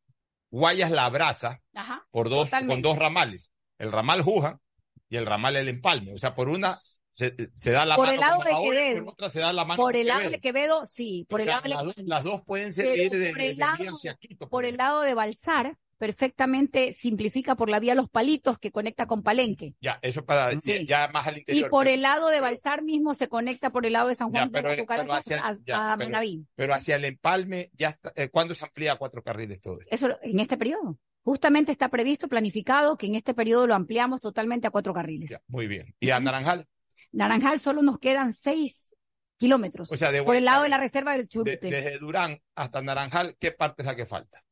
Guayas 0.50 0.90
la 0.90 1.06
abraza 1.06 1.62
Ajá, 1.72 2.06
por 2.10 2.28
dos, 2.28 2.48
totalmente. 2.50 2.74
con 2.74 2.82
dos 2.82 2.98
ramales, 2.98 3.50
el 3.78 3.90
ramal 3.92 4.20
Juja 4.20 4.60
y 5.09 5.16
el 5.16 5.24
ramal 5.24 5.56
El 5.56 5.68
Empalme. 5.68 6.12
O 6.12 6.18
sea, 6.18 6.34
por 6.34 6.50
una 6.50 6.82
se, 7.18 7.34
se 7.52 7.72
da 7.72 7.84
la 7.84 7.96
Por 7.96 8.06
mano 8.06 8.14
el 8.14 8.20
lado 8.20 8.38
de 8.44 8.50
Quevedo. 8.70 9.04
por 9.04 9.12
otra 9.14 9.28
se 9.28 9.40
da 9.40 9.52
la 9.52 9.64
mano 9.64 9.82
Por 9.82 9.92
con 9.92 10.00
el 10.00 10.06
lado 10.06 10.20
Quevedo. 10.20 10.30
de 10.32 10.40
Quevedo, 10.40 10.86
sí. 10.86 11.26
Por 11.28 11.40
O 11.40 11.42
el 11.42 11.44
sea, 11.46 11.54
lado 11.56 11.62
de 11.64 11.68
las, 11.70 11.84
dos, 11.84 11.96
las 12.06 12.24
dos 12.24 12.42
pueden 12.44 12.72
ser 12.72 12.96
ir 12.96 13.10
de, 13.10 13.30
por 13.30 13.40
el 13.40 13.48
de- 13.48 13.48
de 13.48 13.54
lado- 13.56 14.16
Quito. 14.20 14.48
por 14.48 14.64
el 14.64 14.76
lado 14.76 15.00
de 15.02 15.14
Balsar, 15.14 15.76
perfectamente 15.98 16.92
simplifica 16.92 17.56
por 17.56 17.68
la 17.70 17.80
vía 17.80 17.94
Los 17.96 18.08
Palitos 18.08 18.58
que 18.58 18.70
conecta 18.70 19.06
con 19.06 19.22
Palenque. 19.24 19.74
Ya, 19.80 19.98
eso 20.02 20.24
para 20.24 20.58
Sí. 20.60 20.86
ya 20.86 21.08
más 21.08 21.26
al 21.26 21.36
Y 21.36 21.40
interior. 21.40 21.70
por 21.70 21.84
pero- 21.84 21.94
el 21.94 22.02
lado 22.02 22.28
de 22.28 22.40
Balsar 22.40 22.82
mismo 22.82 23.14
se 23.14 23.28
conecta 23.28 23.70
por 23.70 23.84
el 23.84 23.94
lado 23.94 24.08
de 24.08 24.14
San 24.14 24.32
Ya, 24.32 24.40
Juan 24.40 24.50
pero, 24.52 24.68
de 24.70 24.74
pero 24.76 24.82
Cucarachas 24.86 25.18
hacia, 25.26 25.46
a, 25.46 25.52
ya, 25.66 25.92
a 25.92 25.96
pero- 25.96 26.10
Manaví. 26.10 26.46
pero 26.54 26.74
hacia 26.74 26.94
el 26.96 27.04
empalme, 27.04 27.70
ya 27.74 27.88
está, 27.88 28.12
eh, 28.14 28.28
¿cuándo 28.30 28.54
se 28.54 28.64
amplía 28.64 28.92
a 28.92 28.96
cuatro 28.96 29.22
carriles 29.22 29.60
todo? 29.60 29.78
esto? 29.80 29.88
Eso 29.92 30.18
en 30.22 30.38
este 30.40 30.56
periodo. 30.56 30.98
Justamente 31.24 31.72
está 31.72 31.88
previsto, 31.88 32.28
planificado, 32.28 32.96
que 32.96 33.06
en 33.06 33.14
este 33.16 33.34
periodo 33.34 33.66
lo 33.66 33.74
ampliamos 33.74 34.20
totalmente 34.20 34.66
a 34.66 34.70
cuatro 34.70 34.94
carriles. 34.94 35.28
Ya, 35.30 35.42
muy 35.48 35.66
bien. 35.66 35.94
¿Y 36.00 36.10
a 36.10 36.20
Naranjal? 36.20 36.66
Naranjal 37.12 37.59
solo 37.59 37.82
nos 37.82 37.98
quedan 37.98 38.32
seis 38.32 38.94
kilómetros 39.39 39.90
O 39.93 39.97
sea, 39.97 40.10
de 40.10 40.22
por 40.22 40.35
el 40.36 40.44
lado 40.44 40.64
de 40.64 40.68
la 40.68 40.78
reserva 40.78 41.12
del 41.12 41.22
de- 41.22 41.28
Churute. 41.28 41.56
desde 41.59 41.98
Durán 41.98 42.40
hasta 42.55 42.82
Naranjal, 42.82 43.36
¿qué 43.39 43.52
parte 43.52 43.82
es 43.82 43.86
la 43.86 43.94
que 43.97 44.05
falta? 44.06 44.43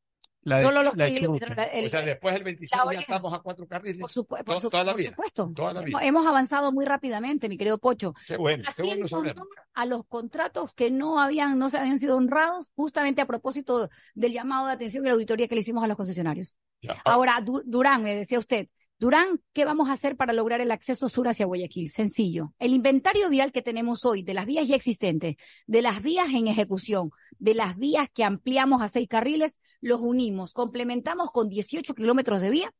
La 0.43 0.59
de, 0.59 0.65
Solo 0.65 0.85
los 0.85 0.97
la 0.97 1.09
kilómetros, 1.09 1.59
el- 1.73 1.87
o 1.87 1.89
sea, 1.89 2.03
después 2.03 2.33
del 2.35 2.45
25 2.45 2.85
la 2.87 2.95
ya 2.95 3.01
estamos 3.01 3.35
a 3.35 3.41
cuatro 3.41 3.67
carriles. 3.67 4.01
por, 4.01 4.11
supu- 4.13 4.45
por 4.45 4.55
To- 4.55 4.61
su- 4.61 4.71
toda 4.71 4.85
la 4.85 4.93
por 4.93 5.01
vida. 5.01 5.11
supuesto. 5.11 5.51
Toda 5.57 5.73
la 5.75 5.81
vida. 5.81 5.89
Hemos, 5.99 6.03
hemos 6.05 6.27
avanzado 6.29 6.71
muy 6.71 6.85
rápidamente, 6.85 7.49
mi 7.49 7.59
querido 7.59 7.79
Pocho. 7.79 8.15
Qué 8.29 8.37
bueno, 8.37 8.63
qué 8.77 8.83
bueno 8.85 9.07
honor 9.11 9.35
a 9.75 9.87
los 9.87 10.07
contratos 10.07 10.73
que 10.73 10.89
no 10.93 11.21
habían, 11.21 11.59
no 11.59 11.69
se 11.69 11.79
habían 11.79 11.99
sido 11.99 12.17
honrados, 12.17 12.71
justamente 12.77 13.21
a 13.21 13.27
propósito 13.27 13.89
del 14.15 14.33
llamado 14.33 14.69
de 14.69 14.75
atención 14.75 15.05
y 15.05 15.09
la 15.09 15.15
auditoría 15.15 15.49
que 15.49 15.57
le 15.57 15.63
hicimos 15.63 15.83
a 15.83 15.89
los 15.89 15.97
concesionarios. 15.97 16.57
Ya. 16.81 16.93
Ahora, 17.05 17.41
Du- 17.45 17.63
Durán, 17.67 18.05
me 18.05 18.15
decía 18.15 18.39
usted, 18.39 18.69
Durán, 18.99 19.43
¿qué 19.53 19.67
vamos 19.67 19.91
a 19.91 19.93
hacer 19.93 20.17
para 20.17 20.33
lograr 20.33 20.63
el 20.63 20.71
acceso 20.71 21.07
sur 21.09 21.29
hacia 21.29 21.45
Guayaquil? 21.45 21.91
Sencillo. 21.91 22.55
El 22.59 22.73
inventario 22.73 23.29
vial 23.29 23.53
que 23.53 23.61
tenemos 23.61 24.07
hoy 24.07 24.23
de 24.23 24.33
las 24.33 24.47
vías 24.47 24.67
ya 24.69 24.75
existentes, 24.75 25.37
de 25.67 25.83
las 25.83 26.03
vías 26.03 26.29
en 26.33 26.49
ejecución, 26.49 27.11
de 27.39 27.55
las 27.55 27.77
vías 27.77 28.09
que 28.09 28.25
ampliamos 28.25 28.81
a 28.81 28.89
seis 28.89 29.07
carriles, 29.07 29.59
los 29.83 30.01
unimos, 30.01 30.55
complementamos 30.55 31.31
con 31.31 31.51
18 31.51 31.95
kilómetros 31.95 32.41
de 32.41 32.49
vía 32.49 32.73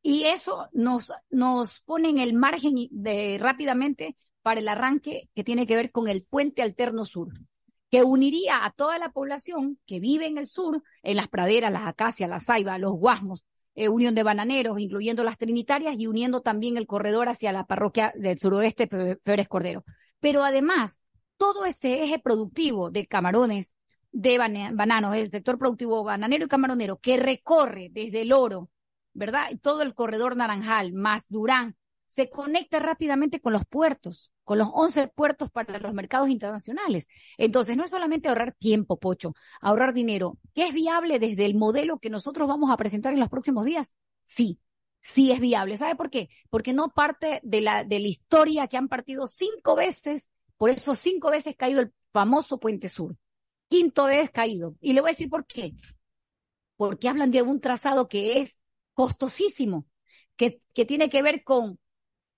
y 0.00 0.24
eso 0.24 0.68
nos, 0.72 1.12
pone 1.86 2.08
en 2.08 2.18
el 2.20 2.34
margen 2.34 2.74
de, 2.92 3.38
rápidamente 3.40 4.16
para 4.42 4.60
el 4.60 4.68
arranque 4.68 5.28
que 5.34 5.42
tiene 5.42 5.66
que 5.66 5.74
ver 5.74 5.90
con 5.90 6.06
el 6.06 6.22
puente 6.22 6.62
alterno 6.62 7.04
sur, 7.04 7.32
que 7.90 8.04
uniría 8.04 8.64
a 8.64 8.70
toda 8.70 9.00
la 9.00 9.10
población 9.10 9.80
que 9.86 9.98
vive 9.98 10.26
en 10.26 10.38
el 10.38 10.46
sur, 10.46 10.84
en 11.02 11.16
las 11.16 11.26
praderas, 11.26 11.72
las 11.72 11.88
acacias, 11.88 12.30
la 12.30 12.38
ceiba, 12.38 12.78
los 12.78 12.92
guasmos, 12.92 13.44
eh, 13.74 13.88
Unión 13.88 14.14
de 14.14 14.22
Bananeros, 14.22 14.78
incluyendo 14.78 15.24
las 15.24 15.38
Trinitarias 15.38 15.96
y 15.98 16.06
uniendo 16.06 16.40
también 16.42 16.76
el 16.76 16.86
corredor 16.86 17.28
hacia 17.28 17.52
la 17.52 17.66
parroquia 17.66 18.12
del 18.16 18.38
suroeste 18.38 18.86
Fe- 18.88 19.18
Febres 19.22 19.48
Cordero. 19.48 19.84
Pero 20.20 20.44
además, 20.44 20.98
todo 21.36 21.64
ese 21.66 22.02
eje 22.02 22.18
productivo 22.18 22.90
de 22.90 23.06
camarones, 23.06 23.76
de 24.12 24.38
bana- 24.38 24.70
bananos, 24.72 25.16
el 25.16 25.30
sector 25.30 25.58
productivo 25.58 26.04
bananero 26.04 26.44
y 26.46 26.48
camaronero, 26.48 26.98
que 26.98 27.16
recorre 27.16 27.88
desde 27.90 28.22
el 28.22 28.32
oro, 28.32 28.70
¿verdad? 29.12 29.48
Todo 29.62 29.82
el 29.82 29.94
corredor 29.94 30.36
naranjal, 30.36 30.92
más 30.92 31.26
Durán, 31.28 31.76
se 32.14 32.30
conecta 32.30 32.78
rápidamente 32.78 33.40
con 33.40 33.52
los 33.52 33.64
puertos, 33.64 34.32
con 34.44 34.58
los 34.58 34.68
11 34.72 35.08
puertos 35.08 35.50
para 35.50 35.80
los 35.80 35.92
mercados 35.94 36.28
internacionales. 36.28 37.08
Entonces, 37.38 37.76
no 37.76 37.82
es 37.82 37.90
solamente 37.90 38.28
ahorrar 38.28 38.54
tiempo, 38.54 39.00
Pocho, 39.00 39.34
ahorrar 39.60 39.92
dinero, 39.92 40.38
que 40.54 40.68
es 40.68 40.72
viable 40.72 41.18
desde 41.18 41.44
el 41.44 41.56
modelo 41.56 41.98
que 41.98 42.10
nosotros 42.10 42.46
vamos 42.46 42.70
a 42.70 42.76
presentar 42.76 43.12
en 43.12 43.18
los 43.18 43.28
próximos 43.28 43.66
días. 43.66 43.94
Sí, 44.22 44.60
sí 45.00 45.32
es 45.32 45.40
viable. 45.40 45.76
¿Sabe 45.76 45.96
por 45.96 46.08
qué? 46.08 46.28
Porque 46.50 46.72
no 46.72 46.90
parte 46.90 47.40
de 47.42 47.60
la, 47.60 47.82
de 47.82 47.98
la 47.98 48.06
historia 48.06 48.68
que 48.68 48.76
han 48.76 48.86
partido 48.86 49.26
cinco 49.26 49.74
veces, 49.74 50.30
por 50.56 50.70
eso 50.70 50.94
cinco 50.94 51.32
veces 51.32 51.56
caído 51.56 51.80
el 51.80 51.92
famoso 52.12 52.60
Puente 52.60 52.88
Sur. 52.88 53.16
Quinto 53.66 54.04
vez 54.04 54.30
caído. 54.30 54.76
Y 54.80 54.92
le 54.92 55.00
voy 55.00 55.10
a 55.10 55.14
decir 55.14 55.28
por 55.28 55.46
qué. 55.46 55.74
Porque 56.76 57.08
hablan 57.08 57.32
de 57.32 57.42
un 57.42 57.60
trazado 57.60 58.06
que 58.06 58.38
es 58.38 58.56
costosísimo, 58.92 59.88
que, 60.36 60.60
que 60.72 60.84
tiene 60.84 61.08
que 61.08 61.20
ver 61.20 61.42
con 61.42 61.80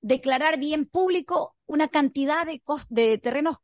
declarar 0.01 0.59
bien 0.59 0.87
público 0.87 1.57
una 1.67 1.89
cantidad 1.89 2.47
de, 2.47 2.63
de 2.89 3.19
terrenos 3.19 3.57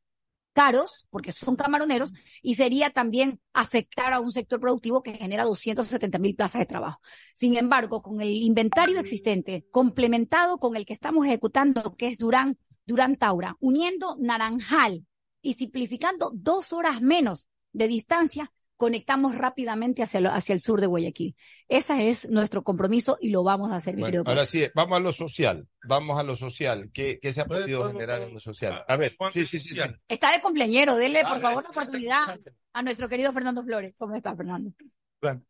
caros, 0.52 1.06
porque 1.10 1.32
son 1.32 1.56
camaroneros, 1.56 2.12
y 2.42 2.54
sería 2.54 2.90
también 2.90 3.40
afectar 3.52 4.12
a 4.12 4.20
un 4.20 4.30
sector 4.30 4.60
productivo 4.60 5.02
que 5.02 5.14
genera 5.14 5.44
270 5.44 6.18
mil 6.18 6.34
plazas 6.34 6.60
de 6.60 6.66
trabajo. 6.66 7.00
Sin 7.34 7.56
embargo, 7.56 8.02
con 8.02 8.20
el 8.20 8.30
inventario 8.30 9.00
existente, 9.00 9.66
complementado 9.70 10.58
con 10.58 10.76
el 10.76 10.84
que 10.84 10.92
estamos 10.92 11.26
ejecutando, 11.26 11.96
que 11.96 12.08
es 12.08 12.18
Durán, 12.18 12.58
Durán 12.86 13.16
Taura, 13.16 13.56
uniendo 13.60 14.16
Naranjal 14.18 15.06
y 15.40 15.54
simplificando 15.54 16.30
dos 16.34 16.72
horas 16.72 17.00
menos 17.00 17.48
de 17.72 17.88
distancia, 17.88 18.52
conectamos 18.76 19.36
rápidamente 19.36 20.02
hacia, 20.02 20.20
lo- 20.20 20.30
hacia 20.30 20.54
el 20.54 20.60
sur 20.60 20.80
de 20.80 20.86
Guayaquil. 20.86 21.36
Ese 21.68 22.08
es 22.10 22.28
nuestro 22.30 22.62
compromiso 22.64 23.16
y 23.20 23.30
lo 23.30 23.44
vamos 23.44 23.70
a 23.70 23.76
hacer, 23.76 23.96
Bueno, 23.96 24.22
ahora 24.26 24.44
sí, 24.44 24.66
vamos 24.74 24.96
a 24.96 25.00
lo 25.00 25.12
social. 25.12 25.68
Vamos 25.84 26.18
a 26.18 26.22
lo 26.22 26.34
social. 26.36 26.90
¿Qué, 26.92 27.18
qué 27.20 27.32
se 27.32 27.40
ha 27.42 27.46
podido 27.46 27.86
generar 27.90 28.20
en 28.22 28.34
lo 28.34 28.40
social? 28.40 28.84
A 28.88 28.96
ver, 28.96 29.16
sí, 29.32 29.46
sí, 29.46 29.60
sí. 29.60 29.74
sí. 29.74 29.80
Está 30.08 30.32
de 30.32 30.40
cumpleañero, 30.42 30.96
dele 30.96 31.22
por 31.22 31.40
favor 31.40 31.62
la 31.62 31.70
oportunidad 31.70 32.38
a 32.72 32.82
nuestro 32.82 33.08
querido 33.08 33.32
Fernando 33.32 33.62
Flores. 33.62 33.94
¿Cómo 33.96 34.14
está, 34.16 34.34
Fernando? 34.34 34.72
Bueno, 35.20 35.44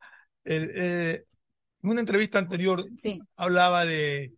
el, 0.44 0.70
eh, 0.74 1.24
en 1.82 1.90
una 1.90 2.01
entrevista 2.01 2.39
anterior 2.39 2.85
Sí. 2.97 3.20
hablaba 3.36 3.85
de 3.85 4.32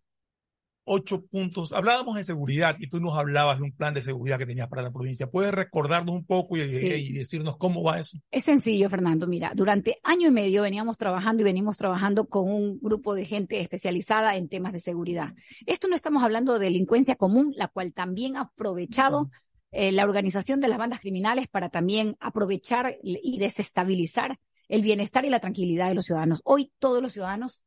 ocho 0.85 1.25
puntos. 1.27 1.73
Hablábamos 1.73 2.17
de 2.17 2.25
seguridad 2.25 2.77
y 2.79 2.89
tú 2.89 3.01
nos 3.01 3.17
hablabas 3.19 3.59
de 3.59 3.65
un 3.65 3.73
plan 3.73 3.95
de 3.95 4.03
seguridad 4.03 4.39
que 4.39 4.47
tenías 4.47 4.69
para 4.69 4.83
la 4.83 4.93
provincia. 4.93 5.31
¿Puedes 5.31 5.53
recordarnos 5.53 6.15
un 6.15 6.25
poco 6.25 6.57
y, 6.57 6.69
Sí. 6.69 6.87
y 6.87 7.13
decirnos 7.13 7.57
cómo 7.57 7.83
va 7.83 7.99
eso? 8.01 8.19
Es 8.31 8.45
sencillo, 8.45 8.89
Fernando. 8.91 9.27
Mira, 9.27 9.53
durante 9.55 9.99
año 10.03 10.29
y 10.29 10.31
medio 10.31 10.63
veníamos 10.63 10.97
trabajando 10.97 11.43
y 11.43 11.45
venimos 11.45 11.77
trabajando 11.77 12.27
con 12.27 12.51
un 12.51 12.79
grupo 12.81 13.15
de 13.15 13.25
gente 13.25 13.61
especializada 13.61 14.37
en 14.37 14.49
temas 14.49 14.73
de 14.73 14.81
seguridad. 14.81 15.33
Esto 15.67 15.89
no 15.89 15.97
estamos 15.97 16.23
hablando 16.23 16.53
de 16.59 16.67
delincuencia 16.67 17.17
común, 17.17 17.53
la 17.57 17.69
cual 17.69 17.93
también 17.93 18.37
ha 18.37 18.43
aprovechado 18.43 19.31
eh, 19.73 19.91
la 19.91 20.05
organización 20.05 20.61
de 20.61 20.69
las 20.69 20.79
bandas 20.79 21.01
criminales 21.01 21.49
para 21.49 21.69
también 21.69 22.17
aprovechar 22.21 22.97
y 23.03 23.39
desestabilizar 23.39 24.39
el 24.69 24.83
bienestar 24.83 25.25
y 25.25 25.31
la 25.31 25.41
tranquilidad 25.41 25.89
de 25.89 25.95
los 25.95 26.05
ciudadanos. 26.07 26.41
Hoy 26.45 26.73
todos 26.79 27.03
los 27.03 27.13
ciudadanos, 27.13 27.63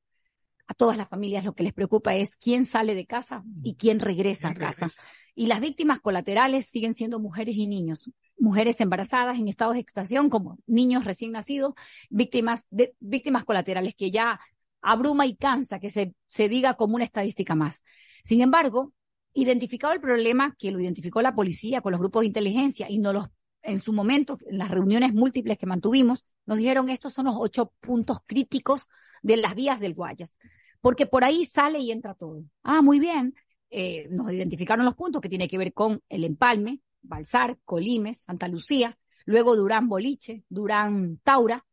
a 0.68 0.74
todas 0.74 0.98
las 0.98 1.08
familias, 1.08 1.46
lo 1.46 1.54
que 1.54 1.64
les 1.64 1.74
preocupa 1.74 2.16
es 2.16 2.36
quién 2.36 2.66
sale 2.66 2.94
de 2.94 3.06
casa 3.06 3.44
y 3.64 3.76
quién 3.76 4.00
regresa 4.00 4.50
a 4.50 4.54
casa. 4.54 4.90
Y 5.34 5.48
las 5.48 5.60
víctimas 5.60 6.00
colaterales 6.00 6.68
siguen 6.68 6.94
siendo 6.94 7.20
mujeres 7.20 7.56
y 7.56 7.68
niños, 7.68 8.12
mujeres 8.38 8.82
embarazadas 8.82 9.38
en 9.38 9.48
estado 9.48 9.72
de 9.72 9.84
gestación, 9.84 10.30
como 10.30 10.58
niños 10.68 11.06
recién 11.06 11.32
nacidos, 11.32 11.74
víctimas 12.10 12.66
de 12.70 12.96
víctimas 13.00 13.46
colaterales 13.46 13.96
que 13.96 14.12
ya 14.12 14.40
abruma 14.82 15.26
y 15.26 15.36
cansa 15.36 15.80
que 15.80 15.90
se, 15.90 16.14
se 16.28 16.50
diga 16.50 16.76
como 16.76 16.96
una 16.96 17.04
estadística 17.04 17.56
más. 17.56 17.84
Sin 18.24 18.42
embargo, 18.42 18.94
identificado 19.34 19.94
el 19.94 20.02
problema 20.02 20.56
que 20.58 20.72
lo 20.72 20.80
identificó 20.80 21.22
la 21.22 21.36
policía 21.36 21.82
con 21.82 21.92
los 21.92 22.00
grupos 22.00 22.22
de 22.22 22.28
inteligencia 22.28 22.88
y 22.90 23.00
no 23.00 23.14
los 23.14 23.30
en 23.64 23.80
su 23.80 23.92
momento, 23.92 24.38
en 24.46 24.58
las 24.58 24.72
reuniones 24.72 25.14
múltiples 25.14 25.58
que 25.58 25.66
mantuvimos, 25.66 26.26
nos 26.46 26.60
dijeron 26.60 26.90
estos 26.90 27.14
son 27.14 27.26
los 27.26 27.36
ocho 27.38 27.74
puntos 27.82 28.20
críticos 28.26 28.88
de 29.22 29.38
las 29.38 29.56
vías 29.56 29.80
del 29.80 29.94
Guayas, 29.94 30.38
porque 30.82 31.06
por 31.06 31.24
ahí 31.24 31.46
sale 31.46 31.80
y 31.80 31.92
entra 31.92 32.14
todo. 32.14 32.44
Ah, 32.64 32.82
muy 32.82 33.00
bien. 33.00 33.36
Eh, 33.70 34.08
nos 34.10 34.32
identificaron 34.32 34.86
los 34.86 34.96
puntos 34.96 35.22
que 35.22 35.30
tiene 35.30 35.48
que 35.48 35.58
ver 35.58 35.74
con 35.74 36.02
el 36.10 36.24
empalme, 36.24 36.82
Balsar, 37.02 37.58
Colimes, 37.66 38.22
Santa 38.22 38.48
Lucía, 38.48 38.98
luego 39.26 39.56
Durán 39.56 39.90
Boliche, 39.90 40.44
Durán 40.50 41.20
Taura, 41.24 41.66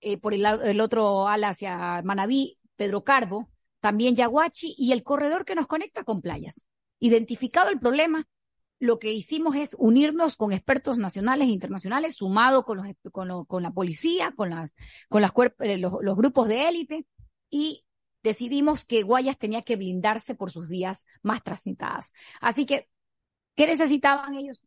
eh, 0.00 0.18
por 0.18 0.34
el, 0.34 0.44
el 0.44 0.80
otro 0.80 1.26
ala 1.26 1.48
hacia 1.50 2.02
Manabí, 2.02 2.58
Pedro 2.76 3.02
Carbo, 3.02 3.48
también 3.80 4.14
Yaguachi 4.14 4.74
y 4.76 4.92
el 4.92 5.02
corredor 5.02 5.44
que 5.44 5.54
nos 5.54 5.66
conecta 5.66 6.04
con 6.04 6.20
playas. 6.20 6.64
Identificado 7.00 7.70
el 7.70 7.78
problema, 7.78 8.28
lo 8.80 8.98
que 8.98 9.12
hicimos 9.12 9.56
es 9.56 9.74
unirnos 9.78 10.36
con 10.36 10.52
expertos 10.52 10.98
nacionales 10.98 11.48
e 11.48 11.52
internacionales, 11.52 12.16
sumado 12.16 12.64
con, 12.64 12.76
los, 12.78 12.86
con, 13.10 13.28
lo- 13.28 13.44
con 13.44 13.62
la 13.62 13.72
policía, 13.72 14.32
con, 14.36 14.50
las, 14.50 14.74
con 15.08 15.22
las 15.22 15.32
eh, 15.60 15.78
los, 15.78 15.94
los 16.00 16.16
grupos 16.16 16.46
de 16.48 16.68
élite, 16.68 17.06
y 17.50 17.84
decidimos 18.22 18.84
que 18.84 19.02
Guayas 19.02 19.38
tenía 19.38 19.62
que 19.62 19.76
blindarse 19.76 20.34
por 20.34 20.50
sus 20.50 20.68
vías 20.68 21.06
más 21.22 21.42
transitadas. 21.42 22.12
Así 22.40 22.66
que, 22.66 22.88
¿qué 23.54 23.66
necesitaban 23.66 24.34
ellos? 24.34 24.60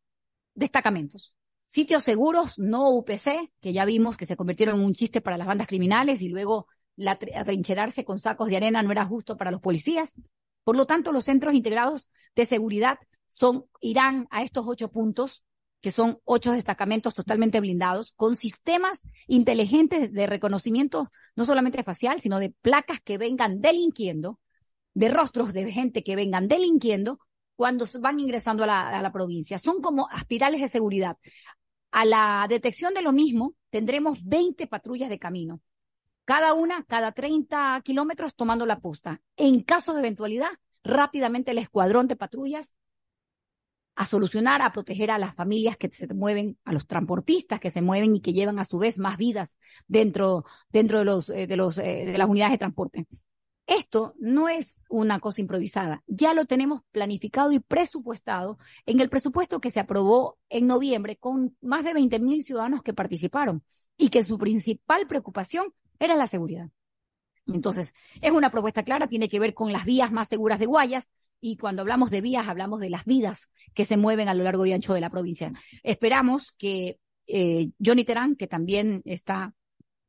Destacamentos. 0.53 1.33
Sitios 1.67 2.03
seguros, 2.03 2.59
no 2.59 2.89
UPC, 2.89 3.53
que 3.61 3.73
ya 3.73 3.85
vimos 3.85 4.17
que 4.17 4.25
se 4.25 4.35
convirtieron 4.35 4.79
en 4.79 4.85
un 4.85 4.93
chiste 4.93 5.21
para 5.21 5.37
las 5.37 5.47
bandas 5.47 5.67
criminales 5.67 6.21
y 6.21 6.29
luego 6.29 6.67
la 6.97 7.17
tr- 7.17 7.35
atrincherarse 7.35 8.03
con 8.03 8.19
sacos 8.19 8.49
de 8.49 8.57
arena 8.57 8.83
no 8.83 8.91
era 8.91 9.05
justo 9.05 9.37
para 9.37 9.51
los 9.51 9.61
policías. 9.61 10.13
Por 10.63 10.75
lo 10.75 10.85
tanto, 10.85 11.11
los 11.11 11.23
centros 11.23 11.55
integrados 11.55 12.09
de 12.35 12.45
seguridad 12.45 12.99
son, 13.25 13.65
irán 13.79 14.27
a 14.31 14.43
estos 14.43 14.67
ocho 14.67 14.91
puntos, 14.91 15.45
que 15.81 15.91
son 15.91 16.19
ocho 16.23 16.51
destacamentos 16.51 17.13
totalmente 17.13 17.59
blindados, 17.59 18.13
con 18.15 18.35
sistemas 18.35 19.01
inteligentes 19.27 20.13
de 20.13 20.27
reconocimiento, 20.27 21.09
no 21.35 21.43
solamente 21.43 21.83
facial, 21.83 22.21
sino 22.21 22.39
de 22.39 22.53
placas 22.61 23.01
que 23.01 23.17
vengan 23.17 23.61
delinquiendo, 23.61 24.39
de 24.93 25.09
rostros 25.09 25.53
de 25.53 25.71
gente 25.71 26.03
que 26.03 26.15
vengan 26.15 26.47
delinquiendo 26.47 27.19
cuando 27.55 27.85
van 27.99 28.19
ingresando 28.19 28.63
a 28.63 28.67
la, 28.67 28.89
a 28.89 29.01
la 29.01 29.11
provincia. 29.11 29.57
Son 29.57 29.81
como 29.81 30.07
aspirales 30.09 30.61
de 30.61 30.67
seguridad. 30.67 31.17
A 31.91 32.05
la 32.05 32.45
detección 32.47 32.93
de 32.93 33.01
lo 33.01 33.11
mismo, 33.11 33.55
tendremos 33.69 34.23
20 34.23 34.67
patrullas 34.67 35.09
de 35.09 35.19
camino 35.19 35.61
cada 36.25 36.53
una 36.53 36.85
cada 36.85 37.11
30 37.11 37.81
kilómetros 37.83 38.35
tomando 38.35 38.65
la 38.65 38.79
posta. 38.79 39.21
En 39.35 39.61
caso 39.63 39.93
de 39.93 39.99
eventualidad, 39.99 40.51
rápidamente 40.83 41.51
el 41.51 41.57
escuadrón 41.57 42.07
de 42.07 42.15
patrullas 42.15 42.73
a 43.95 44.05
solucionar, 44.05 44.61
a 44.61 44.71
proteger 44.71 45.11
a 45.11 45.17
las 45.17 45.35
familias 45.35 45.77
que 45.77 45.89
se 45.89 46.11
mueven, 46.13 46.57
a 46.63 46.73
los 46.73 46.87
transportistas 46.87 47.59
que 47.59 47.71
se 47.71 47.81
mueven 47.81 48.15
y 48.15 48.21
que 48.21 48.33
llevan 48.33 48.59
a 48.59 48.63
su 48.63 48.79
vez 48.79 48.97
más 48.97 49.17
vidas 49.17 49.57
dentro, 49.87 50.45
dentro 50.71 50.99
de, 50.99 51.05
los, 51.05 51.29
eh, 51.29 51.47
de, 51.47 51.57
los, 51.57 51.77
eh, 51.77 52.05
de 52.05 52.17
las 52.17 52.29
unidades 52.29 52.53
de 52.53 52.57
transporte. 52.57 53.07
Esto 53.67 54.15
no 54.19 54.49
es 54.49 54.83
una 54.89 55.19
cosa 55.19 55.39
improvisada, 55.39 56.03
ya 56.07 56.33
lo 56.33 56.45
tenemos 56.45 56.81
planificado 56.91 57.51
y 57.51 57.59
presupuestado 57.59 58.57
en 58.85 58.99
el 58.99 59.09
presupuesto 59.09 59.61
que 59.61 59.69
se 59.69 59.79
aprobó 59.79 60.39
en 60.49 60.67
noviembre 60.67 61.17
con 61.17 61.55
más 61.61 61.85
de 61.85 61.93
20 61.93 62.19
mil 62.19 62.43
ciudadanos 62.43 62.81
que 62.81 62.93
participaron 62.93 63.63
y 63.97 64.09
que 64.09 64.23
su 64.23 64.37
principal 64.37 65.07
preocupación 65.07 65.73
era 65.99 66.15
la 66.15 66.27
seguridad. 66.27 66.69
Entonces, 67.47 67.93
es 68.21 68.31
una 68.31 68.51
propuesta 68.51 68.83
clara, 68.83 69.07
tiene 69.07 69.29
que 69.29 69.39
ver 69.39 69.53
con 69.53 69.71
las 69.71 69.85
vías 69.85 70.11
más 70.11 70.27
seguras 70.27 70.59
de 70.59 70.65
Guayas 70.65 71.09
y 71.41 71.57
cuando 71.57 71.81
hablamos 71.81 72.11
de 72.11 72.21
vías 72.21 72.47
hablamos 72.47 72.79
de 72.79 72.89
las 72.89 73.03
vidas 73.05 73.49
que 73.73 73.83
se 73.83 73.97
mueven 73.97 74.29
a 74.29 74.33
lo 74.33 74.43
largo 74.43 74.65
y 74.65 74.73
ancho 74.73 74.93
de 74.93 75.01
la 75.01 75.09
provincia. 75.09 75.51
Esperamos 75.83 76.53
que 76.53 76.99
eh, 77.27 77.69
Johnny 77.83 78.05
Terán, 78.05 78.35
que 78.35 78.47
también 78.47 79.01
está 79.05 79.53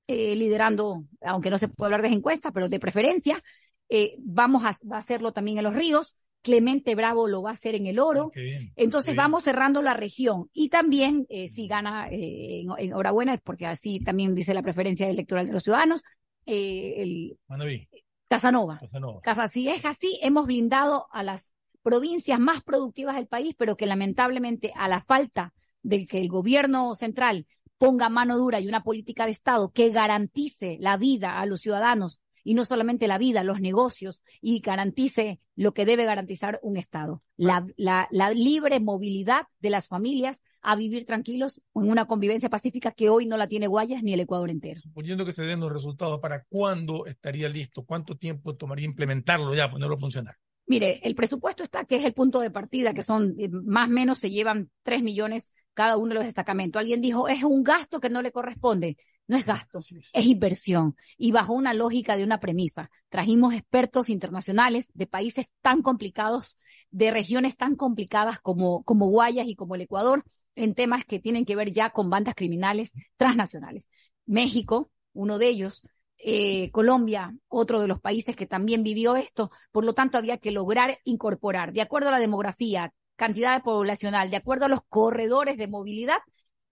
eh, 0.06 0.36
liderando, 0.36 1.04
aunque 1.22 1.50
no 1.50 1.58
se 1.58 1.68
puede 1.68 1.86
hablar 1.86 2.02
de 2.02 2.14
encuestas, 2.14 2.52
pero 2.52 2.68
de 2.68 2.78
preferencia, 2.78 3.42
eh, 3.88 4.16
vamos 4.18 4.64
a, 4.64 4.76
va 4.90 4.96
a 4.96 5.00
hacerlo 5.00 5.32
también 5.32 5.58
en 5.58 5.64
los 5.64 5.74
ríos. 5.74 6.16
Clemente 6.42 6.96
Bravo 6.96 7.28
lo 7.28 7.40
va 7.40 7.50
a 7.50 7.52
hacer 7.52 7.76
en 7.76 7.86
el 7.86 8.00
oro. 8.00 8.32
Entonces 8.74 9.14
vamos 9.14 9.44
cerrando 9.44 9.80
la 9.80 9.94
región 9.94 10.50
y 10.52 10.70
también 10.70 11.24
eh, 11.28 11.46
si 11.46 11.68
gana 11.68 12.08
eh, 12.08 12.62
en, 12.62 12.70
enhorabuena, 12.78 13.38
porque 13.38 13.66
así 13.66 14.00
también 14.00 14.34
dice 14.34 14.52
la 14.52 14.62
preferencia 14.62 15.08
electoral 15.08 15.46
de 15.46 15.52
los 15.52 15.62
ciudadanos, 15.62 16.02
eh, 16.44 16.94
el 16.96 17.38
Manaví. 17.46 17.88
Casanova. 18.36 18.78
Casanova. 18.80 19.20
Casa- 19.20 19.48
Si 19.48 19.68
es 19.68 19.84
así, 19.84 20.18
hemos 20.22 20.46
blindado 20.46 21.06
a 21.12 21.22
las 21.22 21.54
provincias 21.82 22.38
más 22.40 22.62
productivas 22.62 23.16
del 23.16 23.26
país, 23.26 23.54
pero 23.58 23.76
que 23.76 23.86
lamentablemente 23.86 24.72
a 24.76 24.88
la 24.88 25.00
falta 25.00 25.52
de 25.82 26.06
que 26.06 26.20
el 26.20 26.28
gobierno 26.28 26.94
central 26.94 27.46
ponga 27.76 28.08
mano 28.08 28.38
dura 28.38 28.60
y 28.60 28.68
una 28.68 28.82
política 28.84 29.24
de 29.24 29.32
Estado 29.32 29.70
que 29.70 29.90
garantice 29.90 30.76
la 30.80 30.96
vida 30.96 31.40
a 31.40 31.46
los 31.46 31.60
ciudadanos 31.60 32.20
y 32.44 32.54
no 32.54 32.64
solamente 32.64 33.06
la 33.06 33.18
vida, 33.18 33.44
los 33.44 33.60
negocios 33.60 34.22
y 34.40 34.60
garantice 34.60 35.40
lo 35.54 35.72
que 35.72 35.84
debe 35.84 36.04
garantizar 36.04 36.58
un 36.62 36.76
Estado, 36.76 37.20
la, 37.36 37.66
la, 37.76 38.08
la 38.10 38.30
libre 38.30 38.80
movilidad 38.80 39.42
de 39.60 39.70
las 39.70 39.88
familias 39.88 40.42
a 40.62 40.76
vivir 40.76 41.04
tranquilos 41.04 41.62
en 41.74 41.90
una 41.90 42.06
convivencia 42.06 42.48
pacífica 42.48 42.92
que 42.92 43.10
hoy 43.10 43.26
no 43.26 43.36
la 43.36 43.48
tiene 43.48 43.66
Guayas 43.66 44.02
ni 44.02 44.14
el 44.14 44.20
Ecuador 44.20 44.50
entero. 44.50 44.80
Suponiendo 44.80 45.24
que 45.24 45.32
se 45.32 45.42
den 45.42 45.60
los 45.60 45.72
resultados, 45.72 46.20
¿para 46.20 46.44
cuándo 46.44 47.06
estaría 47.06 47.48
listo? 47.48 47.84
¿Cuánto 47.84 48.16
tiempo 48.16 48.56
tomaría 48.56 48.86
implementarlo 48.86 49.54
ya, 49.54 49.70
ponerlo 49.70 49.96
a 49.96 49.98
funcionar? 49.98 50.36
Mire, 50.66 51.00
el 51.02 51.14
presupuesto 51.14 51.64
está, 51.64 51.84
que 51.84 51.96
es 51.96 52.04
el 52.04 52.14
punto 52.14 52.40
de 52.40 52.50
partida, 52.50 52.94
que 52.94 53.02
son 53.02 53.34
eh, 53.38 53.48
más 53.50 53.88
o 53.88 53.92
menos 53.92 54.18
se 54.18 54.30
llevan 54.30 54.70
tres 54.82 55.02
millones 55.02 55.52
cada 55.74 55.96
uno 55.96 56.10
de 56.10 56.14
los 56.14 56.24
destacamentos. 56.24 56.80
Alguien 56.80 57.00
dijo, 57.00 57.28
es 57.28 57.42
un 57.42 57.62
gasto 57.62 58.00
que 58.00 58.10
no 58.10 58.22
le 58.22 58.32
corresponde. 58.32 58.96
No 59.32 59.38
es 59.38 59.46
gasto, 59.46 59.78
es 59.78 60.26
inversión. 60.26 60.94
Y 61.16 61.32
bajo 61.32 61.54
una 61.54 61.72
lógica 61.72 62.18
de 62.18 62.24
una 62.24 62.38
premisa. 62.38 62.90
Trajimos 63.08 63.54
expertos 63.54 64.10
internacionales 64.10 64.90
de 64.92 65.06
países 65.06 65.46
tan 65.62 65.80
complicados, 65.80 66.58
de 66.90 67.10
regiones 67.10 67.56
tan 67.56 67.74
complicadas 67.74 68.40
como, 68.40 68.84
como 68.84 69.06
Guayas 69.06 69.46
y 69.46 69.56
como 69.56 69.74
el 69.74 69.80
Ecuador, 69.80 70.22
en 70.54 70.74
temas 70.74 71.06
que 71.06 71.18
tienen 71.18 71.46
que 71.46 71.56
ver 71.56 71.72
ya 71.72 71.88
con 71.88 72.10
bandas 72.10 72.34
criminales 72.34 72.92
transnacionales. 73.16 73.88
México, 74.26 74.90
uno 75.14 75.38
de 75.38 75.48
ellos, 75.48 75.80
eh, 76.18 76.70
Colombia, 76.70 77.34
otro 77.48 77.80
de 77.80 77.88
los 77.88 78.02
países 78.02 78.36
que 78.36 78.44
también 78.44 78.82
vivió 78.82 79.16
esto, 79.16 79.50
por 79.70 79.86
lo 79.86 79.94
tanto 79.94 80.18
había 80.18 80.36
que 80.36 80.50
lograr 80.50 80.98
incorporar, 81.04 81.72
de 81.72 81.80
acuerdo 81.80 82.10
a 82.10 82.12
la 82.12 82.20
demografía, 82.20 82.92
cantidad 83.16 83.62
poblacional, 83.62 84.30
de 84.30 84.36
acuerdo 84.36 84.66
a 84.66 84.68
los 84.68 84.82
corredores 84.90 85.56
de 85.56 85.68
movilidad, 85.68 86.18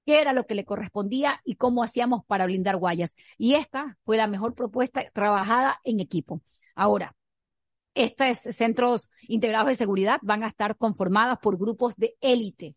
qué 0.06 0.20
era 0.20 0.32
lo 0.32 0.46
que 0.46 0.54
le 0.54 0.64
correspondía 0.64 1.40
y 1.44 1.56
cómo 1.56 1.82
hacíamos 1.82 2.24
para 2.26 2.46
blindar 2.46 2.76
Guayas. 2.76 3.16
Y 3.38 3.54
esta 3.54 3.98
fue 4.04 4.16
la 4.16 4.26
mejor 4.26 4.54
propuesta 4.54 5.02
trabajada 5.12 5.80
en 5.84 6.00
equipo. 6.00 6.42
Ahora, 6.74 7.14
Estos 7.94 8.38
centros 8.54 9.10
integrados 9.28 9.68
de 9.68 9.74
seguridad 9.74 10.20
van 10.22 10.44
a 10.44 10.46
estar 10.46 10.76
conformados 10.76 11.38
por 11.40 11.58
grupos 11.58 11.96
de 11.96 12.16
élite, 12.20 12.76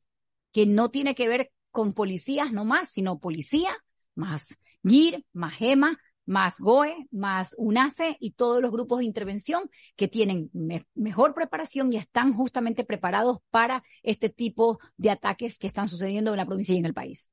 que 0.51 0.65
no 0.65 0.89
tiene 0.89 1.15
que 1.15 1.27
ver 1.27 1.51
con 1.71 1.93
policías 1.93 2.51
nomás, 2.51 2.89
sino 2.89 3.19
policía, 3.19 3.75
más 4.15 4.57
GIR, 4.83 5.23
más 5.33 5.53
GEMA, 5.55 5.99
más 6.25 6.59
GOE, 6.59 7.07
más 7.11 7.55
UNACE 7.57 8.17
y 8.19 8.31
todos 8.31 8.61
los 8.61 8.71
grupos 8.71 8.99
de 8.99 9.05
intervención 9.05 9.69
que 9.95 10.07
tienen 10.07 10.49
me- 10.53 10.85
mejor 10.95 11.33
preparación 11.33 11.91
y 11.91 11.97
están 11.97 12.33
justamente 12.33 12.83
preparados 12.83 13.39
para 13.49 13.83
este 14.01 14.29
tipo 14.29 14.79
de 14.97 15.11
ataques 15.11 15.57
que 15.57 15.67
están 15.67 15.87
sucediendo 15.87 16.31
en 16.31 16.37
la 16.37 16.45
provincia 16.45 16.75
y 16.75 16.79
en 16.79 16.85
el 16.85 16.93
país. 16.93 17.29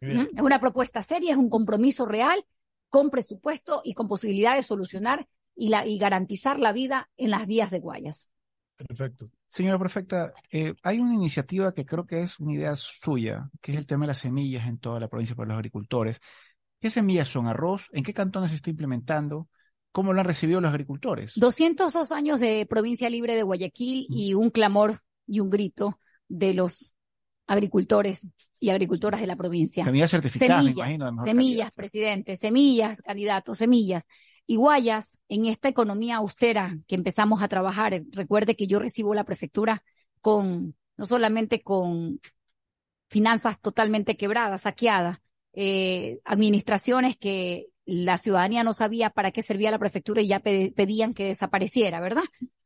Es 0.00 0.42
una 0.42 0.60
propuesta 0.60 1.02
seria, 1.02 1.32
es 1.32 1.38
un 1.38 1.50
compromiso 1.50 2.06
real 2.06 2.44
con 2.88 3.10
presupuesto 3.10 3.82
y 3.84 3.94
con 3.94 4.08
posibilidad 4.08 4.56
de 4.56 4.62
solucionar 4.62 5.28
y, 5.54 5.68
la, 5.68 5.86
y 5.86 5.98
garantizar 5.98 6.58
la 6.58 6.72
vida 6.72 7.10
en 7.16 7.30
las 7.30 7.46
vías 7.46 7.70
de 7.70 7.80
Guayas. 7.80 8.30
Perfecto. 8.76 9.30
Señora 9.46 9.78
Prefecta, 9.78 10.32
eh, 10.50 10.74
hay 10.82 11.00
una 11.00 11.12
iniciativa 11.12 11.72
que 11.74 11.84
creo 11.84 12.06
que 12.06 12.22
es 12.22 12.40
una 12.40 12.54
idea 12.54 12.74
suya, 12.76 13.50
que 13.60 13.72
es 13.72 13.78
el 13.78 13.86
tema 13.86 14.04
de 14.04 14.08
las 14.08 14.18
semillas 14.18 14.66
en 14.66 14.78
toda 14.78 14.98
la 14.98 15.08
provincia 15.08 15.36
para 15.36 15.48
los 15.48 15.56
agricultores. 15.56 16.20
¿Qué 16.80 16.90
semillas 16.90 17.28
son 17.28 17.46
arroz? 17.46 17.88
¿En 17.92 18.02
qué 18.02 18.14
cantones 18.14 18.50
se 18.50 18.56
está 18.56 18.70
implementando? 18.70 19.48
¿Cómo 19.92 20.12
lo 20.12 20.20
han 20.20 20.26
recibido 20.26 20.60
los 20.60 20.70
agricultores? 20.70 21.32
202 21.36 22.12
años 22.12 22.40
de 22.40 22.66
provincia 22.68 23.10
libre 23.10 23.34
de 23.34 23.42
Guayaquil 23.42 24.06
y 24.08 24.34
un 24.34 24.50
clamor 24.50 24.96
y 25.26 25.40
un 25.40 25.50
grito 25.50 25.98
de 26.28 26.54
los 26.54 26.94
agricultores 27.46 28.26
y 28.58 28.70
agricultoras 28.70 29.20
de 29.20 29.26
la 29.26 29.36
provincia. 29.36 29.84
Semillas 29.84 30.10
certificadas, 30.10 30.64
me 30.64 30.70
semillas, 30.70 30.76
imagino, 30.76 31.04
de 31.04 31.12
mejor 31.12 31.28
semillas, 31.28 31.72
presidente, 31.72 32.36
semillas, 32.36 33.02
candidatos, 33.02 33.58
semillas. 33.58 34.06
Y 34.46 34.56
Guayas, 34.56 35.20
en 35.28 35.46
esta 35.46 35.68
economía 35.68 36.16
austera 36.16 36.78
que 36.86 36.94
empezamos 36.94 37.42
a 37.42 37.48
trabajar, 37.48 38.00
recuerde 38.12 38.56
que 38.56 38.66
yo 38.66 38.78
recibo 38.78 39.14
la 39.14 39.24
prefectura 39.24 39.82
con, 40.20 40.76
no 40.96 41.06
solamente 41.06 41.62
con 41.62 42.20
finanzas 43.08 43.60
totalmente 43.60 44.16
quebradas, 44.16 44.62
saqueadas, 44.62 45.18
eh, 45.52 46.20
administraciones 46.24 47.16
que 47.16 47.66
la 47.84 48.18
ciudadanía 48.18 48.62
no 48.62 48.72
sabía 48.72 49.10
para 49.10 49.32
qué 49.32 49.42
servía 49.42 49.70
la 49.70 49.78
prefectura 49.78 50.22
y 50.22 50.28
ya 50.28 50.40
pe- 50.40 50.72
pedían 50.76 51.14
que 51.14 51.26
desapareciera, 51.26 52.00
¿verdad? 52.00 52.22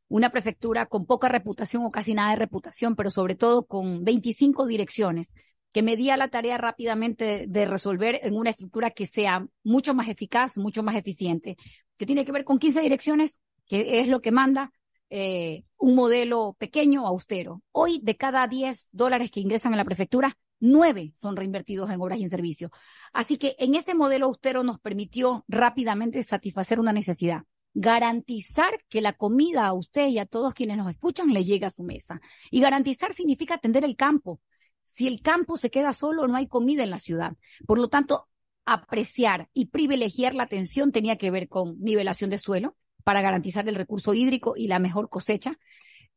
Una 0.07 0.29
prefectura 0.29 0.85
con 0.85 1.05
poca 1.05 1.29
reputación 1.29 1.83
o 1.83 1.91
casi 1.91 2.13
nada 2.13 2.31
de 2.31 2.35
reputación, 2.37 2.95
pero 2.95 3.09
sobre 3.09 3.35
todo 3.35 3.65
con 3.65 4.03
25 4.03 4.67
direcciones, 4.67 5.33
que 5.71 5.81
me 5.81 5.97
la 5.97 6.29
tarea 6.29 6.57
rápidamente 6.57 7.25
de, 7.25 7.47
de 7.47 7.65
resolver 7.65 8.19
en 8.23 8.35
una 8.35 8.51
estructura 8.51 8.91
que 8.91 9.07
sea 9.07 9.45
mucho 9.63 9.93
más 9.93 10.07
eficaz, 10.07 10.57
mucho 10.57 10.83
más 10.83 10.95
eficiente, 10.95 11.57
que 11.97 12.05
tiene 12.05 12.23
que 12.23 12.31
ver 12.31 12.43
con 12.43 12.59
15 12.59 12.81
direcciones, 12.81 13.39
que 13.65 13.99
es 13.99 14.07
lo 14.07 14.21
que 14.21 14.31
manda 14.31 14.71
eh, 15.09 15.63
un 15.77 15.95
modelo 15.95 16.55
pequeño, 16.59 17.07
austero. 17.07 17.61
Hoy, 17.71 17.99
de 18.03 18.15
cada 18.15 18.47
10 18.47 18.89
dólares 18.91 19.31
que 19.31 19.39
ingresan 19.39 19.73
a 19.73 19.77
la 19.77 19.85
prefectura, 19.85 20.37
9 20.65 21.13
son 21.15 21.35
reinvertidos 21.35 21.89
en 21.89 22.01
obras 22.01 22.19
y 22.19 22.23
en 22.23 22.29
servicios. 22.29 22.71
Así 23.13 23.37
que 23.37 23.55
en 23.59 23.75
ese 23.75 23.93
modelo 23.93 24.25
austero 24.25 24.63
nos 24.63 24.79
permitió 24.79 25.45
rápidamente 25.47 26.21
satisfacer 26.23 26.79
una 26.79 26.93
necesidad. 26.93 27.43
Garantizar 27.73 28.83
que 28.89 29.01
la 29.01 29.13
comida 29.13 29.65
a 29.65 29.73
usted 29.73 30.07
y 30.07 30.19
a 30.19 30.25
todos 30.25 30.53
quienes 30.53 30.77
nos 30.77 30.89
escuchan 30.89 31.33
le 31.33 31.43
llegue 31.43 31.65
a 31.65 31.69
su 31.71 31.83
mesa. 31.83 32.21
Y 32.51 32.61
garantizar 32.61 33.13
significa 33.13 33.55
atender 33.55 33.83
el 33.83 33.95
campo. 33.95 34.41
Si 34.83 35.07
el 35.07 35.21
campo 35.21 35.57
se 35.57 35.69
queda 35.69 35.91
solo, 35.91 36.27
no 36.27 36.37
hay 36.37 36.47
comida 36.47 36.83
en 36.83 36.91
la 36.91 36.99
ciudad. 36.99 37.33
Por 37.65 37.79
lo 37.79 37.87
tanto, 37.87 38.27
apreciar 38.65 39.49
y 39.53 39.67
privilegiar 39.67 40.35
la 40.35 40.43
atención 40.43 40.91
tenía 40.91 41.17
que 41.17 41.31
ver 41.31 41.47
con 41.47 41.79
nivelación 41.79 42.29
de 42.29 42.37
suelo 42.37 42.75
para 43.03 43.21
garantizar 43.21 43.67
el 43.69 43.75
recurso 43.75 44.13
hídrico 44.13 44.53
y 44.57 44.67
la 44.67 44.79
mejor 44.79 45.09
cosecha, 45.09 45.59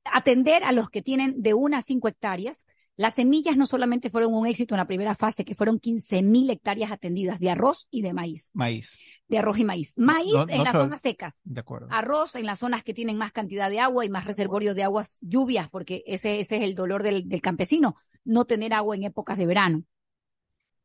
atender 0.04 0.64
a 0.64 0.72
los 0.72 0.88
que 0.88 1.02
tienen 1.02 1.42
de 1.42 1.54
una 1.54 1.78
a 1.78 1.82
cinco 1.82 2.08
hectáreas. 2.08 2.64
Las 2.98 3.14
semillas 3.14 3.56
no 3.56 3.64
solamente 3.64 4.10
fueron 4.10 4.34
un 4.34 4.46
éxito 4.46 4.74
en 4.74 4.78
la 4.80 4.86
primera 4.88 5.14
fase, 5.14 5.44
que 5.44 5.54
fueron 5.54 5.78
15 5.78 6.20
mil 6.22 6.50
hectáreas 6.50 6.90
atendidas 6.90 7.38
de 7.38 7.48
arroz 7.48 7.86
y 7.92 8.02
de 8.02 8.12
maíz, 8.12 8.50
Maíz. 8.52 8.98
de 9.28 9.38
arroz 9.38 9.56
y 9.58 9.64
maíz. 9.64 9.94
Maíz 9.96 10.32
No- 10.32 10.46
no 10.46 10.52
en 10.52 10.64
las 10.64 10.72
zonas 10.72 11.00
secas, 11.00 11.40
De 11.44 11.60
acuerdo. 11.60 11.86
arroz 11.92 12.34
en 12.34 12.44
las 12.44 12.58
zonas 12.58 12.82
que 12.82 12.92
tienen 12.94 13.16
más 13.16 13.30
cantidad 13.32 13.70
de 13.70 13.78
agua 13.78 14.04
y 14.04 14.08
más 14.10 14.24
reservorios 14.24 14.74
de 14.74 14.82
aguas 14.82 15.18
lluvias, 15.22 15.70
porque 15.70 16.02
ese, 16.06 16.40
ese 16.40 16.56
es 16.56 16.62
el 16.62 16.74
dolor 16.74 17.04
del, 17.04 17.28
del 17.28 17.40
campesino, 17.40 17.94
no 18.24 18.44
tener 18.46 18.74
agua 18.74 18.96
en 18.96 19.04
épocas 19.04 19.38
de 19.38 19.46
verano, 19.46 19.84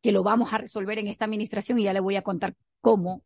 que 0.04 0.12
lo 0.12 0.22
vamos 0.22 0.54
a 0.54 0.60
resolver 0.60 1.00
en 1.00 1.08
esta 1.08 1.26
administración 1.26 1.80
y 1.80 1.84
ya 1.86 1.94
le 1.94 2.00
voy 2.00 2.16
a 2.16 2.22
contar 2.22 2.56
cómo. 2.80 3.24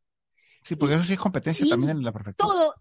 Sí, 0.63 0.77
porque 0.77 0.95
eso 0.95 1.03
sí 1.03 1.11
es 1.13 1.19
competencia 1.19 1.65
y 1.65 1.69
también 1.69 1.97
en 1.97 2.03
la 2.05 2.13
prefectura. 2.13 2.47
Todo, 2.49 2.73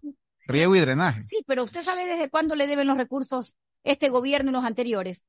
Riego 0.45 0.73
y 0.73 0.79
drenaje. 0.79 1.21
sí, 1.21 1.43
pero 1.45 1.63
usted 1.63 1.81
sabe 1.81 2.05
desde 2.05 2.29
cuándo 2.29 2.55
le 2.55 2.65
deben 2.65 2.87
los 2.87 2.95
recursos 2.95 3.57
este 3.83 4.07
gobierno 4.07 4.51
y 4.51 4.53
los 4.53 4.63
anteriores. 4.63 5.25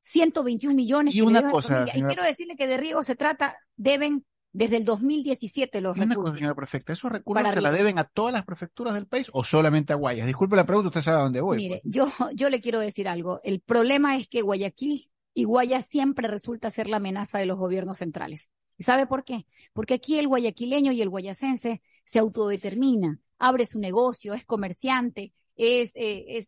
121 0.00 0.74
millones. 0.74 1.14
Y 1.14 1.20
una 1.20 1.50
cosa. 1.50 1.86
Y 1.94 2.02
quiero 2.02 2.24
decirle 2.24 2.56
que 2.56 2.66
de 2.66 2.76
riego 2.76 3.02
se 3.02 3.14
trata, 3.14 3.56
deben 3.76 4.24
desde 4.52 4.76
el 4.76 4.84
2017 4.84 5.80
los 5.80 5.96
Y 5.96 6.00
una 6.00 6.08
recursos. 6.08 6.30
cosa, 6.30 6.38
señora 6.38 6.54
prefecta, 6.56 6.92
¿esos 6.92 7.12
recursos 7.12 7.54
se 7.54 7.60
la 7.60 7.70
deben 7.70 7.98
a 7.98 8.04
todas 8.04 8.32
las 8.32 8.44
prefecturas 8.44 8.94
del 8.94 9.06
país 9.06 9.30
o 9.32 9.44
solamente 9.44 9.92
a 9.92 9.96
Guayas? 9.96 10.26
Disculpe 10.26 10.56
la 10.56 10.66
pregunta, 10.66 10.88
usted 10.88 11.02
sabe 11.02 11.18
a 11.18 11.22
dónde 11.22 11.40
voy. 11.40 11.58
Mire, 11.58 11.80
pues. 11.82 11.94
yo, 11.94 12.06
yo 12.34 12.50
le 12.50 12.60
quiero 12.60 12.80
decir 12.80 13.08
algo. 13.08 13.40
El 13.44 13.60
problema 13.60 14.16
es 14.16 14.26
que 14.26 14.42
Guayaquil 14.42 15.10
y 15.34 15.44
Guayas 15.44 15.86
siempre 15.86 16.26
resulta 16.26 16.70
ser 16.70 16.88
la 16.88 16.96
amenaza 16.96 17.38
de 17.38 17.46
los 17.46 17.58
gobiernos 17.58 17.98
centrales. 17.98 18.50
¿Y 18.76 18.82
sabe 18.82 19.06
por 19.06 19.24
qué? 19.24 19.46
Porque 19.74 19.94
aquí 19.94 20.18
el 20.18 20.26
guayaquileño 20.26 20.90
y 20.92 21.02
el 21.02 21.10
guayacense 21.10 21.82
se 22.02 22.18
autodetermina, 22.18 23.20
abre 23.38 23.66
su 23.66 23.78
negocio, 23.78 24.32
es 24.32 24.46
comerciante, 24.46 25.34
es, 25.54 25.92
eh, 25.96 26.38
es 26.38 26.46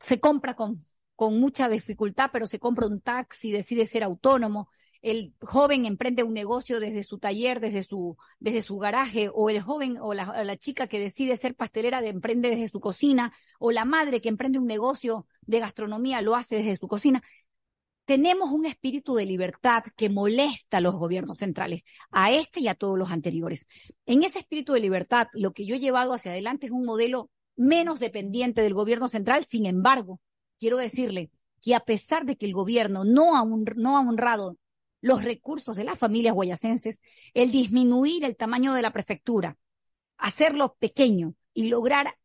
se 0.00 0.20
compra 0.20 0.56
con, 0.56 0.76
con 1.18 1.40
mucha 1.40 1.68
dificultad, 1.68 2.30
pero 2.32 2.46
se 2.46 2.60
compra 2.60 2.86
un 2.86 3.00
taxi, 3.00 3.50
decide 3.50 3.86
ser 3.86 4.04
autónomo. 4.04 4.68
El 5.02 5.34
joven 5.40 5.84
emprende 5.84 6.22
un 6.22 6.32
negocio 6.32 6.78
desde 6.78 7.02
su 7.02 7.18
taller, 7.18 7.58
desde 7.58 7.82
su, 7.82 8.16
desde 8.38 8.62
su 8.62 8.78
garaje, 8.78 9.28
o 9.34 9.50
el 9.50 9.60
joven 9.60 9.96
o 10.00 10.14
la, 10.14 10.56
chica 10.58 10.86
que 10.86 11.00
decide 11.00 11.36
ser 11.36 11.56
pastelera 11.56 12.00
de, 12.00 12.10
emprende 12.10 12.50
desde 12.50 12.68
su 12.68 12.78
cocina, 12.78 13.32
o 13.58 13.72
la 13.72 13.84
madre 13.84 14.20
que 14.20 14.28
emprende 14.28 14.60
un 14.60 14.68
negocio 14.68 15.26
de 15.40 15.58
gastronomía 15.58 16.22
lo 16.22 16.36
hace 16.36 16.54
desde 16.54 16.76
su 16.76 16.86
cocina. 16.86 17.20
Tenemos 18.04 18.52
un 18.52 18.66
espíritu 18.66 19.16
de 19.16 19.26
libertad 19.26 19.82
que 19.96 20.10
molesta 20.10 20.76
a 20.76 20.80
los 20.80 20.94
gobiernos 20.94 21.38
centrales, 21.38 21.82
a 22.12 22.30
este 22.30 22.60
y 22.60 22.68
a 22.68 22.76
todos 22.76 22.96
los 22.96 23.10
anteriores. 23.10 23.66
En 24.06 24.22
ese 24.22 24.38
espíritu 24.38 24.72
de 24.72 24.78
libertad, 24.78 25.26
lo 25.32 25.50
que 25.50 25.66
yo 25.66 25.74
he 25.74 25.80
llevado 25.80 26.12
hacia 26.12 26.30
adelante 26.30 26.66
es 26.66 26.72
un 26.72 26.84
modelo 26.84 27.28
menos 27.56 27.98
dependiente 27.98 28.62
del 28.62 28.74
gobierno 28.74 29.08
central. 29.08 29.44
Sin 29.44 29.66
embargo, 29.66 30.20
quiero 30.58 30.76
decirle 30.76 31.30
que 31.60 31.74
a 31.74 31.80
pesar 31.80 32.24
de 32.24 32.36
que 32.36 32.46
el 32.46 32.52
gobierno 32.52 33.04
no 33.04 33.36
ha, 33.36 33.42
honrado 33.42 34.56
los 35.00 35.24
recursos 35.24 35.76
de 35.76 35.84
las 35.84 35.98
familias 35.98 36.34
guayacenses, 36.34 37.00
el 37.34 37.50
disminuir 37.50 38.24
el 38.24 38.36
tamaño 38.36 38.74
de 38.74 38.82
la 38.82 38.92
prefectura, 38.92 39.56
hacerlo 40.16 40.76
pequeño 40.78 41.34
y 41.54 41.68
lograr 41.68 42.16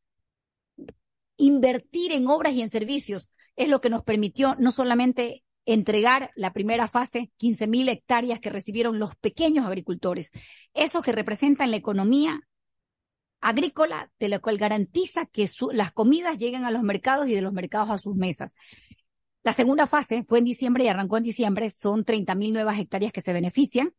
invertir 1.37 2.11
en 2.11 2.27
obras 2.27 2.53
y 2.53 2.61
en 2.61 2.69
servicios 2.69 3.31
es 3.55 3.67
lo 3.69 3.81
que 3.81 3.89
nos 3.89 4.03
permitió 4.03 4.55
no 4.59 4.71
solamente 4.71 5.43
entregar 5.65 6.31
la 6.35 6.51
primera 6.51 6.87
fase, 6.87 7.31
15 7.37 7.67
mil 7.67 7.89
hectáreas 7.89 8.39
que 8.39 8.49
recibieron 8.49 8.99
los 8.99 9.15
pequeños 9.15 9.65
agricultores, 9.65 10.29
esos 10.73 11.03
que 11.03 11.11
representan 11.11 11.71
la 11.71 11.77
economía 11.77 12.41
agrícola, 13.43 14.09
de 14.19 14.29
la 14.29 14.39
cual 14.39 14.57
garantiza 14.57 15.25
que 15.25 15.47
su- 15.47 15.71
las 15.71 15.91
comidas 15.91 16.39
lleguen 16.39 16.65
a 16.65 16.71
los 16.71 16.81
mercados 16.81 17.27
y 17.27 17.33
de 17.35 17.41
los 17.41 17.53
mercados 17.53 17.89
a 17.89 17.97
sus 17.97 18.15
mesas. 18.15 18.55
La 19.43 19.51
segunda 19.53 19.85
fase 19.85 20.23
fue 20.23 20.39
en 20.39 20.45
diciembre 20.45 20.85
y 20.85 20.87
arrancó 20.87 21.17
en 21.17 21.23
diciembre. 21.23 21.69
Son 21.69 22.03
30 22.03 22.33
mil 22.35 22.53
nuevas 22.53 22.79
hectáreas 22.79 23.11
que 23.11 23.21
se 23.21 23.33
benefician. 23.33 23.93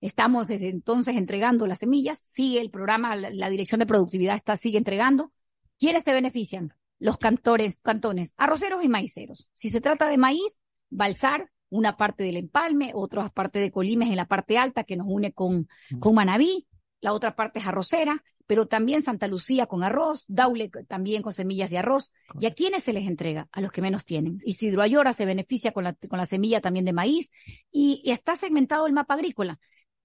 Estamos 0.00 0.48
desde 0.48 0.68
entonces 0.68 1.16
entregando 1.16 1.66
las 1.66 1.78
semillas. 1.78 2.18
Sigue 2.18 2.60
el 2.60 2.70
programa, 2.70 3.14
la, 3.16 3.30
la 3.30 3.48
Dirección 3.48 3.78
de 3.78 3.86
Productividad 3.86 4.34
está, 4.34 4.56
sigue 4.56 4.78
entregando. 4.78 5.32
¿Quiénes 5.78 6.04
se 6.04 6.12
benefician? 6.12 6.74
Los 6.98 7.18
cantores, 7.18 7.78
cantones, 7.82 8.34
arroceros 8.36 8.84
y 8.84 8.88
maiceros. 8.88 9.50
Si 9.54 9.70
se 9.70 9.80
trata 9.80 10.08
de 10.08 10.18
maíz, 10.18 10.58
Balsar, 10.90 11.50
una 11.70 11.96
parte 11.96 12.22
del 12.24 12.36
empalme, 12.36 12.92
otra 12.94 13.28
parte 13.30 13.58
de 13.60 13.70
Colimes 13.70 14.10
en 14.10 14.16
la 14.16 14.26
parte 14.26 14.58
alta 14.58 14.84
que 14.84 14.96
nos 14.96 15.06
une 15.08 15.32
con, 15.32 15.68
con 16.00 16.14
Manabí, 16.14 16.66
la 17.00 17.12
otra 17.14 17.34
parte 17.34 17.60
es 17.60 17.66
arrocera, 17.66 18.22
pero 18.46 18.66
también 18.66 19.02
Santa 19.02 19.28
Lucía 19.28 19.66
con 19.66 19.82
arroz, 19.82 20.24
Daule 20.28 20.70
también 20.88 21.22
con 21.22 21.32
semillas 21.32 21.70
de 21.70 21.78
arroz. 21.78 22.12
¿Y 22.38 22.46
a 22.46 22.52
quiénes 22.52 22.82
se 22.82 22.92
les 22.92 23.06
entrega? 23.06 23.48
A 23.52 23.60
los 23.60 23.70
que 23.72 23.82
menos 23.82 24.04
tienen. 24.04 24.38
Isidro 24.44 24.82
Ayora 24.82 25.12
se 25.12 25.24
beneficia 25.24 25.72
con 25.72 25.84
la, 25.84 25.94
con 25.94 26.18
la 26.18 26.26
semilla 26.26 26.60
también 26.60 26.84
de 26.84 26.92
maíz 26.92 27.30
y, 27.70 28.00
y 28.04 28.10
está 28.10 28.34
segmentado 28.34 28.86
el 28.86 28.92
mapa 28.92 29.14
agrícola. 29.14 29.58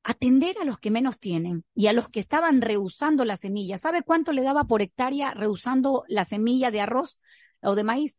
Atender 0.03 0.57
a 0.61 0.65
los 0.65 0.77
que 0.77 0.91
menos 0.91 1.19
tienen 1.19 1.65
y 1.75 1.87
a 1.87 1.93
los 1.93 2.09
que 2.09 2.19
estaban 2.19 2.61
rehusando 2.61 3.25
la 3.25 3.35
semilla. 3.35 3.77
¿Sabe 3.77 4.03
cuánto 4.03 4.31
le 4.31 4.43
daba 4.43 4.65
por 4.65 4.81
hectárea 4.81 5.33
rehusando 5.33 6.03
la 6.07 6.23
semilla 6.23 6.71
de 6.71 6.81
arroz 6.81 7.19
o 7.61 7.75
de 7.75 7.83
maíz? 7.83 8.17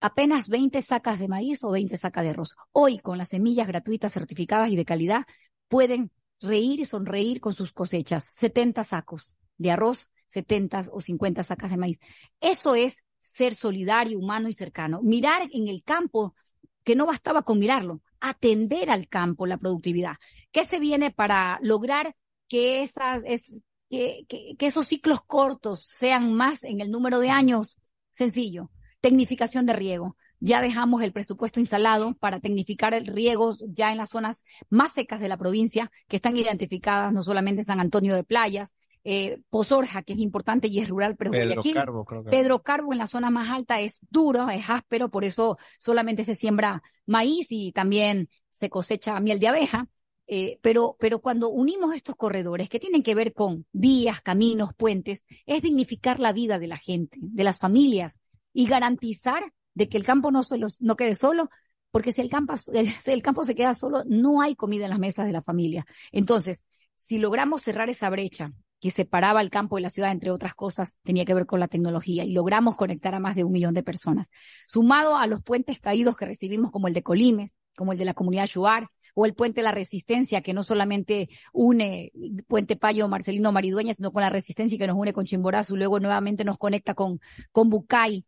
Apenas 0.00 0.48
20 0.48 0.80
sacas 0.80 1.20
de 1.20 1.28
maíz 1.28 1.62
o 1.62 1.70
20 1.70 1.96
sacas 1.96 2.24
de 2.24 2.30
arroz. 2.30 2.56
Hoy, 2.72 2.98
con 2.98 3.18
las 3.18 3.28
semillas 3.28 3.68
gratuitas, 3.68 4.12
certificadas 4.12 4.70
y 4.70 4.76
de 4.76 4.86
calidad, 4.86 5.26
pueden 5.68 6.10
reír 6.40 6.80
y 6.80 6.84
sonreír 6.86 7.40
con 7.40 7.52
sus 7.52 7.72
cosechas. 7.72 8.24
70 8.24 8.82
sacos 8.82 9.36
de 9.60 9.70
arroz, 9.70 10.10
70 10.26 10.80
o 10.92 11.00
50 11.00 11.42
sacas 11.42 11.70
de 11.70 11.76
maíz. 11.76 12.00
Eso 12.40 12.74
es 12.74 13.04
ser 13.18 13.54
solidario, 13.54 14.18
humano 14.18 14.48
y 14.48 14.54
cercano. 14.54 15.00
Mirar 15.02 15.48
en 15.52 15.68
el 15.68 15.84
campo, 15.84 16.34
que 16.82 16.96
no 16.96 17.06
bastaba 17.06 17.42
con 17.42 17.58
mirarlo, 17.58 18.00
atender 18.20 18.90
al 18.90 19.06
campo, 19.08 19.46
la 19.46 19.58
productividad. 19.58 20.14
¿Qué 20.50 20.64
se 20.64 20.80
viene 20.80 21.10
para 21.10 21.58
lograr 21.62 22.16
que, 22.48 22.82
esas, 22.82 23.22
es, 23.26 23.62
que, 23.90 24.24
que, 24.28 24.56
que 24.58 24.66
esos 24.66 24.86
ciclos 24.86 25.20
cortos 25.20 25.80
sean 25.84 26.32
más 26.32 26.64
en 26.64 26.80
el 26.80 26.90
número 26.90 27.20
de 27.20 27.28
años? 27.28 27.76
Sencillo. 28.10 28.70
Tecnificación 29.02 29.66
de 29.66 29.74
riego. 29.74 30.16
Ya 30.38 30.62
dejamos 30.62 31.02
el 31.02 31.12
presupuesto 31.12 31.60
instalado 31.60 32.14
para 32.14 32.40
tecnificar 32.40 32.94
el 32.94 33.06
riego 33.06 33.54
ya 33.68 33.92
en 33.92 33.98
las 33.98 34.08
zonas 34.08 34.44
más 34.70 34.92
secas 34.92 35.20
de 35.20 35.28
la 35.28 35.36
provincia, 35.36 35.92
que 36.08 36.16
están 36.16 36.38
identificadas 36.38 37.12
no 37.12 37.20
solamente 37.20 37.60
en 37.60 37.66
San 37.66 37.78
Antonio 37.78 38.14
de 38.14 38.24
Playas, 38.24 38.74
eh, 39.04 39.40
Pozorja, 39.48 40.02
que 40.02 40.12
es 40.12 40.18
importante 40.18 40.68
y 40.68 40.78
es 40.78 40.88
rural, 40.88 41.16
pero 41.16 41.30
Pedro 41.30 41.46
Guayaquil, 41.46 41.74
Carbo, 41.74 42.04
creo 42.04 42.24
que- 42.24 42.30
Pedro 42.30 42.62
Carbo 42.62 42.92
en 42.92 42.98
la 42.98 43.06
zona 43.06 43.30
más 43.30 43.50
alta 43.50 43.80
es 43.80 43.98
duro, 44.10 44.48
es 44.50 44.68
áspero, 44.68 45.10
por 45.10 45.24
eso 45.24 45.56
solamente 45.78 46.24
se 46.24 46.34
siembra 46.34 46.82
maíz 47.06 47.46
y 47.50 47.72
también 47.72 48.28
se 48.50 48.68
cosecha 48.68 49.18
miel 49.20 49.40
de 49.40 49.48
abeja. 49.48 49.88
Eh, 50.32 50.60
pero, 50.62 50.96
pero 51.00 51.20
cuando 51.20 51.48
unimos 51.48 51.92
estos 51.92 52.14
corredores 52.14 52.68
que 52.68 52.78
tienen 52.78 53.02
que 53.02 53.16
ver 53.16 53.32
con 53.32 53.66
vías, 53.72 54.20
caminos, 54.20 54.72
puentes, 54.74 55.24
es 55.44 55.62
dignificar 55.62 56.20
la 56.20 56.32
vida 56.32 56.60
de 56.60 56.68
la 56.68 56.76
gente, 56.76 57.18
de 57.20 57.42
las 57.42 57.58
familias 57.58 58.16
y 58.52 58.66
garantizar 58.66 59.42
de 59.74 59.88
que 59.88 59.96
el 59.96 60.04
campo 60.04 60.30
no, 60.30 60.44
solo, 60.44 60.68
no 60.78 60.94
quede 60.94 61.16
solo, 61.16 61.48
porque 61.90 62.12
si 62.12 62.20
el 62.20 62.30
campo, 62.30 62.54
si 62.56 63.10
el 63.10 63.22
campo 63.22 63.42
se 63.42 63.56
queda 63.56 63.74
solo, 63.74 64.04
no 64.06 64.40
hay 64.40 64.54
comida 64.54 64.84
en 64.84 64.90
las 64.90 65.00
mesas 65.00 65.26
de 65.26 65.32
la 65.32 65.40
familia. 65.40 65.84
Entonces, 66.12 66.64
si 66.94 67.18
logramos 67.18 67.62
cerrar 67.62 67.90
esa 67.90 68.08
brecha 68.08 68.52
que 68.80 68.90
separaba 68.90 69.42
el 69.42 69.50
campo 69.50 69.76
de 69.76 69.82
la 69.82 69.90
ciudad, 69.90 70.10
entre 70.10 70.30
otras 70.30 70.54
cosas, 70.54 70.96
tenía 71.02 71.24
que 71.24 71.34
ver 71.34 71.46
con 71.46 71.60
la 71.60 71.68
tecnología 71.68 72.24
y 72.24 72.32
logramos 72.32 72.76
conectar 72.76 73.14
a 73.14 73.20
más 73.20 73.36
de 73.36 73.44
un 73.44 73.52
millón 73.52 73.74
de 73.74 73.82
personas. 73.82 74.28
Sumado 74.66 75.16
a 75.16 75.26
los 75.26 75.42
puentes 75.42 75.78
caídos 75.80 76.16
que 76.16 76.26
recibimos, 76.26 76.70
como 76.70 76.88
el 76.88 76.94
de 76.94 77.02
Colimes, 77.02 77.56
como 77.76 77.92
el 77.92 77.98
de 77.98 78.06
la 78.06 78.14
comunidad 78.14 78.46
Shuar, 78.46 78.88
o 79.14 79.26
el 79.26 79.34
puente 79.34 79.62
La 79.62 79.72
Resistencia, 79.72 80.40
que 80.40 80.54
no 80.54 80.62
solamente 80.62 81.28
une 81.52 82.12
Puente 82.46 82.76
Payo 82.76 83.08
Marcelino 83.08 83.52
Maridueña, 83.52 83.92
sino 83.92 84.12
con 84.12 84.22
la 84.22 84.30
Resistencia 84.30 84.78
que 84.78 84.86
nos 84.86 84.96
une 84.96 85.12
con 85.12 85.26
Chimborazo 85.26 85.74
y 85.74 85.78
luego 85.78 86.00
nuevamente 86.00 86.44
nos 86.44 86.58
conecta 86.58 86.94
con, 86.94 87.20
con 87.52 87.68
Bucay, 87.68 88.24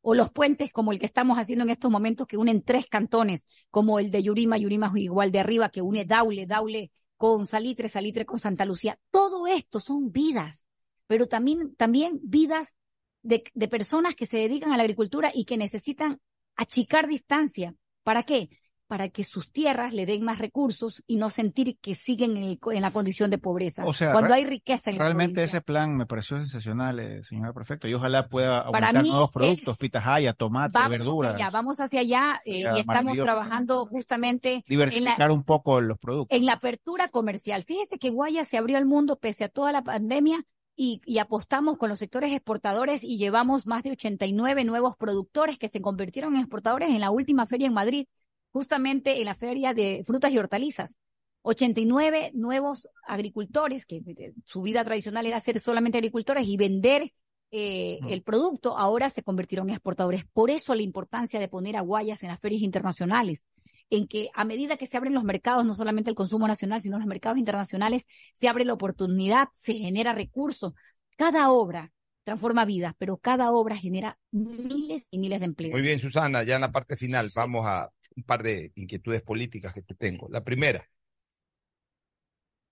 o 0.00 0.14
los 0.14 0.30
puentes 0.30 0.72
como 0.72 0.92
el 0.92 0.98
que 0.98 1.06
estamos 1.06 1.38
haciendo 1.38 1.64
en 1.64 1.70
estos 1.70 1.90
momentos 1.90 2.26
que 2.26 2.36
unen 2.36 2.62
tres 2.62 2.86
cantones, 2.86 3.44
como 3.70 3.98
el 3.98 4.10
de 4.10 4.22
Yurima, 4.22 4.56
Yurima 4.56 4.92
igual 4.94 5.32
de 5.32 5.40
arriba, 5.40 5.68
que 5.70 5.82
une 5.82 6.04
Daule, 6.04 6.46
Daule 6.46 6.92
con 7.18 7.46
Salitre, 7.46 7.88
Salitre 7.88 8.24
con 8.24 8.38
Santa 8.38 8.64
Lucía. 8.64 8.98
Todo 9.10 9.46
esto 9.46 9.80
son 9.80 10.10
vidas, 10.10 10.66
pero 11.06 11.26
también, 11.26 11.74
también 11.74 12.18
vidas 12.22 12.74
de, 13.22 13.44
de 13.52 13.68
personas 13.68 14.14
que 14.14 14.24
se 14.24 14.38
dedican 14.38 14.72
a 14.72 14.78
la 14.78 14.84
agricultura 14.84 15.30
y 15.34 15.44
que 15.44 15.58
necesitan 15.58 16.20
achicar 16.56 17.06
distancia. 17.06 17.74
¿Para 18.04 18.22
qué? 18.22 18.48
Para 18.88 19.10
que 19.10 19.22
sus 19.22 19.52
tierras 19.52 19.92
le 19.92 20.06
den 20.06 20.24
más 20.24 20.38
recursos 20.38 21.04
y 21.06 21.16
no 21.16 21.28
sentir 21.30 21.76
que 21.78 21.94
siguen 21.94 22.36
en, 22.38 22.42
el- 22.42 22.58
en 22.72 22.82
la 22.82 22.90
condición 22.90 23.30
de 23.30 23.36
pobreza. 23.38 23.84
O 23.84 23.92
sea, 23.92 24.12
cuando 24.12 24.32
hay 24.34 24.44
riqueza 24.46 24.90
en 24.90 24.98
Realmente 24.98 25.44
ese 25.44 25.60
plan 25.60 25.94
me 25.96 26.06
pareció 26.06 26.38
sensacional, 26.38 26.98
eh, 26.98 27.22
señora 27.22 27.52
prefecto, 27.52 27.86
y 27.86 27.92
ojalá 27.94 28.28
pueda 28.28 28.60
aumentar 28.62 29.04
nuevos 29.04 29.30
productos, 29.30 29.74
es- 29.74 29.78
pitahaya, 29.78 30.32
tomate, 30.32 30.72
Vamos 30.72 30.90
verduras, 30.90 31.34
hacia 31.34 31.44
allá, 31.46 31.50
vamos 31.52 31.80
hacia 31.80 32.00
allá 32.00 32.40
eh, 32.46 32.60
y 32.74 32.80
estamos 32.80 33.18
trabajando 33.18 33.84
justamente 33.86 34.48
en 34.54 34.56
la, 34.56 34.64
diversificar 34.68 35.30
un 35.30 35.44
poco 35.44 35.80
los 35.82 35.98
productos. 35.98 36.34
en 36.36 36.46
la 36.46 36.54
apertura 36.54 37.08
comercial. 37.08 37.62
Fíjese 37.64 37.98
que 37.98 38.08
Guaya 38.10 38.44
se 38.44 38.56
abrió 38.56 38.78
al 38.78 38.86
mundo 38.86 39.16
pese 39.16 39.44
a 39.44 39.48
toda 39.50 39.70
la 39.70 39.82
pandemia 39.82 40.42
y, 40.76 41.02
y 41.04 41.18
apostamos 41.18 41.76
con 41.76 41.90
los 41.90 41.98
sectores 41.98 42.32
exportadores 42.32 43.04
y 43.04 43.18
llevamos 43.18 43.66
más 43.66 43.82
de 43.82 43.90
89 43.90 44.64
nuevos 44.64 44.96
productores 44.96 45.58
que 45.58 45.68
se 45.68 45.82
convirtieron 45.82 46.34
en 46.34 46.40
exportadores 46.40 46.88
en 46.88 47.00
la 47.00 47.10
última 47.10 47.46
feria 47.46 47.66
en 47.66 47.74
Madrid, 47.74 48.06
justamente 48.52 49.18
en 49.18 49.26
la 49.26 49.34
feria 49.34 49.74
de 49.74 50.02
frutas 50.06 50.32
y 50.32 50.38
hortalizas. 50.38 50.96
89 51.42 52.32
nuevos 52.34 52.88
agricultores 53.06 53.86
que 53.86 53.96
eh, 53.96 54.32
su 54.44 54.62
vida 54.62 54.84
tradicional 54.84 55.26
era 55.26 55.40
ser 55.40 55.58
solamente 55.60 55.98
agricultores 55.98 56.46
y 56.46 56.56
vender 56.56 57.12
eh, 57.50 58.00
el 58.08 58.22
producto, 58.22 58.76
ahora 58.76 59.08
se 59.08 59.22
convirtieron 59.22 59.68
en 59.68 59.74
exportadores. 59.74 60.24
Por 60.32 60.50
eso 60.50 60.74
la 60.74 60.82
importancia 60.82 61.40
de 61.40 61.48
poner 61.48 61.76
a 61.76 61.80
Guayas 61.80 62.22
en 62.22 62.28
las 62.28 62.40
ferias 62.40 62.62
internacionales 62.62 63.44
en 63.90 64.06
que 64.06 64.28
a 64.34 64.44
medida 64.44 64.76
que 64.76 64.86
se 64.86 64.98
abren 64.98 65.14
los 65.14 65.24
mercados, 65.24 65.64
no 65.64 65.74
solamente 65.74 66.10
el 66.10 66.16
consumo 66.16 66.46
nacional, 66.46 66.82
sino 66.82 66.98
los 66.98 67.06
mercados 67.06 67.38
internacionales, 67.38 68.06
se 68.32 68.48
abre 68.48 68.66
la 68.66 68.74
oportunidad, 68.74 69.48
se 69.54 69.74
genera 69.74 70.12
recursos. 70.12 70.74
Cada 71.16 71.50
obra 71.50 71.90
transforma 72.22 72.66
vidas, 72.66 72.92
pero 72.98 73.16
cada 73.16 73.50
obra 73.50 73.76
genera 73.76 74.18
miles 74.30 75.06
y 75.10 75.18
miles 75.18 75.40
de 75.40 75.46
empleos. 75.46 75.72
Muy 75.72 75.80
bien, 75.80 75.98
Susana, 75.98 76.42
ya 76.42 76.56
en 76.56 76.60
la 76.60 76.72
parte 76.72 76.96
final 76.96 77.30
vamos 77.34 77.64
a 77.64 77.90
un 78.18 78.24
par 78.24 78.42
de 78.42 78.72
inquietudes 78.74 79.22
políticas 79.22 79.72
que 79.72 79.82
te 79.82 79.94
tengo. 79.94 80.28
La 80.28 80.42
primera, 80.42 80.84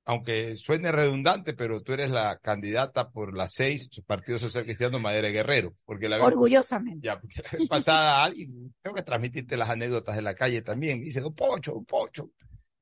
aunque 0.05 0.57
suene 0.57 0.93
redundante, 0.93 1.55
pero 1.55 1.81
tú 1.83 1.93
eres 1.93 2.11
la 2.11 2.39
candidata 2.39 3.11
por 3.11 3.37
las 3.37 3.53
seis 3.53 3.89
Partido 4.07 4.39
Social 4.39 4.65
Cristiano 4.65 4.99
Madera 4.99 5.29
Guerrero, 5.29 5.75
porque 5.85 6.09
la 6.09 6.17
vez- 6.17 6.27
Orgullosamente. 6.27 7.07
ya, 7.07 7.21
porque 7.21 7.43
la 7.43 7.59
vez 7.59 7.69
pasada 7.69 8.25
alguien, 8.25 8.75
tengo 8.83 8.95
que 8.97 9.03
transmitirte 9.03 9.57
las 9.57 9.71
anécdotas 9.71 10.17
de 10.17 10.23
la 10.23 10.35
calle 10.35 10.63
también. 10.63 11.01
Dice, 11.01 11.21
don 11.21 11.33
Pocho, 11.33 11.73
don 11.73 11.85
Pocho. 11.85 12.31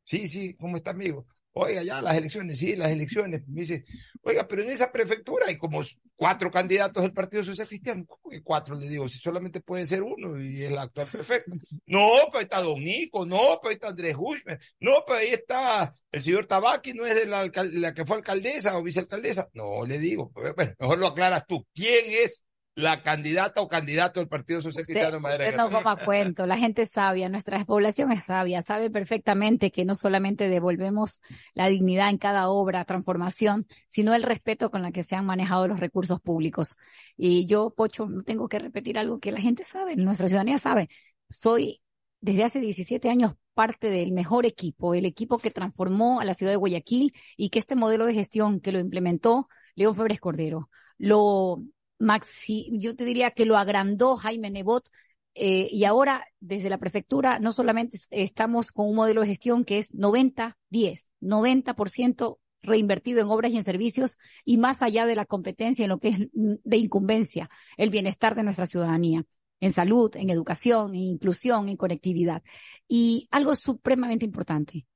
Sí, 0.03 0.27
sí, 0.28 0.55
¿cómo 0.55 0.77
está, 0.77 0.91
amigo? 0.91 1.27
Oiga, 1.57 1.85
ya 1.85 2.03
las 2.03 2.17
elecciones, 2.17 2.59
sí, 2.59 2.75
las 2.75 2.91
elecciones. 2.91 3.47
Me 3.47 3.61
dice, 3.61 3.85
oiga, 4.23 4.49
pero 4.49 4.63
en 4.63 4.71
esa 4.71 4.91
prefectura 4.91 5.47
hay 5.47 5.57
como 5.57 5.83
cuatro 6.17 6.51
candidatos 6.51 7.05
del 7.05 7.13
Partido 7.13 7.45
Social 7.45 7.69
Cristiano. 7.69 8.05
¿Cómo 8.09 8.29
que 8.29 8.43
cuatro? 8.43 8.75
Le 8.75 8.89
digo, 8.89 9.09
si 9.09 9.19
solamente 9.19 9.61
puede 9.61 9.87
ser 9.87 10.03
uno 10.03 10.41
y 10.41 10.65
es 10.65 10.71
el 10.73 10.79
actual 10.79 11.07
prefecto. 11.07 11.55
No, 11.87 12.09
ahí 12.33 12.43
está 12.43 12.61
Don 12.61 12.83
Nico, 12.83 13.25
no, 13.25 13.61
ahí 13.63 13.75
está 13.75 13.89
Andrés 13.89 14.17
Hushmer, 14.19 14.59
no, 14.81 15.05
pero 15.07 15.21
ahí 15.21 15.29
está 15.29 15.95
el 16.11 16.23
señor 16.23 16.47
Tabaqui, 16.47 16.93
no 16.93 17.07
es 17.07 17.15
de 17.15 17.27
la, 17.27 17.95
que 17.95 18.05
fue 18.05 18.17
alcaldesa 18.17 18.77
o 18.77 18.83
vicealcaldesa. 18.83 19.49
No, 19.55 19.87
le 19.87 19.99
digo, 19.99 20.33
pues, 20.33 20.57
bueno, 20.57 20.75
mejor 20.81 20.99
lo 20.99 21.07
aclaras 21.07 21.47
tú. 21.47 21.65
¿Quién 21.73 22.07
es 22.09 22.45
la 22.77 23.03
candidata 23.03 23.61
o 23.61 23.69
candidato 23.69 24.19
del 24.19 24.29
Partido 24.29 24.61
Social 24.61 24.85
Cristiano 24.85 25.21
Madera 25.21 25.45
Usted 25.45 25.59
no 25.59 25.71
coma 25.71 25.97
cuento, 26.05 26.47
la 26.47 26.59
gente 26.59 26.83
es 26.83 26.91
sabia, 26.91 27.29
nuestra 27.29 27.65
población 27.65 28.11
es 28.11 28.25
sabia, 28.25 28.63
sabe 28.63 28.91
perfectamente 28.91 29.71
que 29.71 29.85
no 29.85 29.95
solamente 29.95 30.49
devolvemos 30.49 31.21
la 31.55 31.69
dignidad 31.69 32.11
en 32.11 32.19
cada 32.19 32.49
obra, 32.49 32.85
transformación, 32.85 33.67
sino 33.87 34.13
el 34.15 34.25
respeto 34.25 34.71
con 34.71 34.83
la 34.83 34.91
que 34.91 35.05
se 35.05 35.15
han 35.15 35.25
manejado 35.25 35.69
los 35.69 35.79
recursos 35.79 36.21
públicos. 36.21 36.77
Y 37.17 37.47
yo, 37.47 37.71
Pocho, 37.71 38.07
no 38.07 38.25
tengo 38.25 38.49
que 38.49 38.59
repetir 38.59 38.99
algo 38.99 39.21
que 39.21 39.31
la 39.31 39.41
gente 39.41 39.63
sabe, 39.63 39.95
nuestra 39.95 40.27
ciudadanía 40.27 40.59
sabe. 40.59 40.89
Soy 41.31 41.81
desde 42.21 42.45
hace 42.45 42.59
17 42.59 43.09
años 43.09 43.35
parte 43.55 43.89
del 43.89 44.11
mejor 44.11 44.47
equipo, 44.47 44.95
el 44.95 45.05
equipo 45.05 45.39
que 45.39 45.53
transformó 45.53 46.21
a 46.21 46.25
la 46.25 46.35
ciudad 46.35 46.51
de 46.51 46.57
Guayaquil 46.57 47.13
y 47.37 47.51
que 47.51 47.61
este 47.61 47.77
modelo 47.77 48.07
de 48.07 48.15
gestión 48.15 48.61
que 48.61 48.73
lo 48.73 48.81
implementó 48.81 49.49
León 49.77 49.95
Febres 49.95 50.19
Cordero, 50.19 50.71
lo 50.99 51.63
maxi, 52.05 52.69
yo 52.79 52.95
te 52.97 53.05
diría 53.05 53.31
que 53.33 53.47
lo 53.47 53.57
agrandó 53.57 54.17
Jaime 54.17 54.51
Nebot 54.51 54.89
eh, 55.35 55.69
y 55.71 55.85
ahora 55.85 56.25
desde 56.41 56.69
la 56.71 56.79
prefectura 56.79 57.39
no 57.41 57.51
solamente 57.53 57.97
es- 57.97 58.09
estamos 58.11 58.71
con 58.73 58.89
un 58.89 58.95
modelo 58.97 59.23
de 59.23 59.27
gestión 59.29 59.65
que 59.65 59.79
es 59.79 59.93
90-10, 59.95 61.09
90% 61.21 62.39
reinvertido 62.63 63.21
en 63.21 63.29
obras 63.29 63.53
y 63.53 63.57
en 63.57 63.63
servicios 63.65 64.17
y 64.45 64.57
más 64.59 64.83
allá 64.83 65.07
de 65.07 65.17
la 65.17 65.27
competencia 65.27 65.83
en 65.85 65.91
lo 65.91 65.99
que 65.99 66.09
es 66.09 66.21
mm, 66.33 66.55
de 66.65 66.77
incumbencia, 66.77 67.51
el 67.77 67.91
bienestar 67.91 68.35
de 68.35 68.43
nuestra 68.45 68.67
ciudadanía, 68.67 69.25
en 69.61 69.71
salud, 69.71 70.15
en 70.17 70.31
educación, 70.31 70.95
en 70.95 71.03
inclusión, 71.03 71.69
en 71.69 71.77
conectividad. 71.77 72.43
Y 72.89 73.29
algo 73.31 73.55
supremamente 73.55 74.25
importante, 74.25 74.87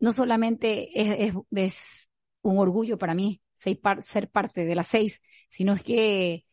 no 0.00 0.12
solamente 0.12 0.88
es, 1.00 1.32
es- 1.34 1.36
es 1.52 2.10
un 2.42 2.58
orgullo 2.58 2.98
para 2.98 3.14
mí 3.14 3.40
ser 3.52 4.30
parte 4.30 4.64
de 4.64 4.74
las 4.74 4.88
seis, 4.88 5.20
sino 5.48 5.72
es 5.74 5.82
que 5.82 6.45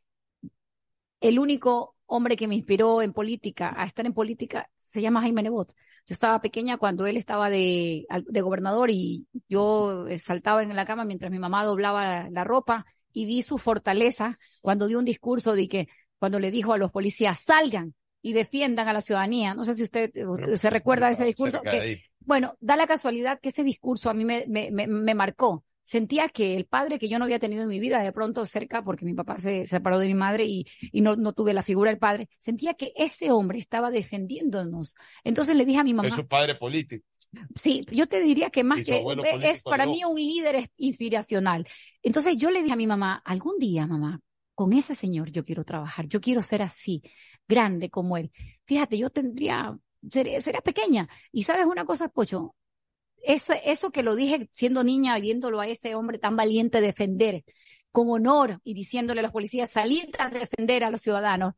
el 1.24 1.40
único 1.40 1.96
hombre 2.06 2.36
que 2.36 2.48
me 2.48 2.56
inspiró 2.56 3.02
en 3.02 3.14
política, 3.14 3.74
a 3.76 3.86
estar 3.86 4.06
en 4.06 4.14
política, 4.14 4.70
se 4.78 5.02
llama 5.02 5.22
Jaime 5.22 5.42
Nebot. 5.42 5.74
Yo 6.06 6.14
estaba 6.14 6.42
pequeña 6.42 6.78
cuando 6.78 7.08
él 7.08 7.16
estaba 7.16 7.50
de, 7.50 8.06
gobernador 8.42 8.92
y 8.92 9.28
yo 9.48 10.06
saltaba 10.18 10.62
en 10.62 10.76
la 10.76 10.86
cama 10.86 11.06
mientras 11.06 11.32
mi 11.32 11.40
mamá 11.40 11.64
doblaba 11.64 12.30
la 12.30 12.44
ropa 12.44 12.86
y 13.14 13.26
vi 13.26 13.42
su 13.42 13.58
fortaleza 13.58 14.38
cuando 14.62 14.88
dio 14.88 15.00
un 15.00 15.06
discurso 15.06 15.56
de 15.56 15.70
que, 15.70 15.88
cuando 16.20 16.40
le 16.40 16.52
dijo 16.52 16.74
a 16.74 16.78
los 16.78 16.92
policías, 16.92 17.40
salgan 17.40 17.96
y 18.22 18.34
defiendan 18.34 18.90
a 18.90 18.94
la 18.94 19.02
ciudadanía. 19.02 19.54
No 19.56 19.64
sé 19.64 19.74
si 19.74 19.84
usted 19.84 20.12
eh, 20.14 20.58
se 20.58 20.70
recuerda 20.70 21.08
de 21.08 21.14
ese 21.14 21.26
discurso. 21.26 21.62
que- 21.62 22.04
bueno, 22.20 22.56
da 22.60 22.76
la 22.76 22.88
casualidad 22.88 23.40
que 23.42 23.50
ese 23.50 23.64
discurso 23.64 24.10
a 24.10 24.14
mí 24.14 24.26
me, 24.26 24.46
me, 24.48 24.72
me, 24.72 24.88
me 24.88 25.16
marcó, 25.16 25.64
sentía 25.84 26.30
que 26.30 26.56
el 26.56 26.66
padre 26.66 26.98
que 26.98 27.10
yo 27.10 27.20
no 27.20 27.26
había 27.26 27.40
tenido 27.40 27.64
en 27.64 27.70
mi 27.70 27.80
vida, 27.80 28.02
de 28.02 28.12
pronto 28.12 28.46
cerca, 28.46 28.84
porque 28.84 29.06
mi 29.06 29.14
papá 29.14 29.38
se 29.38 29.68
separó 29.68 30.00
de 30.00 30.08
mi 30.08 30.14
madre 30.14 30.46
y, 30.46 30.66
y 30.92 31.02
no, 31.02 31.16
no 31.16 31.34
tuve 31.34 31.54
la 31.54 31.62
figura 31.62 31.92
del 31.92 32.00
padre, 32.00 32.30
sentía 32.40 32.74
que 32.74 32.94
ese 32.96 33.32
hombre 33.32 33.60
estaba 33.60 33.92
defendiéndonos. 33.92 34.96
Entonces 35.24 35.56
le 35.56 35.66
dije 35.66 35.80
a 35.80 35.84
mi 35.84 35.94
mamá. 35.94 36.10
Es 36.10 36.16
su 36.16 36.28
padre 36.28 36.56
político. 36.56 37.06
Sí, 37.56 37.86
yo 37.92 38.08
te 38.08 38.22
diría 38.22 38.50
que 38.50 38.64
más 38.64 38.82
que 38.84 39.04
es 39.42 39.64
para 39.64 39.86
mí 39.86 40.04
un 40.06 40.18
líder 40.18 40.70
inspiracional. 40.78 41.68
Entonces 42.02 42.38
yo 42.38 42.52
le 42.52 42.62
dije 42.62 42.74
a 42.74 42.78
mi 42.78 42.88
mamá, 42.88 43.22
algún 43.26 43.58
día, 43.60 43.88
mamá, 43.88 44.20
con 44.54 44.74
ese 44.74 44.96
señor 44.96 45.32
yo 45.32 45.44
quiero 45.44 45.64
trabajar, 45.64 46.08
yo 46.08 46.22
quiero 46.22 46.42
ser 46.42 46.62
así, 46.62 47.02
grande 47.48 47.90
como 47.90 48.18
él. 48.18 48.32
Fíjate, 48.66 48.98
yo 48.98 49.10
tendría, 49.10 49.78
sería, 50.10 50.42
sería 50.42 50.62
pequeña. 50.62 51.10
Y 51.32 51.44
sabes 51.44 51.66
una 51.66 51.86
cosa, 51.86 52.10
Pocho, 52.10 52.56
eso, 53.24 53.54
eso 53.64 53.92
que 53.92 54.04
lo 54.04 54.16
dije 54.16 54.48
siendo 54.52 54.84
niña, 54.84 55.18
viéndolo 55.20 55.60
a 55.60 55.68
ese 55.68 55.96
hombre 55.96 56.18
tan 56.20 56.36
valiente 56.36 56.82
defender, 56.82 57.44
con 57.92 58.10
honor 58.10 58.60
y 58.64 58.74
diciéndole 58.74 59.20
a 59.20 59.24
los 59.24 59.32
policías, 59.32 59.70
salir 59.72 60.10
a 60.20 60.30
defender 60.30 60.84
a 60.84 60.90
los 60.92 61.02
ciudadanos, 61.02 61.54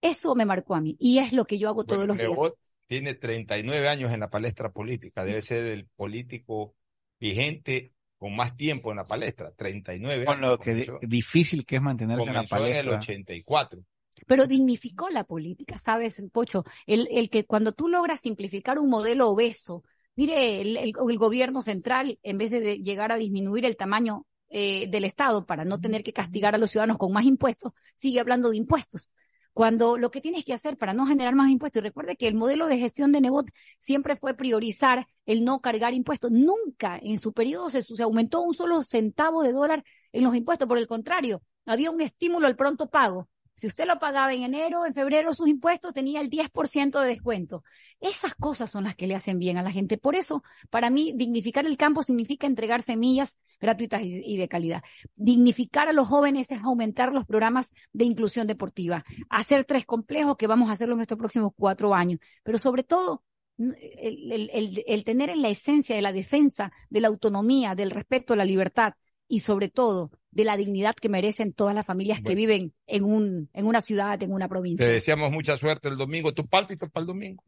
eso 0.00 0.34
me 0.34 0.44
marcó 0.44 0.74
a 0.74 0.80
mí. 0.80 0.96
Y 0.98 1.18
es 1.18 1.32
lo 1.32 1.44
que 1.46 1.58
yo 1.58 1.68
hago 1.68 1.84
todos 1.84 2.06
Bueno, 2.06 2.14
los 2.14 2.18
días. 2.18 2.52
Tiene 2.88 3.14
39 3.14 3.88
años 3.88 4.12
en 4.12 4.20
la 4.20 4.30
palestra 4.30 4.70
política. 4.72 5.24
Debe 5.24 5.42
ser 5.42 5.64
el 5.66 5.86
político 5.96 6.76
vigente 7.18 7.92
con 8.18 8.34
más 8.36 8.56
tiempo 8.56 8.90
en 8.90 8.98
la 8.98 9.06
palestra. 9.06 9.52
39 9.52 10.24
Con 10.24 10.36
años. 10.38 10.50
lo 10.50 10.58
que 10.58 10.74
di- 10.74 10.86
comenzó- 10.86 11.06
difícil 11.06 11.64
que 11.66 11.76
es 11.76 11.82
mantenerse 11.82 12.22
en 12.28 12.34
la 12.34 12.44
comenzó 12.44 12.56
en 12.58 12.62
el 12.64 12.70
palestra. 12.86 12.98
84. 12.98 13.80
pero 14.26 14.46
dignificó 14.46 15.10
la 15.10 15.24
política, 15.24 15.78
¿sabes, 15.78 16.22
Pocho? 16.32 16.64
El, 16.86 17.08
el 17.10 17.28
que 17.28 17.44
cuando 17.44 17.72
tú 17.72 17.88
logras 17.88 18.20
simplificar 18.20 18.78
un 18.78 18.88
modelo 18.88 19.28
obeso, 19.28 19.82
mire, 20.16 20.60
el, 20.62 20.92
gobierno 20.92 21.62
central, 21.62 22.18
en 22.22 22.38
vez 22.38 22.50
de, 22.50 22.60
de 22.60 22.78
llegar 22.78 23.12
a 23.12 23.16
disminuir 23.16 23.64
el 23.64 23.76
tamaño 23.76 24.26
eh, 24.48 24.88
del 24.90 25.04
Estado 25.04 25.44
para 25.44 25.64
no 25.64 25.80
tener 25.80 26.04
que 26.04 26.12
castigar 26.12 26.54
a 26.54 26.58
los 26.58 26.70
ciudadanos 26.70 26.98
con 26.98 27.12
más 27.12 27.24
impuestos, 27.24 27.72
sigue 27.94 28.20
hablando 28.20 28.50
de 28.50 28.56
impuestos. 28.56 29.10
Cuando 29.52 29.98
lo 29.98 30.10
que 30.10 30.20
tienes 30.20 30.44
que 30.44 30.52
hacer 30.52 30.76
para 30.76 30.92
no 30.92 31.06
generar 31.06 31.34
más 31.34 31.50
impuestos, 31.50 31.80
y 31.80 31.84
recuerde 31.84 32.16
que 32.16 32.28
el 32.28 32.34
modelo 32.34 32.66
de 32.66 32.78
gestión 32.78 33.10
de 33.10 33.20
Nebot 33.20 33.46
siempre 33.78 34.14
fue 34.14 34.34
priorizar 34.34 35.06
el 35.24 35.44
no 35.44 35.60
cargar 35.60 35.94
impuestos. 35.94 36.30
Nunca 36.30 36.98
en 37.02 37.18
su 37.18 37.32
periodo 37.32 37.70
se, 37.70 37.82
se 37.82 38.02
aumentó 38.02 38.42
un 38.42 38.54
solo 38.54 38.82
centavo 38.82 39.42
de 39.42 39.52
dólar 39.52 39.82
en 40.12 40.24
los 40.24 40.34
impuestos. 40.36 40.68
Por 40.68 40.78
el 40.78 40.86
contrario, 40.86 41.42
había 41.64 41.90
un 41.90 42.00
estímulo 42.00 42.46
al 42.46 42.56
pronto 42.56 42.88
pago. 42.88 43.28
Si 43.56 43.66
usted 43.66 43.86
lo 43.86 43.98
pagaba 43.98 44.34
en 44.34 44.42
enero, 44.42 44.84
en 44.84 44.92
febrero, 44.92 45.32
sus 45.32 45.48
impuestos 45.48 45.94
tenía 45.94 46.20
el 46.20 46.28
10% 46.28 47.00
de 47.00 47.08
descuento. 47.08 47.64
Esas 48.00 48.34
cosas 48.34 48.70
son 48.70 48.84
las 48.84 48.94
que 48.94 49.06
le 49.06 49.14
hacen 49.14 49.38
bien 49.38 49.56
a 49.56 49.62
la 49.62 49.72
gente. 49.72 49.96
Por 49.96 50.14
eso, 50.14 50.42
para 50.68 50.90
mí, 50.90 51.14
dignificar 51.16 51.64
el 51.64 51.78
campo 51.78 52.02
significa 52.02 52.46
entregar 52.46 52.82
semillas 52.82 53.38
gratuitas 53.58 54.02
y, 54.04 54.36
de 54.36 54.46
calidad. 54.48 54.82
Dignificar 55.14 55.88
a 55.88 55.94
los 55.94 56.06
jóvenes 56.06 56.50
es 56.50 56.60
aumentar 56.62 57.14
los 57.14 57.24
programas 57.24 57.72
de 57.94 58.04
inclusión 58.04 58.46
deportiva. 58.46 59.06
Hacer 59.30 59.64
tres 59.64 59.86
complejos 59.86 60.36
que 60.36 60.46
vamos 60.46 60.68
a 60.68 60.72
hacerlo 60.72 60.94
en 60.94 61.00
estos 61.00 61.16
próximos 61.16 61.52
cuatro 61.56 61.94
años. 61.94 62.20
Pero 62.42 62.58
sobre 62.58 62.82
todo, 62.84 63.24
el- 63.56 64.82
el 64.86 65.04
tener 65.04 65.30
en 65.30 65.40
la 65.40 65.48
esencia 65.48 65.96
de 65.96 66.02
la 66.02 66.12
defensa 66.12 66.72
de 66.90 67.00
la 67.00 67.08
autonomía, 67.08 67.74
del 67.74 67.90
respeto 67.90 68.34
a 68.34 68.36
la 68.36 68.44
libertad 68.44 68.92
y 69.28 69.40
sobre 69.40 69.68
todo 69.68 70.10
de 70.30 70.44
la 70.44 70.56
dignidad 70.56 70.94
que 70.94 71.08
merecen 71.08 71.52
todas 71.52 71.74
las 71.74 71.86
familias 71.86 72.20
que 72.20 72.34
viven 72.34 72.74
en 72.86 73.04
un 73.04 73.48
en 73.52 73.66
una 73.66 73.80
ciudad, 73.80 74.22
en 74.22 74.32
una 74.32 74.46
Te 74.46 74.50
provincia. 74.50 74.86
deseamos 74.86 75.30
mucha 75.32 75.56
suerte 75.56 75.88
el 75.88 75.96
domingo. 75.96 76.32
¿Tu 76.32 76.46
pálpito 76.46 76.88
para 76.88 77.02
el 77.02 77.06
domingo? 77.06 77.42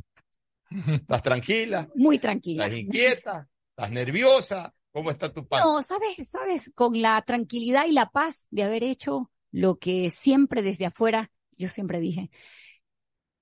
¿Estás 1.02 1.22
tranquila? 1.22 1.88
Muy 1.94 2.18
tranquila. 2.18 2.66
¿Estás 2.66 2.80
inquieta? 2.80 3.48
¿Estás 3.70 3.90
nerviosa? 3.90 4.74
¿Cómo 4.90 5.10
está 5.10 5.32
tu? 5.32 5.46
No, 5.50 5.82
sabes, 5.82 6.28
sabes, 6.28 6.72
con 6.74 7.00
la 7.00 7.20
tranquilidad 7.22 7.86
y 7.86 7.92
la 7.92 8.10
paz 8.10 8.48
de 8.50 8.64
haber 8.64 8.82
hecho 8.82 9.30
lo 9.52 9.76
que 9.76 10.10
siempre 10.10 10.62
desde 10.62 10.86
afuera, 10.86 11.30
yo 11.56 11.68
siempre 11.68 12.00
dije, 12.00 12.30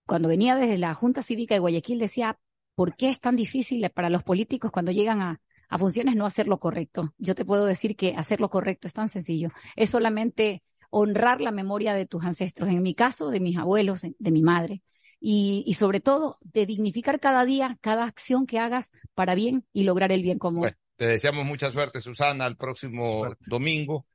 cuando 0.07 0.29
venía 0.29 0.57
desde 0.57 0.79
la 0.79 0.95
Junta 0.95 1.23
Cívica 1.23 1.55
de 1.55 1.61
Guayaquil 1.61 1.99
decía, 1.99 2.39
¿por 2.75 2.95
qué 2.97 3.09
es 3.09 3.21
tan 3.21 3.37
difícil 3.37 3.89
para 3.91 4.11
los 4.11 4.23
políticos 4.23 4.71
cuando 4.71 4.93
llegan 4.93 5.23
a, 5.23 5.41
a 5.69 5.79
funciones 5.79 6.17
no 6.17 6.27
hacer 6.27 6.47
lo 6.49 6.59
correcto? 6.59 7.15
Yo 7.19 7.35
te 7.35 7.45
puedo 7.45 7.67
decir 7.67 7.97
que 7.97 8.15
hacer 8.17 8.41
lo 8.41 8.51
correcto 8.51 8.89
es 8.89 8.95
tan 8.95 9.09
sencillo. 9.09 9.51
Es 9.77 9.91
solamente 9.91 10.63
honrar 10.91 11.41
la 11.41 11.51
memoria 11.51 11.95
de 11.95 12.07
tus 12.07 12.25
ancestros, 12.25 12.69
en 12.71 12.83
mi 12.83 12.95
caso, 12.95 13.31
de 13.31 13.41
mis 13.41 13.57
abuelos, 13.57 14.03
de 14.03 14.31
mi 14.31 14.43
madre. 14.43 14.83
Y, 15.19 15.65
y 15.67 15.75
sobre 15.75 16.01
todo, 16.01 16.39
de 16.43 16.67
dignificar 16.67 17.19
cada 17.21 17.45
día, 17.45 17.77
cada 17.81 18.05
acción 18.05 18.47
que 18.47 18.59
hagas 18.59 18.91
para 19.15 19.35
bien 19.35 19.65
y 19.73 19.85
lograr 19.85 20.13
el 20.13 20.23
bien 20.23 20.39
común. 20.39 20.61
Bueno, 20.61 20.77
te 20.97 21.07
deseamos 21.07 21.45
mucha 21.45 21.71
suerte, 21.71 22.01
Susana, 22.01 22.47
el 22.47 22.57
próximo 22.57 23.27
domingo. 23.47 24.07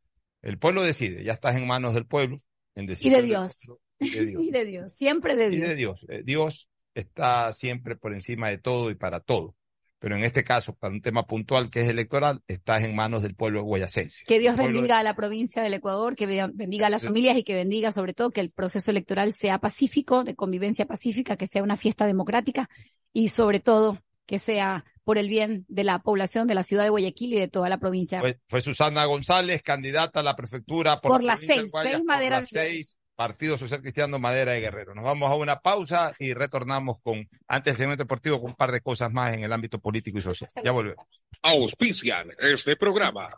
El 0.42 0.58
pueblo 0.58 0.84
decide, 0.84 1.24
ya 1.24 1.34
estás 1.34 1.56
en 1.56 1.68
manos 1.68 1.94
del 1.94 2.06
pueblo. 2.06 2.38
En 2.76 2.86
y 2.86 3.10
de 3.10 3.22
Dios. 3.22 3.66
pueblo, 3.66 3.82
y 4.00 4.10
de 4.10 4.26
Dios. 4.26 4.44
y 4.44 4.52
de 4.52 4.66
Dios, 4.66 4.94
siempre 4.94 5.36
de 5.36 5.48
Y 5.48 5.56
Dios. 5.58 5.70
de 5.70 5.76
Dios. 5.76 6.06
Eh, 6.10 6.22
Dios 6.24 6.70
está 6.94 7.52
siempre 7.54 7.96
por 7.96 8.14
encima 8.14 8.50
de 8.50 8.58
todo 8.58 8.90
y 8.90 8.96
para 8.96 9.20
todo. 9.20 9.56
Pero 10.02 10.16
en 10.16 10.24
este 10.24 10.44
caso, 10.44 10.74
para 10.74 10.92
un 10.94 11.02
tema 11.02 11.28
puntual 11.28 11.70
que 11.70 11.82
es 11.82 11.88
electoral, 11.88 12.42
estás 12.48 12.82
en 12.84 12.96
manos 12.96 13.22
del 13.22 13.36
pueblo 13.36 13.62
guayacense. 13.64 14.26
Que 14.26 14.40
Dios 14.40 14.58
bendiga 14.58 14.98
a 14.98 15.04
la 15.04 15.16
provincia 15.16 15.62
del 15.62 15.76
Ecuador, 15.76 16.16
que 16.16 16.26
be- 16.26 16.50
bendiga 16.56 16.88
a 16.88 16.90
las 16.90 17.06
familias 17.06 17.38
y 17.38 17.44
que 17.44 17.54
bendiga 17.54 17.92
sobre 17.92 18.16
todo 18.16 18.32
que 18.32 18.42
el 18.42 18.50
proceso 18.50 18.90
electoral 18.90 19.32
sea 19.32 19.60
pacífico, 19.60 20.24
de 20.24 20.36
convivencia 20.36 20.88
pacífica, 20.88 21.38
que 21.38 21.46
sea 21.46 21.62
una 21.62 21.76
fiesta 21.78 22.08
democrática 22.08 22.68
y 23.14 23.28
sobre 23.28 23.60
todo 23.60 24.00
que 24.26 24.40
sea 24.40 24.86
por 25.04 25.18
el 25.20 25.28
bien 25.28 25.66
de 25.68 25.84
la 25.84 26.00
población 26.00 26.48
de 26.48 26.56
la 26.56 26.64
ciudad 26.64 26.84
de 26.84 26.90
Guayaquil 26.90 27.34
y 27.34 27.40
de 27.40 27.48
toda 27.48 27.70
la 27.70 27.78
provincia. 27.80 28.22
Fue, 28.22 28.40
fue 28.48 28.62
Susana 28.62 29.06
González, 29.06 29.62
candidata 29.62 30.22
a 30.22 30.24
la 30.24 30.36
prefectura 30.36 31.00
por, 31.00 31.12
Por 31.12 31.24
la 31.24 31.38
seis, 31.38 31.50
seis 31.72 31.72
por 31.98 32.06
Madera 32.06 32.40
Guerrero. 32.42 32.48
seis, 32.50 32.98
Partido 33.16 33.58
Social 33.58 33.82
Cristiano 33.82 34.20
Madera 34.20 34.54
de 34.54 34.62
Guerrero. 34.62 34.96
Nos 34.96 35.06
vamos 35.06 35.30
a 35.30 35.36
una 35.36 35.60
pausa 35.60 36.14
y 36.20 36.34
retornamos 36.34 36.98
con, 37.02 37.30
antes 37.48 37.74
del 37.74 37.78
segmento 37.78 38.04
deportivo, 38.04 38.42
con 38.42 38.52
un 38.52 38.56
par 38.56 38.72
de 38.72 38.82
cosas 38.82 39.12
más 39.12 39.34
en 39.34 39.44
el 39.44 39.54
ámbito 39.54 39.80
político 39.80 40.18
y 40.18 40.22
social. 40.22 40.50
Ya 40.64 40.72
volvemos. 40.72 41.06
Auspician 41.42 42.32
este 42.40 42.76
programa. 42.76 43.30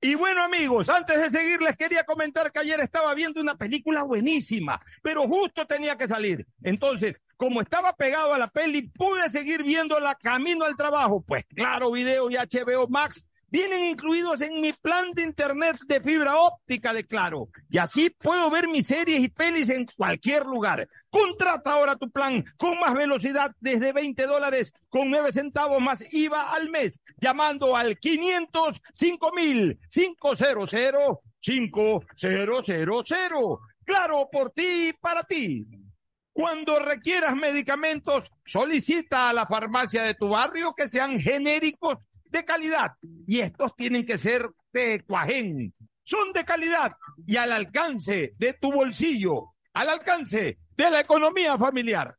Y 0.00 0.14
bueno 0.14 0.44
amigos, 0.44 0.88
antes 0.88 1.18
de 1.18 1.30
seguir 1.30 1.60
les 1.60 1.76
quería 1.76 2.04
comentar 2.04 2.52
que 2.52 2.60
ayer 2.60 2.78
estaba 2.78 3.12
viendo 3.14 3.40
una 3.40 3.56
película 3.56 4.04
buenísima, 4.04 4.80
pero 5.02 5.26
justo 5.26 5.66
tenía 5.66 5.96
que 5.96 6.06
salir. 6.06 6.46
Entonces, 6.62 7.20
como 7.36 7.60
estaba 7.60 7.92
pegado 7.94 8.32
a 8.32 8.38
la 8.38 8.46
peli, 8.46 8.82
pude 8.82 9.28
seguir 9.30 9.64
viéndola 9.64 10.14
camino 10.14 10.64
al 10.64 10.76
trabajo. 10.76 11.24
Pues 11.26 11.44
claro, 11.52 11.90
video 11.90 12.30
y 12.30 12.36
HBO 12.36 12.86
Max 12.88 13.24
vienen 13.50 13.84
incluidos 13.84 14.40
en 14.40 14.60
mi 14.60 14.72
plan 14.72 15.12
de 15.12 15.22
internet 15.22 15.76
de 15.86 16.00
fibra 16.00 16.36
óptica 16.36 16.92
de 16.92 17.04
Claro. 17.04 17.48
Y 17.68 17.78
así 17.78 18.10
puedo 18.10 18.50
ver 18.50 18.68
mis 18.68 18.86
series 18.86 19.22
y 19.22 19.28
pelis 19.28 19.70
en 19.70 19.86
cualquier 19.96 20.46
lugar. 20.46 20.88
Contrata 21.10 21.72
ahora 21.72 21.96
tu 21.96 22.10
plan 22.10 22.44
con 22.56 22.78
más 22.78 22.94
velocidad 22.94 23.54
desde 23.60 23.92
20 23.92 24.26
dólares 24.26 24.72
con 24.88 25.10
9 25.10 25.32
centavos 25.32 25.80
más 25.80 26.04
IVA 26.12 26.52
al 26.52 26.70
mes, 26.70 27.00
llamando 27.20 27.76
al 27.76 27.98
505 27.98 29.32
mil 29.34 29.78
500 29.90 31.18
5000. 31.40 33.58
Claro, 33.84 34.28
por 34.30 34.52
ti 34.52 34.88
y 34.88 34.92
para 34.92 35.24
ti. 35.24 35.66
Cuando 36.32 36.78
requieras 36.78 37.34
medicamentos, 37.34 38.30
solicita 38.44 39.28
a 39.28 39.32
la 39.32 39.46
farmacia 39.46 40.02
de 40.02 40.14
tu 40.14 40.28
barrio 40.28 40.72
que 40.72 40.86
sean 40.86 41.18
genéricos 41.18 41.98
de 42.30 42.44
calidad. 42.44 42.92
Y 43.26 43.40
estos 43.40 43.74
tienen 43.76 44.06
que 44.06 44.18
ser 44.18 44.48
de 44.72 45.02
Cuajén. 45.04 45.74
Son 46.02 46.32
de 46.32 46.44
calidad 46.44 46.92
y 47.26 47.36
al 47.36 47.52
alcance 47.52 48.34
de 48.36 48.54
tu 48.54 48.72
bolsillo, 48.72 49.54
al 49.74 49.88
alcance 49.90 50.58
de 50.76 50.90
la 50.90 51.00
economía 51.00 51.56
familiar. 51.56 52.16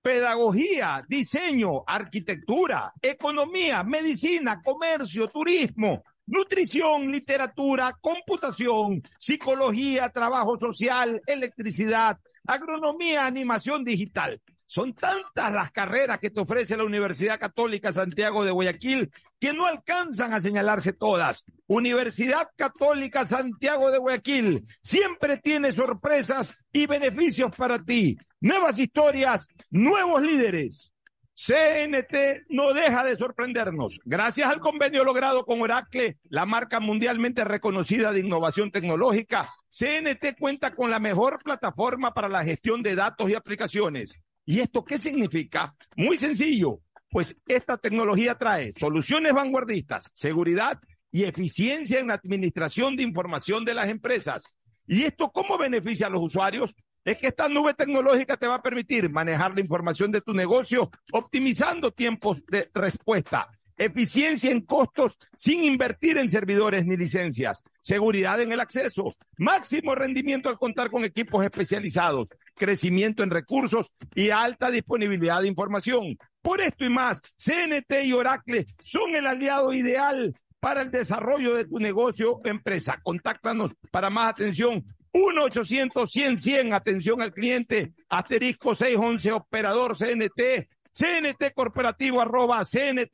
Pedagogía, 0.00 1.04
diseño, 1.08 1.84
arquitectura, 1.86 2.92
economía, 3.00 3.82
medicina, 3.84 4.60
comercio, 4.62 5.28
turismo, 5.28 6.02
nutrición, 6.26 7.10
literatura, 7.10 7.96
computación, 8.00 9.02
psicología, 9.18 10.10
trabajo 10.10 10.58
social, 10.58 11.20
electricidad, 11.26 12.18
agronomía, 12.46 13.26
animación 13.26 13.84
digital. 13.84 14.40
Son 14.72 14.94
tantas 14.94 15.52
las 15.52 15.70
carreras 15.70 16.18
que 16.18 16.30
te 16.30 16.40
ofrece 16.40 16.78
la 16.78 16.84
Universidad 16.84 17.38
Católica 17.38 17.92
Santiago 17.92 18.42
de 18.42 18.52
Guayaquil 18.52 19.10
que 19.38 19.52
no 19.52 19.66
alcanzan 19.66 20.32
a 20.32 20.40
señalarse 20.40 20.94
todas. 20.94 21.44
Universidad 21.66 22.48
Católica 22.56 23.26
Santiago 23.26 23.90
de 23.90 23.98
Guayaquil 23.98 24.64
siempre 24.82 25.36
tiene 25.36 25.72
sorpresas 25.72 26.58
y 26.72 26.86
beneficios 26.86 27.54
para 27.54 27.84
ti. 27.84 28.16
Nuevas 28.40 28.78
historias, 28.78 29.46
nuevos 29.68 30.22
líderes. 30.22 30.90
CNT 31.34 32.46
no 32.48 32.72
deja 32.72 33.04
de 33.04 33.16
sorprendernos. 33.16 34.00
Gracias 34.06 34.50
al 34.50 34.60
convenio 34.60 35.04
logrado 35.04 35.44
con 35.44 35.60
Oracle, 35.60 36.16
la 36.30 36.46
marca 36.46 36.80
mundialmente 36.80 37.44
reconocida 37.44 38.10
de 38.10 38.20
innovación 38.20 38.70
tecnológica, 38.70 39.50
CNT 39.68 40.38
cuenta 40.38 40.74
con 40.74 40.90
la 40.90 40.98
mejor 40.98 41.42
plataforma 41.42 42.14
para 42.14 42.30
la 42.30 42.42
gestión 42.42 42.82
de 42.82 42.94
datos 42.94 43.28
y 43.28 43.34
aplicaciones. 43.34 44.18
¿Y 44.44 44.60
esto 44.60 44.84
qué 44.84 44.98
significa? 44.98 45.74
Muy 45.96 46.18
sencillo, 46.18 46.80
pues 47.10 47.36
esta 47.46 47.76
tecnología 47.76 48.36
trae 48.36 48.72
soluciones 48.76 49.32
vanguardistas, 49.32 50.10
seguridad 50.14 50.80
y 51.10 51.24
eficiencia 51.24 52.00
en 52.00 52.08
la 52.08 52.14
administración 52.14 52.96
de 52.96 53.02
información 53.02 53.64
de 53.64 53.74
las 53.74 53.88
empresas. 53.88 54.42
¿Y 54.86 55.04
esto 55.04 55.30
cómo 55.30 55.58
beneficia 55.58 56.06
a 56.06 56.10
los 56.10 56.22
usuarios? 56.22 56.74
Es 57.04 57.18
que 57.18 57.28
esta 57.28 57.48
nube 57.48 57.74
tecnológica 57.74 58.36
te 58.36 58.46
va 58.46 58.56
a 58.56 58.62
permitir 58.62 59.10
manejar 59.10 59.54
la 59.54 59.60
información 59.60 60.10
de 60.10 60.20
tu 60.20 60.32
negocio 60.32 60.90
optimizando 61.12 61.92
tiempos 61.92 62.42
de 62.46 62.70
respuesta, 62.74 63.48
eficiencia 63.84 64.50
en 64.50 64.62
costos 64.62 65.18
sin 65.36 65.64
invertir 65.64 66.18
en 66.18 66.28
servidores 66.28 66.86
ni 66.86 66.96
licencias, 66.96 67.62
seguridad 67.80 68.40
en 68.40 68.52
el 68.52 68.60
acceso, 68.60 69.14
máximo 69.36 69.94
rendimiento 69.94 70.48
al 70.48 70.58
contar 70.58 70.90
con 70.90 71.04
equipos 71.04 71.44
especializados, 71.44 72.28
crecimiento 72.54 73.22
en 73.22 73.30
recursos 73.30 73.90
y 74.14 74.30
alta 74.30 74.70
disponibilidad 74.70 75.42
de 75.42 75.48
información. 75.48 76.18
Por 76.42 76.60
esto 76.60 76.84
y 76.84 76.90
más, 76.90 77.20
CNT 77.36 78.04
y 78.04 78.12
Oracle 78.12 78.66
son 78.82 79.14
el 79.14 79.26
aliado 79.26 79.72
ideal 79.72 80.34
para 80.60 80.82
el 80.82 80.90
desarrollo 80.90 81.54
de 81.54 81.64
tu 81.64 81.78
negocio 81.78 82.34
o 82.34 82.46
empresa. 82.46 83.00
Contáctanos 83.02 83.72
para 83.90 84.10
más 84.10 84.30
atención 84.30 84.84
1-800-100-100, 85.12 86.74
atención 86.74 87.20
al 87.20 87.32
cliente, 87.32 87.92
asterisco 88.08 88.74
611, 88.74 89.32
operador 89.32 89.96
CNT, 89.96 90.68
CNT 90.92 91.52
corporativo 91.54 92.20
arroba 92.20 92.64
cnt.gov.es. 92.64 93.08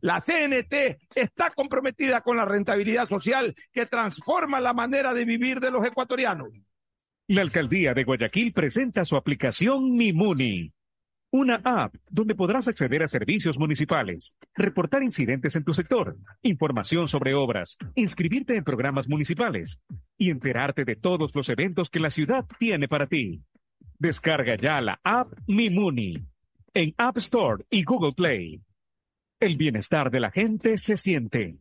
La 0.00 0.20
CNT 0.20 0.74
está 1.14 1.50
comprometida 1.50 2.20
con 2.20 2.36
la 2.36 2.44
rentabilidad 2.44 3.06
social 3.06 3.54
que 3.72 3.86
transforma 3.86 4.60
la 4.60 4.74
manera 4.74 5.14
de 5.14 5.24
vivir 5.24 5.60
de 5.60 5.70
los 5.70 5.86
ecuatorianos. 5.86 6.48
La 7.28 7.42
alcaldía 7.42 7.94
de 7.94 8.04
Guayaquil 8.04 8.52
presenta 8.52 9.04
su 9.04 9.16
aplicación 9.16 9.94
Mimuni 9.94 10.72
una 11.34 11.60
app 11.64 11.96
donde 12.08 12.36
podrás 12.36 12.68
acceder 12.68 13.02
a 13.02 13.08
servicios 13.08 13.58
municipales, 13.58 14.36
reportar 14.54 15.02
incidentes 15.02 15.56
en 15.56 15.64
tu 15.64 15.74
sector, 15.74 16.16
información 16.42 17.08
sobre 17.08 17.34
obras, 17.34 17.76
inscribirte 17.96 18.54
en 18.54 18.62
programas 18.62 19.08
municipales 19.08 19.80
y 20.16 20.30
enterarte 20.30 20.84
de 20.84 20.94
todos 20.94 21.34
los 21.34 21.48
eventos 21.48 21.90
que 21.90 21.98
la 21.98 22.10
ciudad 22.10 22.46
tiene 22.60 22.86
para 22.86 23.08
ti. 23.08 23.42
Descarga 23.98 24.56
ya 24.56 24.80
la 24.80 25.00
app 25.02 25.32
Mimuni 25.46 26.16
en 26.74 26.94
App 26.98 27.16
Store 27.18 27.64
y 27.70 27.84
Google 27.84 28.12
Play. 28.12 28.60
El 29.38 29.56
bienestar 29.56 30.10
de 30.10 30.20
la 30.20 30.30
gente 30.30 30.76
se 30.78 30.96
siente. 30.96 31.58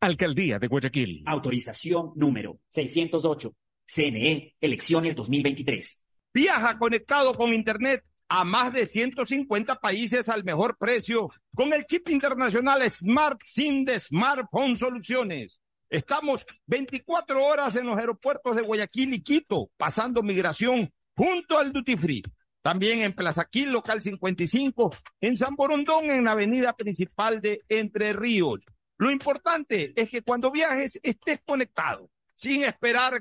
Alcaldía 0.00 0.58
de 0.58 0.68
Guayaquil. 0.68 1.22
Autorización 1.26 2.12
número 2.14 2.60
608. 2.68 3.52
CNE, 3.86 4.54
elecciones 4.60 5.16
2023. 5.16 6.04
Viaja 6.32 6.78
conectado 6.78 7.34
con 7.34 7.52
Internet 7.52 8.04
a 8.28 8.44
más 8.44 8.72
de 8.72 8.86
150 8.86 9.76
países 9.80 10.28
al 10.28 10.44
mejor 10.44 10.76
precio 10.78 11.30
con 11.54 11.72
el 11.72 11.84
chip 11.86 12.08
internacional 12.08 12.88
Smart 12.90 13.40
SIM 13.44 13.84
de 13.84 13.98
Smartphone 13.98 14.76
Soluciones. 14.76 15.60
Estamos 15.90 16.46
24 16.66 17.44
horas 17.44 17.76
en 17.76 17.86
los 17.86 17.98
aeropuertos 17.98 18.56
de 18.56 18.62
Guayaquil 18.62 19.14
y 19.14 19.22
Quito, 19.22 19.70
pasando 19.76 20.22
migración 20.22 20.90
junto 21.16 21.58
al 21.58 21.72
Duty 21.72 21.96
Free. 21.96 22.22
También 22.62 23.02
en 23.02 23.12
Plaza 23.12 23.44
Quil, 23.44 23.70
local 23.70 24.00
55, 24.00 24.90
en 25.20 25.36
San 25.36 25.54
Borondón, 25.54 26.10
en 26.10 26.24
la 26.24 26.32
avenida 26.32 26.74
principal 26.74 27.40
de 27.40 27.60
Entre 27.68 28.12
Ríos. 28.14 28.64
Lo 28.96 29.10
importante 29.10 29.92
es 29.96 30.08
que 30.08 30.22
cuando 30.22 30.50
viajes 30.50 30.98
estés 31.02 31.40
conectado, 31.44 32.10
sin 32.34 32.64
esperar 32.64 33.20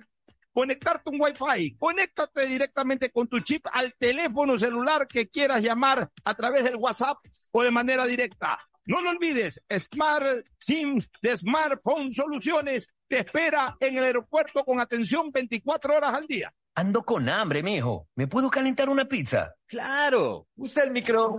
conectarte 0.53 1.10
un 1.10 1.20
Wi-Fi. 1.20 1.76
Conéctate 1.78 2.45
directamente 2.45 3.10
con 3.10 3.28
tu 3.28 3.40
chip 3.40 3.65
al 3.72 3.94
teléfono 3.98 4.57
celular 4.57 5.07
que 5.07 5.28
quieras 5.28 5.61
llamar 5.61 6.10
a 6.24 6.36
través 6.36 6.64
del 6.64 6.76
WhatsApp 6.76 7.18
o 7.52 7.64
de 7.64 7.72
manera 7.72 8.06
directa. 8.06 8.60
No 8.86 9.02
lo 9.02 9.10
olvides, 9.10 9.61
Smart 9.78 10.45
SIM 10.60 10.99
de 11.22 11.38
Smartphone 11.38 12.11
Soluciones 12.11 12.88
te 13.07 13.20
espera 13.20 13.76
en 13.80 13.98
el 13.98 14.03
aeropuerto 14.03 14.64
con 14.64 14.80
atención 14.80 15.32
24 15.32 15.95
horas 15.95 16.14
al 16.14 16.28
día. 16.28 16.53
Ando 16.76 17.04
con 17.04 17.30
hambre, 17.30 17.62
mijo. 17.62 18.08
¿Me 18.16 18.28
puedo 18.28 18.50
calentar 18.50 18.90
una 18.90 19.06
pizza? 19.06 19.54
Claro. 19.68 20.48
Usa 20.56 20.84
el 20.84 20.91
micro. 20.91 21.38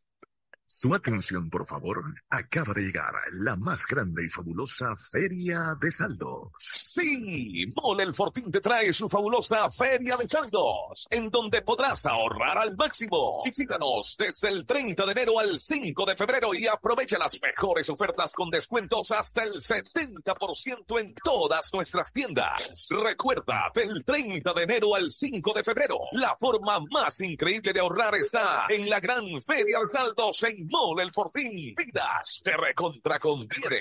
Su 0.68 0.92
atención, 0.92 1.48
por 1.48 1.64
favor. 1.64 2.02
Acaba 2.28 2.74
de 2.74 2.82
llegar 2.82 3.14
la 3.34 3.54
más 3.54 3.86
grande 3.86 4.24
y 4.24 4.28
fabulosa 4.28 4.96
Feria 4.96 5.76
de 5.80 5.90
Saldos. 5.92 6.52
Sí, 6.58 7.66
Mole 7.80 8.02
el 8.02 8.12
Fortín 8.12 8.50
te 8.50 8.60
trae 8.60 8.92
su 8.92 9.08
fabulosa 9.08 9.70
Feria 9.70 10.16
de 10.16 10.26
Saldos, 10.26 11.06
en 11.08 11.30
donde 11.30 11.62
podrás 11.62 12.04
ahorrar 12.06 12.58
al 12.58 12.76
máximo. 12.76 13.42
Visítanos 13.44 14.16
desde 14.18 14.48
el 14.48 14.66
30 14.66 15.06
de 15.06 15.12
enero 15.12 15.38
al 15.38 15.56
5 15.56 16.04
de 16.04 16.16
febrero 16.16 16.52
y 16.52 16.66
aprovecha 16.66 17.16
las 17.16 17.40
mejores 17.40 17.88
ofertas 17.88 18.32
con 18.32 18.50
descuentos 18.50 19.12
hasta 19.12 19.44
el 19.44 19.60
70% 19.60 21.00
en 21.00 21.14
todas 21.22 21.72
nuestras 21.72 22.12
tiendas. 22.12 22.88
Recuerda, 22.90 23.70
del 23.72 24.04
30 24.04 24.52
de 24.52 24.62
enero 24.64 24.96
al 24.96 25.12
5 25.12 25.52
de 25.54 25.62
febrero, 25.62 25.98
la 26.10 26.36
forma 26.36 26.80
más 26.90 27.20
increíble 27.20 27.72
de 27.72 27.78
ahorrar 27.78 28.16
está 28.16 28.66
en 28.68 28.90
la 28.90 28.98
gran 28.98 29.24
Feria 29.40 29.78
de 29.78 29.88
Saldos 29.88 30.42
en 30.42 30.55
Mole 30.70 31.02
el 31.02 31.12
Fortín. 31.12 31.74
Vidas 31.76 32.40
te 32.44 32.56
recontra 32.56 33.18
conviene. 33.18 33.80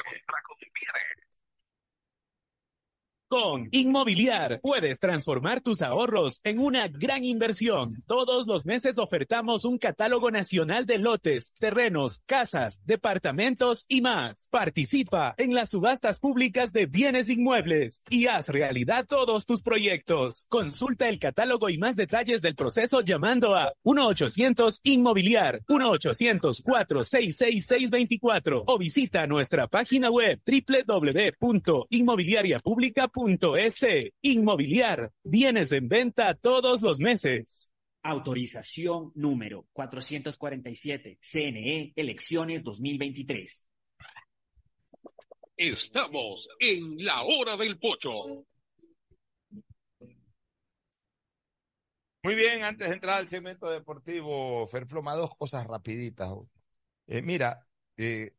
Con 3.27 3.69
Inmobiliar 3.71 4.59
puedes 4.61 4.99
transformar 4.99 5.61
tus 5.61 5.81
ahorros 5.81 6.41
en 6.43 6.59
una 6.59 6.87
gran 6.87 7.23
inversión. 7.23 8.03
Todos 8.05 8.45
los 8.45 8.67
meses 8.67 8.99
ofertamos 8.99 9.65
un 9.65 9.79
catálogo 9.79 10.29
nacional 10.29 10.85
de 10.85 10.99
lotes, 10.99 11.51
terrenos, 11.57 12.21
casas, 12.27 12.79
departamentos 12.85 13.85
y 13.87 14.01
más. 14.01 14.47
Participa 14.51 15.33
en 15.39 15.55
las 15.55 15.71
subastas 15.71 16.19
públicas 16.19 16.71
de 16.71 16.85
bienes 16.85 17.27
inmuebles 17.27 18.03
y 18.11 18.27
haz 18.27 18.49
realidad 18.49 19.07
todos 19.07 19.47
tus 19.47 19.63
proyectos. 19.63 20.45
Consulta 20.47 21.09
el 21.09 21.17
catálogo 21.17 21.71
y 21.71 21.79
más 21.79 21.95
detalles 21.95 22.43
del 22.43 22.55
proceso 22.55 23.01
llamando 23.01 23.55
a 23.55 23.73
1-800 23.83 24.81
Inmobiliar, 24.83 25.63
1-800-466-624 25.67 28.65
o 28.67 28.77
visita 28.77 29.25
nuestra 29.25 29.65
página 29.67 30.11
web 30.11 30.39
www.inmobiliariapublica.es. 33.25 34.13
Inmobiliar, 34.21 35.11
bienes 35.23 35.71
en 35.71 35.87
venta 35.87 36.35
todos 36.35 36.81
los 36.81 36.99
meses. 36.99 37.71
Autorización 38.03 39.11
número 39.15 39.65
447. 39.73 41.17
CNE, 41.21 41.93
elecciones 41.95 42.63
2023. 42.63 43.65
Estamos 45.57 46.47
en 46.59 47.03
la 47.03 47.23
hora 47.23 47.57
del 47.57 47.79
pocho. 47.79 48.45
Muy 52.23 52.33
bien, 52.33 52.63
antes 52.63 52.89
de 52.89 52.95
entrar 52.95 53.19
al 53.19 53.27
segmento 53.27 53.69
deportivo, 53.69 54.67
Ferfloma, 54.67 55.15
dos 55.15 55.35
cosas 55.37 55.65
rapiditas. 55.67 56.31
Eh, 57.07 57.21
mira, 57.21 57.67
eh, 57.97 58.33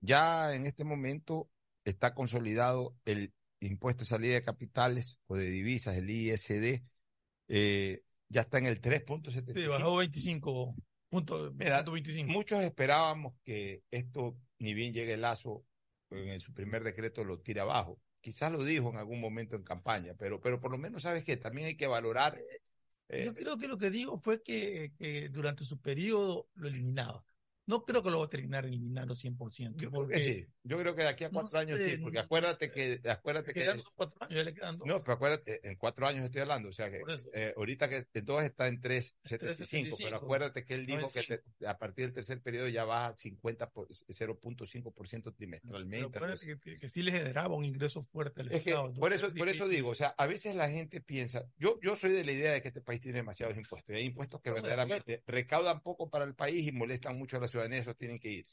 ya 0.00 0.54
en 0.54 0.66
este 0.66 0.84
momento 0.84 1.50
está 1.84 2.14
consolidado 2.14 2.94
el 3.04 3.32
impuesto 3.66 4.04
de 4.04 4.08
salida 4.08 4.34
de 4.34 4.42
capitales 4.42 5.18
o 5.26 5.36
de 5.36 5.46
divisas, 5.46 5.96
el 5.96 6.10
ISD, 6.10 6.82
eh, 7.48 8.02
ya 8.28 8.42
está 8.42 8.58
en 8.58 8.66
el 8.66 8.80
3.75. 8.80 9.60
Sí, 9.60 9.66
bajó 9.66 9.96
25 9.96 10.74
puntos. 11.08 11.54
Mira, 11.54 11.84
muchos 12.26 12.62
esperábamos 12.62 13.34
que 13.44 13.82
esto, 13.90 14.36
ni 14.58 14.74
bien 14.74 14.92
llegue 14.92 15.14
el 15.14 15.20
lazo, 15.20 15.64
en 16.10 16.40
su 16.40 16.52
primer 16.52 16.82
decreto 16.84 17.24
lo 17.24 17.38
tire 17.40 17.60
abajo. 17.60 18.00
Quizás 18.20 18.52
lo 18.52 18.64
dijo 18.64 18.90
en 18.90 18.96
algún 18.96 19.20
momento 19.20 19.56
en 19.56 19.64
campaña, 19.64 20.14
pero, 20.16 20.40
pero 20.40 20.60
por 20.60 20.70
lo 20.70 20.78
menos, 20.78 21.02
¿sabes 21.02 21.24
qué? 21.24 21.36
También 21.36 21.66
hay 21.66 21.76
que 21.76 21.86
valorar. 21.86 22.38
eh, 23.08 23.24
Yo 23.24 23.34
creo 23.34 23.58
que 23.58 23.68
lo 23.68 23.76
que 23.76 23.90
digo 23.90 24.18
fue 24.18 24.42
que, 24.42 24.92
que 24.96 25.28
durante 25.28 25.64
su 25.64 25.80
periodo 25.80 26.48
lo 26.54 26.68
eliminaba. 26.68 27.24
No 27.66 27.84
creo 27.84 28.02
que 28.02 28.10
lo 28.10 28.18
va 28.20 28.26
a 28.26 28.30
terminar 28.30 28.64
eliminando 28.64 29.14
100%. 29.14 29.82
Yo 29.82 29.90
creo 29.90 29.90
porque 29.90 30.14
que 30.14 30.20
sí. 30.20 30.46
Yo 30.64 30.78
creo 30.78 30.94
que 30.94 31.02
de 31.02 31.08
aquí 31.08 31.24
a 31.24 31.28
No 31.28 31.40
cuatro 31.40 31.58
años 31.58 31.78
sé, 31.78 31.96
sí, 31.96 31.96
porque 32.02 32.18
acuérdate 32.20 32.70
que, 32.70 33.00
acuérdate 33.08 33.52
que 33.52 33.60
quedan 33.60 33.78
dos, 33.78 33.90
cuatro 33.96 34.16
años, 34.22 34.36
ya 34.36 34.44
le 34.44 34.54
quedan 34.54 34.78
dos. 34.78 34.86
No, 34.86 35.00
pero 35.00 35.12
acuérdate, 35.14 35.68
en 35.68 35.76
cuatro 35.76 36.06
años 36.06 36.24
estoy 36.24 36.42
hablando, 36.42 36.68
o 36.68 36.72
sea 36.72 36.90
que 36.90 37.02
eh, 37.34 37.52
ahorita 37.56 37.88
que 37.88 38.22
todos 38.22 38.44
está 38.44 38.68
en 38.68 38.80
3.75, 38.80 39.38
3.75, 39.38 39.96
pero 40.02 40.16
acuérdate 40.16 40.64
que 40.64 40.74
él 40.74 40.86
dijo 40.86 41.10
que 41.12 41.20
9.5. 41.22 41.42
te- 41.58 41.66
a 41.66 41.78
partir 41.78 42.04
del 42.06 42.14
tercer 42.14 42.40
periodo 42.42 42.68
ya 42.68 42.84
baja 42.84 43.14
50 43.14 43.70
por- 43.70 43.88
0.5% 43.88 45.32
trimestralmente. 45.34 46.08
Pero 46.12 46.24
acuérdate 46.26 46.46
que, 46.46 46.58
que- 46.58 46.78
que 46.78 46.88
sí 46.88 47.02
le 47.02 47.12
generaba 47.12 47.56
un 47.56 47.64
ingreso 47.64 48.00
fuerte 48.02 48.42
al 48.42 48.52
es 48.52 48.62
que 48.62 48.70
Estado. 48.70 48.92
por 48.94 49.12
eso, 49.12 49.26
es 49.26 49.32
por 49.32 49.48
eso 49.48 49.68
digo, 49.68 49.90
o 49.90 49.94
sea, 49.94 50.14
a 50.16 50.26
veces 50.26 50.54
la 50.54 50.70
gente 50.70 51.00
piensa, 51.00 51.44
yo, 51.56 51.78
yo 51.82 51.96
soy 51.96 52.10
de 52.12 52.24
la 52.24 52.32
idea 52.32 52.52
de 52.52 52.62
que 52.62 52.68
este 52.68 52.82
país 52.82 53.00
tiene 53.00 53.18
demasiados 53.18 53.56
impuestos, 53.56 53.94
y 53.94 53.98
hay 53.98 54.04
impuestos 54.04 54.40
que 54.40 54.50
verdaderamente 54.50 55.22
recaudan 55.26 55.80
poco 55.80 56.08
para 56.08 56.24
el 56.24 56.34
país 56.34 56.68
y 56.68 56.72
molestan 56.72 57.18
mucho 57.18 57.36
a 57.36 57.40
la 57.40 57.48
ciudadanía, 57.48 57.80
esos 57.80 57.96
tienen 57.96 58.18
que 58.18 58.28
irse. 58.30 58.52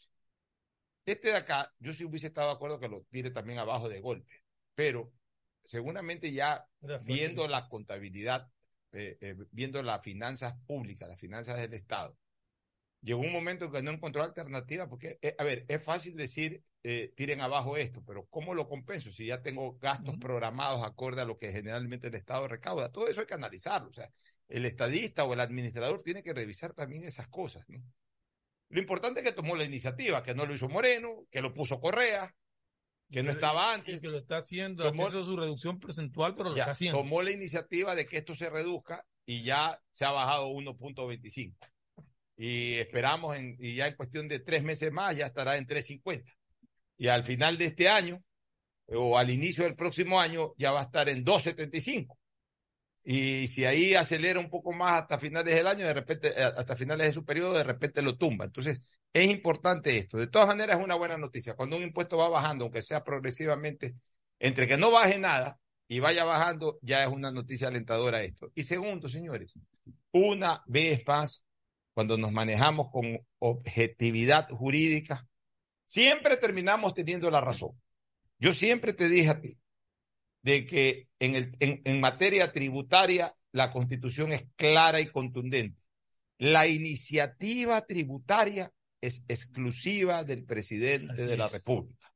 Este 1.10 1.30
de 1.30 1.38
acá, 1.38 1.74
yo 1.80 1.92
sí 1.92 2.06
hubiese 2.06 2.28
estado 2.28 2.50
de 2.50 2.54
acuerdo 2.54 2.80
que 2.80 2.88
lo 2.88 3.02
tire 3.10 3.32
también 3.32 3.58
abajo 3.58 3.90
de 3.90 4.00
golpe, 4.00 4.32
pero 4.76 5.12
seguramente 5.64 6.32
ya 6.32 6.68
viendo 7.04 7.48
la 7.48 7.68
contabilidad, 7.68 8.48
eh, 8.92 9.18
eh, 9.20 9.36
viendo 9.50 9.82
las 9.82 10.04
finanzas 10.04 10.54
públicas, 10.68 11.10
las 11.10 11.20
finanzas 11.20 11.58
del 11.58 11.74
Estado, 11.74 12.16
llegó 13.02 13.22
un 13.22 13.32
momento 13.32 13.66
en 13.66 13.72
que 13.72 13.82
no 13.82 13.90
encontró 13.90 14.22
alternativa, 14.22 14.88
porque, 14.88 15.18
eh, 15.24 15.36
a 15.40 15.44
ver, 15.44 15.66
es 15.68 15.84
fácil 15.84 16.16
decir, 16.16 16.64
tiren 17.16 17.42
abajo 17.42 17.76
esto, 17.76 18.04
pero 18.06 18.28
¿cómo 18.28 18.54
lo 18.54 18.70
compenso 18.70 19.12
si 19.12 19.26
ya 19.26 19.42
tengo 19.42 19.80
gastos 19.80 20.16
programados 20.18 20.86
acorde 20.86 21.22
a 21.22 21.26
lo 21.26 21.40
que 21.40 21.52
generalmente 21.52 22.08
el 22.08 22.16
Estado 22.16 22.48
recauda? 22.48 22.92
Todo 22.92 23.08
eso 23.08 23.22
hay 23.22 23.28
que 23.28 23.34
analizarlo, 23.34 23.90
o 23.90 23.94
sea, 23.94 24.12
el 24.48 24.64
estadista 24.66 25.24
o 25.24 25.34
el 25.34 25.40
administrador 25.40 26.04
tiene 26.04 26.22
que 26.22 26.34
revisar 26.34 26.74
también 26.74 27.04
esas 27.04 27.28
cosas, 27.28 27.68
¿no? 27.68 27.84
Lo 28.70 28.80
importante 28.80 29.20
es 29.22 29.26
que 29.26 29.32
tomó 29.34 29.56
la 29.56 29.64
iniciativa, 29.64 30.22
que 30.24 30.34
no 30.36 30.46
lo 30.46 30.54
hizo 30.54 30.70
Moreno, 30.70 31.26
que 31.32 31.42
lo 31.42 31.54
puso 31.54 31.80
Correa, 31.80 32.36
que 33.12 33.24
no 33.24 33.32
estaba 33.32 33.72
y 33.72 33.76
antes. 33.76 34.00
que 34.02 34.08
lo 34.08 34.18
está 34.18 34.38
haciendo, 34.38 34.84
Tomó- 34.84 35.10
su 35.12 35.36
reducción 35.36 35.80
porcentual, 35.80 36.36
pero 36.36 36.50
lo 36.52 36.56
Ya, 36.56 36.64
está 36.64 36.72
haciendo. 36.74 37.00
tomó 37.00 37.24
la 37.24 37.32
iniciativa 37.32 37.96
de 37.96 38.06
que 38.06 38.18
esto 38.18 38.36
se 38.36 38.50
reduzca 38.50 39.04
y 39.26 39.42
ya 39.42 39.82
se 39.92 40.06
ha 40.06 40.12
bajado 40.12 40.48
1.25. 40.50 41.58
Y 42.38 42.76
esperamos, 42.76 43.36
en, 43.36 43.58
y 43.60 43.74
ya 43.76 43.88
en 43.88 43.96
cuestión 43.96 44.28
de 44.28 44.40
tres 44.40 44.64
meses 44.64 44.92
más, 44.92 45.18
ya 45.18 45.26
estará 45.26 45.58
en 45.58 45.66
3.50. 45.66 46.24
Y 46.98 47.08
al 47.08 47.24
final 47.26 47.58
de 47.58 47.66
este 47.66 47.90
año, 47.90 48.24
o 48.88 49.18
al 49.18 49.30
inicio 49.32 49.64
del 49.64 49.76
próximo 49.76 50.20
año, 50.22 50.54
ya 50.58 50.72
va 50.72 50.82
a 50.82 50.84
estar 50.84 51.10
en 51.10 51.26
2.75. 51.26 52.19
Y 53.12 53.48
si 53.48 53.66
ahí 53.66 53.96
acelera 53.96 54.40
un 54.40 54.52
poco 54.52 54.72
más 54.72 55.02
hasta 55.02 55.18
finales 55.18 55.56
del 55.56 55.66
año, 55.66 55.84
de 55.84 55.94
repente, 55.96 56.28
eh, 56.28 56.44
hasta 56.44 56.76
finales 56.76 57.08
de 57.08 57.14
su 57.14 57.26
periodo, 57.26 57.56
de 57.56 57.64
repente 57.64 58.04
lo 58.04 58.16
tumba. 58.20 58.46
Entonces, 58.46 58.82
es 59.12 59.28
importante 59.28 59.98
esto. 59.98 60.20
De 60.20 60.28
todas 60.28 60.48
maneras, 60.48 60.78
es 60.78 60.86
una 60.86 60.94
buena 60.94 61.18
noticia. 61.18 61.56
Cuando 61.56 61.76
un 61.76 61.82
impuesto 61.82 62.18
va 62.18 62.30
bajando, 62.30 62.66
aunque 62.66 62.84
sea 62.84 63.04
progresivamente, 63.04 63.96
entre 64.38 64.68
que 64.68 64.78
no 64.78 64.92
baje 64.92 65.18
nada 65.18 65.60
y 65.88 66.00
vaya 66.00 66.24
bajando, 66.24 66.78
ya 66.84 67.04
es 67.04 67.10
una 67.10 67.32
noticia 67.32 67.70
alentadora 67.70 68.22
esto. 68.22 68.52
Y 68.54 68.62
segundo, 68.66 69.10
señores, 69.10 69.56
una 70.12 70.62
vez 70.68 71.02
más, 71.08 71.44
cuando 71.96 72.16
nos 72.16 72.32
manejamos 72.32 72.92
con 72.92 73.26
objetividad 73.40 74.48
jurídica, 74.50 75.28
siempre 75.84 76.38
terminamos 76.38 76.94
teniendo 76.94 77.32
la 77.32 77.42
razón. 77.42 77.72
Yo 78.38 78.54
siempre 78.54 78.94
te 78.94 79.10
dije 79.10 79.32
a 79.32 79.42
ti 79.42 79.58
de 80.42 80.66
que 80.66 81.08
en, 81.20 81.36
el, 81.36 81.56
en, 81.60 81.82
en 81.84 82.00
materia 82.00 82.52
tributaria 82.52 83.36
la 83.52 83.72
constitución 83.72 84.32
es 84.32 84.46
clara 84.56 85.02
y 85.02 85.08
contundente. 85.08 85.80
La 86.38 86.68
iniciativa 86.68 87.86
tributaria 87.86 88.72
es 89.02 89.24
exclusiva 89.28 90.24
del 90.24 90.46
presidente 90.46 91.12
Así 91.14 91.24
de 91.24 91.38
la 91.38 91.48
es. 91.48 91.54
República. 91.54 92.14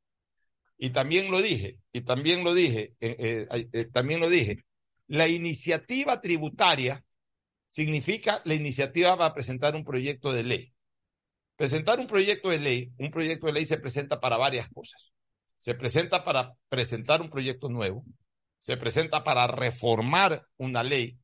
Y 0.77 0.89
también 0.89 1.31
lo 1.31 1.41
dije, 1.41 1.79
y 1.91 2.01
también 2.01 2.43
lo 2.43 2.53
dije, 2.53 2.93
eh, 2.99 3.15
eh, 3.49 3.67
eh, 3.71 3.85
también 3.85 4.19
lo 4.19 4.29
dije. 4.29 4.63
La 5.07 5.27
iniciativa 5.27 6.19
tributaria 6.19 7.03
significa 7.67 8.41
la 8.45 8.53
iniciativa 8.53 9.17
para 9.17 9.33
presentar 9.33 9.75
un 9.75 9.83
proyecto 9.83 10.31
de 10.33 10.43
ley. 10.43 10.73
Presentar 11.55 11.99
un 11.99 12.07
proyecto 12.07 12.49
de 12.49 12.59
ley, 12.59 12.91
un 12.97 13.11
proyecto 13.11 13.47
de 13.47 13.53
ley 13.53 13.65
se 13.65 13.77
presenta 13.77 14.19
para 14.19 14.37
varias 14.37 14.67
cosas. 14.69 15.13
Se 15.63 15.75
presenta 15.75 16.25
para 16.25 16.57
presentar 16.67 17.21
un 17.21 17.29
proyecto 17.29 17.69
nuevo, 17.69 18.03
se 18.59 18.75
presenta 18.75 19.23
para 19.23 19.47
reformar 19.47 20.45
una 20.57 20.83
ley 20.83 21.17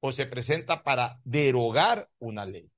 o 0.00 0.10
se 0.10 0.26
presenta 0.26 0.82
para 0.82 1.20
derogar 1.22 2.10
una 2.18 2.44
ley. 2.44 2.72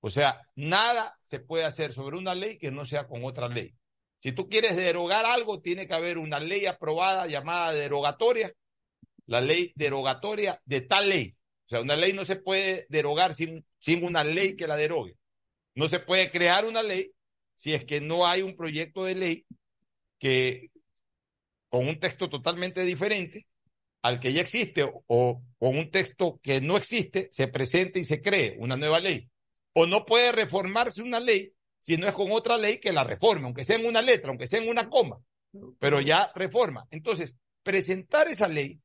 O 0.00 0.10
sea, 0.10 0.42
nada 0.56 1.16
se 1.20 1.38
puede 1.38 1.66
hacer 1.66 1.92
sobre 1.92 2.18
una 2.18 2.34
ley 2.34 2.58
que 2.58 2.72
no 2.72 2.84
sea 2.84 3.06
con 3.06 3.24
otra 3.24 3.46
ley. 3.46 3.76
Si 4.18 4.32
tú 4.32 4.48
quieres 4.48 4.74
derogar 4.74 5.24
algo, 5.24 5.60
tiene 5.60 5.86
que 5.86 5.94
haber 5.94 6.18
una 6.18 6.40
ley 6.40 6.66
aprobada 6.66 7.28
llamada 7.28 7.70
derogatoria, 7.70 8.52
la 9.26 9.40
ley 9.40 9.72
derogatoria 9.76 10.60
de 10.64 10.80
tal 10.80 11.10
ley. 11.10 11.36
O 11.66 11.68
sea, 11.68 11.80
una 11.80 11.94
ley 11.94 12.12
no 12.12 12.24
se 12.24 12.34
puede 12.34 12.86
derogar 12.88 13.34
sin, 13.34 13.64
sin 13.78 14.02
una 14.02 14.24
ley 14.24 14.56
que 14.56 14.66
la 14.66 14.76
derogue. 14.76 15.16
No 15.76 15.86
se 15.86 16.00
puede 16.00 16.28
crear 16.28 16.64
una 16.64 16.82
ley 16.82 17.12
si 17.54 17.72
es 17.72 17.84
que 17.84 18.00
no 18.00 18.26
hay 18.26 18.42
un 18.42 18.56
proyecto 18.56 19.04
de 19.04 19.14
ley 19.14 19.46
que 20.18 20.70
con 21.68 21.86
un 21.86 21.98
texto 21.98 22.28
totalmente 22.28 22.82
diferente 22.82 23.46
al 24.02 24.20
que 24.20 24.32
ya 24.32 24.40
existe 24.40 24.84
o, 24.84 25.42
con 25.58 25.76
un 25.76 25.90
texto 25.90 26.40
que 26.42 26.60
no 26.60 26.76
existe, 26.76 27.28
se 27.30 27.48
presente 27.48 28.00
y 28.00 28.04
se 28.04 28.20
cree 28.20 28.56
una 28.58 28.76
nueva 28.76 29.00
ley. 29.00 29.28
O 29.74 29.86
no 29.86 30.04
puede 30.04 30.32
reformarse 30.32 31.02
una 31.02 31.20
ley 31.20 31.52
si 31.78 31.96
no 31.96 32.08
es 32.08 32.14
con 32.14 32.32
otra 32.32 32.56
ley 32.56 32.78
que 32.78 32.92
la 32.92 33.04
reforme, 33.04 33.46
aunque 33.46 33.64
sea 33.64 33.76
en 33.76 33.86
una 33.86 34.02
letra, 34.02 34.30
aunque 34.30 34.46
sea 34.46 34.60
en 34.60 34.68
una 34.68 34.88
coma, 34.88 35.20
pero 35.78 36.00
ya 36.00 36.32
reforma. 36.34 36.86
Entonces, 36.90 37.34
presentar 37.62 38.28
esa 38.28 38.48
ley 38.48 38.80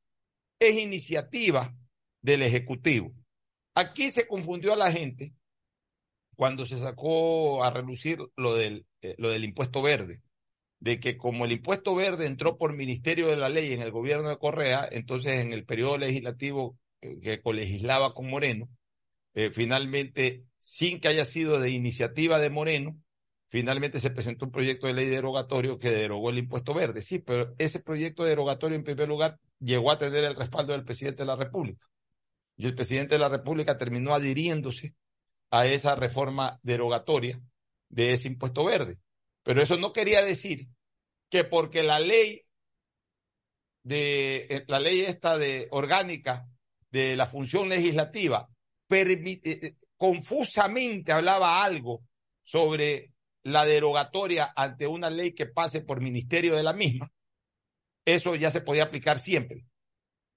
es 0.58 0.78
iniciativa 0.78 1.74
del 2.22 2.42
Ejecutivo. 2.42 3.12
Aquí 3.74 4.10
se 4.12 4.26
confundió 4.26 4.72
a 4.72 4.76
la 4.76 4.92
gente 4.92 5.34
cuando 6.36 6.64
se 6.64 6.78
sacó 6.78 7.64
a 7.64 7.70
relucir 7.70 8.18
lo 8.36 8.54
del, 8.54 8.86
eh, 9.02 9.14
lo 9.18 9.30
del 9.30 9.44
impuesto 9.44 9.82
verde, 9.82 10.22
de 10.84 11.00
que 11.00 11.16
como 11.16 11.46
el 11.46 11.52
impuesto 11.52 11.94
verde 11.94 12.26
entró 12.26 12.58
por 12.58 12.76
Ministerio 12.76 13.28
de 13.28 13.36
la 13.36 13.48
Ley 13.48 13.72
en 13.72 13.80
el 13.80 13.90
gobierno 13.90 14.28
de 14.28 14.36
Correa, 14.36 14.86
entonces 14.92 15.40
en 15.40 15.54
el 15.54 15.64
periodo 15.64 15.96
legislativo 15.96 16.78
eh, 17.00 17.18
que 17.20 17.40
colegislaba 17.40 18.12
con 18.12 18.28
Moreno, 18.28 18.68
eh, 19.32 19.50
finalmente, 19.50 20.44
sin 20.58 21.00
que 21.00 21.08
haya 21.08 21.24
sido 21.24 21.58
de 21.58 21.70
iniciativa 21.70 22.38
de 22.38 22.50
Moreno, 22.50 23.00
finalmente 23.48 23.98
se 23.98 24.10
presentó 24.10 24.44
un 24.44 24.50
proyecto 24.52 24.86
de 24.86 24.92
ley 24.92 25.06
derogatorio 25.06 25.78
que 25.78 25.90
derogó 25.90 26.28
el 26.28 26.36
impuesto 26.36 26.74
verde. 26.74 27.00
Sí, 27.00 27.18
pero 27.18 27.54
ese 27.56 27.80
proyecto 27.80 28.22
derogatorio, 28.24 28.76
en 28.76 28.84
primer 28.84 29.08
lugar, 29.08 29.40
llegó 29.60 29.90
a 29.90 29.98
tener 29.98 30.24
el 30.24 30.36
respaldo 30.36 30.74
del 30.74 30.84
presidente 30.84 31.22
de 31.22 31.28
la 31.28 31.36
República. 31.36 31.86
Y 32.58 32.66
el 32.66 32.74
presidente 32.74 33.14
de 33.14 33.20
la 33.20 33.30
República 33.30 33.78
terminó 33.78 34.14
adhiriéndose 34.14 34.94
a 35.50 35.64
esa 35.66 35.94
reforma 35.94 36.60
derogatoria 36.62 37.40
de 37.88 38.12
ese 38.12 38.28
impuesto 38.28 38.66
verde. 38.66 38.98
Pero 39.44 39.62
eso 39.62 39.76
no 39.76 39.92
quería 39.92 40.24
decir 40.24 40.66
que 41.30 41.44
porque 41.44 41.84
la 41.84 42.00
ley 42.00 42.44
de 43.84 44.46
eh, 44.48 44.64
la 44.66 44.80
ley 44.80 45.02
esta 45.02 45.38
de 45.38 45.68
orgánica 45.70 46.48
de 46.90 47.16
la 47.16 47.26
función 47.26 47.68
legislativa 47.68 48.48
permite, 48.88 49.66
eh, 49.66 49.76
confusamente 49.96 51.12
hablaba 51.12 51.62
algo 51.62 52.02
sobre 52.42 53.12
la 53.42 53.64
derogatoria 53.64 54.52
ante 54.56 54.86
una 54.86 55.10
ley 55.10 55.32
que 55.32 55.46
pase 55.46 55.82
por 55.82 56.00
ministerio 56.00 56.56
de 56.56 56.62
la 56.62 56.72
misma, 56.72 57.12
eso 58.04 58.34
ya 58.34 58.50
se 58.50 58.62
podía 58.62 58.84
aplicar 58.84 59.18
siempre, 59.18 59.66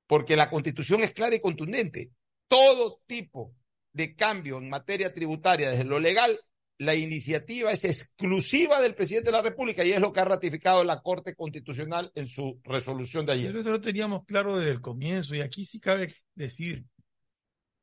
porque 0.07 0.35
la 0.35 0.49
constitución 0.49 1.03
es 1.03 1.13
clara 1.13 1.35
y 1.35 1.41
contundente. 1.41 2.11
Todo 2.47 3.01
tipo 3.05 3.53
de 3.93 4.15
cambio 4.15 4.57
en 4.57 4.69
materia 4.69 5.13
tributaria 5.13 5.69
desde 5.69 5.83
lo 5.83 5.99
legal, 5.99 6.39
la 6.79 6.93
iniciativa 6.93 7.71
es 7.71 7.83
exclusiva 7.83 8.81
del 8.81 8.93
presidente 8.93 9.27
de 9.27 9.37
la 9.37 9.41
República 9.41 9.83
y 9.83 9.91
es 9.91 9.99
lo 9.99 10.13
que 10.13 10.19
ha 10.19 10.25
ratificado 10.25 10.83
la 10.83 11.01
Corte 11.01 11.35
Constitucional 11.35 12.11
en 12.13 12.27
su 12.27 12.59
resolución 12.63 13.25
de 13.25 13.33
ayer. 13.33 13.47
Pero 13.47 13.61
eso 13.61 13.71
lo 13.71 13.81
teníamos 13.81 14.25
claro 14.25 14.57
desde 14.57 14.71
el 14.71 14.81
comienzo 14.81 15.35
y 15.35 15.41
aquí 15.41 15.65
sí 15.65 15.79
cabe 15.79 16.13
decir 16.35 16.85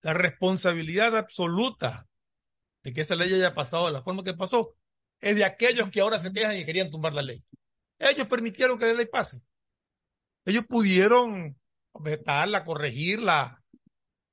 la 0.02 0.14
responsabilidad 0.14 1.16
absoluta 1.16 2.06
de 2.82 2.92
que 2.92 3.00
esa 3.00 3.16
ley 3.16 3.34
haya 3.34 3.54
pasado 3.54 3.86
de 3.86 3.92
la 3.92 4.02
forma 4.02 4.22
que 4.22 4.34
pasó 4.34 4.76
es 5.20 5.36
de 5.36 5.44
aquellos 5.44 5.90
que 5.90 6.00
ahora 6.00 6.18
se 6.18 6.32
quejan 6.32 6.56
y 6.56 6.64
querían 6.64 6.90
tumbar 6.90 7.14
la 7.14 7.22
ley. 7.22 7.42
Ellos 7.98 8.26
permitieron 8.26 8.78
que 8.78 8.86
la 8.86 8.94
ley 8.94 9.06
pase. 9.06 9.42
Ellos 10.44 10.66
pudieron 10.66 11.58
vetarla, 11.94 12.64
corregirla, 12.64 13.64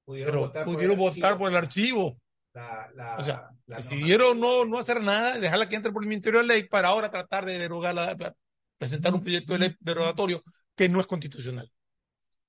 Pudieron 0.03 0.31
pero 0.33 0.45
votar 0.47 0.65
pudieron 0.65 1.37
por 1.37 1.49
el 1.49 1.57
archivo. 1.57 2.19
La, 2.53 2.89
la, 2.95 3.17
O 3.17 3.23
sea, 3.23 3.49
la 3.67 3.77
decidieron 3.77 4.39
no, 4.39 4.65
no 4.65 4.77
hacer 4.77 5.01
nada, 5.01 5.39
dejarla 5.39 5.69
que 5.69 5.75
entre 5.77 5.91
por 5.91 6.03
el 6.03 6.09
Ministerio 6.09 6.41
de 6.41 6.47
Ley 6.47 6.63
para 6.67 6.89
ahora 6.89 7.09
tratar 7.09 7.45
de 7.45 7.57
derogarla, 7.57 8.17
para 8.17 8.35
presentar 8.77 9.13
un 9.13 9.21
proyecto 9.21 9.53
de 9.53 9.59
ley 9.59 9.75
derogatorio 9.79 10.43
que 10.75 10.89
no 10.89 10.99
es 10.99 11.07
constitucional. 11.07 11.71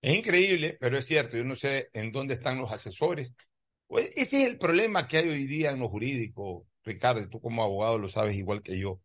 Es 0.01 0.17
increíble, 0.17 0.77
pero 0.81 0.99
es 0.99 1.07
cierto. 1.07 1.37
Yo 1.37 1.45
no 1.45 1.55
sé 1.55 1.89
en 1.93 2.11
dónde 2.11 2.35
están 2.35 2.59
los 2.59 2.73
asesores. 2.73 3.33
Pues 3.87 4.11
ese 4.17 4.43
es 4.43 4.49
el 4.49 4.59
problema 4.59 5.07
que 5.07 5.19
hay 5.19 5.29
hoy 5.29 5.47
día 5.47 5.71
en 5.71 5.79
lo 5.79 5.89
jurídico, 5.89 6.67
Ricardo. 6.83 7.29
Tú 7.29 7.41
como 7.41 7.63
abogado 7.63 7.99
lo 7.99 8.09
sabes 8.09 8.37
igual 8.37 8.63
que 8.63 8.79
yo. 8.79 9.01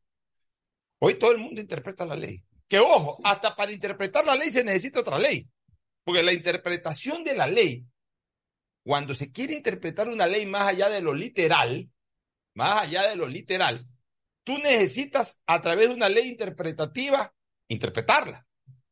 Hoy 0.99 1.15
todo 1.15 1.31
el 1.31 1.37
mundo 1.37 1.61
interpreta 1.61 2.05
la 2.05 2.15
ley. 2.15 2.43
Que 2.67 2.79
ojo, 2.79 3.19
hasta 3.23 3.55
para 3.55 3.71
interpretar 3.71 4.25
la 4.25 4.35
ley 4.35 4.49
se 4.49 4.63
necesita 4.63 5.01
otra 5.01 5.19
ley. 5.19 5.47
Porque 6.03 6.23
la 6.23 6.33
interpretación 6.33 7.23
de 7.23 7.35
la 7.35 7.45
ley, 7.45 7.85
cuando 8.87 9.13
se 9.13 9.33
quiere 9.33 9.53
interpretar 9.53 10.07
una 10.07 10.25
ley 10.25 10.45
más 10.45 10.69
allá 10.69 10.87
de 10.87 11.01
lo 11.01 11.13
literal, 11.13 11.89
más 12.53 12.83
allá 12.83 13.09
de 13.09 13.17
lo 13.17 13.27
literal, 13.27 13.85
tú 14.45 14.57
necesitas 14.59 15.41
a 15.45 15.61
través 15.61 15.89
de 15.89 15.95
una 15.95 16.07
ley 16.07 16.29
interpretativa 16.29 17.33
interpretarla. 17.67 18.47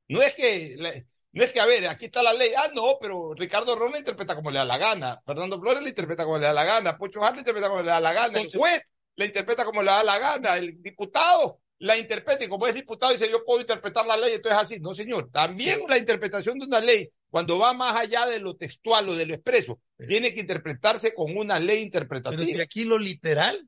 No 0.09 0.21
es 0.21 0.35
que, 0.35 1.05
no 1.31 1.43
es 1.43 1.53
que, 1.53 1.61
a 1.61 1.65
ver, 1.65 1.87
aquí 1.87 2.07
está 2.07 2.21
la 2.21 2.33
ley, 2.33 2.49
ah, 2.57 2.69
no, 2.75 2.97
pero 2.99 3.33
Ricardo 3.35 3.73
Ron 3.77 3.93
la 3.93 3.99
interpreta 3.99 4.35
como 4.35 4.51
le 4.51 4.59
da 4.59 4.65
la 4.65 4.77
gana, 4.77 5.21
Fernando 5.25 5.61
Flores 5.61 5.81
la 5.81 5.87
interpreta 5.87 6.25
como 6.25 6.39
le 6.39 6.47
da 6.47 6.51
la 6.51 6.65
gana, 6.65 6.97
Pocho 6.97 7.23
Hart 7.23 7.35
la 7.35 7.39
interpreta 7.39 7.69
como 7.69 7.81
le 7.81 7.91
da 7.91 8.01
la 8.01 8.11
gana, 8.11 8.41
el 8.41 8.51
juez 8.51 8.83
la 9.15 9.25
interpreta 9.25 9.63
como 9.63 9.81
le 9.81 9.91
da 9.91 10.03
la 10.03 10.19
gana, 10.19 10.57
el 10.57 10.81
diputado 10.81 11.61
la 11.79 11.97
interpreta 11.97 12.43
y 12.43 12.47
como 12.47 12.67
es 12.67 12.73
diputado 12.73 13.11
dice 13.11 13.29
yo 13.29 13.43
puedo 13.43 13.61
interpretar 13.61 14.05
la 14.05 14.17
ley, 14.17 14.33
entonces 14.35 14.59
así. 14.59 14.79
No, 14.79 14.93
señor, 14.93 15.29
también 15.31 15.81
la 15.87 15.97
interpretación 15.97 16.59
de 16.59 16.65
una 16.65 16.79
ley, 16.79 17.09
cuando 17.29 17.59
va 17.59 17.73
más 17.73 17.95
allá 17.95 18.25
de 18.25 18.39
lo 18.39 18.55
textual 18.55 19.09
o 19.09 19.15
de 19.15 19.25
lo 19.25 19.33
expreso, 19.33 19.79
tiene 20.07 20.33
que 20.33 20.41
interpretarse 20.41 21.13
con 21.13 21.35
una 21.37 21.59
ley 21.59 21.67
Pero 21.67 21.83
interpretativa. 21.85 22.43
si 22.45 22.61
aquí 22.61 22.83
lo 22.85 22.97
literal, 22.97 23.67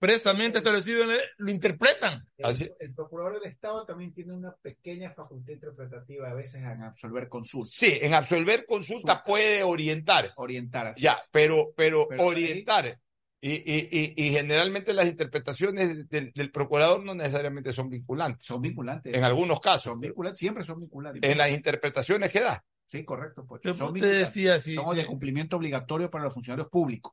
expresamente 0.00 0.58
establecido, 0.58 1.02
en 1.02 1.08
la 1.08 1.14
ley, 1.16 1.24
lo 1.38 1.50
interpretan. 1.50 2.24
El, 2.36 2.72
el 2.78 2.94
procurador 2.94 3.40
del 3.40 3.50
Estado 3.50 3.84
también 3.84 4.12
tiene 4.14 4.32
una 4.32 4.54
pequeña 4.54 5.10
facultad 5.10 5.54
interpretativa 5.54 6.30
a 6.30 6.34
veces 6.34 6.62
en 6.62 6.82
absolver 6.82 7.28
consultas. 7.28 7.74
Sí, 7.74 7.98
en 8.00 8.14
absolver 8.14 8.64
consulta 8.66 9.24
puede 9.24 9.64
orientar. 9.64 10.32
Orientar 10.36 10.88
así. 10.88 11.00
Ya, 11.00 11.20
pero, 11.32 11.72
pero, 11.76 12.06
Pero 12.08 12.22
orientar. 12.24 13.00
Y, 13.40 13.52
y, 13.52 13.88
y, 13.92 14.14
y 14.16 14.30
generalmente 14.32 14.92
las 14.92 15.06
interpretaciones 15.06 16.08
del, 16.08 16.32
del 16.32 16.50
procurador 16.50 17.04
no 17.04 17.14
necesariamente 17.14 17.72
son 17.72 17.88
vinculantes. 17.88 18.44
Son 18.44 18.60
vinculantes. 18.60 19.14
En 19.14 19.22
algunos 19.22 19.60
casos. 19.60 19.84
Son 19.92 20.00
vinculantes, 20.00 20.38
siempre 20.38 20.64
son 20.64 20.80
vinculantes. 20.80 21.22
En 21.22 21.38
las 21.38 21.50
interpretaciones 21.50 22.32
que 22.32 22.40
da. 22.40 22.64
Sí, 22.88 23.04
correcto. 23.04 23.44
Pues. 23.46 23.62
Yo 23.62 23.74
Son 23.74 23.88
te 23.88 24.00
vinculantes. 24.00 24.34
decía, 24.34 24.60
sí, 24.60 24.74
Son 24.74 24.90
sí. 24.90 24.96
de 24.96 25.06
cumplimiento 25.06 25.56
obligatorio 25.56 26.10
para 26.10 26.24
los 26.24 26.34
funcionarios 26.34 26.68
públicos. 26.68 27.12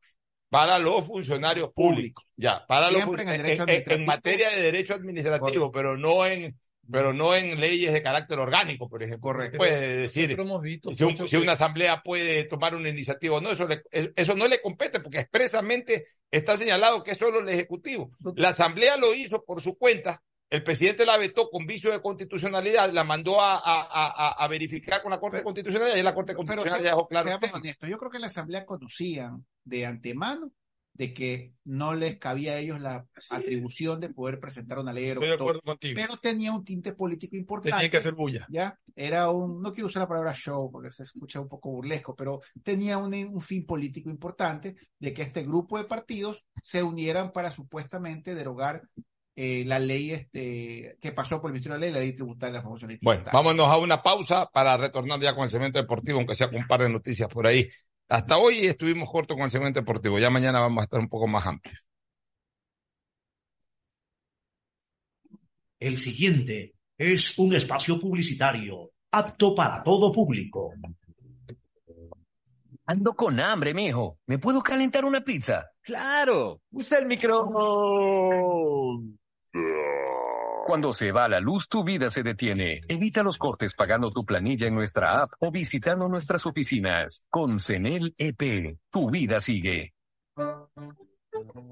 Para 0.49 0.79
los 0.79 1.05
funcionarios 1.05 1.71
públicos. 1.73 2.25
Ya, 2.37 2.65
para 2.65 2.89
los 2.89 3.01
en 3.01 3.29
el 3.29 3.35
en, 3.41 3.65
derecho 3.65 3.91
en- 3.93 4.05
materia 4.05 4.49
de 4.49 4.61
derecho 4.61 4.93
administrativo, 4.93 5.71
pero 5.71 5.97
no 5.97 6.25
en 6.25 6.57
pero 6.89 7.13
no 7.13 7.33
en 7.35 7.59
leyes 7.59 7.93
de 7.93 8.03
carácter 8.03 8.37
orgánico, 8.37 8.87
por 8.87 9.01
ejemplo. 9.01 9.31
Correcto. 9.31 9.57
Puede 9.57 9.97
decir 9.97 10.31
hemos 10.39 10.61
visto, 10.61 10.93
si, 10.93 11.03
un- 11.03 11.17
si 11.17 11.25
que- 11.25 11.37
una 11.39 11.53
asamblea 11.53 12.01
puede 12.03 12.43
tomar 12.43 12.75
una 12.75 12.89
iniciativa 12.89 13.37
o 13.37 13.41
no, 13.41 13.49
eso, 13.51 13.67
le- 13.67 13.81
eso 14.15 14.35
no 14.35 14.47
le 14.47 14.61
compete 14.61 14.99
porque 14.99 15.19
expresamente 15.19 16.05
está 16.29 16.55
señalado 16.55 17.03
que 17.03 17.11
es 17.11 17.17
solo 17.17 17.39
el 17.39 17.49
Ejecutivo. 17.49 18.11
La 18.35 18.49
asamblea 18.49 18.97
lo 18.97 19.15
hizo 19.15 19.43
por 19.43 19.61
su 19.61 19.77
cuenta, 19.79 20.21
el 20.49 20.63
presidente 20.63 21.05
la 21.05 21.17
vetó 21.17 21.49
con 21.49 21.65
vicio 21.65 21.91
de 21.91 22.01
constitucionalidad, 22.01 22.91
la 22.91 23.03
mandó 23.03 23.41
a, 23.41 23.55
a- 23.57 24.29
a- 24.43 24.47
verificar 24.47 25.01
con 25.01 25.11
la 25.11 25.19
Corte 25.19 25.43
Constitucional 25.43 25.97
y 25.97 26.03
la 26.03 26.13
Corte 26.13 26.35
Constitucional 26.35 26.81
dejó 26.83 27.07
claro. 27.07 27.27
seamos 27.27 27.53
honestos, 27.53 27.89
yo 27.89 27.97
creo 27.97 28.11
que 28.11 28.17
en 28.17 28.21
la 28.21 28.27
Asamblea 28.27 28.65
conocían 28.65 29.45
de 29.63 29.85
antemano 29.85 30.51
de 30.93 31.13
que 31.13 31.51
no 31.65 31.93
les 31.93 32.15
cabía 32.17 32.53
a 32.53 32.57
ellos 32.59 32.79
la 32.79 33.05
atribución 33.31 33.99
de 33.99 34.07
poder 34.13 34.39
presentar 34.39 34.79
una 34.79 34.93
ley 34.93 35.03
de 35.03 35.11
Estoy 35.11 35.27
de 35.27 35.33
acuerdo 35.33 35.61
contigo. 35.61 35.99
pero 36.01 36.15
tenía 36.17 36.53
un 36.53 36.63
tinte 36.63 36.93
político 36.93 37.35
importante. 37.35 37.75
Tenía 37.75 37.89
que 37.91 37.97
hacer 37.97 38.13
bulla. 38.13 38.47
¿ya? 38.49 38.79
Era 38.95 39.29
un, 39.29 39.61
no 39.61 39.73
quiero 39.73 39.87
usar 39.87 40.03
la 40.03 40.07
palabra 40.07 40.33
show 40.33 40.71
porque 40.71 40.89
se 40.91 41.03
escucha 41.03 41.41
un 41.41 41.49
poco 41.49 41.69
burlesco, 41.71 42.15
pero 42.15 42.39
tenía 42.63 42.97
un, 42.97 43.13
un 43.13 43.41
fin 43.41 43.65
político 43.65 44.09
importante 44.09 44.75
de 44.97 45.13
que 45.13 45.23
este 45.23 45.43
grupo 45.43 45.77
de 45.77 45.83
partidos 45.83 46.45
se 46.63 46.81
unieran 46.81 47.33
para 47.33 47.51
supuestamente 47.51 48.33
derogar 48.33 48.81
eh, 49.35 49.63
la 49.65 49.79
ley 49.79 50.11
este, 50.11 50.97
que 51.01 51.11
pasó 51.11 51.41
por 51.41 51.49
el 51.49 51.53
Ministerio 51.53 51.75
de 51.75 51.79
la 51.79 51.85
Ley, 51.87 51.93
la 51.93 51.99
ley 51.99 52.13
tributaria, 52.15 52.53
la 52.55 52.63
famosa 52.63 52.87
ley 52.87 52.97
Bueno, 53.01 53.23
tributaria. 53.23 53.31
vámonos 53.33 53.67
a 53.67 53.77
una 53.77 54.01
pausa 54.01 54.49
para 54.51 54.77
retornar 54.77 55.19
ya 55.19 55.35
con 55.35 55.43
el 55.43 55.49
segmento 55.49 55.79
deportivo, 55.79 56.19
aunque 56.19 56.35
sea 56.35 56.47
con 56.49 56.57
un 56.59 56.67
par 56.67 56.81
de 56.81 56.89
noticias 56.89 57.29
por 57.29 57.45
ahí. 57.47 57.69
Hasta 58.07 58.37
hoy 58.37 58.65
estuvimos 58.65 59.09
cortos 59.09 59.35
con 59.35 59.45
el 59.45 59.51
segmento 59.51 59.79
deportivo, 59.79 60.19
ya 60.19 60.29
mañana 60.29 60.59
vamos 60.59 60.81
a 60.81 60.85
estar 60.85 60.99
un 60.99 61.09
poco 61.09 61.27
más 61.27 61.45
amplios. 61.45 61.79
El 65.79 65.97
siguiente 65.97 66.73
es 66.97 67.37
un 67.37 67.53
espacio 67.55 67.99
publicitario 67.99 68.91
apto 69.11 69.53
para 69.53 69.83
todo 69.83 70.11
público. 70.11 70.71
Ando 72.87 73.13
con 73.15 73.39
hambre, 73.39 73.73
mijo. 73.73 74.19
¿Me 74.27 74.37
puedo 74.37 74.61
calentar 74.61 75.05
una 75.05 75.21
pizza? 75.21 75.65
Claro. 75.81 76.61
Usa 76.71 76.99
el 76.99 77.07
micrófono. 77.07 79.01
Cuando 80.65 80.93
se 80.93 81.11
va 81.11 81.29
la 81.29 81.39
luz, 81.39 81.69
tu 81.69 81.83
vida 81.83 82.09
se 82.09 82.23
detiene. 82.23 82.81
Evita 82.87 83.21
los 83.21 83.37
cortes 83.37 83.75
pagando 83.75 84.09
tu 84.09 84.25
planilla 84.25 84.67
en 84.67 84.73
nuestra 84.73 85.21
app 85.21 85.31
o 85.39 85.51
visitando 85.51 86.07
nuestras 86.09 86.45
oficinas. 86.45 87.21
Con 87.29 87.59
CENEL 87.59 88.15
EP, 88.17 88.77
tu 88.89 89.11
vida 89.11 89.39
sigue. 89.39 89.93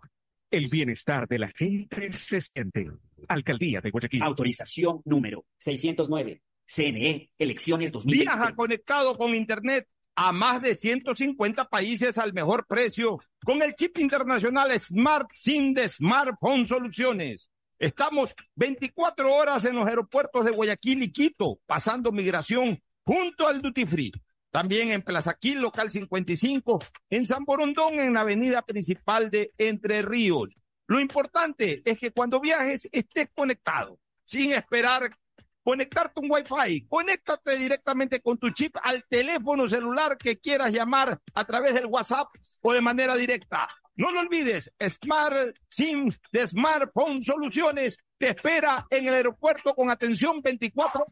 El 0.52 0.68
bienestar 0.68 1.28
de 1.28 1.40
la 1.40 1.50
gente 1.50 2.12
se 2.12 2.40
siente. 2.40 2.92
Alcaldía 3.28 3.82
de 3.82 3.90
Guayaquil. 3.90 4.22
Autorización 4.22 5.02
número 5.06 5.46
609. 5.58 6.44
CNE 6.64 7.32
Elecciones 7.40 7.92
2023. 7.92 8.38
Viaja 8.38 8.54
conectado 8.54 9.18
con 9.18 9.34
Internet 9.34 9.88
a 10.18 10.32
más 10.32 10.62
de 10.62 10.76
150 10.76 11.70
países 11.70 12.18
al 12.18 12.34
mejor 12.34 12.66
precio 12.68 13.20
con 13.48 13.62
el 13.62 13.76
chip 13.76 13.98
internacional 14.00 14.78
Smart 14.78 15.30
SIM 15.32 15.74
de 15.74 15.88
Smartphone 15.88 16.66
Soluciones. 16.66 17.50
Estamos 17.80 18.36
24 18.56 19.34
horas 19.34 19.64
en 19.64 19.78
los 19.78 19.88
aeropuertos 19.88 20.46
de 20.46 20.52
Guayaquil 20.52 21.04
y 21.04 21.14
Quito, 21.14 21.58
pasando 21.66 22.12
migración 22.12 22.78
junto 23.06 23.48
al 23.48 23.62
Duty 23.62 23.86
Free. 23.86 24.12
También 24.52 24.92
en 24.92 25.02
Plaza 25.02 25.34
Quil, 25.34 25.62
local 25.62 25.90
55, 25.90 26.80
en 27.10 27.26
San 27.26 27.46
Borondón, 27.46 28.02
en 28.02 28.16
la 28.16 28.20
avenida 28.20 28.64
principal 28.64 29.32
de 29.32 29.54
Entre 29.58 30.02
Ríos. 30.02 30.54
Lo 30.86 31.00
importante 31.00 31.82
es 31.86 31.98
que 32.00 32.12
cuando 32.12 32.42
viajes 32.42 32.90
estés 32.92 33.30
conectado, 33.34 33.98
sin 34.26 34.52
esperar 34.52 35.10
conectarte 35.68 36.22
un 36.22 36.32
Wi-Fi. 36.32 36.88
Conéctate 36.88 37.58
directamente 37.58 38.22
con 38.22 38.38
tu 38.38 38.52
chip 38.52 38.78
al 38.82 39.04
teléfono 39.10 39.68
celular 39.68 40.18
que 40.18 40.40
quieras 40.40 40.72
llamar 40.72 41.20
a 41.34 41.44
través 41.44 41.74
del 41.74 41.88
WhatsApp 41.88 42.30
o 42.62 42.72
de 42.72 42.80
manera 42.80 43.18
directa. 43.18 43.68
No 43.98 44.10
lo 44.14 44.22
olvides, 44.22 44.72
Smart 44.82 45.58
SIM 45.68 46.10
de 46.32 46.48
Smartphone 46.48 47.22
Soluciones 47.22 47.98
te 48.18 48.30
espera 48.30 48.88
en 48.90 49.10
el 49.10 49.16
aeropuerto 49.16 49.74
con 49.74 49.90
atención 49.90 50.42
24 50.42 51.06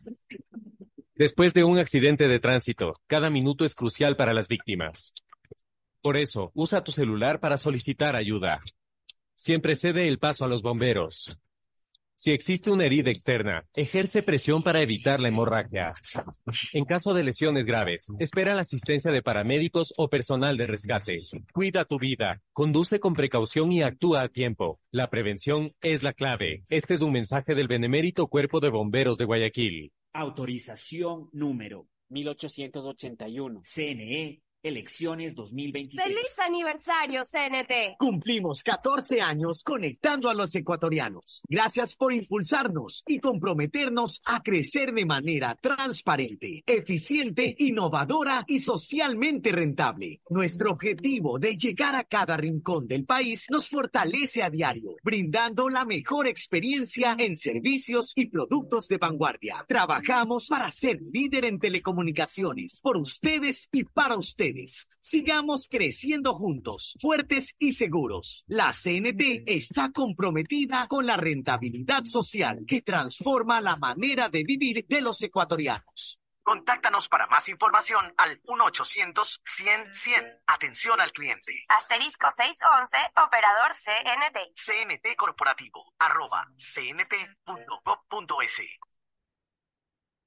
Después 1.16 1.54
de 1.54 1.66
un 1.66 1.78
accidente 1.78 2.30
de 2.30 2.40
tránsito, 2.40 2.94
cada 3.08 3.30
minuto 3.30 3.66
es 3.66 3.76
crucial 3.76 4.16
para 4.16 4.34
las 4.34 4.48
víctimas. 4.48 5.12
Por 6.02 6.16
eso, 6.16 6.52
usa 6.54 6.82
tu 6.82 6.94
celular 6.94 7.42
para 7.42 7.58
solicitar 7.58 8.16
ayuda. 8.16 8.62
Siempre 9.34 9.76
cede 9.76 10.08
el 10.08 10.18
paso 10.18 10.46
a 10.46 10.48
los 10.48 10.62
bomberos. 10.62 11.38
Si 12.18 12.32
existe 12.32 12.72
una 12.72 12.86
herida 12.86 13.12
externa, 13.12 13.66
ejerce 13.76 14.24
presión 14.24 14.64
para 14.64 14.82
evitar 14.82 15.20
la 15.20 15.28
hemorragia. 15.28 15.94
En 16.72 16.86
caso 16.86 17.14
de 17.14 17.26
lesiones 17.26 17.66
graves, 17.66 18.08
espera 18.20 18.56
la 18.56 18.62
asistencia 18.62 19.12
de 19.12 19.22
paramédicos 19.22 19.94
o 19.98 20.10
personal 20.10 20.56
de 20.56 20.66
rescate. 20.66 21.20
Cuida 21.52 21.84
tu 21.84 22.00
vida, 22.00 22.42
conduce 22.54 23.02
con 23.02 23.16
precaución 23.16 23.74
y 23.74 23.82
actúa 23.82 24.22
a 24.22 24.30
tiempo. 24.30 24.80
La 24.92 25.10
prevención 25.10 25.74
es 25.82 26.04
la 26.04 26.14
clave. 26.14 26.64
Este 26.70 26.94
es 26.94 27.02
un 27.02 27.12
mensaje 27.12 27.54
del 27.54 27.68
Benemérito 27.68 28.28
Cuerpo 28.28 28.62
de 28.62 28.70
Bomberos 28.70 29.18
de 29.18 29.26
Guayaquil. 29.26 29.92
Autorización 30.14 31.30
número 31.34 31.90
1881. 32.08 33.62
CNE 33.66 34.45
Elecciones 34.66 35.36
2023. 35.36 36.08
¡Feliz 36.08 36.40
aniversario, 36.44 37.24
CNT! 37.24 37.98
Cumplimos 38.00 38.64
14 38.64 39.22
años 39.22 39.64
conectando 39.64 40.28
a 40.28 40.34
los 40.34 40.56
ecuatorianos. 40.56 41.44
Gracias 41.48 41.96
por 41.96 42.12
impulsarnos 42.12 43.04
y 43.06 43.20
comprometernos 43.20 44.24
a 44.26 44.42
crecer 44.42 44.92
de 44.92 45.06
manera 45.06 45.54
transparente, 45.54 46.64
eficiente, 46.66 47.56
innovadora 47.60 48.44
y 48.48 48.58
socialmente 48.58 49.52
rentable. 49.52 50.22
Nuestro 50.32 50.72
objetivo 50.72 51.38
de 51.38 51.56
llegar 51.58 51.94
a 51.94 52.06
cada 52.06 52.36
rincón 52.36 52.88
del 52.88 53.06
país 53.06 53.46
nos 53.52 53.70
fortalece 53.70 54.42
a 54.42 54.50
diario, 54.50 54.96
brindando 55.04 55.70
la 55.70 55.86
mejor 55.86 56.26
experiencia 56.26 57.16
en 57.20 57.36
servicios 57.36 58.14
y 58.16 58.30
productos 58.32 58.88
de 58.88 58.98
vanguardia. 58.98 59.64
Trabajamos 59.68 60.48
para 60.48 60.72
ser 60.72 61.00
líder 61.14 61.46
en 61.46 61.60
telecomunicaciones, 61.60 62.80
por 62.82 62.98
ustedes 62.98 63.70
y 63.72 63.84
para 63.84 64.18
ustedes. 64.18 64.55
Sigamos 65.00 65.68
creciendo 65.70 66.34
juntos, 66.34 66.96
fuertes 67.00 67.56
y 67.60 67.74
seguros. 67.74 68.44
La 68.48 68.72
CNT 68.72 69.44
está 69.46 69.92
comprometida 69.92 70.88
con 70.88 71.06
la 71.06 71.18
rentabilidad 71.18 72.06
social 72.06 72.64
que 72.68 72.82
transforma 72.82 73.62
la 73.62 73.76
manera 73.76 74.30
de 74.30 74.44
vivir 74.44 74.86
de 74.88 75.02
los 75.02 75.22
ecuatorianos. 75.22 76.20
Contáctanos 76.46 77.10
para 77.10 77.26
más 77.26 77.50
información 77.50 78.14
al 78.18 78.40
1-800-100-100. 78.44 80.42
Atención 80.46 81.02
al 81.02 81.12
cliente. 81.12 81.66
Asterisco 81.70 82.30
611, 82.30 82.98
operador 83.26 83.74
CNT. 83.74 84.54
CNT 84.56 85.16
Corporativo, 85.18 85.94
arroba 85.98 86.48
cnt.gov.es. 86.58 87.76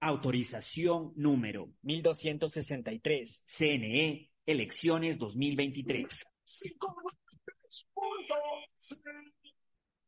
Autorización 0.01 1.12
número 1.16 1.73
1263. 1.83 3.43
CNE 3.47 4.31
Elecciones 4.47 5.19
2023. 5.19 6.07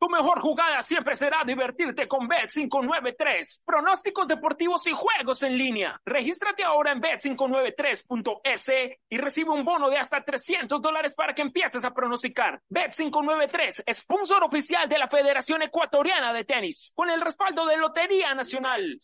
Tu 0.00 0.08
mejor 0.08 0.40
jugada 0.40 0.80
siempre 0.80 1.14
será 1.14 1.42
divertirte 1.44 2.08
con 2.08 2.26
Bet593. 2.26 3.60
Pronósticos 3.66 4.26
deportivos 4.26 4.86
y 4.86 4.92
juegos 4.92 5.42
en 5.42 5.58
línea. 5.58 6.00
Regístrate 6.06 6.64
ahora 6.64 6.92
en 6.92 7.02
bet593.es 7.02 8.70
y 9.10 9.18
recibe 9.18 9.50
un 9.50 9.62
bono 9.62 9.90
de 9.90 9.98
hasta 9.98 10.24
300 10.24 10.80
dólares 10.80 11.12
para 11.12 11.34
que 11.34 11.42
empieces 11.42 11.84
a 11.84 11.92
pronosticar. 11.92 12.62
Bet593, 12.70 13.92
sponsor 13.92 14.42
oficial 14.42 14.88
de 14.88 14.98
la 14.98 15.06
Federación 15.06 15.60
Ecuatoriana 15.64 16.32
de 16.32 16.44
Tenis, 16.44 16.92
con 16.94 17.10
el 17.10 17.20
respaldo 17.20 17.66
de 17.66 17.76
Lotería 17.76 18.32
Nacional. 18.32 18.96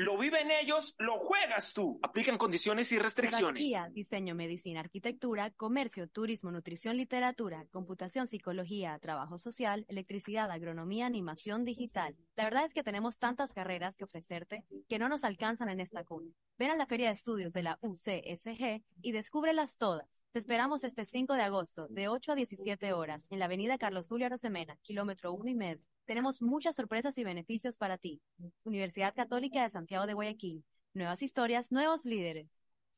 Lo 0.00 0.16
viven 0.16 0.50
ellos, 0.50 0.94
lo 0.98 1.18
juegas 1.18 1.74
tú. 1.74 2.00
Aplican 2.02 2.38
condiciones 2.38 2.90
y 2.90 2.98
restricciones. 2.98 3.62
Pedagogía, 3.62 3.92
diseño, 3.92 4.34
medicina, 4.34 4.80
arquitectura, 4.80 5.50
comercio, 5.50 6.08
turismo, 6.08 6.50
nutrición, 6.50 6.96
literatura, 6.96 7.66
computación, 7.70 8.26
psicología, 8.26 8.98
trabajo 8.98 9.36
social, 9.36 9.84
electricidad, 9.90 10.50
agronomía, 10.50 11.04
animación 11.04 11.66
digital. 11.66 12.16
La 12.34 12.44
verdad 12.44 12.64
es 12.64 12.72
que 12.72 12.82
tenemos 12.82 13.18
tantas 13.18 13.52
carreras 13.52 13.98
que 13.98 14.04
ofrecerte 14.04 14.64
que 14.88 14.98
no 14.98 15.10
nos 15.10 15.22
alcanzan 15.22 15.68
en 15.68 15.80
esta 15.80 16.02
cuna. 16.02 16.32
Ven 16.56 16.70
a 16.70 16.76
la 16.76 16.86
Feria 16.86 17.08
de 17.08 17.12
Estudios 17.12 17.52
de 17.52 17.62
la 17.62 17.78
UCSG 17.82 18.82
y 19.02 19.12
descúbrelas 19.12 19.76
todas. 19.76 20.19
Te 20.32 20.38
esperamos 20.38 20.84
este 20.84 21.04
5 21.04 21.34
de 21.34 21.42
agosto, 21.42 21.88
de 21.88 22.06
8 22.06 22.30
a 22.30 22.34
17 22.36 22.92
horas, 22.92 23.26
en 23.30 23.40
la 23.40 23.46
avenida 23.46 23.78
Carlos 23.78 24.06
Julio 24.06 24.26
Arosemena, 24.26 24.76
kilómetro 24.82 25.32
uno 25.32 25.50
y 25.50 25.56
medio. 25.56 25.82
Tenemos 26.04 26.40
muchas 26.40 26.76
sorpresas 26.76 27.18
y 27.18 27.24
beneficios 27.24 27.76
para 27.76 27.98
ti. 27.98 28.20
Universidad 28.62 29.12
Católica 29.12 29.64
de 29.64 29.70
Santiago 29.70 30.06
de 30.06 30.14
Guayaquil. 30.14 30.62
Nuevas 30.94 31.20
historias, 31.22 31.72
nuevos 31.72 32.04
líderes. 32.04 32.48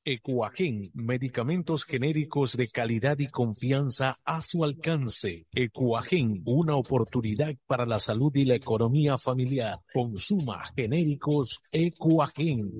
Ecuagen, 0.04 0.90
medicamentos 0.92 1.86
genéricos 1.86 2.54
de 2.54 2.68
calidad 2.68 3.18
y 3.18 3.28
confianza 3.28 4.16
a 4.26 4.42
su 4.42 4.62
alcance. 4.62 5.46
Ecuagen, 5.54 6.42
una 6.44 6.76
oportunidad 6.76 7.54
para 7.66 7.86
la 7.86 7.98
salud 7.98 8.32
y 8.34 8.44
la 8.44 8.56
economía 8.56 9.16
familiar. 9.16 9.78
Consuma 9.94 10.64
genéricos 10.76 11.62
Ecuagen. 11.72 12.70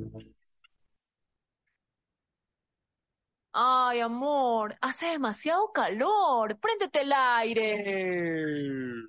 Ay, 3.55 4.01
amor, 4.01 4.75
hace 4.81 5.07
demasiado 5.07 5.71
calor. 5.73 6.59
Préndete 6.59 7.03
el 7.03 7.13
aire. 7.13 9.09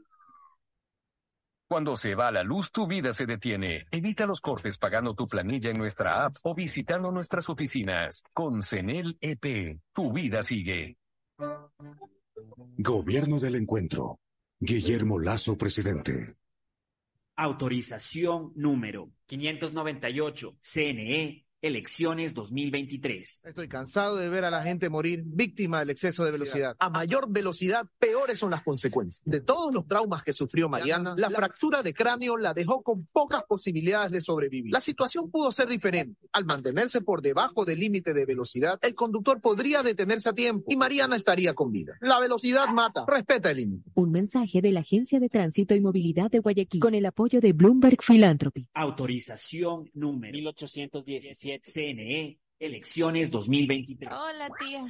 Cuando 1.65 1.95
se 1.95 2.13
va 2.13 2.29
la 2.29 2.43
luz, 2.43 2.71
tu 2.71 2.85
vida 2.85 3.13
se 3.13 3.25
detiene. 3.25 3.87
Evita 3.89 4.25
los 4.25 4.41
cortes 4.41 4.77
pagando 4.77 5.15
tu 5.15 5.27
planilla 5.27 5.69
en 5.69 5.77
nuestra 5.77 6.25
app 6.25 6.35
o 6.43 6.53
visitando 6.53 7.09
nuestras 7.09 7.49
oficinas. 7.49 8.23
Con 8.33 8.61
CENEL 8.61 9.17
EP, 9.21 9.79
tu 9.93 10.11
vida 10.11 10.43
sigue. 10.43 10.97
Gobierno 12.77 13.39
del 13.39 13.55
Encuentro. 13.55 14.19
Guillermo 14.59 15.19
Lazo, 15.19 15.57
presidente. 15.57 16.35
Autorización 17.37 18.51
número 18.55 19.09
598. 19.25 20.57
CNE 20.61 21.42
Elecciones 21.63 22.33
2023. 22.33 23.43
Estoy 23.45 23.69
cansado 23.69 24.17
de 24.17 24.27
ver 24.27 24.43
a 24.43 24.51
la 24.51 24.63
gente 24.63 24.89
morir 24.89 25.23
víctima 25.25 25.79
del 25.79 25.91
exceso 25.91 26.25
de 26.25 26.31
velocidad. 26.31 26.75
A 26.77 26.89
mayor 26.89 27.31
velocidad, 27.31 27.87
peores 27.99 28.37
son 28.37 28.51
las 28.51 28.63
consecuencias. 28.63 29.23
De 29.23 29.39
todos 29.39 29.73
los 29.73 29.87
traumas 29.87 30.23
que 30.23 30.33
sufrió 30.33 30.67
Mariana, 30.67 31.15
la 31.17 31.29
fractura 31.29 31.81
de 31.81 31.93
cráneo 31.93 32.35
la 32.35 32.53
dejó 32.53 32.81
con 32.81 33.05
pocas 33.05 33.43
posibilidades 33.43 34.11
de 34.11 34.19
sobrevivir. 34.19 34.73
La 34.73 34.81
situación 34.81 35.31
pudo 35.31 35.53
ser 35.53 35.69
diferente. 35.69 36.19
Al 36.33 36.43
mantenerse 36.43 36.99
por 36.99 37.21
debajo 37.21 37.63
del 37.63 37.79
límite 37.79 38.13
de 38.13 38.25
velocidad, 38.25 38.77
el 38.81 38.93
conductor 38.93 39.39
podría 39.39 39.83
detenerse 39.83 40.27
a 40.27 40.33
tiempo 40.33 40.65
y 40.67 40.75
Mariana 40.75 41.15
estaría 41.15 41.53
con 41.53 41.71
vida. 41.71 41.93
La 42.01 42.19
velocidad 42.19 42.67
mata. 42.73 43.05
Respeta 43.07 43.51
el 43.51 43.57
límite. 43.59 43.89
Un 43.93 44.11
mensaje 44.11 44.61
de 44.61 44.73
la 44.73 44.81
Agencia 44.81 45.17
de 45.21 45.29
Tránsito 45.29 45.73
y 45.73 45.79
Movilidad 45.79 46.29
de 46.29 46.39
Guayaquil 46.39 46.81
con 46.81 46.93
el 46.93 47.05
apoyo 47.05 47.39
de 47.39 47.53
Bloomberg 47.53 47.99
Philanthropy. 48.05 48.67
Autorización 48.73 49.89
número 49.93 50.33
1817. 50.33 51.52
CNE, 51.61 52.39
elecciones 52.59 53.31
2023. 53.31 54.11
Hola, 54.11 54.49
tía. 54.59 54.85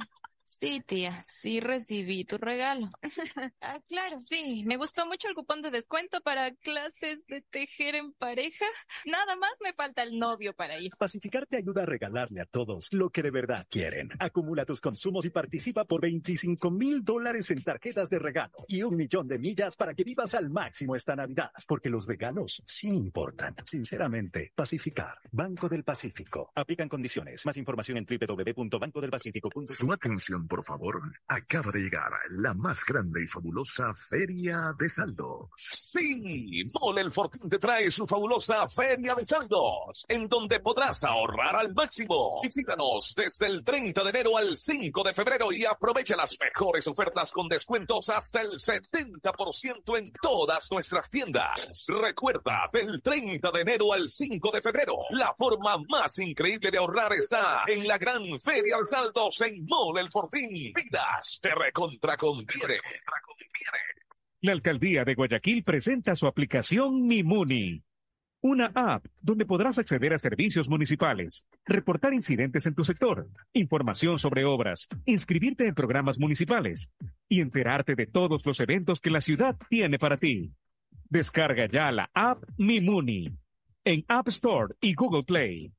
Sí, 0.60 0.80
tía, 0.86 1.20
sí 1.22 1.58
recibí 1.58 2.24
tu 2.24 2.38
regalo. 2.38 2.88
ah, 3.60 3.80
claro, 3.88 4.20
sí, 4.20 4.62
me 4.64 4.76
gustó 4.76 5.04
mucho 5.04 5.26
el 5.26 5.34
cupón 5.34 5.62
de 5.62 5.72
descuento 5.72 6.20
para 6.20 6.54
clases 6.54 7.26
de 7.26 7.42
tejer 7.42 7.96
en 7.96 8.12
pareja. 8.12 8.64
Nada 9.04 9.34
más 9.34 9.50
me 9.60 9.72
falta 9.72 10.04
el 10.04 10.16
novio 10.16 10.54
para 10.54 10.78
ir. 10.78 10.92
Pacificar 10.96 11.46
te 11.46 11.56
ayuda 11.56 11.82
a 11.82 11.86
regalarle 11.86 12.40
a 12.40 12.44
todos 12.44 12.92
lo 12.92 13.10
que 13.10 13.22
de 13.24 13.32
verdad 13.32 13.66
quieren. 13.68 14.10
Acumula 14.20 14.64
tus 14.64 14.80
consumos 14.80 15.24
y 15.24 15.30
participa 15.30 15.86
por 15.86 16.02
25 16.02 16.70
mil 16.70 17.02
dólares 17.02 17.50
en 17.50 17.60
tarjetas 17.60 18.08
de 18.08 18.20
regalo 18.20 18.64
y 18.68 18.84
un 18.84 18.94
millón 18.94 19.26
de 19.26 19.40
millas 19.40 19.74
para 19.74 19.92
que 19.92 20.04
vivas 20.04 20.34
al 20.36 20.50
máximo 20.50 20.94
esta 20.94 21.16
Navidad. 21.16 21.50
Porque 21.66 21.90
los 21.90 22.06
regalos 22.06 22.62
sí 22.64 22.86
importan. 22.86 23.56
Sinceramente, 23.64 24.52
Pacificar. 24.54 25.18
Banco 25.32 25.68
del 25.68 25.82
Pacífico. 25.82 26.52
Aplican 26.54 26.88
condiciones. 26.88 27.44
Más 27.44 27.56
información 27.56 27.98
en 27.98 28.06
www.bancodelpacifico.com. 28.06 29.66
Su 29.66 29.92
atención 29.92 30.43
por 30.46 30.64
favor. 30.64 31.00
Acaba 31.28 31.70
de 31.70 31.80
llegar 31.80 32.12
la 32.30 32.54
más 32.54 32.84
grande 32.84 33.22
y 33.22 33.26
fabulosa 33.26 33.92
Feria 33.94 34.74
de 34.78 34.88
Saldos. 34.88 35.50
Sí, 35.56 36.64
Mole 36.80 37.00
el 37.00 37.12
Fortín 37.12 37.48
te 37.48 37.58
trae 37.58 37.90
su 37.90 38.06
fabulosa 38.06 38.66
Feria 38.68 39.14
de 39.14 39.24
Saldos, 39.24 40.04
en 40.08 40.28
donde 40.28 40.60
podrás 40.60 41.04
ahorrar 41.04 41.56
al 41.56 41.74
máximo. 41.74 42.40
Visítanos 42.42 43.14
desde 43.16 43.46
el 43.46 43.64
30 43.64 44.02
de 44.02 44.10
enero 44.10 44.36
al 44.36 44.56
5 44.56 45.02
de 45.02 45.14
febrero 45.14 45.52
y 45.52 45.64
aprovecha 45.64 46.16
las 46.16 46.38
mejores 46.40 46.86
ofertas 46.86 47.30
con 47.32 47.48
descuentos 47.48 48.08
hasta 48.10 48.40
el 48.40 48.52
70% 48.52 49.98
en 49.98 50.12
todas 50.20 50.70
nuestras 50.70 51.10
tiendas. 51.10 51.86
Recuerda, 51.88 52.68
del 52.72 53.02
30 53.02 53.50
de 53.50 53.60
enero 53.60 53.92
al 53.92 54.08
5 54.08 54.50
de 54.50 54.62
febrero, 54.62 54.96
la 55.10 55.34
forma 55.34 55.76
más 55.88 56.18
increíble 56.18 56.70
de 56.70 56.78
ahorrar 56.78 57.12
está 57.12 57.62
en 57.66 57.86
la 57.86 57.98
gran 57.98 58.22
Feria 58.40 58.78
de 58.78 58.86
Saldos 58.86 59.40
en 59.42 59.64
Mole 59.66 60.00
el 60.00 60.10
Fortín. 60.10 60.33
Vidas 60.34 61.38
te 61.40 61.54
recontra 61.54 62.16
conviene. 62.16 62.80
La 64.40 64.52
alcaldía 64.52 65.04
de 65.04 65.14
Guayaquil 65.14 65.62
presenta 65.62 66.16
su 66.16 66.26
aplicación 66.26 67.06
Mimuni. 67.06 67.82
Una 68.40 68.66
app 68.74 69.06
donde 69.22 69.46
podrás 69.46 69.78
acceder 69.78 70.12
a 70.12 70.18
servicios 70.18 70.68
municipales, 70.68 71.46
reportar 71.64 72.12
incidentes 72.12 72.66
en 72.66 72.74
tu 72.74 72.84
sector, 72.84 73.28
información 73.52 74.18
sobre 74.18 74.44
obras, 74.44 74.88
inscribirte 75.06 75.66
en 75.66 75.74
programas 75.74 76.18
municipales 76.18 76.90
y 77.28 77.40
enterarte 77.40 77.94
de 77.94 78.06
todos 78.06 78.44
los 78.44 78.58
eventos 78.58 79.00
que 79.00 79.10
la 79.10 79.20
ciudad 79.20 79.56
tiene 79.70 79.98
para 79.98 80.18
ti. 80.18 80.52
Descarga 81.08 81.68
ya 81.68 81.92
la 81.92 82.10
app 82.12 82.42
Mimuni 82.58 83.32
en 83.84 84.04
App 84.08 84.28
Store 84.28 84.74
y 84.80 84.94
Google 84.94 85.22
Play. 85.22 85.72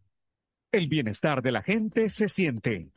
El 0.71 0.87
bienestar 0.87 1.41
de 1.41 1.51
la 1.51 1.61
gente 1.61 2.09
se 2.09 2.29
siente. 2.29 2.89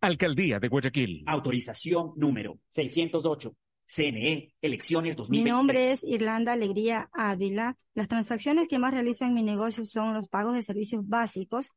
Alcaldía 0.00 0.58
de 0.58 0.68
Guayaquil. 0.68 1.24
Autorización 1.26 2.12
número 2.16 2.60
608. 2.70 3.54
CNE, 3.86 4.54
elecciones 4.62 5.16
2020. 5.16 5.44
Mi 5.44 5.50
nombre 5.50 5.92
es 5.92 6.02
Irlanda 6.04 6.52
Alegría 6.52 7.10
Ávila. 7.12 7.76
Las 7.94 8.08
transacciones 8.08 8.66
que 8.66 8.78
más 8.78 8.92
realizo 8.92 9.24
en 9.24 9.34
mi 9.34 9.42
negocio 9.42 9.84
son 9.84 10.14
los 10.14 10.28
pagos 10.28 10.54
de 10.54 10.62
servicios 10.62 11.06
básicos. 11.06 11.70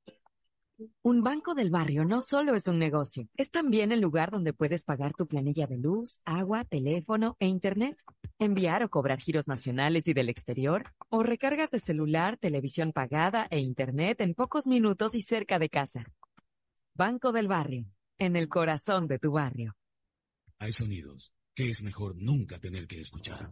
Un 1.01 1.23
banco 1.23 1.55
del 1.55 1.71
barrio 1.71 2.05
no 2.05 2.21
solo 2.21 2.53
es 2.53 2.67
un 2.67 2.77
negocio, 2.77 3.27
es 3.35 3.49
también 3.49 3.91
el 3.91 3.99
lugar 3.99 4.29
donde 4.29 4.53
puedes 4.53 4.83
pagar 4.83 5.13
tu 5.15 5.25
planilla 5.25 5.65
de 5.65 5.77
luz, 5.77 6.19
agua, 6.23 6.65
teléfono 6.65 7.35
e 7.39 7.47
internet, 7.47 7.97
enviar 8.37 8.83
o 8.83 8.89
cobrar 8.89 9.19
giros 9.19 9.47
nacionales 9.47 10.07
y 10.07 10.13
del 10.13 10.29
exterior, 10.29 10.93
o 11.09 11.23
recargas 11.23 11.71
de 11.71 11.79
celular, 11.79 12.37
televisión 12.37 12.91
pagada 12.93 13.47
e 13.49 13.57
internet 13.57 14.21
en 14.21 14.35
pocos 14.35 14.67
minutos 14.67 15.15
y 15.15 15.21
cerca 15.21 15.57
de 15.57 15.69
casa. 15.69 16.05
Banco 16.93 17.31
del 17.31 17.47
barrio 17.47 17.87
en 18.17 18.35
el 18.35 18.47
corazón 18.49 19.07
de 19.07 19.19
tu 19.19 19.31
barrio. 19.31 19.75
Hay 20.59 20.71
sonidos 20.71 21.33
que 21.53 21.69
es 21.69 21.81
mejor 21.81 22.15
nunca 22.17 22.59
tener 22.59 22.87
que 22.87 23.01
escuchar. 23.01 23.49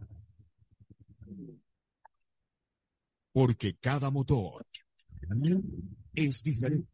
Porque 3.32 3.76
cada 3.76 4.10
motor 4.10 4.66
es 6.14 6.42
diferente. 6.42 6.88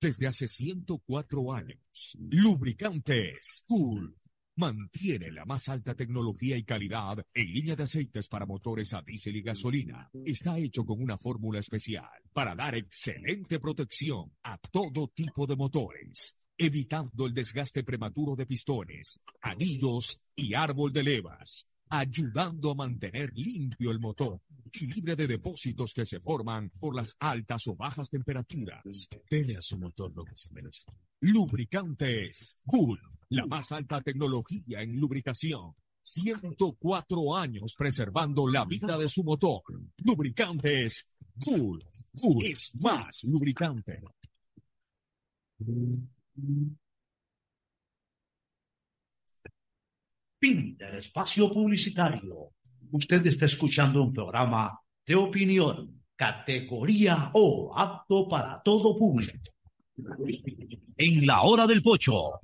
Desde 0.00 0.28
hace 0.28 0.46
104 0.46 1.52
años, 1.52 2.16
Lubricantes 2.30 3.64
Cool 3.66 4.16
mantiene 4.54 5.32
la 5.32 5.44
más 5.44 5.68
alta 5.68 5.94
tecnología 5.94 6.56
y 6.56 6.64
calidad 6.64 7.24
en 7.32 7.52
línea 7.52 7.74
de 7.74 7.84
aceites 7.84 8.28
para 8.28 8.46
motores 8.46 8.92
a 8.92 9.02
diésel 9.02 9.36
y 9.36 9.42
gasolina. 9.42 10.10
Está 10.24 10.58
hecho 10.58 10.84
con 10.84 11.00
una 11.00 11.16
fórmula 11.16 11.58
especial 11.58 12.22
para 12.32 12.54
dar 12.54 12.74
excelente 12.74 13.58
protección 13.58 14.36
a 14.42 14.58
todo 14.58 15.08
tipo 15.08 15.46
de 15.46 15.56
motores 15.56 16.37
evitando 16.58 17.24
el 17.24 17.32
desgaste 17.32 17.84
prematuro 17.84 18.34
de 18.34 18.44
pistones, 18.44 19.20
anillos 19.40 20.20
y 20.34 20.54
árbol 20.54 20.92
de 20.92 21.04
levas, 21.04 21.68
ayudando 21.88 22.72
a 22.72 22.74
mantener 22.74 23.32
limpio 23.34 23.92
el 23.92 24.00
motor 24.00 24.42
y 24.72 24.86
libre 24.86 25.14
de 25.16 25.28
depósitos 25.28 25.94
que 25.94 26.04
se 26.04 26.20
forman 26.20 26.70
por 26.80 26.94
las 26.94 27.16
altas 27.20 27.66
o 27.68 27.76
bajas 27.76 28.10
temperaturas. 28.10 29.08
Dele 29.30 29.56
a 29.56 29.62
su 29.62 29.78
motor 29.78 30.14
lo 30.14 30.24
que 30.24 30.34
se 30.34 30.52
merece. 30.52 30.86
Lubricantes 31.20 32.62
Gulf, 32.66 33.00
la 33.30 33.46
más 33.46 33.72
alta 33.72 34.02
tecnología 34.02 34.82
en 34.82 34.98
lubricación. 34.98 35.74
104 36.02 37.36
años 37.36 37.74
preservando 37.76 38.48
la 38.48 38.64
vida 38.64 38.98
de 38.98 39.08
su 39.08 39.22
motor. 39.22 39.62
Lubricantes 39.98 41.06
Gulf. 41.36 41.84
Gulf 42.12 42.44
es 42.46 42.72
más 42.80 43.24
lubricante. 43.24 44.00
Fin 50.40 50.76
del 50.76 50.94
espacio 50.94 51.52
publicitario. 51.52 52.52
Usted 52.92 53.26
está 53.26 53.46
escuchando 53.46 54.02
un 54.02 54.12
programa 54.12 54.80
de 55.04 55.14
opinión, 55.16 56.02
categoría 56.14 57.30
O, 57.34 57.72
apto 57.76 58.28
para 58.28 58.62
todo 58.62 58.96
público. 58.96 59.38
En 60.96 61.26
la 61.26 61.42
hora 61.42 61.66
del 61.66 61.82
pocho, 61.82 62.40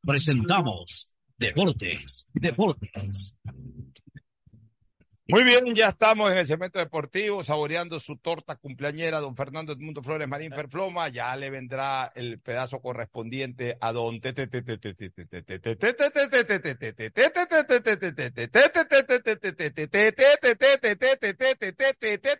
presentamos 0.00 1.14
Deportes, 1.38 2.28
Deportes. 2.34 3.38
Muy 5.30 5.44
bien, 5.44 5.74
ya 5.76 5.90
estamos 5.90 6.32
en 6.32 6.38
el 6.38 6.46
segmento 6.46 6.78
deportivo, 6.80 7.44
saboreando 7.44 8.00
su 8.00 8.16
torta 8.16 8.56
cumpleañera, 8.56 9.20
don 9.20 9.36
Fernando 9.36 9.72
Edmundo 9.72 10.02
Flores 10.02 10.26
Marín 10.26 10.52
Ferfloma. 10.52 11.08
Ya 11.08 11.36
le 11.36 11.50
vendrá 11.50 12.10
el 12.16 12.40
pedazo 12.40 12.80
correspondiente 12.80 13.78
a 13.80 13.92
don 13.92 14.20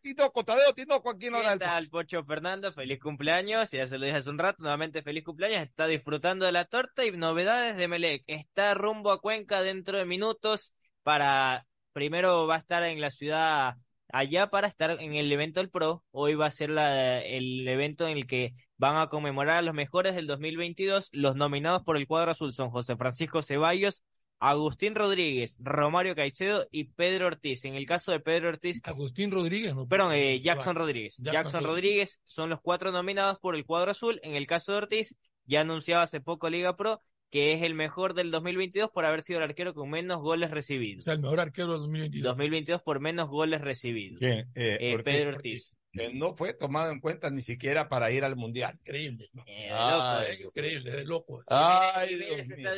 Tino 0.03 0.33
Cotadeo, 0.33 0.75
Tino 0.75 1.01
Joaquín 1.01 1.33
¿Qué 1.33 1.59
tal, 1.59 1.89
Pocho 1.89 2.25
Fernando? 2.25 2.73
Feliz 2.73 2.99
cumpleaños. 3.01 3.71
Ya 3.71 3.87
se 3.87 3.99
lo 3.99 4.07
dije 4.07 4.19
hace 4.19 4.31
un 4.31 4.39
rato. 4.39 4.63
Nuevamente, 4.63 5.03
feliz 5.03 5.23
cumpleaños. 5.25 5.63
Está 5.63 5.87
disfrutando 5.87 6.45
de 6.45 6.53
la 6.53 6.65
torta 6.65 7.05
y 7.05 7.13
novedades 7.13 7.77
de 7.77 7.87
Melec. 7.87 8.25
Está 8.27 8.75
rumbo 8.75 9.13
a 9.13 9.21
Cuenca 9.21 9.63
dentro 9.63 9.97
de 9.97 10.05
minutos 10.05 10.75
para 11.03 11.67
primero 11.93 12.47
va 12.47 12.57
a 12.57 12.59
estar 12.59 12.83
en 12.83 13.01
la 13.01 13.11
ciudad 13.11 13.77
allá 14.13 14.51
para 14.51 14.69
estar 14.69 14.91
en 14.91 15.15
el 15.15 15.31
evento 15.33 15.61
del 15.61 15.71
Pro. 15.71 16.05
Hoy 16.11 16.35
va 16.35 16.47
a 16.47 16.51
ser 16.51 16.71
la, 16.71 17.21
el 17.21 17.67
evento 17.67 18.09
en 18.09 18.17
el 18.17 18.27
que 18.27 18.55
van 18.77 18.97
a 18.97 19.09
conmemorar 19.09 19.59
a 19.59 19.63
los 19.63 19.75
mejores 19.75 20.15
del 20.15 20.27
2022. 20.27 21.11
Los 21.13 21.37
nominados 21.37 21.83
por 21.83 21.97
el 21.97 22.07
cuadro 22.07 22.33
azul 22.33 22.53
son 22.53 22.71
José 22.71 22.97
Francisco 22.97 23.43
Ceballos, 23.43 24.03
Agustín 24.39 24.95
Rodríguez, 24.95 25.57
Romario 25.61 26.15
Caicedo 26.15 26.67
y 26.71 26.85
Pedro 26.85 27.27
Ortiz. 27.27 27.65
En 27.65 27.75
el 27.75 27.87
caso 27.87 28.11
de 28.11 28.21
Pedro 28.21 28.49
Ortiz. 28.49 28.81
Agustín 28.85 29.31
Rodríguez, 29.31 29.75
no. 29.75 29.87
Perdón, 29.87 30.15
eh, 30.15 30.41
Jackson 30.41 30.77
Rodríguez. 30.77 31.19
Jackson, 31.19 31.63
Rodríguez 31.63 32.21
son 32.25 32.51
los 32.51 32.61
cuatro 32.61 32.91
nominados 32.91 33.39
por 33.39 33.55
el 33.55 33.67
cuadro 33.67 33.91
azul. 33.91 34.19
En 34.23 34.35
el 34.35 34.47
caso 34.47 34.73
de 34.73 34.79
Ortiz, 34.79 35.17
ya 35.45 35.61
anunciaba 35.61 36.05
hace 36.05 36.21
poco 36.21 36.49
Liga 36.49 36.77
Pro 36.77 37.01
que 37.31 37.53
es 37.53 37.63
el 37.63 37.75
mejor 37.75 38.15
del 38.15 38.31
2022 38.31 38.91
por 38.91 39.05
haber 39.05 39.23
sido 39.23 39.39
el 39.39 39.45
arquero 39.45 39.73
con 39.73 39.89
menos 39.89 40.21
goles 40.21 40.51
recibidos. 40.51 41.03
O 41.03 41.05
sea, 41.05 41.15
el 41.15 41.21
mejor 41.21 41.41
arquero 41.41 41.73
del 41.73 41.81
2022. 41.83 42.25
2022 42.25 42.83
por 42.83 43.01
menos 43.01 43.29
goles 43.29 43.61
recibidos. 43.61 44.19
¿Quién? 44.19 44.51
Eh, 44.55 44.79
Eh, 44.81 44.95
Ortiz, 44.95 45.05
Pedro 45.05 45.29
Ortiz. 45.31 45.77
Que 45.93 46.13
no 46.15 46.37
fue 46.37 46.55
tomado 46.55 46.93
en 46.93 47.01
cuenta 47.01 47.31
ni 47.31 47.43
siquiera 47.43 47.89
para 47.89 48.13
ir 48.13 48.25
al 48.25 48.37
Mundial. 48.37 48.79
Increíble. 48.81 49.29
Eh, 49.47 49.71
Ay. 49.73 50.37
Dios 50.37 50.57
Increíble, 50.57 50.91
de 50.93 51.05
loco. 51.05 51.43
Ay, 51.49 52.15
Dios 52.17 52.49
mío. 52.49 52.69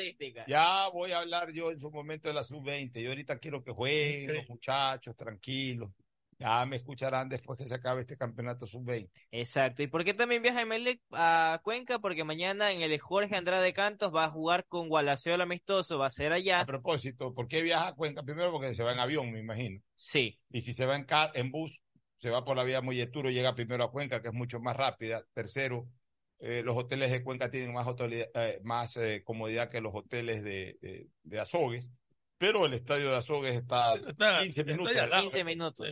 Ya 0.47 0.89
voy 0.89 1.13
a 1.13 1.19
hablar 1.19 1.53
yo 1.53 1.71
en 1.71 1.79
su 1.79 1.91
momento 1.91 2.29
de 2.29 2.35
la 2.35 2.43
sub-20. 2.43 3.03
Yo 3.03 3.11
ahorita 3.11 3.39
quiero 3.39 3.63
que 3.63 3.73
jueguen 3.73 4.35
los 4.35 4.49
muchachos, 4.49 5.15
tranquilos. 5.17 5.91
Ya 6.43 6.67
me 6.67 6.77
escucharán 6.77 7.29
después 7.29 7.59
que 7.59 7.69
se 7.69 7.75
acabe 7.75 8.03
este 8.03 8.17
campeonato 8.17 8.67
sub-20. 8.67 9.09
Exacto. 9.31 9.83
¿Y 9.83 9.87
por 9.87 10.05
qué 10.05 10.13
también 10.15 10.43
viaja 10.43 10.61
Emelec 10.63 11.01
a 11.13 11.61
Cuenca? 11.63 11.99
Porque 12.01 12.25
mañana 12.25 12.71
en 12.73 12.83
el 12.83 12.99
Jorge 13.01 13.37
Andrade 13.37 13.73
Cantos 13.73 14.15
va 14.15 14.25
a 14.25 14.31
jugar 14.31 14.67
con 14.67 14.89
Gualaceo 14.89 15.35
el 15.35 15.41
amistoso, 15.41 15.99
va 15.99 16.07
a 16.07 16.11
ser 16.11 16.33
allá. 16.33 16.61
A 16.61 16.67
propósito, 16.67 17.35
¿por 17.35 17.49
qué 17.49 17.63
viaja 17.63 17.89
a 17.89 17.95
Cuenca? 17.95 18.23
Primero 18.23 18.51
porque 18.53 18.75
se 18.75 18.83
va 18.83 18.93
en 18.93 18.99
avión, 19.01 19.31
me 19.33 19.41
imagino. 19.41 19.81
Sí. 19.95 20.39
Y 20.51 20.61
si 20.63 20.73
se 20.73 20.85
va 20.87 20.97
en, 20.97 21.05
car 21.05 21.31
en 21.35 21.51
bus, 21.51 21.81
se 22.19 22.31
va 22.31 22.45
por 22.45 22.57
la 22.57 22.65
vía 22.65 22.81
Molleturo, 22.83 23.31
llega 23.31 23.55
primero 23.55 23.85
a 23.85 23.91
Cuenca, 23.91 24.21
que 24.23 24.29
es 24.29 24.35
mucho 24.35 24.61
más 24.61 24.77
rápida. 24.77 25.25
Tercero, 25.33 25.89
eh, 26.39 26.63
los 26.65 26.77
hoteles 26.77 27.11
de 27.11 27.23
Cuenca 27.23 27.51
tienen 27.51 27.73
más, 27.73 27.87
eh, 27.99 28.61
más 28.63 28.97
eh, 28.97 29.23
comodidad 29.25 29.69
que 29.71 29.81
los 29.81 29.95
hoteles 29.95 30.43
de, 30.43 30.77
de, 30.81 31.09
de 31.23 31.41
Azogues. 31.41 31.89
Pero 32.39 32.67
el 32.67 32.75
estadio 32.75 33.11
de 33.11 33.17
Azogues 33.17 33.55
está, 33.55 33.95
Está- 33.95 34.43
15 34.43 34.61
está 34.63 34.73
minutos. 34.73 34.95
lado. 34.95 35.23
15 35.23 35.45
minutos. 35.45 35.89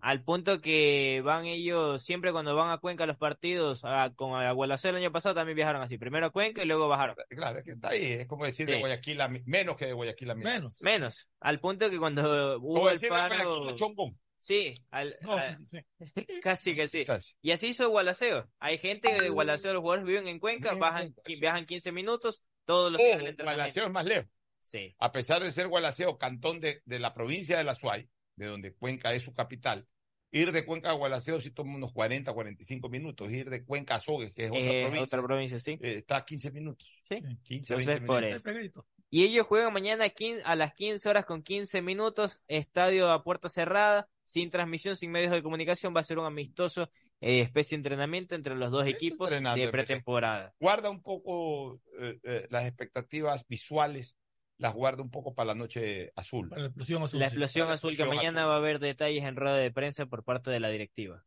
Al 0.00 0.24
punto 0.24 0.60
que 0.60 1.22
van 1.24 1.44
ellos, 1.46 2.02
siempre 2.02 2.32
cuando 2.32 2.54
van 2.56 2.70
a 2.70 2.78
Cuenca 2.78 3.06
los 3.06 3.16
partidos, 3.16 3.84
a- 3.84 4.12
con 4.14 4.30
Gualaceo 4.54 4.90
el 4.90 4.96
año 4.96 5.12
pasado 5.12 5.34
también 5.34 5.56
viajaron 5.56 5.82
así. 5.82 5.98
Primero 5.98 6.26
a 6.26 6.30
Cuenca 6.30 6.62
y 6.62 6.66
luego 6.66 6.88
bajaron. 6.88 7.16
Claro, 7.28 7.58
es 7.60 7.64
que 7.64 7.72
está 7.72 7.90
ahí. 7.90 8.02
Es 8.04 8.26
como 8.26 8.44
decir 8.44 8.66
de. 8.66 8.78
Guayaquil 8.80 9.20
a 9.20 9.28
menos 9.28 9.76
que 9.76 9.86
de 9.86 9.92
Guayaquil 9.92 10.30
a 10.30 10.34
Minas. 10.34 10.52
Menos. 10.54 10.82
Menos. 10.82 11.28
Al 11.40 11.60
punto 11.60 11.88
que 11.90 11.98
cuando 11.98 12.58
Como 12.60 12.80
hubo 12.80 12.90
el 12.90 12.98
de 12.98 13.08
Guayaquil 13.08 13.38
paro. 13.38 13.68
a 13.68 13.74
Chongón. 13.74 14.18
Sí, 14.38 14.74
al- 14.90 15.16
No, 15.22 15.34
a- 15.34 15.56
sí. 15.64 15.78
casi 16.42 16.74
que 16.74 16.88
sí. 16.88 17.04
Casi. 17.04 17.34
Y 17.42 17.52
así 17.52 17.68
hizo 17.68 17.88
Gualaceo. 17.88 18.48
Hay 18.58 18.78
gente 18.78 19.12
de 19.20 19.28
Gualaceo, 19.28 19.72
los 19.72 19.82
jugadores 19.82 20.04
viven 20.04 20.26
en 20.26 20.40
Cuenca, 20.40 20.74
bajan, 20.74 21.12
Cuenca, 21.12 21.40
viajan 21.40 21.66
15 21.66 21.92
minutos, 21.92 22.42
todos 22.64 22.90
los 22.90 23.00
días. 23.00 23.22
Gualaceo 23.40 23.84
es 23.84 23.90
más 23.92 24.04
lejos. 24.04 24.26
Sí. 24.58 24.94
A 24.98 25.10
pesar 25.12 25.42
de 25.42 25.50
ser 25.50 25.68
Gualaceo, 25.68 26.18
cantón 26.18 26.60
de, 26.60 26.82
de 26.84 26.98
la 27.00 27.14
provincia 27.14 27.56
de 27.58 27.64
La 27.64 27.74
Suay, 27.74 28.08
de 28.36 28.46
donde 28.46 28.74
Cuenca 28.74 29.12
es 29.14 29.22
su 29.22 29.32
capital, 29.32 29.86
ir 30.30 30.52
de 30.52 30.64
Cuenca 30.64 30.90
a 30.90 30.94
Gualaceo 30.94 31.38
sí 31.40 31.50
toma 31.50 31.76
unos 31.76 31.92
40, 31.92 32.32
45 32.32 32.88
minutos. 32.88 33.30
Ir 33.30 33.50
de 33.50 33.64
Cuenca 33.64 33.96
a 33.96 33.98
Sogues, 33.98 34.32
que 34.32 34.44
es 34.44 34.50
otra 34.50 34.60
Eh, 34.62 34.80
provincia, 34.82 35.04
otra 35.04 35.22
provincia, 35.22 35.60
sí. 35.60 35.72
eh, 35.72 35.96
está 35.98 36.16
a 36.18 36.24
15 36.24 36.50
minutos. 36.52 36.88
Sí. 37.02 37.16
15, 37.42 37.74
Entonces, 37.74 37.86
20 37.86 38.06
por 38.06 38.22
minutos. 38.22 38.46
eso. 38.46 38.86
Y 39.10 39.24
ellos 39.24 39.46
juegan 39.46 39.74
mañana 39.74 40.06
a 40.06 40.08
15 40.08 40.42
a 40.46 40.56
las 40.56 40.72
15 40.72 41.06
horas 41.06 41.26
con 41.26 41.42
15 41.42 41.82
minutos, 41.82 42.42
estadio 42.48 43.10
a 43.10 43.22
puerta 43.22 43.50
cerrada, 43.50 44.08
sin 44.24 44.48
transmisión, 44.48 44.96
sin 44.96 45.10
medios 45.10 45.32
de 45.32 45.42
comunicación. 45.42 45.94
Va 45.94 46.00
a 46.00 46.04
ser 46.04 46.18
un 46.18 46.24
amistoso 46.24 46.88
eh, 47.20 47.40
especie 47.40 47.76
de 47.76 47.80
entrenamiento 47.80 48.34
entre 48.34 48.56
los 48.56 48.70
dos 48.70 48.86
equipos 48.86 49.28
de 49.28 49.68
pretemporada. 49.70 50.54
Guarda 50.58 50.88
un 50.88 51.02
poco 51.02 51.80
eh, 52.00 52.18
eh, 52.22 52.46
las 52.48 52.64
expectativas 52.64 53.46
visuales, 53.46 54.16
las 54.58 54.74
guarda 54.74 55.02
un 55.02 55.10
poco 55.10 55.34
para 55.34 55.48
la 55.48 55.54
noche 55.54 56.12
azul. 56.14 56.48
Para 56.48 56.62
la 56.62 56.66
explosión 56.68 57.02
azul. 57.02 57.20
La 57.20 57.28
sí. 57.28 57.34
explosión 57.34 57.68
la 57.68 57.74
azul 57.74 57.96
que 57.96 58.04
mañana 58.04 58.40
azul. 58.42 58.50
va 58.50 58.54
a 58.54 58.58
haber 58.58 58.78
detalles 58.78 59.24
en 59.24 59.36
rueda 59.36 59.56
de 59.56 59.70
prensa 59.72 60.06
por 60.06 60.24
parte 60.24 60.50
de 60.50 60.60
la 60.60 60.68
directiva. 60.70 61.24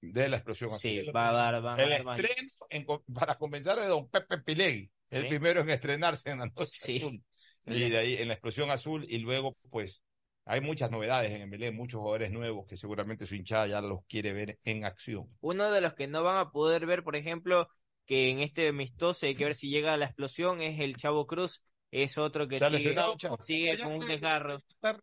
De 0.00 0.28
la 0.28 0.36
explosión 0.36 0.70
azul. 0.70 0.80
Sí, 0.80 1.02
va 1.14 1.28
a 1.28 1.32
dar, 1.32 1.60
van 1.62 1.78
a 1.78 1.82
El 1.82 1.90
dar 1.90 2.04
más- 2.04 2.18
estreno, 2.20 2.48
en 2.70 2.86
para 3.12 3.36
comenzar, 3.36 3.78
de 3.78 3.86
don 3.86 4.08
Pepe 4.08 4.38
Pilegui, 4.38 4.90
el 5.10 5.22
Sí. 5.24 5.28
primero 5.28 5.60
en 5.60 5.70
estrenarse 5.70 6.30
en 6.30 6.38
la 6.38 6.46
noche 6.46 6.78
Sí. 6.80 6.96
azul. 6.98 7.22
Y 7.66 7.90
de 7.90 7.98
ahí 7.98 8.14
en 8.14 8.28
la 8.28 8.34
explosión 8.34 8.70
azul, 8.70 9.04
y 9.06 9.18
luego, 9.18 9.54
pues, 9.68 10.02
hay 10.46 10.62
muchas 10.62 10.90
novedades 10.90 11.30
en 11.32 11.42
Emelec, 11.42 11.74
muchos 11.74 11.98
jugadores 12.00 12.32
nuevos 12.32 12.66
que 12.66 12.78
seguramente 12.78 13.26
su 13.26 13.34
hinchada 13.34 13.66
ya 13.66 13.82
los 13.82 14.00
quiere 14.06 14.32
ver 14.32 14.58
en 14.64 14.86
acción. 14.86 15.28
Uno 15.40 15.70
de 15.70 15.82
los 15.82 15.92
que 15.92 16.08
no 16.08 16.22
van 16.22 16.38
a 16.38 16.50
poder 16.50 16.86
ver, 16.86 17.04
por 17.04 17.14
ejemplo, 17.16 17.68
que 18.06 18.30
en 18.30 18.40
este 18.40 18.68
amistoso 18.68 19.26
hay 19.26 19.34
que 19.36 19.44
ver 19.44 19.54
si 19.54 19.68
llega 19.68 19.92
a 19.92 19.96
la 19.98 20.06
explosión, 20.06 20.62
es 20.62 20.80
el 20.80 20.96
Chavo 20.96 21.26
Cruz. 21.26 21.62
Es 21.90 22.18
otro 22.18 22.46
que 22.46 22.58
¿Se 22.58 22.64
ha 22.64 22.70
sigue, 22.70 22.94
sigue 23.40 23.78
con 23.82 23.92
un 23.94 24.06
desgarro. 24.06 24.56
Está. 24.68 24.98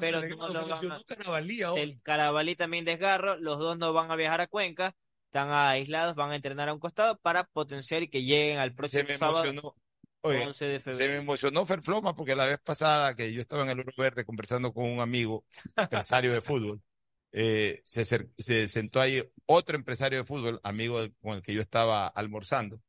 Pero 0.00 0.20
se 0.20 0.28
no 0.30 0.46
se 0.48 0.52
lo 0.54 0.60
van 0.60 0.68
lesionó 0.70 0.94
a- 0.94 1.04
Carabalí 1.04 1.62
ahora. 1.62 1.82
El 1.82 2.00
Carabalí 2.02 2.56
también 2.56 2.84
desgarro. 2.86 3.36
Los 3.36 3.58
dos 3.58 3.76
no 3.76 3.92
van 3.92 4.10
a 4.10 4.16
viajar 4.16 4.40
a 4.40 4.46
Cuenca. 4.46 4.94
Están 5.26 5.50
aislados, 5.52 6.14
van 6.14 6.30
a 6.30 6.36
entrenar 6.36 6.68
a 6.70 6.72
un 6.72 6.80
costado 6.80 7.18
para 7.18 7.44
potenciar 7.44 8.02
y 8.02 8.08
que 8.08 8.22
lleguen 8.22 8.58
al 8.58 8.74
próximo 8.74 9.04
sábado 9.18 9.44
emocionó. 9.44 9.74
Oye, 10.22 10.46
11 10.46 10.64
de 10.66 10.80
se 10.80 10.90
me 10.90 10.94
febrero. 10.96 11.20
emocionó 11.20 11.66
Ferfloma 11.66 12.16
porque 12.16 12.34
la 12.34 12.46
vez 12.46 12.58
pasada 12.60 13.14
que 13.14 13.32
yo 13.32 13.40
estaba 13.42 13.62
en 13.64 13.70
el 13.70 13.80
Oro 13.80 13.92
Verde 13.98 14.24
conversando 14.24 14.72
con 14.72 14.84
un 14.90 15.00
amigo, 15.00 15.44
empresario 15.76 16.32
de 16.32 16.40
fútbol, 16.40 16.80
eh, 17.32 17.82
se, 17.84 18.04
se 18.38 18.66
sentó 18.68 19.00
ahí 19.00 19.22
otro 19.44 19.76
empresario 19.76 20.18
de 20.20 20.24
fútbol, 20.24 20.58
amigo 20.64 21.00
con 21.20 21.34
el 21.36 21.42
que 21.42 21.52
yo 21.52 21.60
estaba 21.60 22.08
almorzando, 22.08 22.80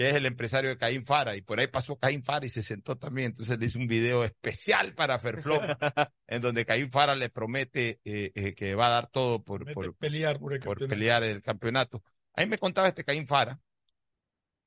que 0.00 0.08
es 0.08 0.16
el 0.16 0.24
empresario 0.24 0.70
de 0.70 0.78
Caín 0.78 1.04
Fara, 1.04 1.36
y 1.36 1.42
por 1.42 1.60
ahí 1.60 1.66
pasó 1.66 1.98
Caín 1.98 2.22
Fara 2.22 2.46
y 2.46 2.48
se 2.48 2.62
sentó 2.62 2.96
también. 2.96 3.32
Entonces 3.32 3.58
le 3.58 3.66
hice 3.66 3.76
un 3.76 3.86
video 3.86 4.24
especial 4.24 4.94
para 4.94 5.18
Ferfloma, 5.18 5.76
en 6.26 6.40
donde 6.40 6.64
Caín 6.64 6.90
Fara 6.90 7.14
le 7.14 7.28
promete 7.28 8.00
eh, 8.06 8.32
eh, 8.34 8.54
que 8.54 8.74
va 8.74 8.86
a 8.86 8.90
dar 8.92 9.10
todo 9.10 9.44
por, 9.44 9.70
por, 9.74 9.94
pelear 9.96 10.38
por 10.38 10.54
el 10.54 10.60
por 10.60 10.78
campeonato. 10.78 10.88
pelear 10.88 11.22
el 11.24 11.42
campeonato. 11.42 12.02
Ahí 12.34 12.46
me 12.46 12.56
contaba 12.56 12.88
este 12.88 13.04
Caín 13.04 13.26
Fara 13.26 13.60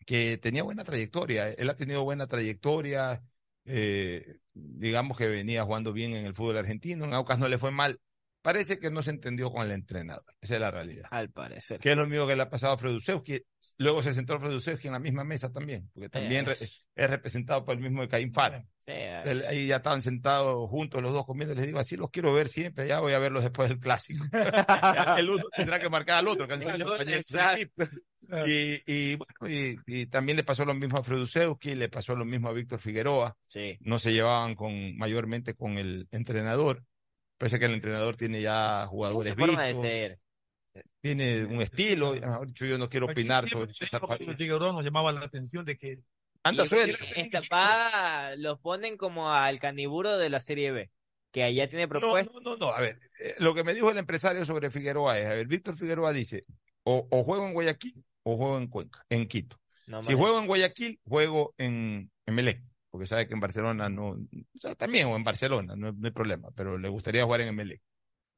que 0.05 0.37
tenía 0.37 0.61
buena 0.61 0.83
trayectoria. 0.83 1.49
Él 1.49 1.67
ha 1.67 1.77
tenido 1.77 2.03
buena 2.03 2.27
trayectoria. 2.27 3.23
eh, 3.65 4.37
digamos 4.53 5.17
que 5.17 5.27
venía 5.27 5.63
jugando 5.63 5.93
bien 5.93 6.13
en 6.13 6.27
el 6.27 6.35
fútbol 6.35 6.57
argentino. 6.57 7.05
En 7.05 7.13
Aucas 7.15 7.39
no 7.39 7.47
le 7.47 7.57
fue 7.57 7.71
mal. 7.71 7.99
Parece 8.43 8.77
que 8.77 8.91
no 8.91 9.01
se 9.01 9.11
entendió 9.11 9.49
con 9.49 9.65
el 9.65 9.71
entrenador. 9.71 10.35
Esa 10.41 10.55
es 10.55 10.59
la 10.59 10.69
realidad. 10.69 11.07
Al 11.11 11.29
parecer. 11.29 11.79
Que 11.79 11.91
es 11.91 11.97
lo 11.97 12.05
mismo 12.05 12.27
que 12.27 12.35
le 12.35 12.41
ha 12.43 12.49
pasado 12.49 12.73
a 12.73 12.77
Fredusewski. 12.77 13.41
Luego 13.77 14.01
se 14.01 14.11
sentó 14.11 14.37
Fredusewski 14.37 14.87
en 14.87 14.93
la 14.93 14.99
misma 14.99 15.23
mesa 15.23 15.49
también, 15.49 15.89
porque 15.93 16.09
también 16.09 16.45
es 16.49 17.09
representado 17.09 17.63
por 17.63 17.75
el 17.75 17.81
mismo 17.81 18.01
de 18.01 18.09
Caín 18.09 18.33
Fara. 18.33 18.65
Ahí 18.85 19.67
ya 19.67 19.77
estaban 19.77 20.01
sentados 20.01 20.69
juntos 20.69 21.01
los 21.01 21.13
dos 21.13 21.25
comiendo. 21.25 21.55
Les 21.55 21.67
digo, 21.67 21.79
así 21.79 21.95
los 21.95 22.09
quiero 22.09 22.33
ver 22.33 22.49
siempre. 22.49 22.85
Ya 22.85 22.99
voy 22.99 23.13
a 23.13 23.19
verlos 23.19 23.43
después 23.43 23.69
del 23.69 23.79
clásico. 23.79 24.25
el 25.17 25.29
uno 25.29 25.45
tendrá 25.55 25.79
que 25.79 25.89
marcar 25.89 26.17
al 26.17 26.27
otro. 26.27 26.45
Y, 28.45 28.83
y, 28.85 29.15
bueno, 29.15 29.49
y, 29.49 29.79
y 29.87 30.05
también 30.07 30.35
le 30.35 30.43
pasó 30.43 30.65
lo 30.65 30.73
mismo 30.73 30.97
a 30.97 31.03
Fredusewski, 31.03 31.75
le 31.75 31.87
pasó 31.87 32.13
lo 32.13 32.25
mismo 32.25 32.49
a 32.49 32.53
Víctor 32.53 32.79
Figueroa. 32.79 33.37
Sí. 33.47 33.77
No 33.79 33.99
se 33.99 34.11
llevaban 34.11 34.55
con 34.55 34.97
mayormente 34.97 35.55
con 35.55 35.77
el 35.77 36.09
entrenador. 36.11 36.83
Parece 37.43 37.59
que 37.59 37.65
el 37.65 37.73
entrenador 37.73 38.15
tiene 38.15 38.41
ya 38.41 38.87
jugadores 38.87 39.35
vistos, 39.35 39.85
ser. 39.85 40.17
tiene 41.01 41.43
un 41.43 41.61
estilo. 41.61 42.13
Mejor 42.13 42.47
dicho, 42.47 42.65
yo 42.65 42.77
no 42.77 42.87
quiero 42.87 43.07
opinar 43.07 43.49
sobre 43.49 43.73
César 43.73 43.99
nos 43.99 44.85
llamaba 44.85 45.11
la 45.11 45.25
atención 45.25 45.65
de 45.65 45.77
que 45.77 45.99
Anda 46.41 46.63
suelto. 46.63 47.03
pa- 47.49 48.37
los 48.37 48.61
ponen 48.61 48.95
como 48.95 49.33
al 49.33 49.59
caniburo 49.59 50.17
de 50.17 50.29
la 50.29 50.39
Serie 50.39 50.71
B, 50.71 50.89
que 51.33 51.43
allá 51.43 51.67
tiene 51.67 51.83
No, 51.83 51.99
propuesta. 51.99 52.31
no, 52.33 52.39
no, 52.39 52.55
no, 52.55 52.69
a 52.69 52.79
ver, 52.79 52.97
eh, 53.19 53.35
lo 53.39 53.53
que 53.53 53.65
me 53.65 53.73
dijo 53.73 53.91
el 53.91 53.97
empresario 53.97 54.45
sobre 54.45 54.71
Figueroa 54.71 55.19
es, 55.19 55.25
a 55.25 55.33
ver, 55.33 55.45
Víctor 55.45 55.75
Figueroa 55.75 56.13
dice, 56.13 56.45
o, 56.83 57.05
o 57.11 57.23
juego 57.25 57.45
en 57.45 57.53
Guayaquil 57.55 58.05
o 58.23 58.37
juego 58.37 58.57
en 58.57 58.67
Cuenca, 58.67 59.03
en 59.09 59.27
Quito. 59.27 59.59
No 59.87 60.01
si 60.01 60.13
juego 60.13 60.39
en 60.39 60.47
Guayaquil, 60.47 60.97
juego 61.05 61.53
en, 61.57 62.09
en 62.25 62.35
Melec, 62.35 62.63
porque 62.93 63.07
sabe 63.07 63.27
que 63.27 63.33
en 63.33 63.39
Barcelona 63.39 63.89
no, 63.89 64.09
o 64.09 64.59
sea, 64.61 64.75
también 64.75 65.07
o 65.07 65.15
en 65.15 65.23
Barcelona, 65.23 65.75
no, 65.75 65.91
no 65.91 66.05
hay 66.05 66.11
problema, 66.11 66.51
pero 66.55 66.77
le 66.77 66.89
gustaría 66.89 67.23
jugar 67.23 67.41
en 67.41 67.47
Emelec. 67.47 67.81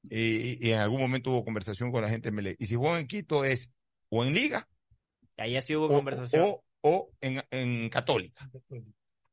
Y, 0.03 0.65
y 0.65 0.71
en 0.71 0.79
algún 0.79 1.01
momento 1.01 1.31
hubo 1.31 1.43
conversación 1.43 1.91
con 1.91 2.01
la 2.01 2.07
gente 2.07 2.29
de 2.29 2.35
Emelec. 2.35 2.55
Y 2.57 2.67
si 2.67 2.75
juega 2.75 2.97
en 2.97 3.05
Quito 3.05 3.43
es 3.43 3.69
o 4.07 4.23
en 4.23 4.33
Liga 4.33 4.65
Ahí 5.35 5.61
sí 5.61 5.75
hubo 5.75 5.87
o, 5.87 5.89
conversación. 5.89 6.41
o, 6.45 6.63
o 6.83 7.11
en, 7.19 7.43
en 7.51 7.89
Católica. 7.89 8.49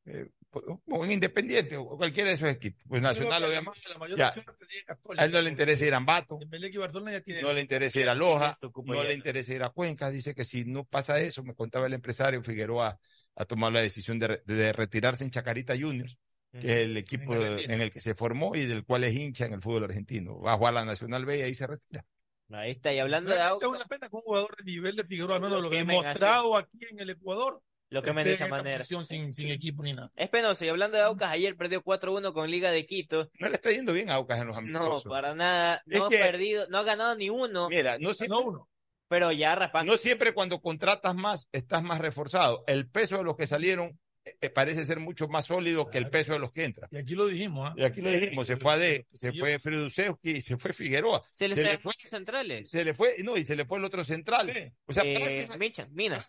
Eh, 0.07 0.29
o 0.51 1.05
en 1.05 1.13
Independiente, 1.13 1.77
o 1.77 1.97
cualquiera 1.97 2.31
de 2.31 2.35
esos 2.35 2.49
equipos. 2.49 2.83
Pues 2.89 3.01
Nacional, 3.01 3.45
obviamente. 3.45 3.79
La 3.91 3.99
mayor 3.99 4.19
ya. 4.19 4.33
Católica. 4.33 4.99
A 5.19 5.25
él 5.25 5.31
no 5.31 5.41
le 5.41 5.51
interesa 5.51 5.87
ir 5.87 5.95
a 5.95 5.99
Ambato, 5.99 6.41
y 6.43 6.77
Barcelona 6.79 7.13
ya 7.13 7.21
tienen. 7.21 7.45
no 7.45 7.53
le 7.53 7.61
interesa 7.61 8.01
ir 8.01 8.09
a 8.09 8.15
Loja, 8.17 8.59
no 8.61 8.95
ya. 8.95 9.05
le 9.05 9.15
interesa 9.15 9.55
ir 9.55 9.63
a 9.63 9.71
Cuenca. 9.71 10.11
Dice 10.11 10.35
que 10.35 10.43
si 10.43 10.65
no 10.65 10.83
pasa 10.83 11.21
eso, 11.21 11.45
me 11.45 11.55
contaba 11.55 11.87
el 11.87 11.95
empresario 11.95 12.43
Figueroa, 12.43 12.99
ha 13.37 13.45
tomado 13.45 13.73
la 13.73 13.83
decisión 13.83 14.19
de, 14.19 14.29
re- 14.29 14.43
de 14.47 14.73
retirarse 14.73 15.25
en 15.25 15.31
Chacarita 15.31 15.75
Juniors, 15.79 16.19
que 16.53 16.59
es 16.59 16.79
el 16.79 16.97
equipo 16.97 17.35
En 17.35 17.81
el 17.81 17.91
que 17.91 18.01
se 18.01 18.15
formó 18.15 18.55
y 18.55 18.67
del 18.67 18.85
cual 18.85 19.05
es 19.05 19.15
hincha 19.17 19.47
en 19.47 19.55
el 19.55 19.63
fútbol 19.63 19.85
argentino. 19.85 20.39
Va 20.41 20.53
a 20.53 20.57
jugar 20.59 20.75
la 20.75 20.85
Nacional 20.85 21.25
B 21.25 21.39
y 21.39 21.43
ahí 21.43 21.55
se 21.55 21.67
retira. 21.67 22.05
Ahí 22.51 22.73
está, 22.73 22.93
y 22.93 22.99
hablando 22.99 23.33
de 23.33 23.41
Aucas, 23.41 23.71
es 23.71 23.77
una 23.77 23.85
pena 23.87 24.09
que 24.11 24.17
un 24.17 24.21
jugador 24.23 24.55
de 24.59 24.65
nivel 24.71 24.95
de 24.97 25.05
Figueroa, 25.05 25.37
al 25.37 25.43
menos 25.43 25.63
lo 25.63 25.71
que 25.71 25.79
así. 25.79 25.87
demostrado 25.87 26.57
aquí 26.59 26.79
en 26.91 27.01
el 27.01 27.09
Ecuador, 27.09 27.63
lo 27.89 28.03
quemen 28.03 28.19
esté 28.27 28.29
de 28.29 28.35
esa 28.35 28.49
manera. 28.49 28.85
sin, 28.85 29.33
sin 29.33 29.49
equipo 29.49 29.83
ni 29.83 29.95
nada. 29.95 30.11
Es 30.17 30.29
penoso, 30.29 30.63
y 30.63 30.69
hablando 30.69 30.99
de 30.99 31.03
Aucas, 31.05 31.31
ayer 31.31 31.57
perdió 31.57 31.83
4-1 31.83 32.35
con 32.35 32.51
Liga 32.51 32.71
de 32.71 32.85
Quito. 32.85 33.31
No 33.39 33.49
le 33.49 33.55
está 33.55 33.71
yendo 33.71 33.95
bien 33.95 34.11
a 34.11 34.17
Aucas 34.17 34.39
en 34.39 34.49
los 34.49 34.57
No, 34.57 34.59
amistosos. 34.61 35.05
para 35.11 35.35
nada, 35.35 35.83
Es 35.87 35.99
no 35.99 36.05
ha 36.07 36.09
que- 36.11 36.19
perdido, 36.19 36.67
no 36.69 36.77
ha 36.77 36.83
ganado 36.83 37.17
ni 37.17 37.31
uno, 37.31 37.71
Mira, 37.71 37.97
no 37.99 38.13
siempre, 38.13 38.37
No 38.39 38.43
uno. 38.47 38.69
Pero 39.13 39.31
ya 39.31 39.55
raspando. 39.55 39.93
no 39.93 39.99
siempre 39.99 40.33
cuando 40.33 40.59
contratas 40.63 41.15
más 41.15 41.47
estás 41.53 41.83
más 41.83 42.01
reforzado. 42.01 42.65
El 42.67 42.89
peso 42.89 43.19
de 43.19 43.25
los 43.25 43.37
que 43.37 43.47
salieron 43.47 44.01
eh, 44.25 44.37
eh, 44.41 44.49
parece 44.49 44.87
ser 44.87 45.01
mucho 45.01 45.29
más 45.29 45.45
sólido 45.45 45.85
que 45.87 45.99
el 45.99 46.09
peso 46.09 46.33
de 46.33 46.39
los 46.39 46.51
que 46.51 46.65
entran. 46.65 46.89
Y 46.91 46.97
aquí 46.97 47.15
lo 47.15 47.27
dijimos, 47.27 47.69
¿ah? 47.71 47.75
Y 47.77 47.85
aquí 47.85 48.01
lo 48.01 48.11
dijimos, 48.11 48.47
se 48.47 48.57
fue 48.57 48.73
Ade, 48.73 49.07
se 49.13 49.35
fue 49.35 49.59
Fredusewski 49.59 50.31
y 50.31 50.41
se 50.41 50.57
fue 50.57 50.73
Figueroa. 50.73 51.23
Se 51.31 51.47
les 51.47 51.59
se 51.59 51.65
le 51.65 51.79
fue, 51.79 51.93
centrales. 52.09 52.71
se 52.71 52.85
le 52.87 52.95
fue, 52.95 53.17
no, 53.23 53.37
y 53.37 53.45
se 53.45 53.55
le 53.55 53.67
fue 53.67 53.79
el 53.79 53.85
otro 53.85 54.03
central. 54.03 54.51
Sí. 54.51 54.73
O 54.87 54.93
sea, 54.95 55.03
Eh, 55.05 55.47
Micha, 55.59 55.87
Mina, 55.91 56.25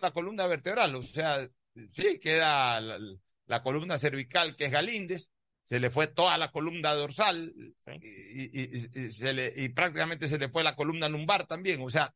la 0.00 0.10
columna 0.10 0.46
vertebral, 0.46 0.94
o 0.94 1.02
sea, 1.02 1.46
sí, 1.92 2.18
queda 2.18 2.80
la, 2.80 2.98
la 3.44 3.62
columna 3.62 3.98
cervical 3.98 4.56
que 4.56 4.64
es 4.64 4.70
Galíndez, 4.72 5.28
se 5.70 5.78
le 5.78 5.88
fue 5.88 6.08
toda 6.08 6.36
la 6.36 6.50
columna 6.50 6.92
dorsal 6.94 7.54
y, 8.02 8.42
y- 8.42 8.50
y- 8.74 9.00
y 9.06 9.10
se 9.12 9.32
le, 9.32 9.52
y 9.54 9.68
prácticamente 9.68 10.26
se 10.26 10.36
le 10.36 10.48
fue 10.48 10.64
la 10.64 10.74
columna 10.74 11.08
lumbar 11.08 11.46
también, 11.46 11.80
o 11.80 11.88
sea, 11.88 12.12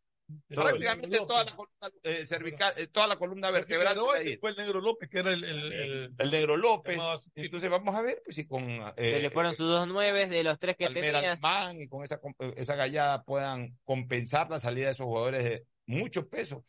prácticamente 0.49 1.19
toda 1.19 1.45
la 1.45 1.53
columna 1.55 1.89
eh, 2.03 2.27
cervical, 2.27 2.75
eh, 2.77 2.89
toda 2.89 3.07
la 3.07 3.15
columna 3.17 3.53
vertebral. 3.53 3.97
Se 4.19 4.25
después 4.31 4.57
el 4.59 4.65
negro 4.65 4.81
López, 4.81 5.09
que 5.09 5.19
era 5.21 5.33
el, 5.33 5.45
el, 5.45 5.73
el- 5.73 6.15
el 6.19 6.31
negro 6.33 6.57
López. 6.57 6.99
Entonces 7.37 7.71
vamos 7.71 7.95
a 7.95 8.03
ver 8.03 8.23
pues, 8.25 8.35
si 8.35 8.45
con 8.45 8.67
Se 8.97 9.19
eh, 9.19 9.21
le 9.23 9.31
fueron 9.31 9.55
sus 9.55 9.69
dos 9.69 9.87
nueves 9.87 10.29
de 10.31 10.43
los 10.43 10.59
tres 10.59 10.77
que 10.77 10.87
Palmera 10.87 11.21
tenía. 11.39 11.81
Y 11.81 11.87
con 11.87 12.03
esa, 12.03 12.21
esa 12.57 12.75
gallada 12.75 13.23
puedan 13.23 13.79
compensar 13.85 14.51
la 14.51 14.59
salida 14.59 14.87
de 14.87 14.93
esos 14.95 15.07
jugadores 15.07 15.45
de 15.45 15.65
mucho 15.87 16.29
peso 16.29 16.65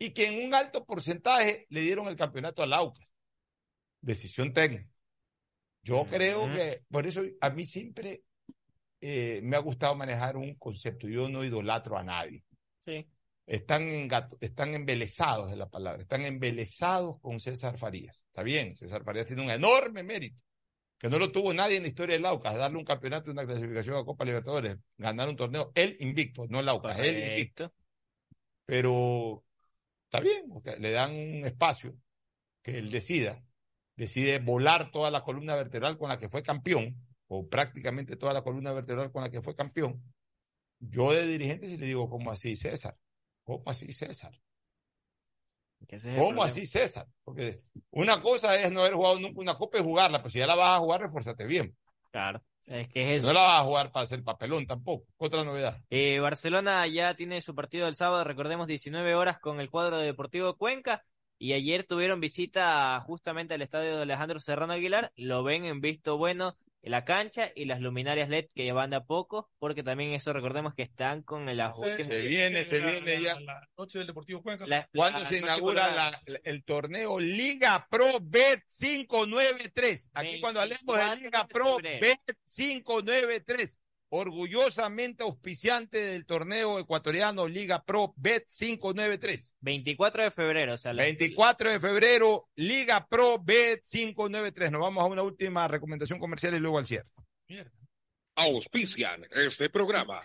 y 0.00 0.10
que 0.10 0.26
en 0.26 0.46
un 0.48 0.52
alto 0.52 0.84
porcentaje 0.84 1.66
le 1.68 1.82
dieron 1.82 2.08
el 2.08 2.16
campeonato 2.16 2.60
al 2.64 2.72
Aucas. 2.72 3.06
Decisión 4.00 4.52
técnica. 4.52 4.93
Yo 5.84 6.06
creo 6.06 6.52
que, 6.52 6.82
por 6.90 7.06
eso 7.06 7.22
a 7.40 7.50
mí 7.50 7.64
siempre 7.64 8.22
eh, 9.00 9.40
me 9.42 9.56
ha 9.56 9.60
gustado 9.60 9.94
manejar 9.94 10.36
un 10.36 10.54
concepto. 10.56 11.06
Yo 11.06 11.28
no 11.28 11.44
idolatro 11.44 11.96
a 11.98 12.02
nadie. 12.02 12.42
Sí. 12.80 13.06
Están, 13.46 13.82
engato- 13.90 14.38
están 14.40 14.74
embelesados 14.74 15.50
de 15.50 15.56
la 15.56 15.68
palabra, 15.68 16.00
están 16.00 16.24
embelesados 16.24 17.20
con 17.20 17.38
César 17.38 17.76
Farías. 17.76 18.24
Está 18.26 18.42
bien, 18.42 18.74
César 18.74 19.04
Farías 19.04 19.26
tiene 19.26 19.42
un 19.42 19.50
enorme 19.50 20.02
mérito, 20.02 20.42
que 20.96 21.10
no 21.10 21.18
lo 21.18 21.30
tuvo 21.30 21.52
nadie 21.52 21.76
en 21.76 21.82
la 21.82 21.88
historia 21.90 22.16
del 22.16 22.24
Aucas, 22.24 22.56
darle 22.56 22.78
un 22.78 22.84
campeonato 22.84 23.28
y 23.28 23.32
una 23.32 23.44
clasificación 23.44 23.96
a 23.96 24.04
Copa 24.04 24.24
Libertadores, 24.24 24.78
ganar 24.96 25.28
un 25.28 25.36
torneo, 25.36 25.70
él 25.74 25.94
invicto, 26.00 26.46
no 26.48 26.60
el 26.60 26.68
Aucas, 26.70 26.98
él 27.00 27.18
invicto. 27.32 27.74
Pero 28.64 29.44
está 30.06 30.20
bien, 30.20 30.48
porque 30.48 30.78
le 30.78 30.92
dan 30.92 31.10
un 31.12 31.44
espacio 31.44 31.94
que 32.62 32.78
él 32.78 32.90
decida, 32.90 33.44
decide 33.96 34.38
volar 34.38 34.90
toda 34.90 35.10
la 35.10 35.22
columna 35.22 35.54
vertebral 35.54 35.96
con 35.98 36.08
la 36.08 36.18
que 36.18 36.28
fue 36.28 36.42
campeón, 36.42 36.96
o 37.28 37.48
prácticamente 37.48 38.16
toda 38.16 38.32
la 38.32 38.42
columna 38.42 38.72
vertebral 38.72 39.10
con 39.10 39.22
la 39.22 39.30
que 39.30 39.42
fue 39.42 39.54
campeón. 39.54 40.02
Yo 40.78 41.12
de 41.12 41.26
dirigente 41.26 41.66
sí 41.66 41.76
le 41.76 41.86
digo, 41.86 42.08
¿cómo 42.08 42.30
así, 42.30 42.56
César? 42.56 42.96
¿Cómo 43.44 43.62
así, 43.66 43.92
César? 43.92 44.32
El 45.88 46.16
¿Cómo 46.16 46.42
así, 46.42 46.66
César? 46.66 47.06
Porque 47.22 47.60
una 47.90 48.20
cosa 48.20 48.56
es 48.56 48.72
no 48.72 48.80
haber 48.80 48.94
jugado 48.94 49.18
nunca 49.18 49.40
una 49.40 49.54
copa 49.54 49.78
y 49.78 49.82
jugarla, 49.82 50.18
pero 50.18 50.30
si 50.30 50.38
ya 50.38 50.46
la 50.46 50.54
vas 50.54 50.76
a 50.76 50.80
jugar, 50.80 51.02
refuérzate 51.02 51.46
bien. 51.46 51.76
Claro. 52.10 52.42
Es 52.66 52.88
que 52.88 53.02
es 53.02 53.18
eso. 53.18 53.26
No 53.26 53.34
la 53.34 53.42
vas 53.42 53.60
a 53.60 53.64
jugar 53.64 53.92
para 53.92 54.04
hacer 54.04 54.22
papelón 54.22 54.66
tampoco. 54.66 55.06
Otra 55.18 55.44
novedad. 55.44 55.82
Eh, 55.90 56.18
Barcelona 56.20 56.86
ya 56.86 57.14
tiene 57.14 57.42
su 57.42 57.54
partido 57.54 57.84
del 57.84 57.94
sábado, 57.94 58.24
recordemos 58.24 58.66
19 58.66 59.14
horas 59.14 59.38
con 59.38 59.60
el 59.60 59.68
cuadro 59.68 59.98
de 59.98 60.06
Deportivo 60.06 60.56
Cuenca 60.56 61.04
y 61.44 61.52
ayer 61.52 61.84
tuvieron 61.84 62.20
visita 62.20 62.98
justamente 63.06 63.52
al 63.52 63.60
estadio 63.60 63.96
de 63.96 64.02
Alejandro 64.02 64.38
Serrano 64.38 64.72
Aguilar, 64.72 65.12
lo 65.16 65.42
ven 65.42 65.66
en 65.66 65.82
visto 65.82 66.16
bueno 66.16 66.56
en 66.80 66.90
la 66.90 67.04
cancha 67.04 67.50
y 67.54 67.64
las 67.66 67.80
luminarias 67.80 68.28
LED 68.28 68.46
que 68.54 68.70
van 68.72 68.90
de 68.90 68.96
a 68.96 69.04
poco, 69.04 69.50
porque 69.58 69.82
también 69.82 70.12
eso 70.12 70.32
recordemos 70.32 70.74
que 70.74 70.82
están 70.82 71.22
con 71.22 71.48
el 71.48 71.60
ajuste. 71.60 72.04
Se 72.04 72.20
viene, 72.22 72.64
se 72.64 72.78
viene 72.80 73.18
la- 73.18 73.34
ya. 73.34 73.40
La 73.40 73.68
noche 73.76 73.98
del 73.98 74.06
Deportivo 74.06 74.42
Cuenca. 74.42 74.66
La- 74.66 74.88
¿Cuándo 74.94 75.18
la 75.20 75.24
se 75.26 75.38
inaugura 75.38 75.94
la- 75.94 76.22
el 76.44 76.64
torneo 76.64 77.20
Liga 77.20 77.86
Pro 77.90 78.06
Bet 78.22 78.64
593? 78.68 80.10
Aquí 80.14 80.40
cuando 80.40 80.60
hablemos 80.60 80.84
de 80.86 80.92
24 81.02 81.24
Liga 81.24 81.46
Pro. 81.48 81.76
Bet 81.82 82.20
593, 82.46 83.78
orgullosamente 84.16 85.24
auspiciante 85.24 85.98
del 85.98 86.24
torneo 86.24 86.78
ecuatoriano 86.78 87.48
Liga 87.48 87.82
Pro 87.82 88.14
Bet 88.16 88.46
593. 88.48 89.56
24 89.60 90.22
de 90.22 90.30
febrero, 90.30 90.74
o 90.74 90.76
sea, 90.76 90.92
la- 90.92 91.02
24 91.02 91.70
de 91.72 91.80
febrero, 91.80 92.48
Liga 92.54 93.06
Pro 93.08 93.38
Bet 93.42 93.82
593. 93.82 94.70
Nos 94.70 94.82
vamos 94.82 95.02
a 95.02 95.06
una 95.06 95.22
última 95.22 95.66
recomendación 95.66 96.20
comercial 96.20 96.54
y 96.54 96.60
luego 96.60 96.78
al 96.78 96.86
cierre. 96.86 97.08
Auspician 98.36 99.24
este 99.32 99.68
programa. 99.68 100.22